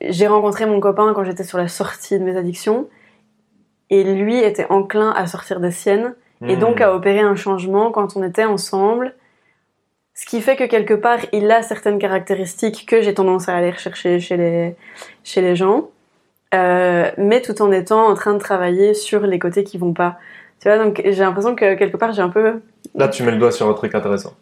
j'ai 0.00 0.26
rencontré 0.26 0.64
mon 0.64 0.80
copain 0.80 1.12
quand 1.14 1.24
j'étais 1.24 1.44
sur 1.44 1.58
la 1.58 1.68
sortie 1.68 2.18
de 2.18 2.24
mes 2.24 2.36
addictions 2.38 2.88
et 3.90 4.02
lui 4.02 4.38
était 4.38 4.66
enclin 4.70 5.10
à 5.10 5.26
sortir 5.26 5.60
des 5.60 5.72
siennes 5.72 6.14
et 6.48 6.56
donc 6.56 6.80
à 6.80 6.92
hmm. 6.92 6.96
opérer 6.96 7.20
un 7.20 7.36
changement 7.36 7.90
quand 7.90 8.16
on 8.16 8.22
était 8.22 8.44
ensemble. 8.44 9.14
Ce 10.14 10.26
qui 10.26 10.40
fait 10.40 10.56
que 10.56 10.64
quelque 10.64 10.94
part, 10.94 11.18
il 11.32 11.50
a 11.50 11.62
certaines 11.62 11.98
caractéristiques 11.98 12.86
que 12.86 13.00
j'ai 13.00 13.14
tendance 13.14 13.48
à 13.48 13.56
aller 13.56 13.70
rechercher 13.70 14.20
chez 14.20 14.36
les, 14.36 14.76
chez 15.24 15.40
les 15.40 15.56
gens, 15.56 15.88
euh, 16.54 17.10
mais 17.16 17.40
tout 17.40 17.60
en 17.62 17.72
étant 17.72 18.06
en 18.06 18.14
train 18.14 18.34
de 18.34 18.38
travailler 18.38 18.92
sur 18.92 19.22
les 19.22 19.38
côtés 19.38 19.64
qui 19.64 19.78
vont 19.78 19.94
pas. 19.94 20.18
Tu 20.60 20.68
vois, 20.68 20.78
donc 20.78 21.00
j'ai 21.04 21.22
l'impression 21.22 21.54
que 21.54 21.74
quelque 21.74 21.96
part, 21.96 22.12
j'ai 22.12 22.22
un 22.22 22.28
peu... 22.28 22.60
Là, 22.94 23.08
tu 23.08 23.22
mets 23.22 23.32
le 23.32 23.38
doigt 23.38 23.52
sur 23.52 23.68
un 23.68 23.72
truc 23.72 23.94
intéressant. 23.94 24.34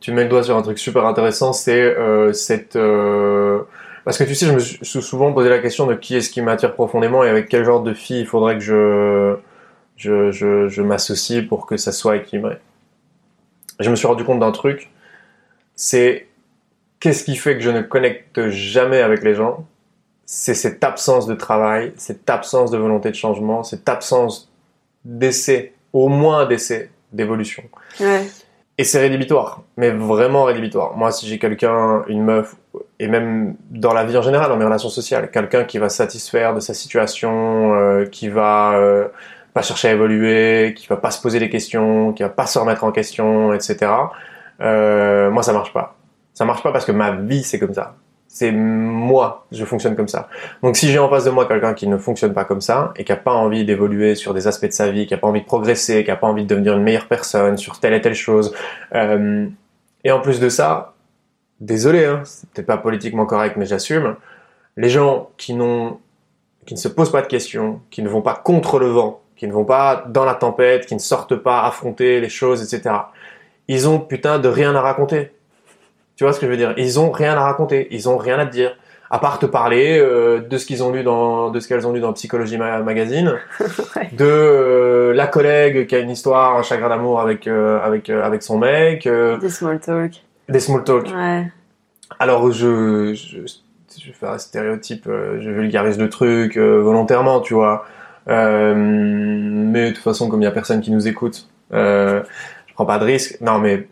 Tu 0.00 0.12
mets 0.12 0.24
le 0.24 0.28
doigt 0.28 0.42
sur 0.42 0.56
un 0.56 0.62
truc 0.62 0.78
super 0.78 1.06
intéressant, 1.06 1.52
c'est 1.52 1.80
euh, 1.80 2.32
cette... 2.32 2.76
Euh... 2.76 3.62
Parce 4.04 4.18
que 4.18 4.24
tu 4.24 4.34
sais, 4.34 4.46
je 4.46 4.52
me 4.52 4.58
suis 4.58 5.02
souvent 5.02 5.32
posé 5.32 5.48
la 5.48 5.60
question 5.60 5.86
de 5.86 5.94
qui 5.94 6.16
est-ce 6.16 6.28
qui 6.28 6.42
m'attire 6.42 6.74
profondément 6.74 7.24
et 7.24 7.30
avec 7.30 7.48
quel 7.48 7.64
genre 7.64 7.82
de 7.82 7.94
fille 7.94 8.20
il 8.20 8.26
faudrait 8.26 8.54
que 8.54 8.60
je 8.60 9.36
je, 9.96 10.30
je, 10.30 10.68
je 10.68 10.82
m'associe 10.82 11.46
pour 11.46 11.66
que 11.66 11.76
ça 11.76 11.92
soit 11.92 12.16
équilibré. 12.16 12.58
Je 13.80 13.90
me 13.90 13.96
suis 13.96 14.06
rendu 14.06 14.24
compte 14.24 14.40
d'un 14.40 14.52
truc, 14.52 14.90
c'est 15.74 16.28
qu'est-ce 17.00 17.24
qui 17.24 17.36
fait 17.36 17.54
que 17.54 17.60
je 17.60 17.70
ne 17.70 17.82
connecte 17.82 18.48
jamais 18.48 19.02
avec 19.02 19.22
les 19.22 19.34
gens? 19.34 19.66
C'est 20.26 20.54
cette 20.54 20.82
absence 20.84 21.26
de 21.26 21.34
travail, 21.34 21.92
cette 21.96 22.28
absence 22.30 22.70
de 22.70 22.78
volonté 22.78 23.10
de 23.10 23.16
changement, 23.16 23.62
cette 23.62 23.88
absence 23.88 24.50
d'essai, 25.04 25.74
au 25.92 26.08
moins 26.08 26.46
d'essai, 26.46 26.90
d'évolution. 27.12 27.64
Ouais. 28.00 28.26
Et 28.76 28.84
c'est 28.84 28.98
rédhibitoire, 28.98 29.62
mais 29.76 29.90
vraiment 29.90 30.44
rédhibitoire. 30.44 30.96
Moi, 30.96 31.12
si 31.12 31.28
j'ai 31.28 31.38
quelqu'un, 31.38 32.04
une 32.08 32.24
meuf, 32.24 32.56
et 32.98 33.06
même 33.06 33.54
dans 33.70 33.92
la 33.92 34.04
vie 34.04 34.16
en 34.16 34.22
général, 34.22 34.48
dans 34.48 34.56
mes 34.56 34.64
relations 34.64 34.88
sociales, 34.88 35.30
quelqu'un 35.30 35.64
qui 35.64 35.78
va 35.78 35.88
satisfaire 35.88 36.54
de 36.54 36.60
sa 36.60 36.74
situation, 36.74 37.74
euh, 37.74 38.06
qui 38.06 38.28
va 38.28 38.72
euh, 38.74 39.06
pas 39.54 39.62
chercher 39.62 39.88
à 39.88 39.92
évoluer, 39.92 40.74
qui 40.76 40.86
va 40.88 40.96
pas 40.96 41.12
se 41.12 41.22
poser 41.22 41.38
des 41.38 41.48
questions, 41.48 42.12
qui 42.12 42.22
va 42.22 42.28
pas 42.28 42.46
se 42.46 42.58
remettre 42.58 42.84
en 42.84 42.92
question, 42.92 43.54
etc. 43.54 43.90
Euh, 44.60 45.30
moi, 45.30 45.42
ça 45.42 45.52
marche 45.52 45.72
pas. 45.72 45.96
Ça 46.34 46.44
marche 46.44 46.62
pas 46.62 46.72
parce 46.72 46.84
que 46.84 46.92
ma 46.92 47.12
vie, 47.12 47.44
c'est 47.44 47.60
comme 47.60 47.72
ça. 47.72 47.94
C'est 48.26 48.50
moi, 48.50 49.46
je 49.52 49.64
fonctionne 49.64 49.94
comme 49.94 50.08
ça. 50.08 50.28
Donc 50.60 50.76
si 50.76 50.90
j'ai 50.90 50.98
en 50.98 51.08
face 51.08 51.24
de 51.24 51.30
moi 51.30 51.46
quelqu'un 51.46 51.72
qui 51.72 51.86
ne 51.86 51.96
fonctionne 51.96 52.34
pas 52.34 52.44
comme 52.44 52.60
ça 52.60 52.92
et 52.96 53.04
qui 53.04 53.12
a 53.12 53.16
pas 53.16 53.32
envie 53.32 53.64
d'évoluer 53.64 54.16
sur 54.16 54.34
des 54.34 54.48
aspects 54.48 54.66
de 54.66 54.72
sa 54.72 54.90
vie, 54.90 55.06
qui 55.06 55.14
a 55.14 55.18
pas 55.18 55.28
envie 55.28 55.42
de 55.42 55.46
progresser, 55.46 56.02
qui 56.02 56.10
a 56.10 56.16
pas 56.16 56.26
envie 56.26 56.42
de 56.42 56.48
devenir 56.48 56.76
une 56.76 56.82
meilleure 56.82 57.06
personne 57.06 57.56
sur 57.56 57.78
telle 57.78 57.94
et 57.94 58.00
telle 58.00 58.16
chose, 58.16 58.52
euh, 58.92 59.46
et 60.02 60.10
en 60.10 60.20
plus 60.20 60.40
de 60.40 60.48
ça, 60.48 60.94
désolé, 61.60 62.06
hein, 62.06 62.22
c'est 62.24 62.50
peut-être 62.50 62.66
pas 62.66 62.76
politiquement 62.76 63.24
correct, 63.24 63.54
mais 63.56 63.66
j'assume, 63.66 64.16
les 64.76 64.88
gens 64.88 65.30
qui 65.36 65.54
n'ont, 65.54 66.00
qui 66.66 66.74
ne 66.74 66.78
se 66.78 66.88
posent 66.88 67.12
pas 67.12 67.22
de 67.22 67.28
questions, 67.28 67.80
qui 67.90 68.02
ne 68.02 68.08
vont 68.08 68.22
pas 68.22 68.34
contre 68.34 68.80
le 68.80 68.86
vent, 68.86 69.22
qui 69.36 69.46
ne 69.46 69.52
vont 69.52 69.64
pas 69.64 70.04
dans 70.08 70.24
la 70.24 70.34
tempête, 70.34 70.86
qui 70.86 70.94
ne 70.94 71.00
sortent 71.00 71.36
pas 71.36 71.64
affronter 71.64 72.20
les 72.20 72.28
choses, 72.28 72.62
etc. 72.62 72.94
Ils 73.68 73.88
ont 73.88 73.98
putain 73.98 74.38
de 74.38 74.48
rien 74.48 74.74
à 74.74 74.80
raconter. 74.80 75.32
Tu 76.16 76.24
vois 76.24 76.32
ce 76.32 76.40
que 76.40 76.46
je 76.46 76.50
veux 76.50 76.56
dire? 76.56 76.74
Ils 76.76 77.00
ont 77.00 77.10
rien 77.10 77.36
à 77.36 77.40
raconter, 77.40 77.88
ils 77.90 78.08
ont 78.08 78.16
rien 78.16 78.38
à 78.38 78.46
te 78.46 78.52
dire, 78.52 78.76
à 79.10 79.18
part 79.18 79.38
te 79.38 79.46
parler 79.46 79.98
euh, 79.98 80.40
de 80.40 80.58
ce 80.58 80.66
qu'ils 80.66 80.82
ont 80.82 80.92
lu 80.92 81.02
dans, 81.02 81.50
de 81.50 81.58
ce 81.60 81.66
qu'elles 81.66 81.86
ont 81.86 81.92
lu 81.92 82.00
dans 82.00 82.12
Psychologie 82.12 82.56
Magazine, 82.56 83.34
de 84.12 84.24
euh, 84.24 85.12
la 85.12 85.26
collègue 85.26 85.86
qui 85.86 85.96
a 85.96 85.98
une 85.98 86.10
histoire, 86.10 86.56
un 86.56 86.62
chagrin 86.62 86.88
d'amour 86.88 87.20
avec 87.20 87.48
euh, 87.48 87.80
avec 87.80 88.10
avec 88.10 88.42
son 88.42 88.58
mec. 88.58 89.08
des 89.08 89.50
small 89.50 89.80
talk. 89.80 90.22
Des 90.48 90.60
small 90.60 90.84
talk. 90.84 91.06
Ouais. 91.06 91.50
Alors 92.18 92.50
je, 92.52 93.14
je 93.14 93.38
je 93.96 94.06
vais 94.08 94.12
faire 94.12 94.30
un 94.30 94.38
stéréotype, 94.38 95.04
je 95.06 95.50
vulgarise 95.50 95.98
le 95.98 96.10
truc 96.10 96.58
volontairement, 96.58 97.40
tu 97.40 97.54
vois. 97.54 97.86
Euh, 98.28 98.74
mais 98.76 99.90
de 99.90 99.94
toute 99.94 100.04
façon, 100.04 100.28
comme 100.28 100.40
il 100.40 100.44
y 100.44 100.48
a 100.48 100.52
personne 100.52 100.80
qui 100.80 100.90
nous 100.90 101.08
écoute, 101.08 101.48
euh, 101.72 102.22
je 102.66 102.74
prends 102.74 102.86
pas 102.86 102.98
de 102.98 103.04
risque. 103.04 103.40
Non, 103.40 103.58
mais 103.58 103.88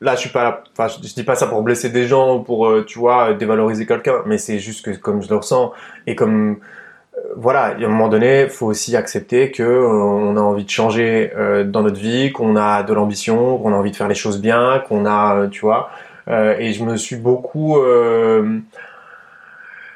là, 0.00 0.14
je 0.14 0.20
suis 0.20 0.30
pas, 0.30 0.62
enfin, 0.72 0.88
je, 0.88 1.12
dis 1.12 1.24
pas 1.24 1.34
ça 1.34 1.46
pour 1.46 1.62
blesser 1.62 1.90
des 1.90 2.06
gens 2.06 2.36
ou 2.36 2.40
pour, 2.40 2.66
euh, 2.66 2.84
tu 2.84 2.98
vois, 2.98 3.34
dévaloriser 3.34 3.86
quelqu'un, 3.86 4.22
mais 4.26 4.38
c'est 4.38 4.58
juste 4.58 4.84
que 4.84 4.90
comme 4.92 5.22
je 5.22 5.28
le 5.28 5.36
ressens 5.36 5.72
et 6.06 6.14
comme 6.14 6.58
euh, 7.16 7.20
voilà, 7.36 7.64
à 7.64 7.74
un 7.74 7.88
moment 7.88 8.08
donné, 8.08 8.48
faut 8.48 8.66
aussi 8.66 8.96
accepter 8.96 9.50
que 9.50 9.64
on 9.64 10.36
a 10.36 10.40
envie 10.40 10.64
de 10.64 10.70
changer 10.70 11.32
dans 11.66 11.82
notre 11.82 11.98
vie, 11.98 12.32
qu'on 12.32 12.56
a 12.56 12.82
de 12.82 12.94
l'ambition, 12.94 13.58
qu'on 13.58 13.72
a 13.72 13.76
envie 13.76 13.90
de 13.90 13.96
faire 13.96 14.08
les 14.08 14.14
choses 14.14 14.40
bien, 14.40 14.82
qu'on 14.88 15.04
a, 15.04 15.48
tu 15.48 15.60
vois. 15.60 15.90
et 16.28 16.72
je 16.72 16.84
me 16.84 16.96
suis 16.96 17.16
beaucoup 17.16 17.76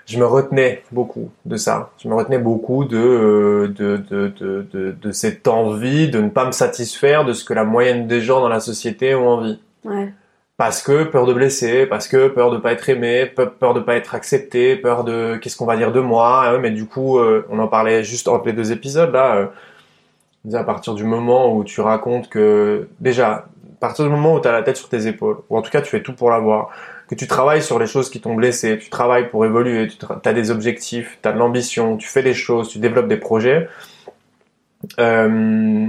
je 0.07 0.19
me 0.19 0.27
retenais 0.27 0.83
beaucoup 0.91 1.31
de 1.45 1.57
ça. 1.57 1.91
Je 1.99 2.09
me 2.09 2.15
retenais 2.15 2.39
beaucoup 2.39 2.85
de, 2.85 2.97
euh, 2.97 3.69
de, 3.69 3.97
de, 3.97 4.33
de, 4.73 4.97
de, 5.01 5.13
cette 5.13 5.47
envie 5.49 6.09
de 6.09 6.21
ne 6.21 6.29
pas 6.29 6.45
me 6.45 6.53
satisfaire 6.53 7.25
de 7.25 7.33
ce 7.33 7.45
que 7.45 7.55
la 7.55 7.65
moyenne 7.65 8.07
des 8.07 8.21
gens 8.21 8.41
dans 8.41 8.49
la 8.49 8.61
société 8.61 9.15
ont 9.15 9.29
envie. 9.29 9.61
Ouais. 9.85 10.13
Parce 10.57 10.83
que 10.83 11.05
peur 11.05 11.27
de 11.27 11.33
blesser, 11.33 11.87
parce 11.87 12.07
que 12.09 12.29
peur 12.29 12.51
de 12.51 12.59
pas 12.59 12.73
être 12.73 12.89
aimé, 12.89 13.27
peur 13.27 13.75
de 13.75 13.81
pas 13.81 13.97
être 13.97 14.15
accepté, 14.15 14.77
peur 14.77 15.03
de 15.03 15.37
qu'est-ce 15.37 15.57
qu'on 15.57 15.67
va 15.67 15.77
dire 15.77 15.93
de 15.93 16.01
moi. 16.01 16.43
Ah 16.45 16.59
mais 16.59 16.71
du 16.71 16.87
coup, 16.87 17.19
euh, 17.19 17.47
on 17.51 17.59
en 17.59 17.69
parlait 17.69 18.05
juste 18.05 18.29
entre 18.29 18.47
les 18.47 18.53
deux 18.53 18.71
épisodes 18.71 19.13
là. 19.13 19.37
Euh, 19.37 19.47
à 20.55 20.65
partir 20.65 20.95
du 20.95 21.05
moment 21.05 21.55
où 21.55 21.65
tu 21.65 21.81
racontes 21.81 22.29
que 22.29 22.89
déjà, 23.01 23.31
à 23.31 23.45
partir 23.81 24.05
du 24.05 24.11
moment 24.11 24.35
où 24.35 24.41
tu 24.41 24.49
as 24.49 24.53
la 24.53 24.63
tête 24.63 24.77
sur 24.77 24.89
tes 24.89 25.07
épaules, 25.07 25.39
ou 25.49 25.57
en 25.57 25.63
tout 25.63 25.71
cas 25.71 25.81
tu 25.81 25.91
fais 25.91 26.03
tout 26.03 26.15
pour 26.15 26.31
l'avoir, 26.31 26.71
tu 27.15 27.27
travailles 27.27 27.63
sur 27.63 27.79
les 27.79 27.87
choses 27.87 28.11
qui 28.11 28.21
t'ont 28.21 28.35
blessé, 28.35 28.79
tu 28.79 28.91
travailles 28.91 29.29
pour 29.31 29.45
évoluer, 29.45 29.89
tu 29.89 30.29
as 30.29 30.33
des 30.33 30.51
objectifs, 30.51 31.19
tu 31.23 31.29
as 31.29 31.33
de 31.33 31.39
l'ambition, 31.39 31.97
tu 31.97 32.09
fais 32.09 32.23
des 32.23 32.35
choses, 32.35 32.69
tu 32.69 32.79
développes 32.79 33.09
des 33.09 33.17
projets, 33.17 33.69
euh, 34.99 35.89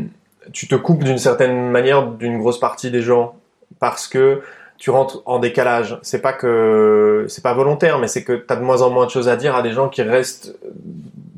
tu 0.51 0.67
te 0.67 0.75
coupes 0.75 1.03
d'une 1.03 1.17
certaine 1.17 1.69
manière 1.69 2.07
d'une 2.07 2.37
grosse 2.37 2.59
partie 2.59 2.91
des 2.91 3.01
gens 3.01 3.35
parce 3.79 4.07
que 4.07 4.41
tu 4.77 4.89
rentres 4.89 5.21
en 5.25 5.39
décalage. 5.39 5.97
C'est 6.01 6.21
pas 6.21 6.33
que 6.33 7.25
c'est 7.29 7.43
pas 7.43 7.53
volontaire, 7.53 7.99
mais 7.99 8.07
c'est 8.07 8.23
que 8.23 8.33
tu 8.33 8.45
as 8.49 8.55
de 8.55 8.61
moins 8.63 8.81
en 8.81 8.89
moins 8.89 9.05
de 9.05 9.11
choses 9.11 9.29
à 9.29 9.35
dire 9.35 9.55
à 9.55 9.61
des 9.61 9.71
gens 9.71 9.89
qui 9.89 10.01
restent 10.01 10.55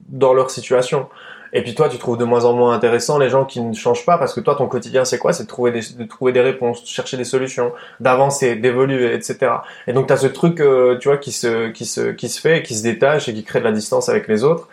dans 0.10 0.34
leur 0.34 0.50
situation. 0.50 1.08
Et 1.54 1.62
puis 1.62 1.76
toi, 1.76 1.90
tu 1.90 1.98
trouves 1.98 2.18
de 2.18 2.26
moins 2.26 2.46
en 2.46 2.54
moins 2.54 2.74
intéressant 2.74 3.18
les 3.18 3.30
gens 3.30 3.46
qui 3.46 3.62
ne 3.62 3.74
changent 3.74 4.06
pas 4.06 4.18
parce 4.18 4.34
que 4.34 4.42
toi, 4.42 4.56
ton 4.56 4.68
quotidien, 4.68 5.06
c'est 5.06 5.18
quoi? 5.18 5.34
C'est 5.34 5.44
de 5.44 5.48
trouver 5.48 5.72
des, 5.72 5.82
de 5.98 6.04
trouver 6.04 6.32
des 6.32 6.42
réponses, 6.42 6.84
de 6.84 6.88
chercher 6.88 7.18
des 7.18 7.24
solutions, 7.24 7.72
d'avancer, 8.00 8.56
d'évoluer, 8.56 9.14
etc. 9.14 9.52
Et 9.88 9.94
donc, 9.94 10.08
tu 10.08 10.14
as 10.14 10.18
ce 10.18 10.28
truc, 10.28 10.60
euh, 10.60 10.98
tu 10.98 11.08
vois, 11.08 11.18
qui 11.18 11.32
se, 11.32 11.70
qui, 11.70 11.86
se, 11.86 12.12
qui 12.12 12.30
se 12.30 12.42
fait, 12.42 12.64
qui 12.64 12.76
se 12.76 12.84
détache 12.84 13.30
et 13.30 13.34
qui 13.34 13.44
crée 13.44 13.60
de 13.60 13.66
la 13.66 13.72
distance 13.72 14.10
avec 14.10 14.28
les 14.28 14.44
autres. 14.44 14.68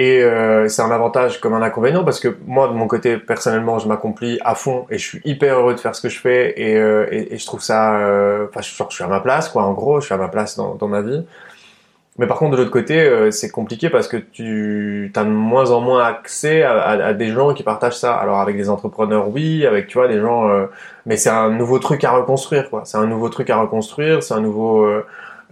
Et 0.00 0.22
euh, 0.22 0.68
c'est 0.68 0.82
un 0.82 0.92
avantage 0.92 1.40
comme 1.40 1.54
un 1.54 1.62
inconvénient 1.62 2.04
parce 2.04 2.20
que 2.20 2.36
moi, 2.46 2.68
de 2.68 2.72
mon 2.72 2.86
côté, 2.86 3.16
personnellement, 3.16 3.80
je 3.80 3.88
m'accomplis 3.88 4.38
à 4.44 4.54
fond 4.54 4.86
et 4.90 4.98
je 4.98 5.04
suis 5.04 5.20
hyper 5.24 5.58
heureux 5.58 5.74
de 5.74 5.80
faire 5.80 5.94
ce 5.96 6.00
que 6.00 6.08
je 6.08 6.20
fais 6.20 6.54
et, 6.56 6.76
euh, 6.76 7.06
et, 7.10 7.36
je 7.36 7.46
trouve 7.46 7.60
ça... 7.60 7.94
Enfin, 8.48 8.60
je, 8.60 8.70
je 8.70 8.94
suis 8.94 9.04
à 9.04 9.08
ma 9.08 9.18
place, 9.18 9.48
quoi, 9.48 9.64
en 9.64 9.72
gros, 9.72 10.00
je 10.00 10.06
suis 10.06 10.14
à 10.14 10.18
ma 10.18 10.28
place 10.28 10.56
dans, 10.56 10.76
dans 10.76 10.86
ma 10.86 11.02
vie. 11.02 11.24
Mais 12.18 12.26
par 12.26 12.36
contre, 12.36 12.52
de 12.52 12.56
l'autre 12.56 12.72
côté, 12.72 13.00
euh, 13.00 13.30
c'est 13.30 13.48
compliqué 13.48 13.90
parce 13.90 14.08
que 14.08 14.16
tu 14.16 15.12
as 15.14 15.24
de 15.24 15.30
moins 15.30 15.70
en 15.70 15.80
moins 15.80 16.04
accès 16.04 16.62
à, 16.62 16.88
à, 16.88 17.12
des 17.14 17.28
gens 17.28 17.54
qui 17.54 17.62
partagent 17.62 17.96
ça. 17.96 18.14
Alors 18.14 18.40
avec 18.40 18.56
des 18.56 18.68
entrepreneurs, 18.68 19.28
oui, 19.28 19.64
avec 19.64 19.86
tu 19.86 19.98
vois 19.98 20.08
des 20.08 20.18
gens, 20.20 20.48
euh, 20.48 20.66
mais 21.06 21.16
c'est 21.16 21.30
un 21.30 21.50
nouveau 21.50 21.78
truc 21.78 22.02
à 22.02 22.10
reconstruire, 22.10 22.70
quoi. 22.70 22.82
C'est 22.84 22.98
un 22.98 23.06
nouveau 23.06 23.28
truc 23.28 23.50
à 23.50 23.60
reconstruire, 23.60 24.24
c'est 24.24 24.34
un 24.34 24.40
nouveau, 24.40 24.84
euh, 24.84 25.06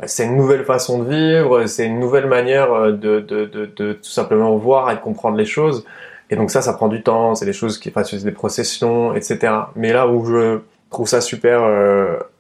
c'est 0.07 0.25
une 0.25 0.37
nouvelle 0.37 0.65
façon 0.65 1.05
de 1.05 1.09
vivre, 1.09 1.67
c'est 1.67 1.87
une 1.87 2.01
nouvelle 2.01 2.27
manière 2.27 2.93
de, 2.93 3.21
de, 3.21 3.45
de, 3.45 3.71
de, 3.77 3.93
tout 3.93 4.11
simplement 4.11 4.57
voir 4.57 4.91
et 4.91 4.97
de 4.97 5.01
comprendre 5.01 5.37
les 5.37 5.47
choses. 5.47 5.85
Et 6.31 6.37
donc 6.37 6.51
ça, 6.51 6.63
ça 6.63 6.73
prend 6.73 6.89
du 6.89 7.03
temps. 7.05 7.37
C'est 7.37 7.47
des 7.47 7.53
choses 7.53 7.79
qui, 7.79 7.93
enfin, 7.95 8.03
des 8.17 8.33
processions, 8.33 9.15
etc. 9.15 9.39
Mais 9.77 9.93
là 9.93 10.09
où 10.09 10.25
je 10.27 10.59
trouve 10.91 11.07
ça 11.07 11.21
super 11.21 11.61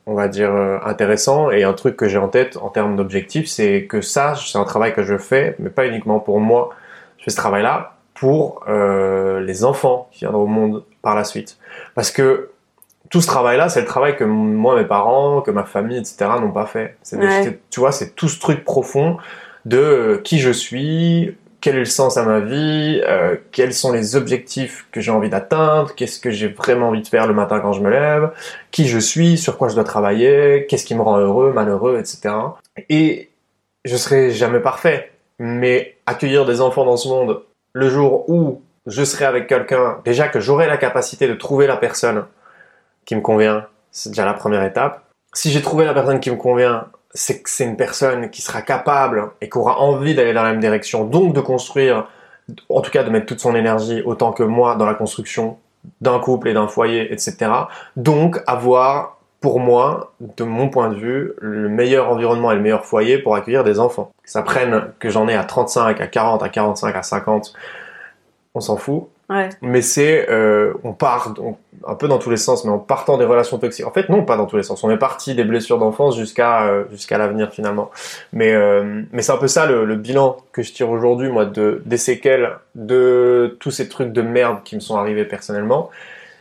on 0.06 0.14
va 0.14 0.28
dire, 0.28 0.54
euh, 0.54 0.78
intéressant 0.84 1.50
et 1.50 1.64
un 1.64 1.72
truc 1.72 1.96
que 1.96 2.08
j'ai 2.08 2.18
en 2.18 2.28
tête 2.28 2.56
en 2.56 2.68
termes 2.68 2.96
d'objectifs, 2.96 3.48
c'est 3.48 3.84
que 3.84 4.00
ça, 4.00 4.34
c'est 4.36 4.58
un 4.58 4.64
travail 4.64 4.94
que 4.94 5.02
je 5.02 5.18
fais, 5.18 5.56
mais 5.58 5.68
pas 5.68 5.86
uniquement 5.86 6.20
pour 6.20 6.40
moi. 6.40 6.70
Je 7.18 7.24
fais 7.24 7.30
ce 7.30 7.36
travail-là 7.36 7.96
pour 8.14 8.64
euh, 8.68 9.40
les 9.40 9.64
enfants 9.64 10.08
qui 10.12 10.20
viendront 10.20 10.44
au 10.44 10.46
monde 10.46 10.84
par 11.02 11.14
la 11.14 11.24
suite. 11.24 11.58
Parce 11.94 12.10
que 12.10 12.50
tout 13.10 13.20
ce 13.20 13.26
travail-là, 13.26 13.68
c'est 13.68 13.80
le 13.80 13.86
travail 13.86 14.16
que 14.16 14.24
moi, 14.24 14.76
mes 14.76 14.84
parents, 14.84 15.40
que 15.40 15.50
ma 15.50 15.64
famille, 15.64 15.98
etc., 15.98 16.30
n'ont 16.40 16.52
pas 16.52 16.66
fait. 16.66 16.96
Tu 17.70 17.80
vois, 17.80 17.92
c'est 17.92 18.14
tout 18.14 18.28
ce 18.28 18.38
truc 18.38 18.64
profond 18.64 19.18
de 19.64 19.78
euh, 19.78 20.18
qui 20.18 20.38
je 20.38 20.50
suis, 20.50 21.36
quel 21.66 21.74
est 21.74 21.80
le 21.80 21.84
sens 21.84 22.16
à 22.16 22.22
ma 22.22 22.38
vie, 22.38 23.01
euh, 23.09 23.36
quels 23.51 23.74
sont 23.74 23.90
les 23.90 24.14
objectifs 24.14 24.86
que 24.93 25.01
j'ai 25.01 25.10
envie 25.10 25.30
d'atteindre, 25.30 25.97
qu'est-ce 25.97 26.20
que 26.20 26.30
j'ai 26.30 26.47
vraiment 26.47 26.90
envie 26.90 27.02
de 27.02 27.09
faire 27.09 27.26
le 27.26 27.34
matin 27.34 27.59
quand 27.59 27.72
je 27.72 27.80
me 27.80 27.90
lève, 27.90 28.30
qui 28.70 28.86
je 28.86 29.01
suis, 29.01 29.36
sur 29.36 29.59
quoi 29.59 29.66
je 29.66 29.74
dois 29.74 29.82
travailler, 29.82 30.66
qu'est-ce 30.68 30.84
qui 30.84 30.94
me 30.94 31.02
rend 31.02 31.18
heureux, 31.18 31.52
malheureux, 31.52 31.98
etc. 31.98 32.32
Et 32.88 33.30
je 33.84 33.97
serai 33.97 34.30
jamais 34.30 34.60
parfait, 34.60 35.10
mais 35.40 35.97
accueillir 36.06 36.44
des 36.44 36.60
enfants 36.60 36.84
dans 36.84 36.97
ce 36.97 37.09
monde 37.09 37.43
le 37.72 37.88
jour 37.90 38.30
où 38.30 38.62
je 38.86 39.02
serai 39.02 39.24
avec 39.24 39.48
quelqu'un, 39.48 39.98
déjà 40.05 40.28
que 40.28 40.38
j'aurai 40.38 40.68
la 40.68 40.76
capacité 40.76 41.26
de 41.26 41.34
trouver 41.34 41.66
la 41.66 41.76
personne 41.76 42.26
qui 43.06 43.16
me 43.16 43.22
convient, 43.22 43.66
c'est 43.90 44.10
déjà 44.10 44.24
la 44.24 44.34
première 44.34 44.62
étape. 44.62 45.02
Si 45.34 45.51
j'ai 45.51 45.62
trouvé 45.62 45.84
la 45.84 45.94
personne 45.94 46.20
qui 46.20 46.30
me 46.30 46.36
convient, 46.36 46.86
c'est 47.16 47.43
que 47.43 47.51
c'est 47.51 47.64
une 47.64 47.76
personne 47.76 48.30
qui 48.30 48.43
sera 48.43 48.62
capable 48.62 49.30
et 49.40 49.48
qui 49.48 49.59
aura 49.59 49.80
envie 49.80 50.14
d'aller 50.14 50.32
dans 50.32 50.43
la 50.43 50.51
même 50.51 50.60
direction, 50.60 51.05
donc 51.05 51.34
de 51.34 51.40
construire, 51.40 52.06
en 52.68 52.80
tout 52.82 52.90
cas 52.90 53.02
de 53.02 53.10
mettre 53.10 53.26
toute 53.26 53.40
son 53.40 53.56
énergie 53.56 54.02
autant 54.05 54.32
que 54.32 54.43
moi 54.43 54.76
dans 54.76 54.86
la 54.86 54.94
construction 54.94 55.56
d'un 56.01 56.18
couple 56.18 56.48
et 56.48 56.55
d'un 56.55 56.68
foyer, 56.68 57.12
etc. 57.12 57.51
Donc 57.97 58.40
avoir, 58.47 59.18
pour 59.40 59.60
moi, 59.60 60.12
de 60.20 60.44
mon 60.44 60.68
point 60.68 60.90
de 60.90 60.97
vue, 60.97 61.32
le 61.40 61.68
meilleur 61.68 62.10
environnement 62.10 62.52
et 62.52 62.56
le 62.56 62.60
meilleur 62.60 62.84
foyer 62.84 63.18
pour 63.18 63.34
accueillir 63.34 63.64
des 63.64 63.80
enfants. 63.80 64.12
Que 64.22 64.30
ça 64.30 64.43
prenne 64.43 64.93
que 64.98 65.09
j'en 65.09 65.26
ai 65.26 65.34
à 65.34 65.44
35, 65.44 66.01
à 66.01 66.06
40, 66.06 66.43
à 66.43 66.48
45, 66.48 66.94
à 66.94 67.02
50, 67.02 67.52
on 68.55 68.60
s'en 68.60 68.76
fout. 68.76 69.09
Mais 69.60 69.82
c'est, 69.82 70.30
euh, 70.30 70.74
on 70.84 70.92
part 70.92 71.34
un 71.86 71.94
peu 71.94 72.06
dans 72.06 72.18
tous 72.18 72.30
les 72.30 72.36
sens, 72.36 72.64
mais 72.64 72.70
en 72.70 72.78
partant 72.78 73.18
des 73.18 73.24
relations 73.24 73.58
toxiques. 73.58 73.86
En 73.86 73.90
fait, 73.90 74.08
non, 74.08 74.24
pas 74.24 74.36
dans 74.36 74.46
tous 74.46 74.56
les 74.56 74.62
sens. 74.62 74.84
On 74.84 74.90
est 74.90 74.98
parti 74.98 75.34
des 75.34 75.44
blessures 75.44 75.78
d'enfance 75.78 76.16
jusqu'à 76.16 76.68
euh, 76.68 76.84
jusqu'à 76.90 77.18
l'avenir 77.18 77.50
finalement. 77.52 77.90
Mais 78.32 78.52
euh, 78.52 79.02
mais 79.12 79.22
c'est 79.22 79.32
un 79.32 79.36
peu 79.36 79.48
ça 79.48 79.66
le, 79.66 79.84
le, 79.84 79.96
bilan 79.96 80.36
que 80.52 80.62
je 80.62 80.72
tire 80.72 80.90
aujourd'hui, 80.90 81.28
moi, 81.28 81.44
de 81.44 81.82
des 81.86 81.96
séquelles 81.96 82.52
de 82.76 83.56
tous 83.58 83.72
ces 83.72 83.88
trucs 83.88 84.12
de 84.12 84.22
merde 84.22 84.58
qui 84.64 84.76
me 84.76 84.80
sont 84.80 84.96
arrivés 84.96 85.24
personnellement. 85.24 85.90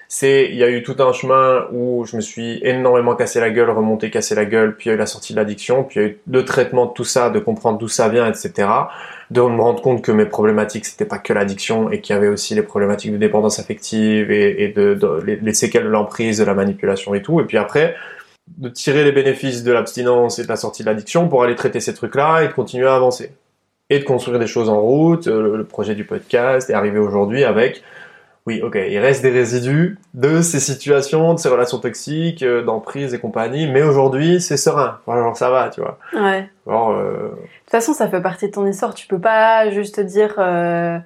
C'est, 0.07 0.49
il 0.49 0.56
y 0.56 0.64
a 0.64 0.69
eu 0.69 0.84
tout 0.84 0.95
un 0.99 1.11
chemin 1.14 1.65
où 1.72 2.06
je 2.06 2.15
me 2.15 2.22
suis 2.22 2.60
énormément 2.64 3.15
cassé 3.15 3.40
la 3.40 3.49
gueule, 3.49 3.69
remonté, 3.69 4.11
cassé 4.11 4.36
la 4.36 4.45
gueule, 4.45 4.76
puis 4.76 4.88
il 4.88 4.90
y 4.90 4.91
a 4.91 4.95
eu 4.95 4.99
la 4.99 5.07
sortie 5.07 5.34
de 5.34 5.38
l'addiction, 5.40 5.84
puis 5.84 5.99
il 5.99 6.03
y 6.03 6.06
a 6.06 6.10
eu 6.10 6.19
le 6.27 6.45
traitement 6.45 6.86
de 6.86 6.94
tout 6.94 7.03
ça, 7.03 7.30
de 7.30 7.40
comprendre 7.40 7.80
d'où 7.80 7.88
ça 7.88 8.07
vient, 8.10 8.27
etc 8.27 8.68
de 9.32 9.41
me 9.41 9.61
rendre 9.61 9.82
compte 9.82 10.02
que 10.02 10.11
mes 10.11 10.26
problématiques 10.26 10.86
c'était 10.86 11.06
pas 11.06 11.18
que 11.18 11.34
l'addiction 11.34 11.90
et 11.90 12.02
qu'il 12.02 12.14
y 12.15 12.18
avait 12.18 12.27
aussi 12.27 12.53
les 12.56 12.61
problématiques 12.61 13.11
de 13.11 13.18
dépendance 13.18 13.60
affective 13.60 14.32
et, 14.32 14.69
de, 14.69 14.98
les, 15.26 15.53
séquelles 15.53 15.86
de 15.86 15.90
l'emprise, 15.90 16.38
de 16.38 16.44
la 16.44 16.53
manipulation 16.53 17.15
et 17.15 17.22
tout. 17.22 17.40
Et 17.41 17.45
puis 17.45 17.57
après, 17.57 17.95
de 18.57 18.69
tirer 18.69 19.03
les 19.03 19.11
bénéfices 19.11 19.64
de 19.64 19.72
l'abstinence 19.72 20.38
et 20.38 20.44
de 20.44 20.48
la 20.48 20.56
sortie 20.56 20.84
de 20.84 20.88
l'addiction 20.88 21.27
pour 21.27 21.44
aller 21.44 21.56
traiter 21.56 21.80
ces 21.80 21.94
trucs-là 21.94 22.44
et 22.44 22.48
de 22.48 22.53
continuer 22.53 22.88
à 22.88 22.95
avancer. 22.95 23.32
Et 23.90 23.99
de 23.99 24.03
construire 24.03 24.40
des 24.40 24.48
choses 24.48 24.69
en 24.69 24.82
route, 24.82 25.27
euh, 25.27 25.57
le 25.57 25.64
projet 25.64 25.94
du 25.94 26.06
podcast 26.06 26.69
est 26.72 26.73
arrivé 26.73 26.98
aujourd'hui 26.98 27.44
avec 27.44 27.84
oui, 28.47 28.61
ok, 28.61 28.76
il 28.76 28.99
reste 28.99 29.23
des 29.23 29.31
résidus 29.31 29.97
de 30.13 30.41
ces 30.41 30.59
situations, 30.59 31.34
de 31.34 31.39
ces 31.39 31.49
relations 31.49 31.80
toxiques, 31.80 32.43
euh, 32.43 32.61
d'emprise 32.61 33.15
et 33.15 33.19
compagnie, 33.19 33.67
mais 33.67 33.81
aujourd'hui, 33.81 34.39
c'est 34.39 34.57
serein. 34.57 34.99
genre, 35.07 35.35
ça 35.35 35.49
va, 35.49 35.69
tu 35.69 35.81
vois. 35.81 35.97
Ouais. 36.13 36.47
Euh, 36.67 37.30
de 37.30 37.30
toute 37.30 37.72
façon, 37.72 37.93
ça 37.93 38.07
fait 38.07 38.22
partie 38.22 38.45
de 38.47 38.51
ton 38.51 38.67
histoire. 38.67 38.93
Tu 38.93 39.07
peux 39.07 39.19
pas 39.19 39.72
juste 39.72 39.99
dire 39.99 40.35
euh, 40.38 40.99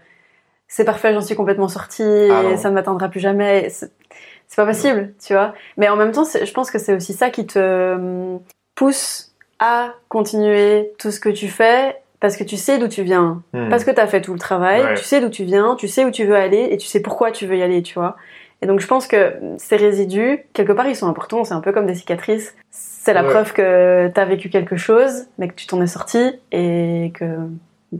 c'est 0.68 0.84
parfait, 0.84 1.14
j'en 1.14 1.22
suis 1.22 1.36
complètement 1.36 1.70
sortie 1.70 2.03
ah 2.03 2.44
et 2.44 2.57
ça 2.57 2.70
ne 2.70 2.76
m'atteindra 2.76 3.07
plus 3.07 3.22
jamais. 3.22 3.70
C'est 3.70 4.56
pas 4.57 4.66
possible, 4.66 5.14
tu 5.26 5.32
vois. 5.32 5.53
Mais 5.78 5.88
en 5.88 5.95
même 5.95 6.11
temps, 6.11 6.26
je 6.26 6.52
pense 6.52 6.70
que 6.72 6.78
c'est 6.78 6.94
aussi 6.94 7.14
ça 7.14 7.30
qui 7.30 7.48
te 7.48 8.38
pousse 8.76 9.34
à 9.60 9.94
continuer 10.10 10.91
tout 10.98 11.11
ce 11.11 11.22
que 11.22 11.30
tu 11.30 11.48
fais 11.48 11.95
parce 12.20 12.36
que 12.36 12.44
tu 12.44 12.58
sais 12.58 12.78
d'où 12.78 12.88
tu 12.88 13.04
viens, 13.04 13.41
hmm. 13.54 13.70
parce 13.70 13.84
que 13.84 13.91
tu 13.91 14.00
as 14.00 14.08
fait 14.08 14.22
tout 14.22 14.34
le 14.34 14.40
travail, 14.40 14.84
tu 14.96 15.04
sais 15.04 15.22
d'où 15.22 15.30
tu 15.30 15.44
viens, 15.44 15.76
tu 15.76 15.88
sais 15.88 16.06
où 16.06 16.12
tu 16.12 16.26
veux 16.26 16.36
aller 16.36 16.68
et 16.72 16.78
tu 16.78 16.88
sais 16.88 17.02
pourquoi 17.02 17.32
tu 17.32 17.46
veux 17.46 17.58
y 17.58 17.64
aller, 17.64 17.82
tu 17.82 17.94
vois. 17.94 18.18
Et 18.62 18.68
donc 18.68 18.82
je 18.82 18.88
pense 18.88 19.08
que 19.08 19.34
ces 19.58 19.78
résidus, 19.78 20.40
quelque 20.54 20.74
part, 20.74 20.88
ils 20.88 20.96
sont 20.96 21.08
importants, 21.08 21.44
c'est 21.46 21.54
un 21.54 21.62
peu 21.62 21.72
comme 21.72 21.86
des 21.86 21.96
cicatrices. 21.96 22.56
C'est 22.72 23.14
la 23.14 23.24
preuve 23.24 23.54
que 23.54 24.10
tu 24.14 24.20
as 24.20 24.26
vécu 24.26 24.50
quelque 24.50 24.76
chose, 24.76 25.28
mais 25.38 25.48
que 25.48 25.56
tu 25.56 25.66
t'en 25.66 25.82
es 25.82 25.88
sorti 25.88 26.34
et 26.52 27.14
que 27.18 27.26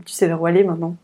tu 0.04 0.12
sais 0.12 0.26
vers 0.26 0.40
où 0.40 0.46
aller 0.46 0.62
maintenant. 0.62 0.96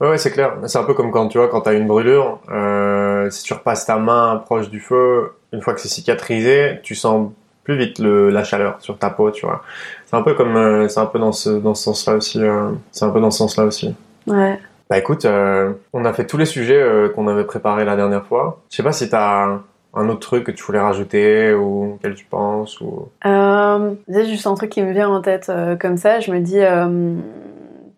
Ouais, 0.00 0.10
ouais 0.10 0.18
c'est 0.18 0.30
clair. 0.30 0.58
C'est 0.66 0.78
un 0.78 0.84
peu 0.84 0.94
comme 0.94 1.10
quand 1.10 1.28
tu 1.28 1.38
vois, 1.38 1.48
quand 1.48 1.62
tu 1.62 1.70
as 1.70 1.72
une 1.72 1.86
brûlure, 1.86 2.40
euh, 2.50 3.30
si 3.30 3.42
tu 3.44 3.54
repasses 3.54 3.86
ta 3.86 3.96
main 3.96 4.42
proche 4.44 4.68
du 4.68 4.80
feu, 4.80 5.32
une 5.52 5.62
fois 5.62 5.74
que 5.74 5.80
c'est 5.80 5.88
cicatrisé, 5.88 6.80
tu 6.82 6.94
sens 6.94 7.32
plus 7.68 7.76
vite 7.76 7.98
le, 7.98 8.30
la 8.30 8.44
chaleur 8.44 8.76
sur 8.80 8.96
ta 8.96 9.10
peau, 9.10 9.30
tu 9.30 9.44
vois. 9.44 9.62
C'est 10.06 10.16
un 10.16 10.22
peu 10.22 10.32
comme, 10.32 10.56
euh, 10.56 10.88
c'est 10.88 11.00
un 11.00 11.06
peu 11.06 11.18
dans 11.18 11.32
ce, 11.32 11.50
dans 11.50 11.74
ce 11.74 11.84
sens-là 11.84 12.14
aussi. 12.14 12.42
Euh, 12.42 12.70
c'est 12.92 13.04
un 13.04 13.10
peu 13.10 13.20
dans 13.20 13.30
ce 13.30 13.38
sens-là 13.38 13.64
aussi. 13.64 13.94
Ouais. 14.26 14.58
Bah 14.88 14.96
écoute, 14.96 15.26
euh, 15.26 15.74
on 15.92 16.06
a 16.06 16.14
fait 16.14 16.26
tous 16.26 16.38
les 16.38 16.46
sujets 16.46 16.82
qu'on 17.14 17.28
avait 17.28 17.44
préparés 17.44 17.84
la 17.84 17.94
dernière 17.94 18.24
fois. 18.24 18.62
Je 18.70 18.76
sais 18.76 18.82
pas 18.82 18.92
si 18.92 19.10
t'as 19.10 19.58
un 19.92 20.08
autre 20.08 20.20
truc 20.20 20.44
que 20.44 20.50
tu 20.50 20.64
voulais 20.64 20.80
rajouter 20.80 21.52
ou 21.52 21.96
auquel 21.96 22.14
tu 22.14 22.24
penses 22.24 22.80
ou. 22.80 23.10
Euh, 23.26 23.90
juste 24.08 24.46
un 24.46 24.54
truc 24.54 24.70
qui 24.70 24.82
me 24.82 24.92
vient 24.92 25.10
en 25.10 25.20
tête 25.20 25.52
comme 25.78 25.98
ça. 25.98 26.20
Je 26.20 26.32
me 26.32 26.40
dis, 26.40 26.60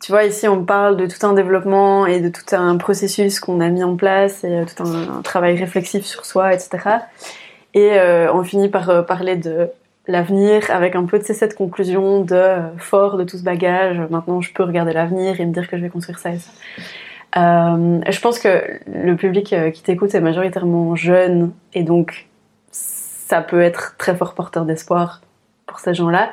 tu 0.03 0.11
vois, 0.11 0.25
ici 0.25 0.49
on 0.49 0.65
parle 0.65 0.97
de 0.97 1.07
tout 1.07 1.25
un 1.25 1.33
développement 1.33 2.07
et 2.07 2.19
de 2.19 2.29
tout 2.29 2.57
un 2.57 2.77
processus 2.77 3.39
qu'on 3.39 3.61
a 3.61 3.69
mis 3.69 3.85
en 3.85 3.95
place 3.95 4.43
et 4.43 4.65
tout 4.65 4.83
un, 4.83 5.19
un, 5.19 5.23
travail 5.23 5.57
réflexif 5.57 6.05
sur 6.05 6.25
soi, 6.25 6.55
etc. 6.55 6.99
Et 7.75 7.99
on 8.33 8.43
finit 8.43 8.69
par 8.69 9.07
parler 9.07 9.37
de 9.37 9.71
l'avenir 10.11 10.71
avec 10.71 10.97
un 10.97 11.05
peu 11.05 11.19
de 11.19 11.25
cette 11.25 11.55
conclusion 11.55 12.23
de 12.23 12.35
euh, 12.35 12.77
fort 12.79 13.17
de 13.17 13.25
tout 13.25 13.39
ce 13.39 13.43
bagage, 13.43 13.99
maintenant 14.11 14.41
je 14.41 14.53
peux 14.53 14.65
regarder 14.65 14.93
l'avenir 14.93 15.41
et 15.41 15.47
me 15.47 15.53
dire 15.53 15.69
que 15.69 15.77
je 15.77 15.83
vais 15.83 15.89
construire 15.89 16.19
ça 16.19 16.31
et 16.33 16.39
ça. 16.39 16.51
Euh, 17.37 18.01
je 18.09 18.21
pense 18.21 18.39
que 18.39 18.81
le 18.93 19.15
public 19.15 19.53
euh, 19.53 19.71
qui 19.71 19.83
t'écoute 19.83 20.15
est 20.15 20.21
majoritairement 20.21 20.97
jeune 20.97 21.53
et 21.75 21.85
donc 21.85 22.27
ça 22.73 23.41
peut 23.41 23.61
être 23.61 23.97
très 23.99 24.17
fort 24.17 24.35
porteur 24.35 24.65
d'espoir 24.65 25.21
pour 25.67 25.79
ces 25.79 25.95
gens-là. 25.95 26.31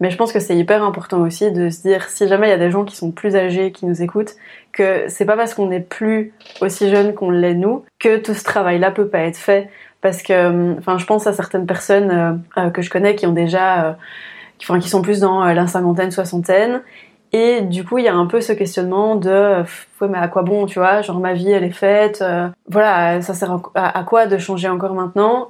Mais 0.00 0.10
je 0.10 0.16
pense 0.16 0.32
que 0.32 0.40
c'est 0.40 0.56
hyper 0.56 0.82
important 0.82 1.20
aussi 1.20 1.52
de 1.52 1.68
se 1.68 1.82
dire, 1.82 2.08
si 2.08 2.26
jamais 2.26 2.46
il 2.46 2.50
y 2.50 2.54
a 2.54 2.58
des 2.58 2.70
gens 2.70 2.84
qui 2.84 2.96
sont 2.96 3.10
plus 3.10 3.36
âgés, 3.36 3.70
qui 3.70 3.84
nous 3.84 4.00
écoutent, 4.00 4.34
que 4.72 5.04
c'est 5.08 5.26
pas 5.26 5.36
parce 5.36 5.52
qu'on 5.52 5.66
n'est 5.66 5.80
plus 5.80 6.32
aussi 6.62 6.88
jeune 6.88 7.12
qu'on 7.12 7.30
l'est 7.30 7.54
nous, 7.54 7.84
que 7.98 8.16
tout 8.16 8.32
ce 8.32 8.42
travail-là 8.42 8.92
peut 8.92 9.08
pas 9.08 9.20
être 9.20 9.36
fait 9.36 9.68
parce 10.00 10.22
que 10.22 10.32
euh, 10.32 10.74
enfin 10.78 10.98
je 10.98 11.06
pense 11.06 11.26
à 11.26 11.32
certaines 11.32 11.66
personnes 11.66 12.10
euh, 12.10 12.32
euh, 12.60 12.70
que 12.70 12.82
je 12.82 12.90
connais 12.90 13.14
qui 13.14 13.26
ont 13.26 13.32
déjà 13.32 13.96
qui, 14.58 14.66
enfin, 14.66 14.78
qui 14.80 14.88
sont 14.88 15.02
plus 15.02 15.20
dans 15.20 15.44
la 15.44 15.66
cinquantaine 15.66 16.10
soixantaine. 16.10 16.82
Et 17.32 17.60
du 17.60 17.84
coup 17.84 17.98
il 17.98 18.04
y 18.04 18.08
a 18.08 18.14
un 18.14 18.26
peu 18.26 18.40
ce 18.40 18.52
questionnement 18.52 19.14
de 19.14 19.62
ouais 20.00 20.08
mais 20.08 20.18
à 20.18 20.26
quoi 20.26 20.42
bon 20.42 20.66
tu 20.66 20.80
vois? 20.80 21.00
Genre 21.02 21.20
ma 21.20 21.32
vie 21.32 21.52
elle 21.52 21.62
est 21.62 21.70
faite 21.70 22.24
voilà 22.66 23.22
ça 23.22 23.34
sert 23.34 23.60
à, 23.76 24.02
quoi 24.02 24.26
de 24.26 24.36
changer 24.36 24.68
encore 24.68 24.94
maintenant? 24.94 25.48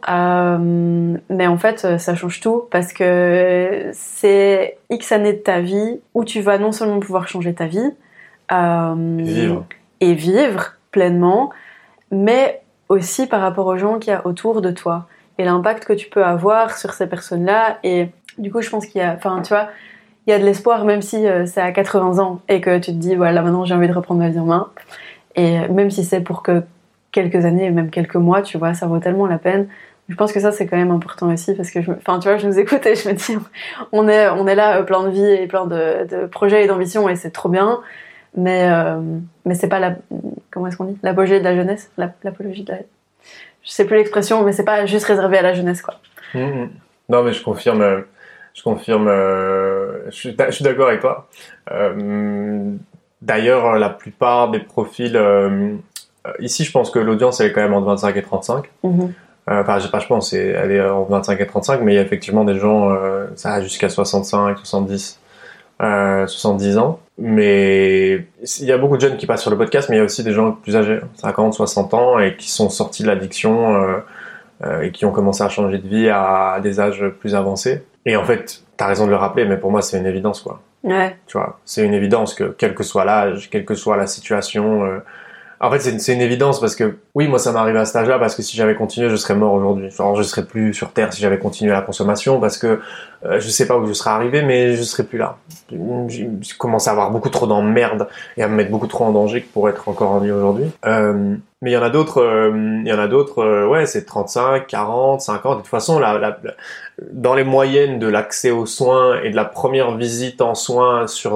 Mais 1.31 1.47
en 1.47 1.56
fait 1.56 1.98
ça 1.98 2.14
change 2.14 2.40
tout 2.40 2.64
parce 2.70 2.93
que 2.93 3.89
c'est 3.94 4.77
x 4.90 5.12
années 5.12 5.32
de 5.32 5.39
ta 5.39 5.60
vie 5.60 6.01
où 6.12 6.24
tu 6.27 6.43
vas 6.43 6.59
non 6.59 6.72
seulement 6.72 7.01
pouvoir 7.01 7.28
changer 7.28 7.55
ta 7.55 7.66
vie 7.66 7.94
vivre. 8.51 9.64
et 10.01 10.12
vivre 10.12 10.74
pleinement 10.90 11.51
mais 12.10 12.60
aussi 12.91 13.27
par 13.27 13.41
rapport 13.41 13.67
aux 13.67 13.79
gens 13.79 13.99
qu'il 13.99 14.12
y 14.12 14.15
a 14.15 14.27
autour 14.27 14.61
de 14.61 14.71
toi 14.71 15.07
et 15.39 15.45
l'impact 15.45 15.87
que 15.87 15.93
tu 15.95 16.11
peux 16.11 16.25
avoir 16.25 16.77
sur 16.77 16.93
ces 16.93 17.07
personnes-là. 17.07 17.79
Et 17.85 18.11
du 18.37 18.53
coup, 18.53 18.61
je 18.61 18.69
pense 18.69 18.85
qu'il 18.85 19.01
y 19.01 19.05
a, 19.05 19.15
enfin, 19.15 19.41
tu 19.43 19.55
vois, 19.55 19.69
il 20.27 20.31
y 20.31 20.33
a 20.35 20.39
de 20.39 20.45
l'espoir 20.45 20.85
même 20.85 21.01
si 21.01 21.27
euh, 21.27 21.47
c'est 21.47 21.62
à 21.62 21.73
80 21.73 22.19
ans 22.19 22.43
et 22.49 22.61
que 22.61 22.79
tu 22.79 22.91
te 22.91 22.97
dis, 22.97 23.15
voilà, 23.15 23.41
maintenant 23.41 23.65
j'ai 23.65 23.75
envie 23.75 23.89
de 23.89 23.93
reprendre 23.95 24.21
ma 24.21 24.29
vie 24.29 24.41
en 24.41 24.45
main. 24.45 24.69
Et 25.37 25.67
même 25.69 25.91
si 25.91 26.05
c'est 26.05 26.21
pour 26.21 26.43
que 26.43 26.62
quelques 27.12 27.45
années, 27.45 27.71
même 27.71 27.91
quelques 27.91 28.17
mois, 28.17 28.43
tu 28.43 28.59
vois, 28.59 28.75
ça 28.75 28.87
vaut 28.87 28.99
tellement 28.99 29.27
la 29.27 29.39
peine. 29.39 29.69
Je 30.09 30.17
pense 30.17 30.33
que 30.33 30.41
ça 30.41 30.51
c'est 30.51 30.67
quand 30.67 30.77
même 30.77 30.91
important 30.91 31.33
aussi 31.33 31.55
parce 31.55 31.71
que, 31.71 31.83
je, 31.83 31.93
enfin, 31.93 32.19
tu 32.19 32.29
vois, 32.29 32.37
je 32.39 32.47
nous 32.49 32.59
écoute 32.59 32.85
et 32.85 32.97
je 32.97 33.09
me 33.09 33.15
dis, 33.15 33.39
on 33.93 34.09
est, 34.09 34.29
on 34.31 34.49
est 34.49 34.57
là, 34.57 34.79
euh, 34.79 34.83
plein 34.83 35.05
de 35.05 35.11
vie 35.11 35.25
et 35.25 35.47
plein 35.47 35.67
de, 35.67 36.07
de 36.07 36.27
projets 36.27 36.65
et 36.65 36.67
d'ambitions 36.67 37.09
et 37.09 37.15
c'est 37.15 37.31
trop 37.31 37.49
bien 37.49 37.81
mais 38.36 38.69
euh, 38.70 39.01
mais 39.44 39.55
c'est 39.55 39.69
pas 39.69 39.81
la 39.81 39.97
comment 40.51 40.66
est-ce 40.66 40.77
qu'on 40.77 40.85
dit? 40.85 40.98
L'apogée 41.02 41.39
de 41.39 41.44
la 41.44 41.55
jeunesse? 41.55 41.90
L'apologie 41.97 42.62
de 42.62 42.73
la 42.73 42.78
je 43.62 43.70
sais 43.70 43.85
plus 43.85 43.97
l'expression 43.97 44.44
mais 44.44 44.52
c'est 44.52 44.65
pas 44.65 44.86
juste 44.86 45.07
réservé 45.07 45.39
à 45.39 45.43
la 45.43 45.55
jeunesse 45.55 45.82
quoi. 45.82 45.94
Mmh, 46.35 46.66
non 47.09 47.23
mais 47.23 47.32
je 47.32 47.43
confirme 47.43 47.82
euh, 47.82 48.01
je 48.55 48.62
confirme 48.62 49.09
euh, 49.09 50.11
je 50.11 50.51
suis, 50.51 50.65
d'accord 50.65 50.89
avec 50.89 51.01
toi. 51.01 51.28
Euh, 51.70 52.73
d'ailleurs 53.20 53.78
la 53.78 53.90
plupart 53.90 54.51
des 54.51 54.61
profils 54.61 55.20
ici 56.39 56.65
je 56.65 56.73
pense 56.73 56.90
que 56.90 56.98
l'audience 56.98 57.40
elle 57.40 57.48
est 57.48 57.52
quand 57.52 57.62
même 57.62 57.74
entre 57.74 57.86
25 57.86 58.16
et 58.16 58.23
35 58.23 58.65
mmh. 58.82 59.07
Enfin, 59.52 59.81
je 59.81 59.86
sais 59.86 59.90
pas, 59.90 59.98
je 59.98 60.07
pense, 60.07 60.32
elle 60.32 60.70
est 60.70 60.81
en 60.81 61.02
25 61.02 61.40
et 61.40 61.47
35, 61.47 61.81
mais 61.81 61.94
il 61.94 61.97
y 61.97 61.98
a 61.98 62.02
effectivement 62.02 62.44
des 62.44 62.57
gens, 62.57 62.97
ça 63.35 63.61
jusqu'à 63.61 63.89
65, 63.89 64.59
70. 64.59 65.19
70 65.81 66.78
ans. 66.78 67.01
Mais 67.20 68.27
il 68.59 68.65
y 68.65 68.73
a 68.73 68.78
beaucoup 68.78 68.97
de 68.97 69.02
jeunes 69.02 69.19
qui 69.19 69.27
passent 69.27 69.43
sur 69.43 69.51
le 69.51 69.59
podcast, 69.59 69.90
mais 69.90 69.97
il 69.97 69.98
y 69.98 70.02
a 70.02 70.05
aussi 70.05 70.24
des 70.24 70.32
gens 70.32 70.52
plus 70.52 70.74
âgés, 70.74 71.01
50, 71.16 71.52
60 71.52 71.93
ans, 71.93 72.19
et 72.19 72.35
qui 72.36 72.51
sont 72.51 72.70
sortis 72.70 73.02
de 73.02 73.09
l'addiction 73.09 73.74
euh, 73.74 73.98
euh, 74.65 74.82
et 74.82 74.90
qui 74.90 75.05
ont 75.05 75.12
commencé 75.12 75.43
à 75.43 75.51
changer 75.51 75.77
de 75.77 75.86
vie 75.86 76.09
à, 76.09 76.61
des 76.62 76.81
âges 76.81 77.05
plus 77.20 77.35
avancés. 77.35 77.85
Et 78.07 78.16
en 78.16 78.24
fait, 78.24 78.62
tu 78.78 78.85
as 78.85 78.86
raison 78.86 79.05
de 79.05 79.11
le 79.11 79.16
rappeler, 79.16 79.44
mais 79.44 79.59
pour 79.59 79.70
moi, 79.70 79.82
c'est 79.82 79.98
une 79.98 80.07
évidence, 80.07 80.40
quoi. 80.40 80.62
Ouais. 80.82 81.15
Tu 81.27 81.36
vois, 81.36 81.61
c'est 81.66 81.85
une 81.85 81.93
évidence 81.93 82.32
que 82.32 82.44
quel 82.57 82.74
que 82.74 82.82
soit 82.82 83.05
l'âge, 83.05 83.51
quelle 83.51 83.66
que 83.66 83.74
soit 83.74 83.98
la 83.98 84.07
situation, 84.07 84.85
euh, 84.85 85.01
en 85.62 85.70
fait, 85.70 85.81
c'est 85.81 86.15
une, 86.15 86.23
évidence 86.23 86.59
parce 86.59 86.74
que 86.74 86.97
oui, 87.15 87.28
moi, 87.28 87.39
ça 87.39 87.53
m'est 87.53 87.59
arrivé 87.59 87.78
à 87.78 87.85
cet 87.85 87.97
âge-là 87.97 88.19
parce 88.19 88.35
que 88.35 88.43
si 88.43 88.57
j'avais 88.57 88.74
continué, 88.74 89.11
je 89.11 89.16
serais 89.16 89.35
mort 89.35 89.53
aujourd'hui. 89.53 89.91
Genre, 89.91 90.16
je 90.16 90.23
serais 90.23 90.45
plus 90.45 90.73
sur 90.73 90.93
Terre 90.93 91.12
si 91.12 91.20
j'avais 91.20 91.39
continué 91.39 91.70
la 91.70 91.82
consommation 91.82 92.41
parce 92.41 92.57
que 92.57 92.81
euh, 93.27 93.39
je 93.41 93.49
sais 93.49 93.66
pas 93.66 93.77
où 93.77 93.87
je 93.87 93.93
serais 93.93 94.11
arrivé, 94.11 94.41
mais 94.43 94.74
je 94.74 94.82
serais 94.82 95.05
plus 95.05 95.19
là. 95.19 95.37
J'ai 96.09 96.31
commencé 96.59 96.89
à 96.89 96.93
avoir 96.93 97.11
beaucoup 97.11 97.28
trop 97.28 97.47
d'emmerdes 97.47 98.09
et 98.39 98.43
à 98.43 98.49
me 98.49 98.55
mettre 98.55 98.70
beaucoup 98.70 98.87
trop 98.87 99.05
en 99.05 99.12
danger 99.12 99.41
pour 99.41 99.69
être 99.69 99.87
encore 99.89 100.12
en 100.12 100.20
vie 100.20 100.32
aujourd'hui. 100.32 100.70
Euh, 100.87 101.37
mais 101.62 101.73
il 101.73 101.74
y 101.74 101.77
en 101.77 101.82
a 101.82 101.91
d'autres, 101.91 102.23
euh, 102.23 102.81
il 102.82 102.89
y 102.89 102.93
en 102.93 102.99
a 102.99 103.07
d'autres, 103.07 103.41
euh, 103.41 103.66
ouais, 103.66 103.85
c'est 103.85 104.07
35, 104.07 104.66
40, 104.66 105.20
50. 105.20 105.59
De 105.59 105.61
toute 105.61 105.69
façon, 105.69 105.99
la, 105.99 106.19
la, 106.19 106.39
dans 107.12 107.35
les 107.35 107.45
moyennes 107.45 107.99
de 107.99 108.07
l'accès 108.07 108.51
aux 108.51 108.65
soins 108.65 109.20
et 109.23 109.28
de 109.28 109.37
la 109.37 109.45
première 109.45 109.95
visite 109.95 110.41
en 110.41 110.55
soins 110.55 111.07
sur 111.07 111.32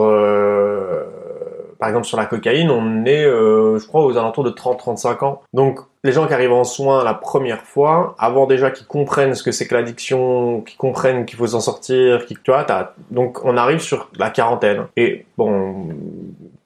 par 1.79 1.89
exemple 1.89 2.07
sur 2.07 2.17
la 2.17 2.27
cocaïne, 2.27 2.71
on 2.71 3.05
est, 3.05 3.25
euh, 3.25 3.79
je 3.79 3.87
crois, 3.87 4.05
aux 4.05 4.17
alentours 4.17 4.45
de 4.45 4.51
30-35 4.51 5.25
ans. 5.25 5.43
Donc 5.53 5.81
les 6.05 6.13
gens 6.13 6.27
qui 6.27 6.35
arrivent 6.35 6.53
en 6.53 6.65
soins 6.65 7.03
la 7.03 7.15
première 7.15 7.63
fois, 7.63 8.15
avant 8.19 8.47
déjà 8.47 8.71
qu'ils 8.71 8.87
comprennent 8.87 9.35
ce 9.35 9.43
que 9.43 9.51
c'est 9.51 9.67
que 9.67 9.75
l'addiction, 9.75 10.61
qu'ils 10.61 10.77
comprennent 10.77 11.25
qu'il 11.25 11.39
faut 11.39 11.47
s'en 11.49 11.61
sortir, 11.61 12.27
qu'ils, 12.27 12.41
tu 12.41 12.51
vois, 12.51 12.67
donc 13.11 13.45
on 13.45 13.57
arrive 13.57 13.81
sur 13.81 14.11
la 14.19 14.31
quarantaine. 14.31 14.87
Et 14.97 15.25
bon, 15.39 15.89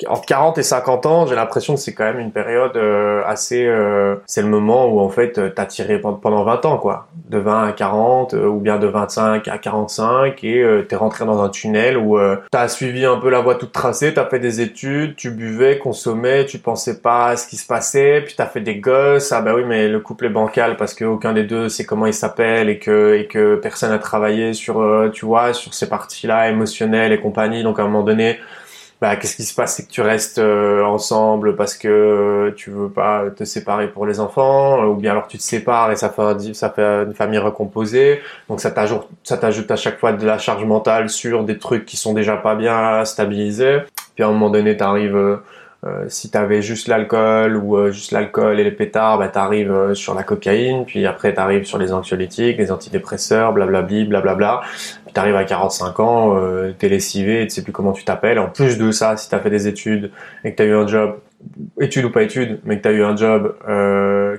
entre 0.07 0.27
40 0.27 0.59
et 0.59 0.63
50 0.63 1.07
ans, 1.07 1.27
j'ai 1.27 1.35
l'impression 1.35 1.75
que 1.75 1.81
c'est 1.81 1.95
quand 1.95 2.05
même 2.05 2.21
une 2.21 2.31
période 2.31 2.77
euh, 2.77 3.23
assez... 3.27 3.67
Euh, 3.67 4.17
c'est 4.27 4.43
le 4.43 4.49
moment 4.49 4.87
où 4.87 5.01
en 5.01 5.09
fait 5.09 5.55
t'as 5.55 5.67
tiré 5.67 6.01
pendant 6.01 6.45
20 6.45 6.65
ans 6.67 6.79
quoi. 6.79 7.09
De 7.29 7.39
20 7.39 7.69
à 7.69 7.73
40 7.73 8.35
euh, 8.35 8.47
ou 8.47 8.61
bien 8.61 8.79
de 8.79 8.87
25 8.87 9.49
à 9.49 9.59
45 9.59 10.45
et 10.45 10.85
t'es 10.89 10.97
rentré 10.97 11.25
dans 11.25 11.43
un 11.43 11.49
tunnel 11.49 11.97
où 11.97 12.19
t'as 12.51 12.69
suivi 12.69 13.05
un 13.05 13.17
peu 13.17 13.31
la 13.31 13.41
voie 13.41 13.55
toute 13.55 13.73
tracée, 13.73 14.15
t'as 14.15 14.27
fait 14.27 14.39
des 14.39 14.61
études, 14.61 15.17
tu 15.17 15.31
buvais, 15.31 15.79
consommais, 15.79 16.47
tu 16.47 16.59
pensais 16.59 17.01
pas 17.01 17.29
à 17.29 17.37
ce 17.37 17.47
qui 17.47 17.57
se 17.57 17.67
passait, 17.67 18.23
puis 18.25 18.35
t'as 18.37 18.47
fait 18.47 18.61
des 18.61 18.77
gosses, 18.77 19.28
ah 19.33 19.41
bah 19.41 19.55
oui 19.55 19.63
mais 19.67 19.89
le 19.89 20.01
couple 20.01 20.27
est 20.27 20.31
bancal 20.31 20.77
parce 20.77 20.95
que 20.95 21.05
aucun 21.05 21.33
des 21.33 21.45
deux 21.45 21.69
sait 21.69 21.85
comment 21.85 22.07
il 22.07 22.15
s'appelle 22.15 22.69
et 22.69 22.79
que, 22.79 23.57
personne 23.63 23.91
n'a 23.91 23.99
travaillé 23.99 24.53
sur, 24.55 25.11
tu 25.13 25.25
vois, 25.25 25.53
sur 25.55 25.75
ces 25.75 25.89
parties-là 25.89 26.51
émotionnelles 26.51 27.13
et 27.13 27.21
compagnie, 27.21 27.63
donc 27.63 27.79
à 27.79 27.83
un 27.83 27.87
moment 27.87 28.03
donné 28.03 28.39
bah, 29.01 29.15
qu'est-ce 29.15 29.37
qui 29.37 29.45
se 29.45 29.55
passe? 29.55 29.77
C'est 29.77 29.87
que 29.87 29.93
tu 29.93 30.01
restes 30.01 30.39
euh, 30.39 30.83
ensemble 30.83 31.55
parce 31.55 31.77
que 31.77 31.89
euh, 31.89 32.55
tu 32.57 32.71
veux 32.71 32.89
pas 32.91 33.31
te 33.31 33.45
séparer 33.45 33.89
pour 33.89 34.07
les 34.07 34.19
enfants, 34.19 34.85
ou 34.87 34.95
bien 34.95 35.13
alors 35.13 35.29
tu 35.29 35.39
te 35.39 35.43
sépares 35.43 35.93
et 35.93 35.97
ça 35.97 36.11
fait, 36.11 36.55
ça 36.55 36.71
fait 36.71 37.05
une 37.05 37.15
famille 37.15 37.39
recomposée. 37.39 38.21
Donc 38.49 38.61
ça 38.61 38.73
t'ajoute, 38.73 39.07
ça 39.23 39.39
t'ajoute 39.39 39.71
à 39.71 39.77
chaque 39.77 40.01
fois 40.01 40.13
de 40.13 40.27
la 40.27 40.39
charge 40.39 40.65
mentale 40.65 41.11
sur 41.11 41.45
des 41.45 41.59
trucs 41.59 41.87
qui 41.87 41.97
sont 41.97 42.13
déjà 42.13 42.37
pas 42.37 42.57
bien 42.57 43.05
stabilisés. 43.05 43.83
Puis 44.17 44.25
à 44.25 44.29
un 44.29 44.33
moment 44.33 44.51
donné, 44.51 44.77
t'arrives 44.77 45.39
euh, 45.85 45.99
euh, 45.99 46.05
si 46.09 46.31
t'avais 46.31 46.63
juste 46.63 46.89
l'alcool 46.89 47.57
ou 47.57 47.77
euh, 47.77 47.91
juste 47.91 48.13
l'alcool 48.13 48.59
et 48.61 48.65
les 48.65 48.71
pétards, 48.71 49.19
bah 49.19 49.29
t'arrives 49.29 49.73
euh, 49.73 49.95
sur 49.95 50.15
la 50.15 50.23
cocaïne, 50.23 50.85
puis 50.85 51.07
après 51.07 51.35
t'arrives 51.35 51.65
sur 51.65 51.79
les 51.79 51.93
anxiolytiques, 51.93 52.59
les 52.59 52.73
antidépresseurs, 52.73 53.53
blablabli, 53.53 54.05
blablabla. 54.05 54.61
Puis 55.05 55.15
t'arrives 55.15 55.37
à 55.37 55.45
45 55.45 56.01
ans, 56.01 56.37
euh, 56.37 56.73
t'es 56.79 56.89
lessivé, 56.89 57.47
tu 57.47 57.55
sais 57.55 57.63
plus 57.63 57.73
comment 57.73 57.93
tu 57.93 58.05
t'appelles. 58.05 58.39
En 58.39 58.49
plus 58.49 58.79
de 58.79 58.91
ça, 58.91 59.17
si 59.17 59.29
t'as 59.29 59.39
fait 59.39 59.51
des 59.51 59.69
études 59.69 60.11
et 60.45 60.53
que 60.53 60.57
t'as 60.57 60.65
eu 60.65 60.75
un 60.75 60.87
job, 60.87 61.19
études 61.81 62.05
ou 62.05 62.11
pas 62.11 62.23
études, 62.23 62.61
mais 62.65 62.79
que 62.79 62.83
t'as 62.83 62.93
eu 62.93 63.03
un 63.03 63.17
job 63.17 63.55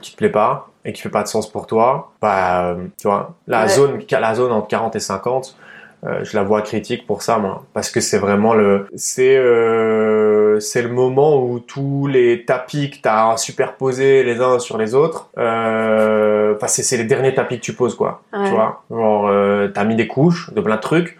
qui 0.02 0.12
te 0.12 0.18
plaît 0.18 0.30
pas 0.30 0.70
et 0.86 0.94
qui 0.94 1.02
fait 1.02 1.10
pas 1.10 1.24
de 1.24 1.28
sens 1.28 1.52
pour 1.52 1.68
toi, 1.68 2.14
bah 2.22 2.76
tu 2.98 3.08
vois, 3.08 3.36
la 3.48 3.68
zone, 3.68 4.00
la 4.10 4.36
zone 4.36 4.52
entre 4.52 4.68
40 4.68 4.96
et 4.96 5.00
50 5.00 5.56
euh, 6.06 6.24
je 6.24 6.38
la 6.38 6.44
vois 6.44 6.62
critique 6.62 7.06
pour 7.06 7.22
ça, 7.22 7.38
moi, 7.38 7.66
parce 7.74 7.90
que 7.92 8.00
c'est 8.00 8.20
vraiment 8.20 8.54
le, 8.54 8.88
c'est 8.96 9.36
euh, 9.36 10.60
c'est 10.60 10.82
le 10.82 10.90
moment 10.90 11.44
où 11.44 11.60
tous 11.60 12.08
les 12.08 12.46
tapis 12.46 12.90
que 12.90 12.98
t'as 13.02 13.36
superposés 13.38 14.24
les 14.24 14.40
uns 14.40 14.60
sur 14.60 14.78
les 14.78 14.96
autres, 14.96 15.30
euh, 15.38 16.56
enfin 16.56 16.68
c'est 16.68 16.98
les 16.98 17.04
derniers 17.04 17.34
tapis 17.34 17.60
que 17.60 17.66
tu 17.66 17.74
poses 17.74 17.96
quoi, 17.96 18.22
tu 18.32 18.52
vois, 18.52 18.84
genre 18.90 19.28
euh, 19.28 19.68
t'as 19.68 19.84
mis 19.84 19.96
des 19.96 20.08
couches 20.08 20.54
de 20.54 20.62
plein 20.62 20.78
de 20.78 20.82
trucs, 20.82 21.18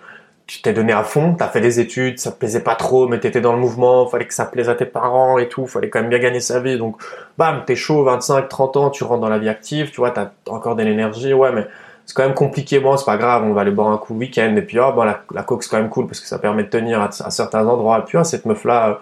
tu 0.48 0.62
t'es 0.62 0.74
donné 0.74 0.94
à 0.94 1.04
fond, 1.04 1.36
t'as 1.38 1.48
fait 1.48 1.62
des 1.62 1.80
études, 1.80 2.18
ça 2.18 2.32
te 2.32 2.40
plaisait 2.40 2.64
pas 2.64 2.76
trop, 2.76 3.08
mais 3.08 3.20
t'étais 3.20 3.42
dans 3.42 3.54
le 3.54 3.60
mouvement, 3.60 4.08
fallait 4.08 4.26
que 4.26 4.34
ça 4.34 4.46
plaise 4.46 4.70
à 4.70 4.76
tes 4.76 4.86
parents 4.86 5.38
et 5.38 5.50
tout, 5.50 5.68
fallait 5.68 5.90
quand 5.90 6.00
même 6.00 6.10
bien 6.10 6.20
gagner 6.20 6.40
sa 6.40 6.60
vie, 6.60 6.78
donc 6.78 6.96
bam, 7.38 7.64
t'es 7.66 7.76
chaud, 7.76 8.04
25, 8.04 8.48
30 8.48 8.78
ans, 8.78 8.90
tu 8.90 9.04
rentres 9.04 9.22
dans 9.22 9.30
la 9.30 9.40
vie 9.40 9.50
active, 9.50 9.92
tu 9.92 9.98
vois, 9.98 10.12
t'as 10.12 10.32
encore 10.48 10.76
de 10.76 10.84
l'énergie, 10.84 11.34
ouais, 11.34 11.52
mais 11.52 11.68
c'est 12.10 12.16
quand 12.16 12.24
même 12.24 12.34
compliqué. 12.34 12.80
Bon, 12.80 12.98
c'est 12.98 13.06
pas 13.06 13.18
grave, 13.18 13.44
on 13.46 13.54
va 13.54 13.62
aller 13.62 13.70
boire 13.70 13.90
un 13.90 13.98
coup 14.00 14.16
week-end. 14.16 14.56
Et 14.58 14.64
puis, 14.64 14.80
oh, 14.80 14.92
bon, 14.94 15.04
la, 15.04 15.22
la 15.32 15.44
coke, 15.44 15.62
c'est 15.62 15.70
quand 15.70 15.78
même 15.78 15.90
cool 15.90 16.08
parce 16.08 16.20
que 16.20 16.26
ça 16.26 16.40
permet 16.40 16.64
de 16.64 16.70
tenir 16.70 17.00
à, 17.00 17.12
certains 17.12 17.68
endroits. 17.68 18.00
Et 18.00 18.02
puis, 18.02 18.18
oh, 18.18 18.24
cette 18.24 18.48
meuf-là, 18.48 18.90
euh, 18.90 18.94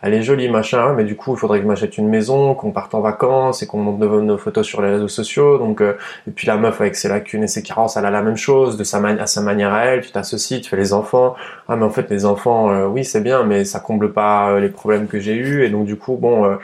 elle 0.00 0.14
est 0.14 0.22
jolie, 0.22 0.48
machin. 0.48 0.92
Mais 0.92 1.02
du 1.02 1.16
coup, 1.16 1.34
il 1.34 1.38
faudrait 1.38 1.58
que 1.58 1.64
je 1.64 1.68
m'achète 1.68 1.98
une 1.98 2.08
maison, 2.08 2.54
qu'on 2.54 2.70
parte 2.70 2.94
en 2.94 3.00
vacances 3.00 3.64
et 3.64 3.66
qu'on 3.66 3.78
monte 3.78 3.98
nos 3.98 4.38
photos 4.38 4.64
sur 4.64 4.80
les 4.80 4.90
réseaux 4.90 5.08
sociaux. 5.08 5.58
Donc, 5.58 5.80
euh, 5.80 5.94
et 6.28 6.30
puis 6.30 6.46
la 6.46 6.56
meuf 6.56 6.80
avec 6.80 6.94
ses 6.94 7.08
lacunes 7.08 7.42
et 7.42 7.48
ses 7.48 7.64
carences, 7.64 7.96
elle 7.96 8.06
a 8.06 8.12
la 8.12 8.22
même 8.22 8.36
chose 8.36 8.76
de 8.76 8.84
sa 8.84 8.98
à 8.98 9.26
sa 9.26 9.40
manière 9.40 9.74
à 9.74 9.86
elle. 9.86 10.02
Tu 10.02 10.12
t'associes, 10.12 10.60
tu 10.60 10.70
fais 10.70 10.76
les 10.76 10.92
enfants. 10.92 11.34
Ah, 11.66 11.74
mais 11.74 11.84
en 11.84 11.90
fait, 11.90 12.08
les 12.10 12.24
enfants, 12.24 12.70
euh, 12.70 12.86
oui, 12.86 13.04
c'est 13.04 13.22
bien, 13.22 13.42
mais 13.42 13.64
ça 13.64 13.80
comble 13.80 14.12
pas 14.12 14.60
les 14.60 14.68
problèmes 14.68 15.08
que 15.08 15.18
j'ai 15.18 15.34
eus. 15.34 15.64
Et 15.64 15.68
donc, 15.68 15.86
du 15.86 15.96
coup, 15.96 16.14
bon, 16.14 16.56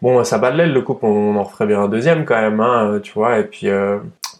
bon, 0.00 0.24
ça 0.24 0.38
bat 0.38 0.50
de 0.50 0.56
l'aile 0.56 0.72
le 0.72 0.80
couple. 0.80 1.04
On 1.04 1.36
en 1.36 1.42
referait 1.42 1.66
bien 1.66 1.82
un 1.82 1.88
deuxième 1.88 2.24
quand 2.24 2.40
même, 2.40 2.58
hein, 2.60 3.00
tu 3.02 3.12
vois. 3.12 3.38
Et 3.38 3.44
puis, 3.44 3.68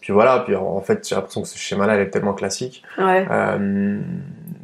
puis 0.03 0.11
voilà, 0.11 0.39
puis 0.39 0.53
en 0.53 0.81
fait, 0.81 1.07
j'ai 1.07 1.15
l'impression 1.15 1.43
que 1.43 1.47
ce 1.47 1.57
schéma-là, 1.57 1.97
est 1.97 2.09
tellement 2.09 2.33
classique. 2.33 2.83
Ouais. 2.97 3.25
Euh, 3.31 4.01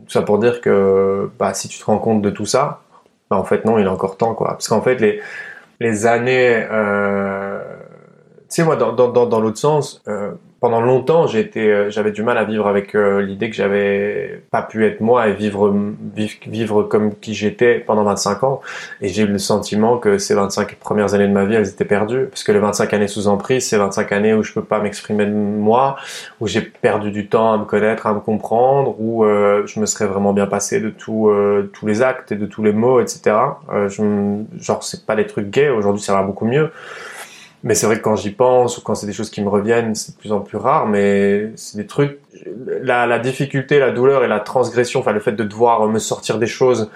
tout 0.05 0.11
ça 0.11 0.21
pour 0.21 0.37
dire 0.37 0.59
que 0.59 1.31
bah, 1.39 1.53
si 1.53 1.69
tu 1.69 1.79
te 1.79 1.85
rends 1.85 1.97
compte 1.97 2.21
de 2.21 2.29
tout 2.29 2.45
ça, 2.45 2.81
bah, 3.29 3.37
en 3.37 3.45
fait, 3.45 3.63
non, 3.63 3.79
il 3.79 3.85
est 3.85 3.89
encore 3.89 4.17
temps, 4.17 4.35
quoi. 4.35 4.49
Parce 4.49 4.67
qu'en 4.67 4.81
fait, 4.81 4.95
les, 4.95 5.21
les 5.79 6.05
années... 6.05 6.67
Euh, 6.69 7.61
tu 8.49 8.55
sais, 8.55 8.63
moi, 8.65 8.75
dans, 8.75 8.91
dans, 8.91 9.27
dans, 9.27 9.39
l'autre 9.39 9.57
sens, 9.57 10.03
euh, 10.09 10.31
pendant 10.59 10.81
longtemps, 10.81 11.25
euh, 11.33 11.89
j'avais 11.89 12.11
du 12.11 12.23
mal 12.23 12.37
à 12.37 12.43
vivre 12.43 12.67
avec 12.67 12.95
euh, 12.95 13.21
l'idée 13.21 13.49
que 13.49 13.55
j'avais 13.55 14.41
pas 14.51 14.61
pu 14.61 14.85
être 14.85 14.99
moi 14.99 15.27
et 15.27 15.33
vivre, 15.33 15.73
vivre, 16.47 16.83
comme 16.83 17.15
qui 17.15 17.33
j'étais 17.33 17.79
pendant 17.79 18.03
25 18.03 18.43
ans. 18.43 18.61
Et 19.01 19.07
j'ai 19.07 19.23
eu 19.23 19.27
le 19.27 19.37
sentiment 19.37 19.97
que 19.97 20.17
ces 20.17 20.33
25 20.33 20.75
premières 20.75 21.13
années 21.13 21.27
de 21.27 21.33
ma 21.33 21.45
vie, 21.45 21.55
elles 21.55 21.69
étaient 21.69 21.85
perdues. 21.85 22.25
Parce 22.25 22.43
que 22.43 22.51
les 22.51 22.59
25 22.59 22.93
années 22.93 23.07
sous 23.07 23.27
emprise, 23.27 23.67
c'est 23.67 23.77
25 23.77 24.11
années 24.11 24.33
où 24.33 24.43
je 24.43 24.51
peux 24.53 24.63
pas 24.63 24.79
m'exprimer 24.79 25.25
de 25.25 25.31
moi, 25.31 25.95
où 26.41 26.47
j'ai 26.47 26.61
perdu 26.61 27.11
du 27.11 27.27
temps 27.27 27.53
à 27.53 27.57
me 27.57 27.65
connaître, 27.65 28.05
à 28.07 28.13
me 28.13 28.19
comprendre, 28.19 28.95
où 28.99 29.23
euh, 29.23 29.65
je 29.65 29.79
me 29.79 29.85
serais 29.85 30.07
vraiment 30.07 30.33
bien 30.33 30.47
passé 30.47 30.81
de 30.81 30.89
tout, 30.89 31.31
tous 31.73 31.87
les 31.87 32.01
actes 32.01 32.31
et 32.31 32.35
de 32.35 32.45
tous 32.45 32.63
les 32.63 32.73
mots, 32.73 32.99
etc. 32.99 33.35
je, 33.87 34.43
genre, 34.59 34.83
c'est 34.83 35.05
pas 35.05 35.15
des 35.15 35.25
trucs 35.25 35.49
gays. 35.49 35.69
Aujourd'hui, 35.69 36.01
ça 36.01 36.13
va 36.13 36.23
beaucoup 36.23 36.45
mieux. 36.45 36.71
Mais 37.63 37.75
c'est 37.75 37.85
vrai 37.85 37.97
que 37.97 38.03
quand 38.03 38.15
j'y 38.15 38.31
pense 38.31 38.77
ou 38.77 38.81
quand 38.81 38.95
c'est 38.95 39.05
des 39.05 39.13
choses 39.13 39.29
qui 39.29 39.41
me 39.41 39.49
reviennent, 39.49 39.93
c'est 39.93 40.15
de 40.15 40.17
plus 40.17 40.31
en 40.31 40.39
plus 40.39 40.57
rare, 40.57 40.87
mais 40.87 41.51
c'est 41.55 41.77
des 41.77 41.87
trucs, 41.87 42.19
la, 42.81 43.05
la, 43.05 43.19
difficulté, 43.19 43.79
la 43.79 43.91
douleur 43.91 44.23
et 44.23 44.27
la 44.27 44.39
transgression, 44.39 45.01
enfin 45.01 45.11
le 45.11 45.19
fait 45.19 45.33
de 45.33 45.43
devoir 45.43 45.85
me 45.87 45.99
sortir 45.99 46.39
des 46.39 46.47
choses, 46.47 46.89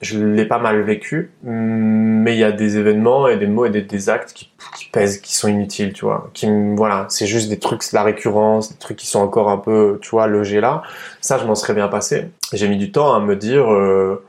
je 0.00 0.18
l'ai 0.18 0.46
pas 0.46 0.58
mal 0.58 0.80
vécu, 0.80 1.30
mais 1.42 2.34
il 2.34 2.38
y 2.38 2.44
a 2.44 2.52
des 2.52 2.78
événements 2.78 3.28
et 3.28 3.36
des 3.36 3.46
mots 3.46 3.66
et 3.66 3.70
des, 3.70 4.08
actes 4.08 4.32
qui, 4.32 4.50
qui, 4.74 4.88
pèsent, 4.90 5.20
qui 5.20 5.34
sont 5.34 5.48
inutiles, 5.48 5.92
tu 5.92 6.06
vois, 6.06 6.30
qui, 6.32 6.48
voilà, 6.74 7.06
c'est 7.10 7.26
juste 7.26 7.50
des 7.50 7.58
trucs, 7.58 7.92
la 7.92 8.02
récurrence, 8.02 8.72
des 8.72 8.78
trucs 8.78 8.96
qui 8.96 9.06
sont 9.06 9.20
encore 9.20 9.50
un 9.50 9.58
peu, 9.58 9.98
tu 10.00 10.10
vois, 10.10 10.26
logés 10.26 10.60
là. 10.60 10.82
Ça, 11.20 11.36
je 11.36 11.44
m'en 11.44 11.54
serais 11.54 11.74
bien 11.74 11.88
passé. 11.88 12.30
J'ai 12.54 12.68
mis 12.68 12.78
du 12.78 12.90
temps 12.90 13.12
à 13.12 13.20
me 13.20 13.36
dire, 13.36 13.70
euh, 13.70 14.24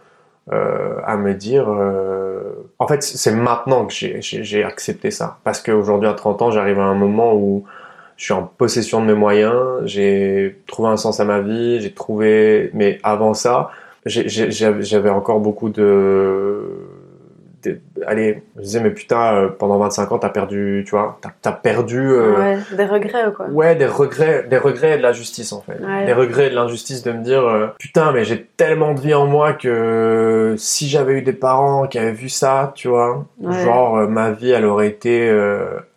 euh, 0.54 0.96
à 1.06 1.18
me 1.18 1.34
dire, 1.34 1.70
euh, 1.70 2.70
en 2.80 2.88
fait, 2.88 3.04
c'est 3.04 3.32
maintenant 3.32 3.86
que 3.86 3.94
j'ai 3.94 4.64
accepté 4.64 5.12
ça. 5.12 5.38
Parce 5.44 5.62
qu'aujourd'hui, 5.62 6.10
à 6.10 6.14
30 6.14 6.42
ans, 6.42 6.52
j'arrive 6.52 6.80
à 6.80 6.84
un 6.84 6.96
moment 6.96 7.36
où 7.36 7.64
je 8.18 8.26
suis 8.26 8.34
en 8.34 8.44
possession 8.44 9.02
de 9.02 9.06
mes 9.06 9.14
moyens, 9.14 9.56
j'ai 9.86 10.62
trouvé 10.68 10.90
un 10.90 10.98
sens 10.98 11.20
à 11.20 11.26
ma 11.26 11.40
vie, 11.40 11.82
j'ai 11.82 11.92
trouvé, 11.92 12.70
mais 12.74 13.00
avant 13.04 13.34
ça, 13.34 13.72
j'avais 14.06 15.10
encore 15.10 15.40
beaucoup 15.40 15.70
de 15.70 16.62
allez, 18.06 18.44
je 18.58 18.62
disais, 18.62 18.80
mais 18.80 18.92
putain, 18.92 19.34
euh, 19.34 19.50
pendant 19.50 19.78
25 19.78 20.12
ans, 20.12 20.20
t'as 20.20 20.30
perdu, 20.30 20.84
tu 20.86 20.92
vois, 20.92 21.20
t'as 21.22 21.50
as 21.50 21.54
perdu. 21.54 22.00
Euh, 22.00 22.38
ouais, 22.38 22.58
des 22.76 22.86
regrets, 22.86 23.34
quoi. 23.36 23.48
Ouais, 23.48 23.76
des 23.76 23.86
regrets, 23.86 24.46
des 24.50 24.58
regrets 24.58 24.94
et 24.94 24.98
de 24.98 25.02
la 25.02 25.14
justice, 25.14 25.54
en 25.54 25.62
fait. 25.62 25.80
Des 26.06 26.14
regrets 26.14 26.48
et 26.48 26.50
de 26.50 26.56
l'injustice 26.56 27.04
de 27.04 27.12
me 27.12 27.24
dire, 27.24 27.46
euh, 27.46 27.68
putain, 27.80 28.12
mais 28.12 28.24
j'ai 28.24 28.44
tellement 28.44 28.94
de 28.94 29.00
vie 29.00 29.14
en 29.14 29.26
moi 29.26 29.54
que 29.54 30.56
si 30.58 30.90
j'avais 30.90 31.14
eu 31.14 31.22
des 31.22 31.34
parents 31.34 31.88
qui 31.88 32.00
avaient 32.00 32.12
vu 32.12 32.30
ça, 32.30 32.72
tu 32.76 32.88
vois, 32.88 33.26
genre, 33.42 34.08
ma 34.08 34.32
vie, 34.32 34.52
elle 34.52 34.66
aurait 34.66 34.88
été 34.88 35.30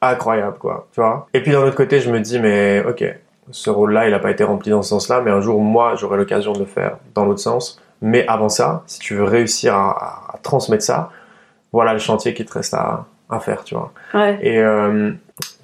incroyable, 0.01 0.59
quoi, 0.59 0.89
tu 0.93 1.01
vois. 1.01 1.29
Et 1.35 1.43
puis 1.43 1.53
d'un 1.53 1.63
autre 1.63 1.77
côté, 1.77 2.01
je 2.01 2.11
me 2.11 2.21
dis, 2.21 2.39
mais 2.39 2.85
ok, 2.87 3.05
ce 3.51 3.71
rôle-là, 3.71 4.07
il 4.07 4.11
n'a 4.11 4.19
pas 4.19 4.31
été 4.31 4.45
rempli 4.45 4.71
dans 4.71 4.83
ce 4.83 4.91
sens-là, 4.91 5.21
mais 5.21 5.31
un 5.31 5.41
jour, 5.41 5.61
moi, 5.61 5.95
j'aurai 5.97 6.17
l'occasion 6.17 6.53
de 6.53 6.61
le 6.61 6.65
faire 6.65 6.99
dans 7.15 7.25
l'autre 7.25 7.41
sens. 7.41 7.81
Mais 8.01 8.27
avant 8.27 8.49
ça, 8.49 8.83
si 8.87 8.99
tu 8.99 9.15
veux 9.15 9.25
réussir 9.25 9.75
à, 9.75 10.39
transmettre 10.43 10.85
ça, 10.85 11.11
voilà 11.75 11.93
le 11.93 11.99
chantier 11.99 12.35
qui 12.35 12.45
te 12.45 12.53
reste 12.53 12.75
à, 12.75 13.07
faire, 13.41 13.65
tu 13.65 13.75
vois. 13.75 13.93
Et 14.41 14.59
euh, 14.61 15.11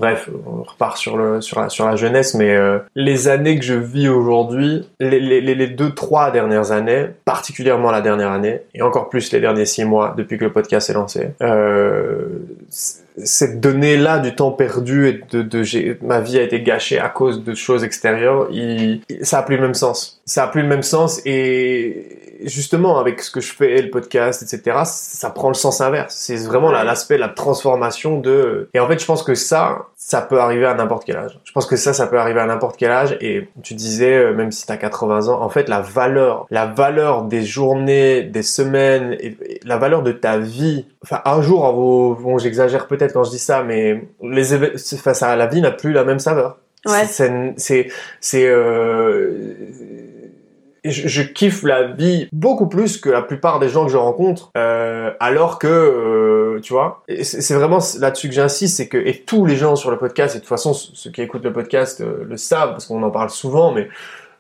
bref, 0.01 0.29
on 0.45 0.65
repart 0.65 0.97
sur, 0.97 1.17
le, 1.17 1.41
sur, 1.41 1.61
la, 1.61 1.69
sur 1.69 1.87
la 1.87 1.95
jeunesse, 1.95 2.35
mais 2.35 2.53
euh, 2.53 2.81
les 2.97 3.29
années 3.29 3.57
que 3.57 3.65
je 3.65 3.75
vis 3.75 4.09
aujourd'hui, 4.09 4.89
les, 4.99 5.21
les, 5.21 5.41
les, 5.41 5.67
deux, 5.69 5.95
trois 5.95 6.33
dernières 6.33 6.73
années, 6.73 7.07
particulièrement 7.25 7.93
la 7.93 8.01
dernière 8.01 8.33
année, 8.33 8.63
et 8.75 8.83
encore 8.83 9.09
plus 9.09 9.31
les 9.31 9.41
derniers 9.41 9.67
six 9.67 9.85
mois 9.85 10.15
depuis 10.17 10.37
que 10.37 10.45
le 10.45 10.53
podcast 10.53 10.91
est 10.91 10.95
lancé, 10.95 11.29
euh, 11.43 12.41
cette 12.71 13.61
donnée-là 13.61 14.19
du 14.19 14.35
temps 14.35 14.51
perdu 14.51 15.07
et 15.07 15.21
de, 15.31 15.43
de, 15.43 15.97
ma 16.03 16.21
vie 16.21 16.41
a 16.41 16.43
été 16.43 16.61
gâchée 16.63 16.99
à 16.99 17.09
cause 17.09 17.45
de 17.45 17.55
choses 17.55 17.85
extérieures, 17.85 18.49
il, 18.51 19.03
ça 19.23 19.39
a 19.39 19.43
plus 19.45 19.55
le 19.55 19.63
même 19.63 19.75
sens. 19.75 20.21
Ça 20.25 20.45
a 20.45 20.49
plus 20.49 20.63
le 20.63 20.69
même 20.69 20.83
sens 20.83 21.25
et 21.25 22.20
justement 22.45 22.99
avec 22.99 23.21
ce 23.21 23.31
que 23.31 23.41
je 23.41 23.53
fais, 23.53 23.83
le 23.83 23.91
podcast, 23.91 24.43
etc., 24.43 24.81
ça 24.85 25.31
prend 25.31 25.49
le 25.49 25.55
sens 25.55 25.81
inverse. 25.81 26.15
C'est 26.15 26.37
vraiment 26.37 26.71
l'aspect, 26.71 27.19
la 27.19 27.29
transformation 27.29 28.19
de. 28.19 28.69
Et 28.75 28.81
en 28.81 28.89
fait, 28.89 28.99
je 28.99 29.07
pense 29.07 29.23
que 29.23 29.35
ça, 29.35 29.87
ça 29.97 30.23
peut 30.23 30.41
arriver 30.41 30.67
à 30.67 30.75
n'importe 30.75 31.05
quel 31.05 31.17
âge. 31.17 31.39
Je 31.45 31.53
pense 31.53 31.67
que 31.67 31.77
ça, 31.77 31.93
ça 31.93 32.07
peut 32.07 32.19
arriver 32.19 32.41
à 32.41 32.47
n'importe 32.47 32.77
quel 32.77 32.91
âge. 32.91 33.17
Et 33.21 33.49
tu 33.63 33.75
disais, 33.75 34.17
euh, 34.17 34.35
même 34.35 34.53
si 34.53 34.67
tu 34.67 34.73
as 34.73 34.77
80 34.77 35.29
ans, 35.29 35.43
en 35.43 35.49
fait, 35.49 35.69
la 35.69 35.81
valeur, 35.81 36.47
la 36.51 36.67
valeur 36.67 37.25
des 37.25 37.43
journées, 37.43 38.23
des 38.23 38.43
semaines, 38.43 39.17
et 39.21 39.37
la 39.65 39.77
valeur 39.77 40.03
de 40.03 40.13
ta 40.13 40.39
vie. 40.39 40.87
Enfin, 41.03 41.21
un 41.25 41.43
jour, 41.43 41.73
bon, 41.73 42.39
j'exagère 42.39 42.87
peut-être 42.87 43.13
quand 43.13 43.25
je 43.25 43.31
dis 43.31 43.39
ça, 43.39 43.63
mais 43.63 44.09
les 44.23 44.45
face 44.97 45.23
à 45.23 45.37
la 45.37 45.47
vie 45.47 45.61
n'a 45.61 45.71
plus 45.71 45.93
la 45.93 46.05
même 46.05 46.19
saveur. 46.19 46.59
Ouais. 46.87 47.05
C'est, 47.07 47.89
c'est, 48.21 48.47
euh, 48.47 49.55
je, 50.85 51.09
je, 51.09 51.23
kiffe 51.23 51.63
la 51.63 51.85
vie 51.85 52.29
beaucoup 52.33 52.67
plus 52.67 52.99
que 52.99 53.09
la 53.09 53.23
plupart 53.23 53.59
des 53.59 53.69
gens 53.69 53.87
que 53.87 53.93
je 53.93 53.97
rencontre, 53.97 54.51
euh, 54.57 55.13
alors 55.21 55.59
que, 55.59 55.67
euh, 55.67 56.61
tu 56.61 56.73
vois, 56.73 57.03
c'est 57.23 57.55
vraiment 57.55 57.79
là-dessus 57.99 58.29
que 58.29 58.35
j'insiste, 58.35 58.77
c'est 58.77 58.89
que, 58.89 58.99
et 58.99 59.23
tous 59.27 59.47
les 59.47 59.57
gens 59.57 59.77
sur 59.77 59.91
le 59.91 59.99
podcast, 59.99 60.35
et 60.35 60.39
de 60.39 60.43
toute 60.43 60.49
façon, 60.49 60.73
ceux 60.73 61.11
qui 61.11 61.23
écoutent 61.23 61.45
le 61.45 61.53
podcast 61.53 62.01
euh, 62.01 62.25
le 62.29 62.37
savent, 62.37 62.71
parce 62.71 62.87
qu'on 62.87 63.03
en 63.03 63.11
parle 63.11 63.31
souvent, 63.31 63.73
mais 63.73 63.89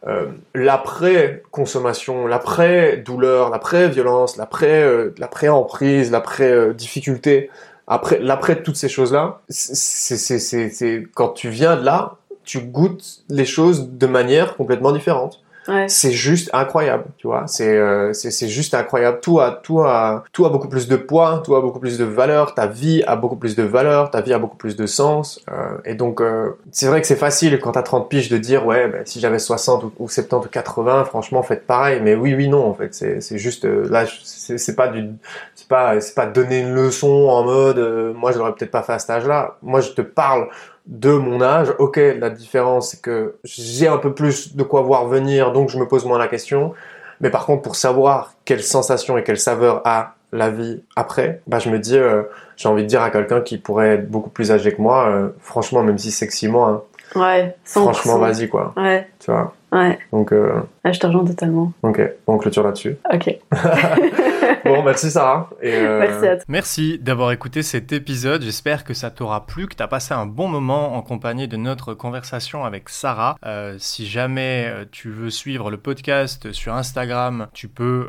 euh, 0.06 0.28
l'après-consommation, 0.54 2.26
l'après-douleur, 2.26 3.50
l'après-violence, 3.50 4.38
l'après, 4.38 4.82
euh, 4.82 5.14
l'après-emprise, 5.18 6.10
l'après-difficulté, 6.10 7.50
après, 7.86 8.18
l'après 8.18 8.62
toutes 8.62 8.76
ces 8.76 8.88
choses-là, 8.88 9.40
c'est 9.48 11.06
quand 11.14 11.30
tu 11.30 11.50
viens 11.50 11.76
de 11.76 11.84
là, 11.84 12.16
tu 12.44 12.60
goûtes 12.60 13.24
les 13.28 13.44
choses 13.44 13.90
de 13.90 14.06
manière 14.06 14.56
complètement 14.56 14.92
différente. 14.92 15.42
C'est 15.88 16.12
juste 16.12 16.50
incroyable, 16.52 17.04
tu 17.16 17.26
vois. 17.26 17.46
C'est 17.46 17.76
euh, 17.76 18.12
c'est 18.12 18.48
juste 18.48 18.74
incroyable. 18.74 19.20
Tout 19.20 19.40
a 19.40 19.60
tout 19.62 20.48
beaucoup 20.48 20.68
plus 20.68 20.88
de 20.88 20.96
poids, 20.96 21.42
tout 21.44 21.54
a 21.54 21.60
beaucoup 21.60 21.80
plus 21.80 21.98
de 21.98 22.04
valeur. 22.04 22.54
Ta 22.54 22.66
vie 22.66 23.02
a 23.06 23.16
beaucoup 23.16 23.36
plus 23.36 23.56
de 23.56 23.62
valeur, 23.62 24.10
ta 24.10 24.20
vie 24.20 24.32
a 24.32 24.38
beaucoup 24.38 24.56
plus 24.56 24.76
de 24.76 24.86
sens. 24.86 25.40
Euh, 25.50 25.76
et 25.84 25.94
donc 25.94 26.20
euh, 26.20 26.58
c'est 26.70 26.86
vrai 26.86 27.00
que 27.00 27.06
c'est 27.06 27.16
facile 27.16 27.58
quand 27.60 27.72
t'as 27.72 27.82
30 27.82 28.08
piges 28.08 28.28
de 28.28 28.38
dire 28.38 28.66
ouais 28.66 28.88
ben, 28.88 29.02
si 29.04 29.20
j'avais 29.20 29.38
60 29.38 29.92
ou, 29.98 30.08
70 30.08 30.46
ou 30.46 30.48
80, 30.50 31.04
franchement 31.04 31.42
faites 31.42 31.66
pareil. 31.66 32.00
Mais 32.02 32.14
oui 32.14 32.34
oui 32.34 32.48
non 32.48 32.66
en 32.66 32.74
fait 32.74 32.94
c'est 32.94 33.20
c'est 33.20 33.38
juste 33.38 33.64
là 33.64 34.04
c'est 34.24 34.76
pas 34.76 34.88
du 34.88 35.10
c'est 35.54 35.68
pas 35.68 36.00
c'est 36.00 36.14
pas 36.14 36.26
donner 36.26 36.60
une 36.60 36.74
leçon 36.74 37.28
en 37.28 37.44
mode 37.44 37.78
moi 38.14 38.32
je 38.32 38.38
l'aurais 38.38 38.54
peut-être 38.54 38.70
pas 38.70 38.82
fait 38.82 38.94
à 38.94 38.98
cet 38.98 39.10
âge-là. 39.10 39.56
Moi 39.62 39.80
je 39.80 39.90
te 39.90 40.02
parle 40.02 40.48
de 40.86 41.12
mon 41.12 41.40
âge. 41.40 41.72
Ok, 41.78 41.96
la 41.96 42.30
différence 42.30 42.90
c'est 42.90 43.00
que 43.00 43.36
j'ai 43.44 43.88
un 43.88 43.98
peu 43.98 44.14
plus 44.14 44.56
de 44.56 44.62
quoi 44.62 44.82
voir 44.82 45.06
venir, 45.06 45.52
donc 45.52 45.68
je 45.68 45.78
me 45.78 45.86
pose 45.86 46.04
moins 46.04 46.18
la 46.18 46.28
question. 46.28 46.74
Mais 47.20 47.30
par 47.30 47.46
contre, 47.46 47.62
pour 47.62 47.76
savoir 47.76 48.34
quelle 48.44 48.62
sensation 48.62 49.18
et 49.18 49.22
quelle 49.22 49.38
saveur 49.38 49.82
a 49.84 50.14
la 50.32 50.50
vie 50.50 50.82
après, 50.96 51.42
bah 51.46 51.58
je 51.58 51.70
me 51.70 51.78
dis, 51.78 51.96
euh, 51.96 52.22
j'ai 52.56 52.68
envie 52.68 52.82
de 52.82 52.88
dire 52.88 53.02
à 53.02 53.10
quelqu'un 53.10 53.40
qui 53.40 53.58
pourrait 53.58 53.94
être 53.94 54.10
beaucoup 54.10 54.30
plus 54.30 54.52
âgé 54.52 54.72
que 54.72 54.80
moi, 54.80 55.08
euh, 55.08 55.28
franchement, 55.40 55.82
même 55.82 55.98
si 55.98 56.10
c'est 56.10 56.26
que 56.26 56.32
six 56.32 56.48
mois, 56.48 56.84
hein, 57.16 57.20
ouais, 57.20 57.56
franchement, 57.64 58.18
vas-y 58.18 58.48
quoi. 58.48 58.72
Ouais. 58.76 59.08
Tu 59.18 59.30
vois. 59.30 59.52
Ouais. 59.72 59.98
Donc. 60.12 60.32
Euh... 60.32 60.62
je 60.84 60.98
te 60.98 61.06
rejoins 61.06 61.24
totalement. 61.24 61.72
Ok, 61.82 62.00
on 62.26 62.38
clôture 62.38 62.64
là-dessus. 62.64 62.96
Ok. 63.12 63.38
bon, 64.64 64.82
merci 64.82 65.10
Sarah. 65.10 65.50
Et 65.62 65.74
euh, 65.74 66.00
Merci 66.00 66.26
à 66.26 66.36
toi. 66.36 66.44
Merci 66.48 66.98
d'avoir 66.98 67.32
écouté 67.32 67.62
cet 67.62 67.92
épisode. 67.92 68.42
J'espère 68.42 68.84
que 68.84 68.94
ça 68.94 69.10
t'aura 69.10 69.46
plu, 69.46 69.66
que 69.66 69.74
tu 69.74 69.82
as 69.82 69.88
passé 69.88 70.14
un 70.14 70.26
bon 70.26 70.48
moment 70.48 70.96
en 70.96 71.02
compagnie 71.02 71.48
de 71.48 71.56
notre 71.56 71.94
conversation 71.94 72.64
avec 72.64 72.88
Sarah. 72.88 73.36
Euh, 73.46 73.76
si 73.78 74.06
jamais 74.06 74.72
tu 74.90 75.10
veux 75.10 75.30
suivre 75.30 75.70
le 75.70 75.76
podcast 75.76 76.52
sur 76.52 76.74
Instagram, 76.74 77.46
tu 77.52 77.68
peux 77.68 78.08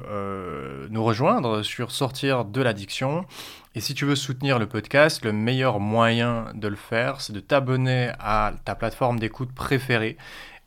nous 0.89 1.03
rejoindre 1.03 1.61
sur 1.61 1.91
Sortir 1.91 2.45
de 2.45 2.61
l'addiction. 2.61 3.25
Et 3.73 3.79
si 3.79 3.93
tu 3.93 4.03
veux 4.03 4.15
soutenir 4.15 4.59
le 4.59 4.65
podcast, 4.65 5.23
le 5.23 5.31
meilleur 5.31 5.79
moyen 5.79 6.47
de 6.55 6.67
le 6.67 6.75
faire, 6.75 7.21
c'est 7.21 7.31
de 7.31 7.39
t'abonner 7.39 8.11
à 8.19 8.51
ta 8.65 8.75
plateforme 8.75 9.17
d'écoute 9.17 9.53
préférée 9.53 10.17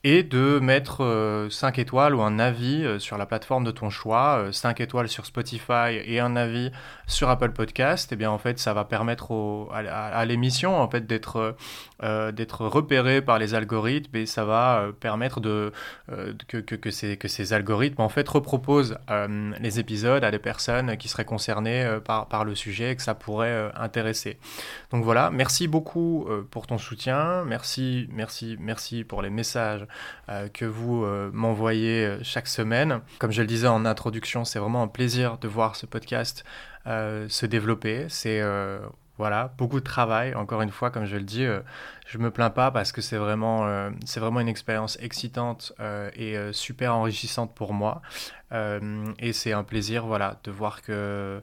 et 0.05 0.23
de 0.23 0.59
mettre 0.59 1.49
5 1.51 1.79
euh, 1.79 1.83
étoiles 1.83 2.15
ou 2.15 2.21
un 2.21 2.39
avis 2.39 2.85
euh, 2.85 2.99
sur 2.99 3.17
la 3.17 3.25
plateforme 3.25 3.65
de 3.65 3.71
ton 3.71 3.89
choix, 3.89 4.49
5 4.53 4.81
euh, 4.81 4.85
étoiles 4.85 5.09
sur 5.09 5.25
Spotify 5.25 5.99
et 6.05 6.21
un 6.21 6.37
avis 6.37 6.71
sur 7.07 7.31
Apple 7.31 7.53
Podcast, 7.53 8.13
et 8.13 8.15
eh 8.15 8.17
bien 8.17 8.31
en 8.31 8.39
fait 8.39 8.59
ça 8.59 8.75
va 8.75 8.85
permettre 8.85 9.33
à, 9.73 10.25
l'émission 10.27 10.81
en 10.81 10.89
fait 10.89 11.07
d'être 11.07 11.57
d'être 12.33 12.67
repérée 12.67 13.23
par 13.23 13.39
les 13.39 13.55
algorithmes 13.55 14.17
et 14.17 14.27
ça 14.27 14.45
va 14.45 14.89
permettre 15.01 15.41
de 15.41 15.73
que, 16.49 16.59
que, 16.59 16.75
que, 16.75 16.91
ces, 16.91 17.17
que 17.17 17.29
ces 17.29 17.53
algorithmes 17.55 18.03
en 18.03 18.09
fait 18.09 18.29
reproposent 18.29 18.99
les 19.61 19.81
épisodes 19.81 20.25
à 20.25 20.31
des 20.31 20.39
personnes 20.39 20.97
qui 20.97 21.09
seraient 21.09 21.25
concernées 21.25 21.99
par, 22.05 22.29
par 22.29 22.45
le 22.45 22.55
sujet 22.55 22.93
et 22.93 22.97
que 22.97 23.03
ça 23.03 23.15
pourrait 23.15 23.71
intéresser. 23.75 24.39
Donc 24.91 25.05
voilà, 25.05 25.31
merci 25.31 25.69
beaucoup 25.69 26.27
pour 26.51 26.67
ton 26.67 26.79
soutien, 26.79 27.45
merci 27.45 28.09
merci 28.11 28.57
merci 28.59 29.05
pour 29.05 29.23
les 29.23 29.31
messages 29.31 29.85
euh, 29.85 29.87
que 30.53 30.65
vous 30.65 31.05
euh, 31.05 31.31
m'envoyez 31.33 32.07
euh, 32.07 32.19
chaque 32.23 32.49
semaine. 32.49 33.01
Comme 33.19 33.33
je 33.33 33.43
le 33.43 33.47
disais 33.47 33.67
en 33.67 33.85
introduction, 33.85 34.45
c'est 34.45 34.59
vraiment 34.59 34.83
un 34.83 34.89
plaisir 34.89 35.39
de 35.39 35.49
voir 35.49 35.77
ce 35.77 35.87
podcast 35.87 36.45
se 36.87 37.47
développer. 37.47 38.07
C'est 38.11 38.43
voilà, 39.17 39.55
beaucoup 39.57 39.81
de 39.81 39.85
travail. 39.85 40.35
Encore 40.35 40.61
une 40.61 40.71
fois, 40.71 40.91
comme 40.91 41.07
je 41.07 41.17
le 41.17 41.23
dis, 41.23 41.47
je 42.07 42.19
me 42.19 42.31
plains 42.31 42.51
pas 42.51 42.71
parce 42.71 42.93
que 42.93 43.01
c'est 43.01 43.17
vraiment, 43.17 43.91
c'est 44.05 44.21
vraiment 44.21 44.41
une 44.41 44.49
expérience 44.49 44.99
excitante 45.01 45.73
et 46.15 46.37
super 46.53 46.95
enrichissante 46.95 47.55
pour 47.55 47.73
moi. 47.73 48.03
et 48.53 49.33
c'est 49.33 49.55
un 49.55 49.65
plaisir, 49.65 50.05
voilà, 50.05 50.39
de 50.45 50.51
voir 50.51 50.83
que, 50.83 51.41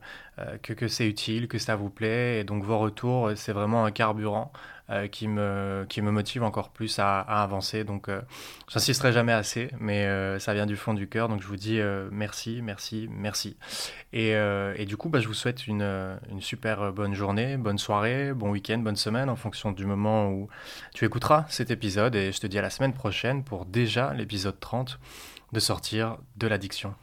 que, 0.62 0.74
que 0.74 0.88
c'est 0.88 1.08
utile, 1.08 1.48
que 1.48 1.58
ça 1.58 1.76
vous 1.76 1.90
plaît. 1.90 2.42
Et 2.42 2.44
donc 2.44 2.64
vos 2.64 2.78
retours, 2.78 3.32
c'est 3.36 3.54
vraiment 3.54 3.84
un 3.84 3.92
carburant 3.92 4.52
euh, 4.92 5.08
qui, 5.08 5.30
me, 5.30 5.86
qui 5.88 6.02
me 6.02 6.12
motive 6.12 6.44
encore 6.44 6.70
plus 6.70 7.00
à, 7.00 7.22
avancer. 7.22 7.86
Donc, 7.86 8.10
euh, 8.10 8.22
j'insisterai 8.68 9.14
jamais 9.14 9.32
assez, 9.32 9.70
mais 9.80 10.06
euh, 10.06 10.38
ça 10.38 10.54
vient 10.54 10.66
du 10.66 10.76
fond 10.76 10.94
du 10.94 11.08
cœur. 11.08 11.30
Donc, 11.30 11.42
je 11.42 11.48
vous 11.48 11.56
dis 11.56 11.80
merci, 12.12 12.62
merci, 12.62 13.08
merci. 13.10 13.56
Et, 14.12 14.32
et 14.32 14.86
du 14.86 14.98
coup, 14.98 15.10
bah, 15.10 15.20
je 15.20 15.28
vous 15.28 15.34
souhaite 15.34 15.68
une, 15.68 16.18
une, 16.30 16.42
super 16.42 16.92
bonne 16.92 17.14
journée, 17.14 17.58
bonne 17.58 17.78
soirée, 17.78 18.34
bon 18.34 18.50
week-end, 18.50 18.80
bonne 18.80 18.96
semaine 18.96 19.30
en 19.30 19.36
fonction 19.36 19.72
du 19.72 19.86
moment 19.86 20.30
où 20.30 20.50
tu 20.94 21.06
écouteras 21.06 21.46
cet 21.48 21.72
épisode. 21.72 22.16
Et 22.16 22.32
je 22.32 22.40
te 22.40 22.48
dis 22.48 22.60
à 22.60 22.62
la 22.62 22.70
semaine 22.70 22.94
prochaine 22.94 23.44
pour 23.44 23.66
déjà 23.66 24.14
l'épisode 24.14 24.60
30 24.60 25.00
de 25.54 25.60
sortir 25.60 26.18
de 26.38 26.48
l'addiction. 26.48 26.96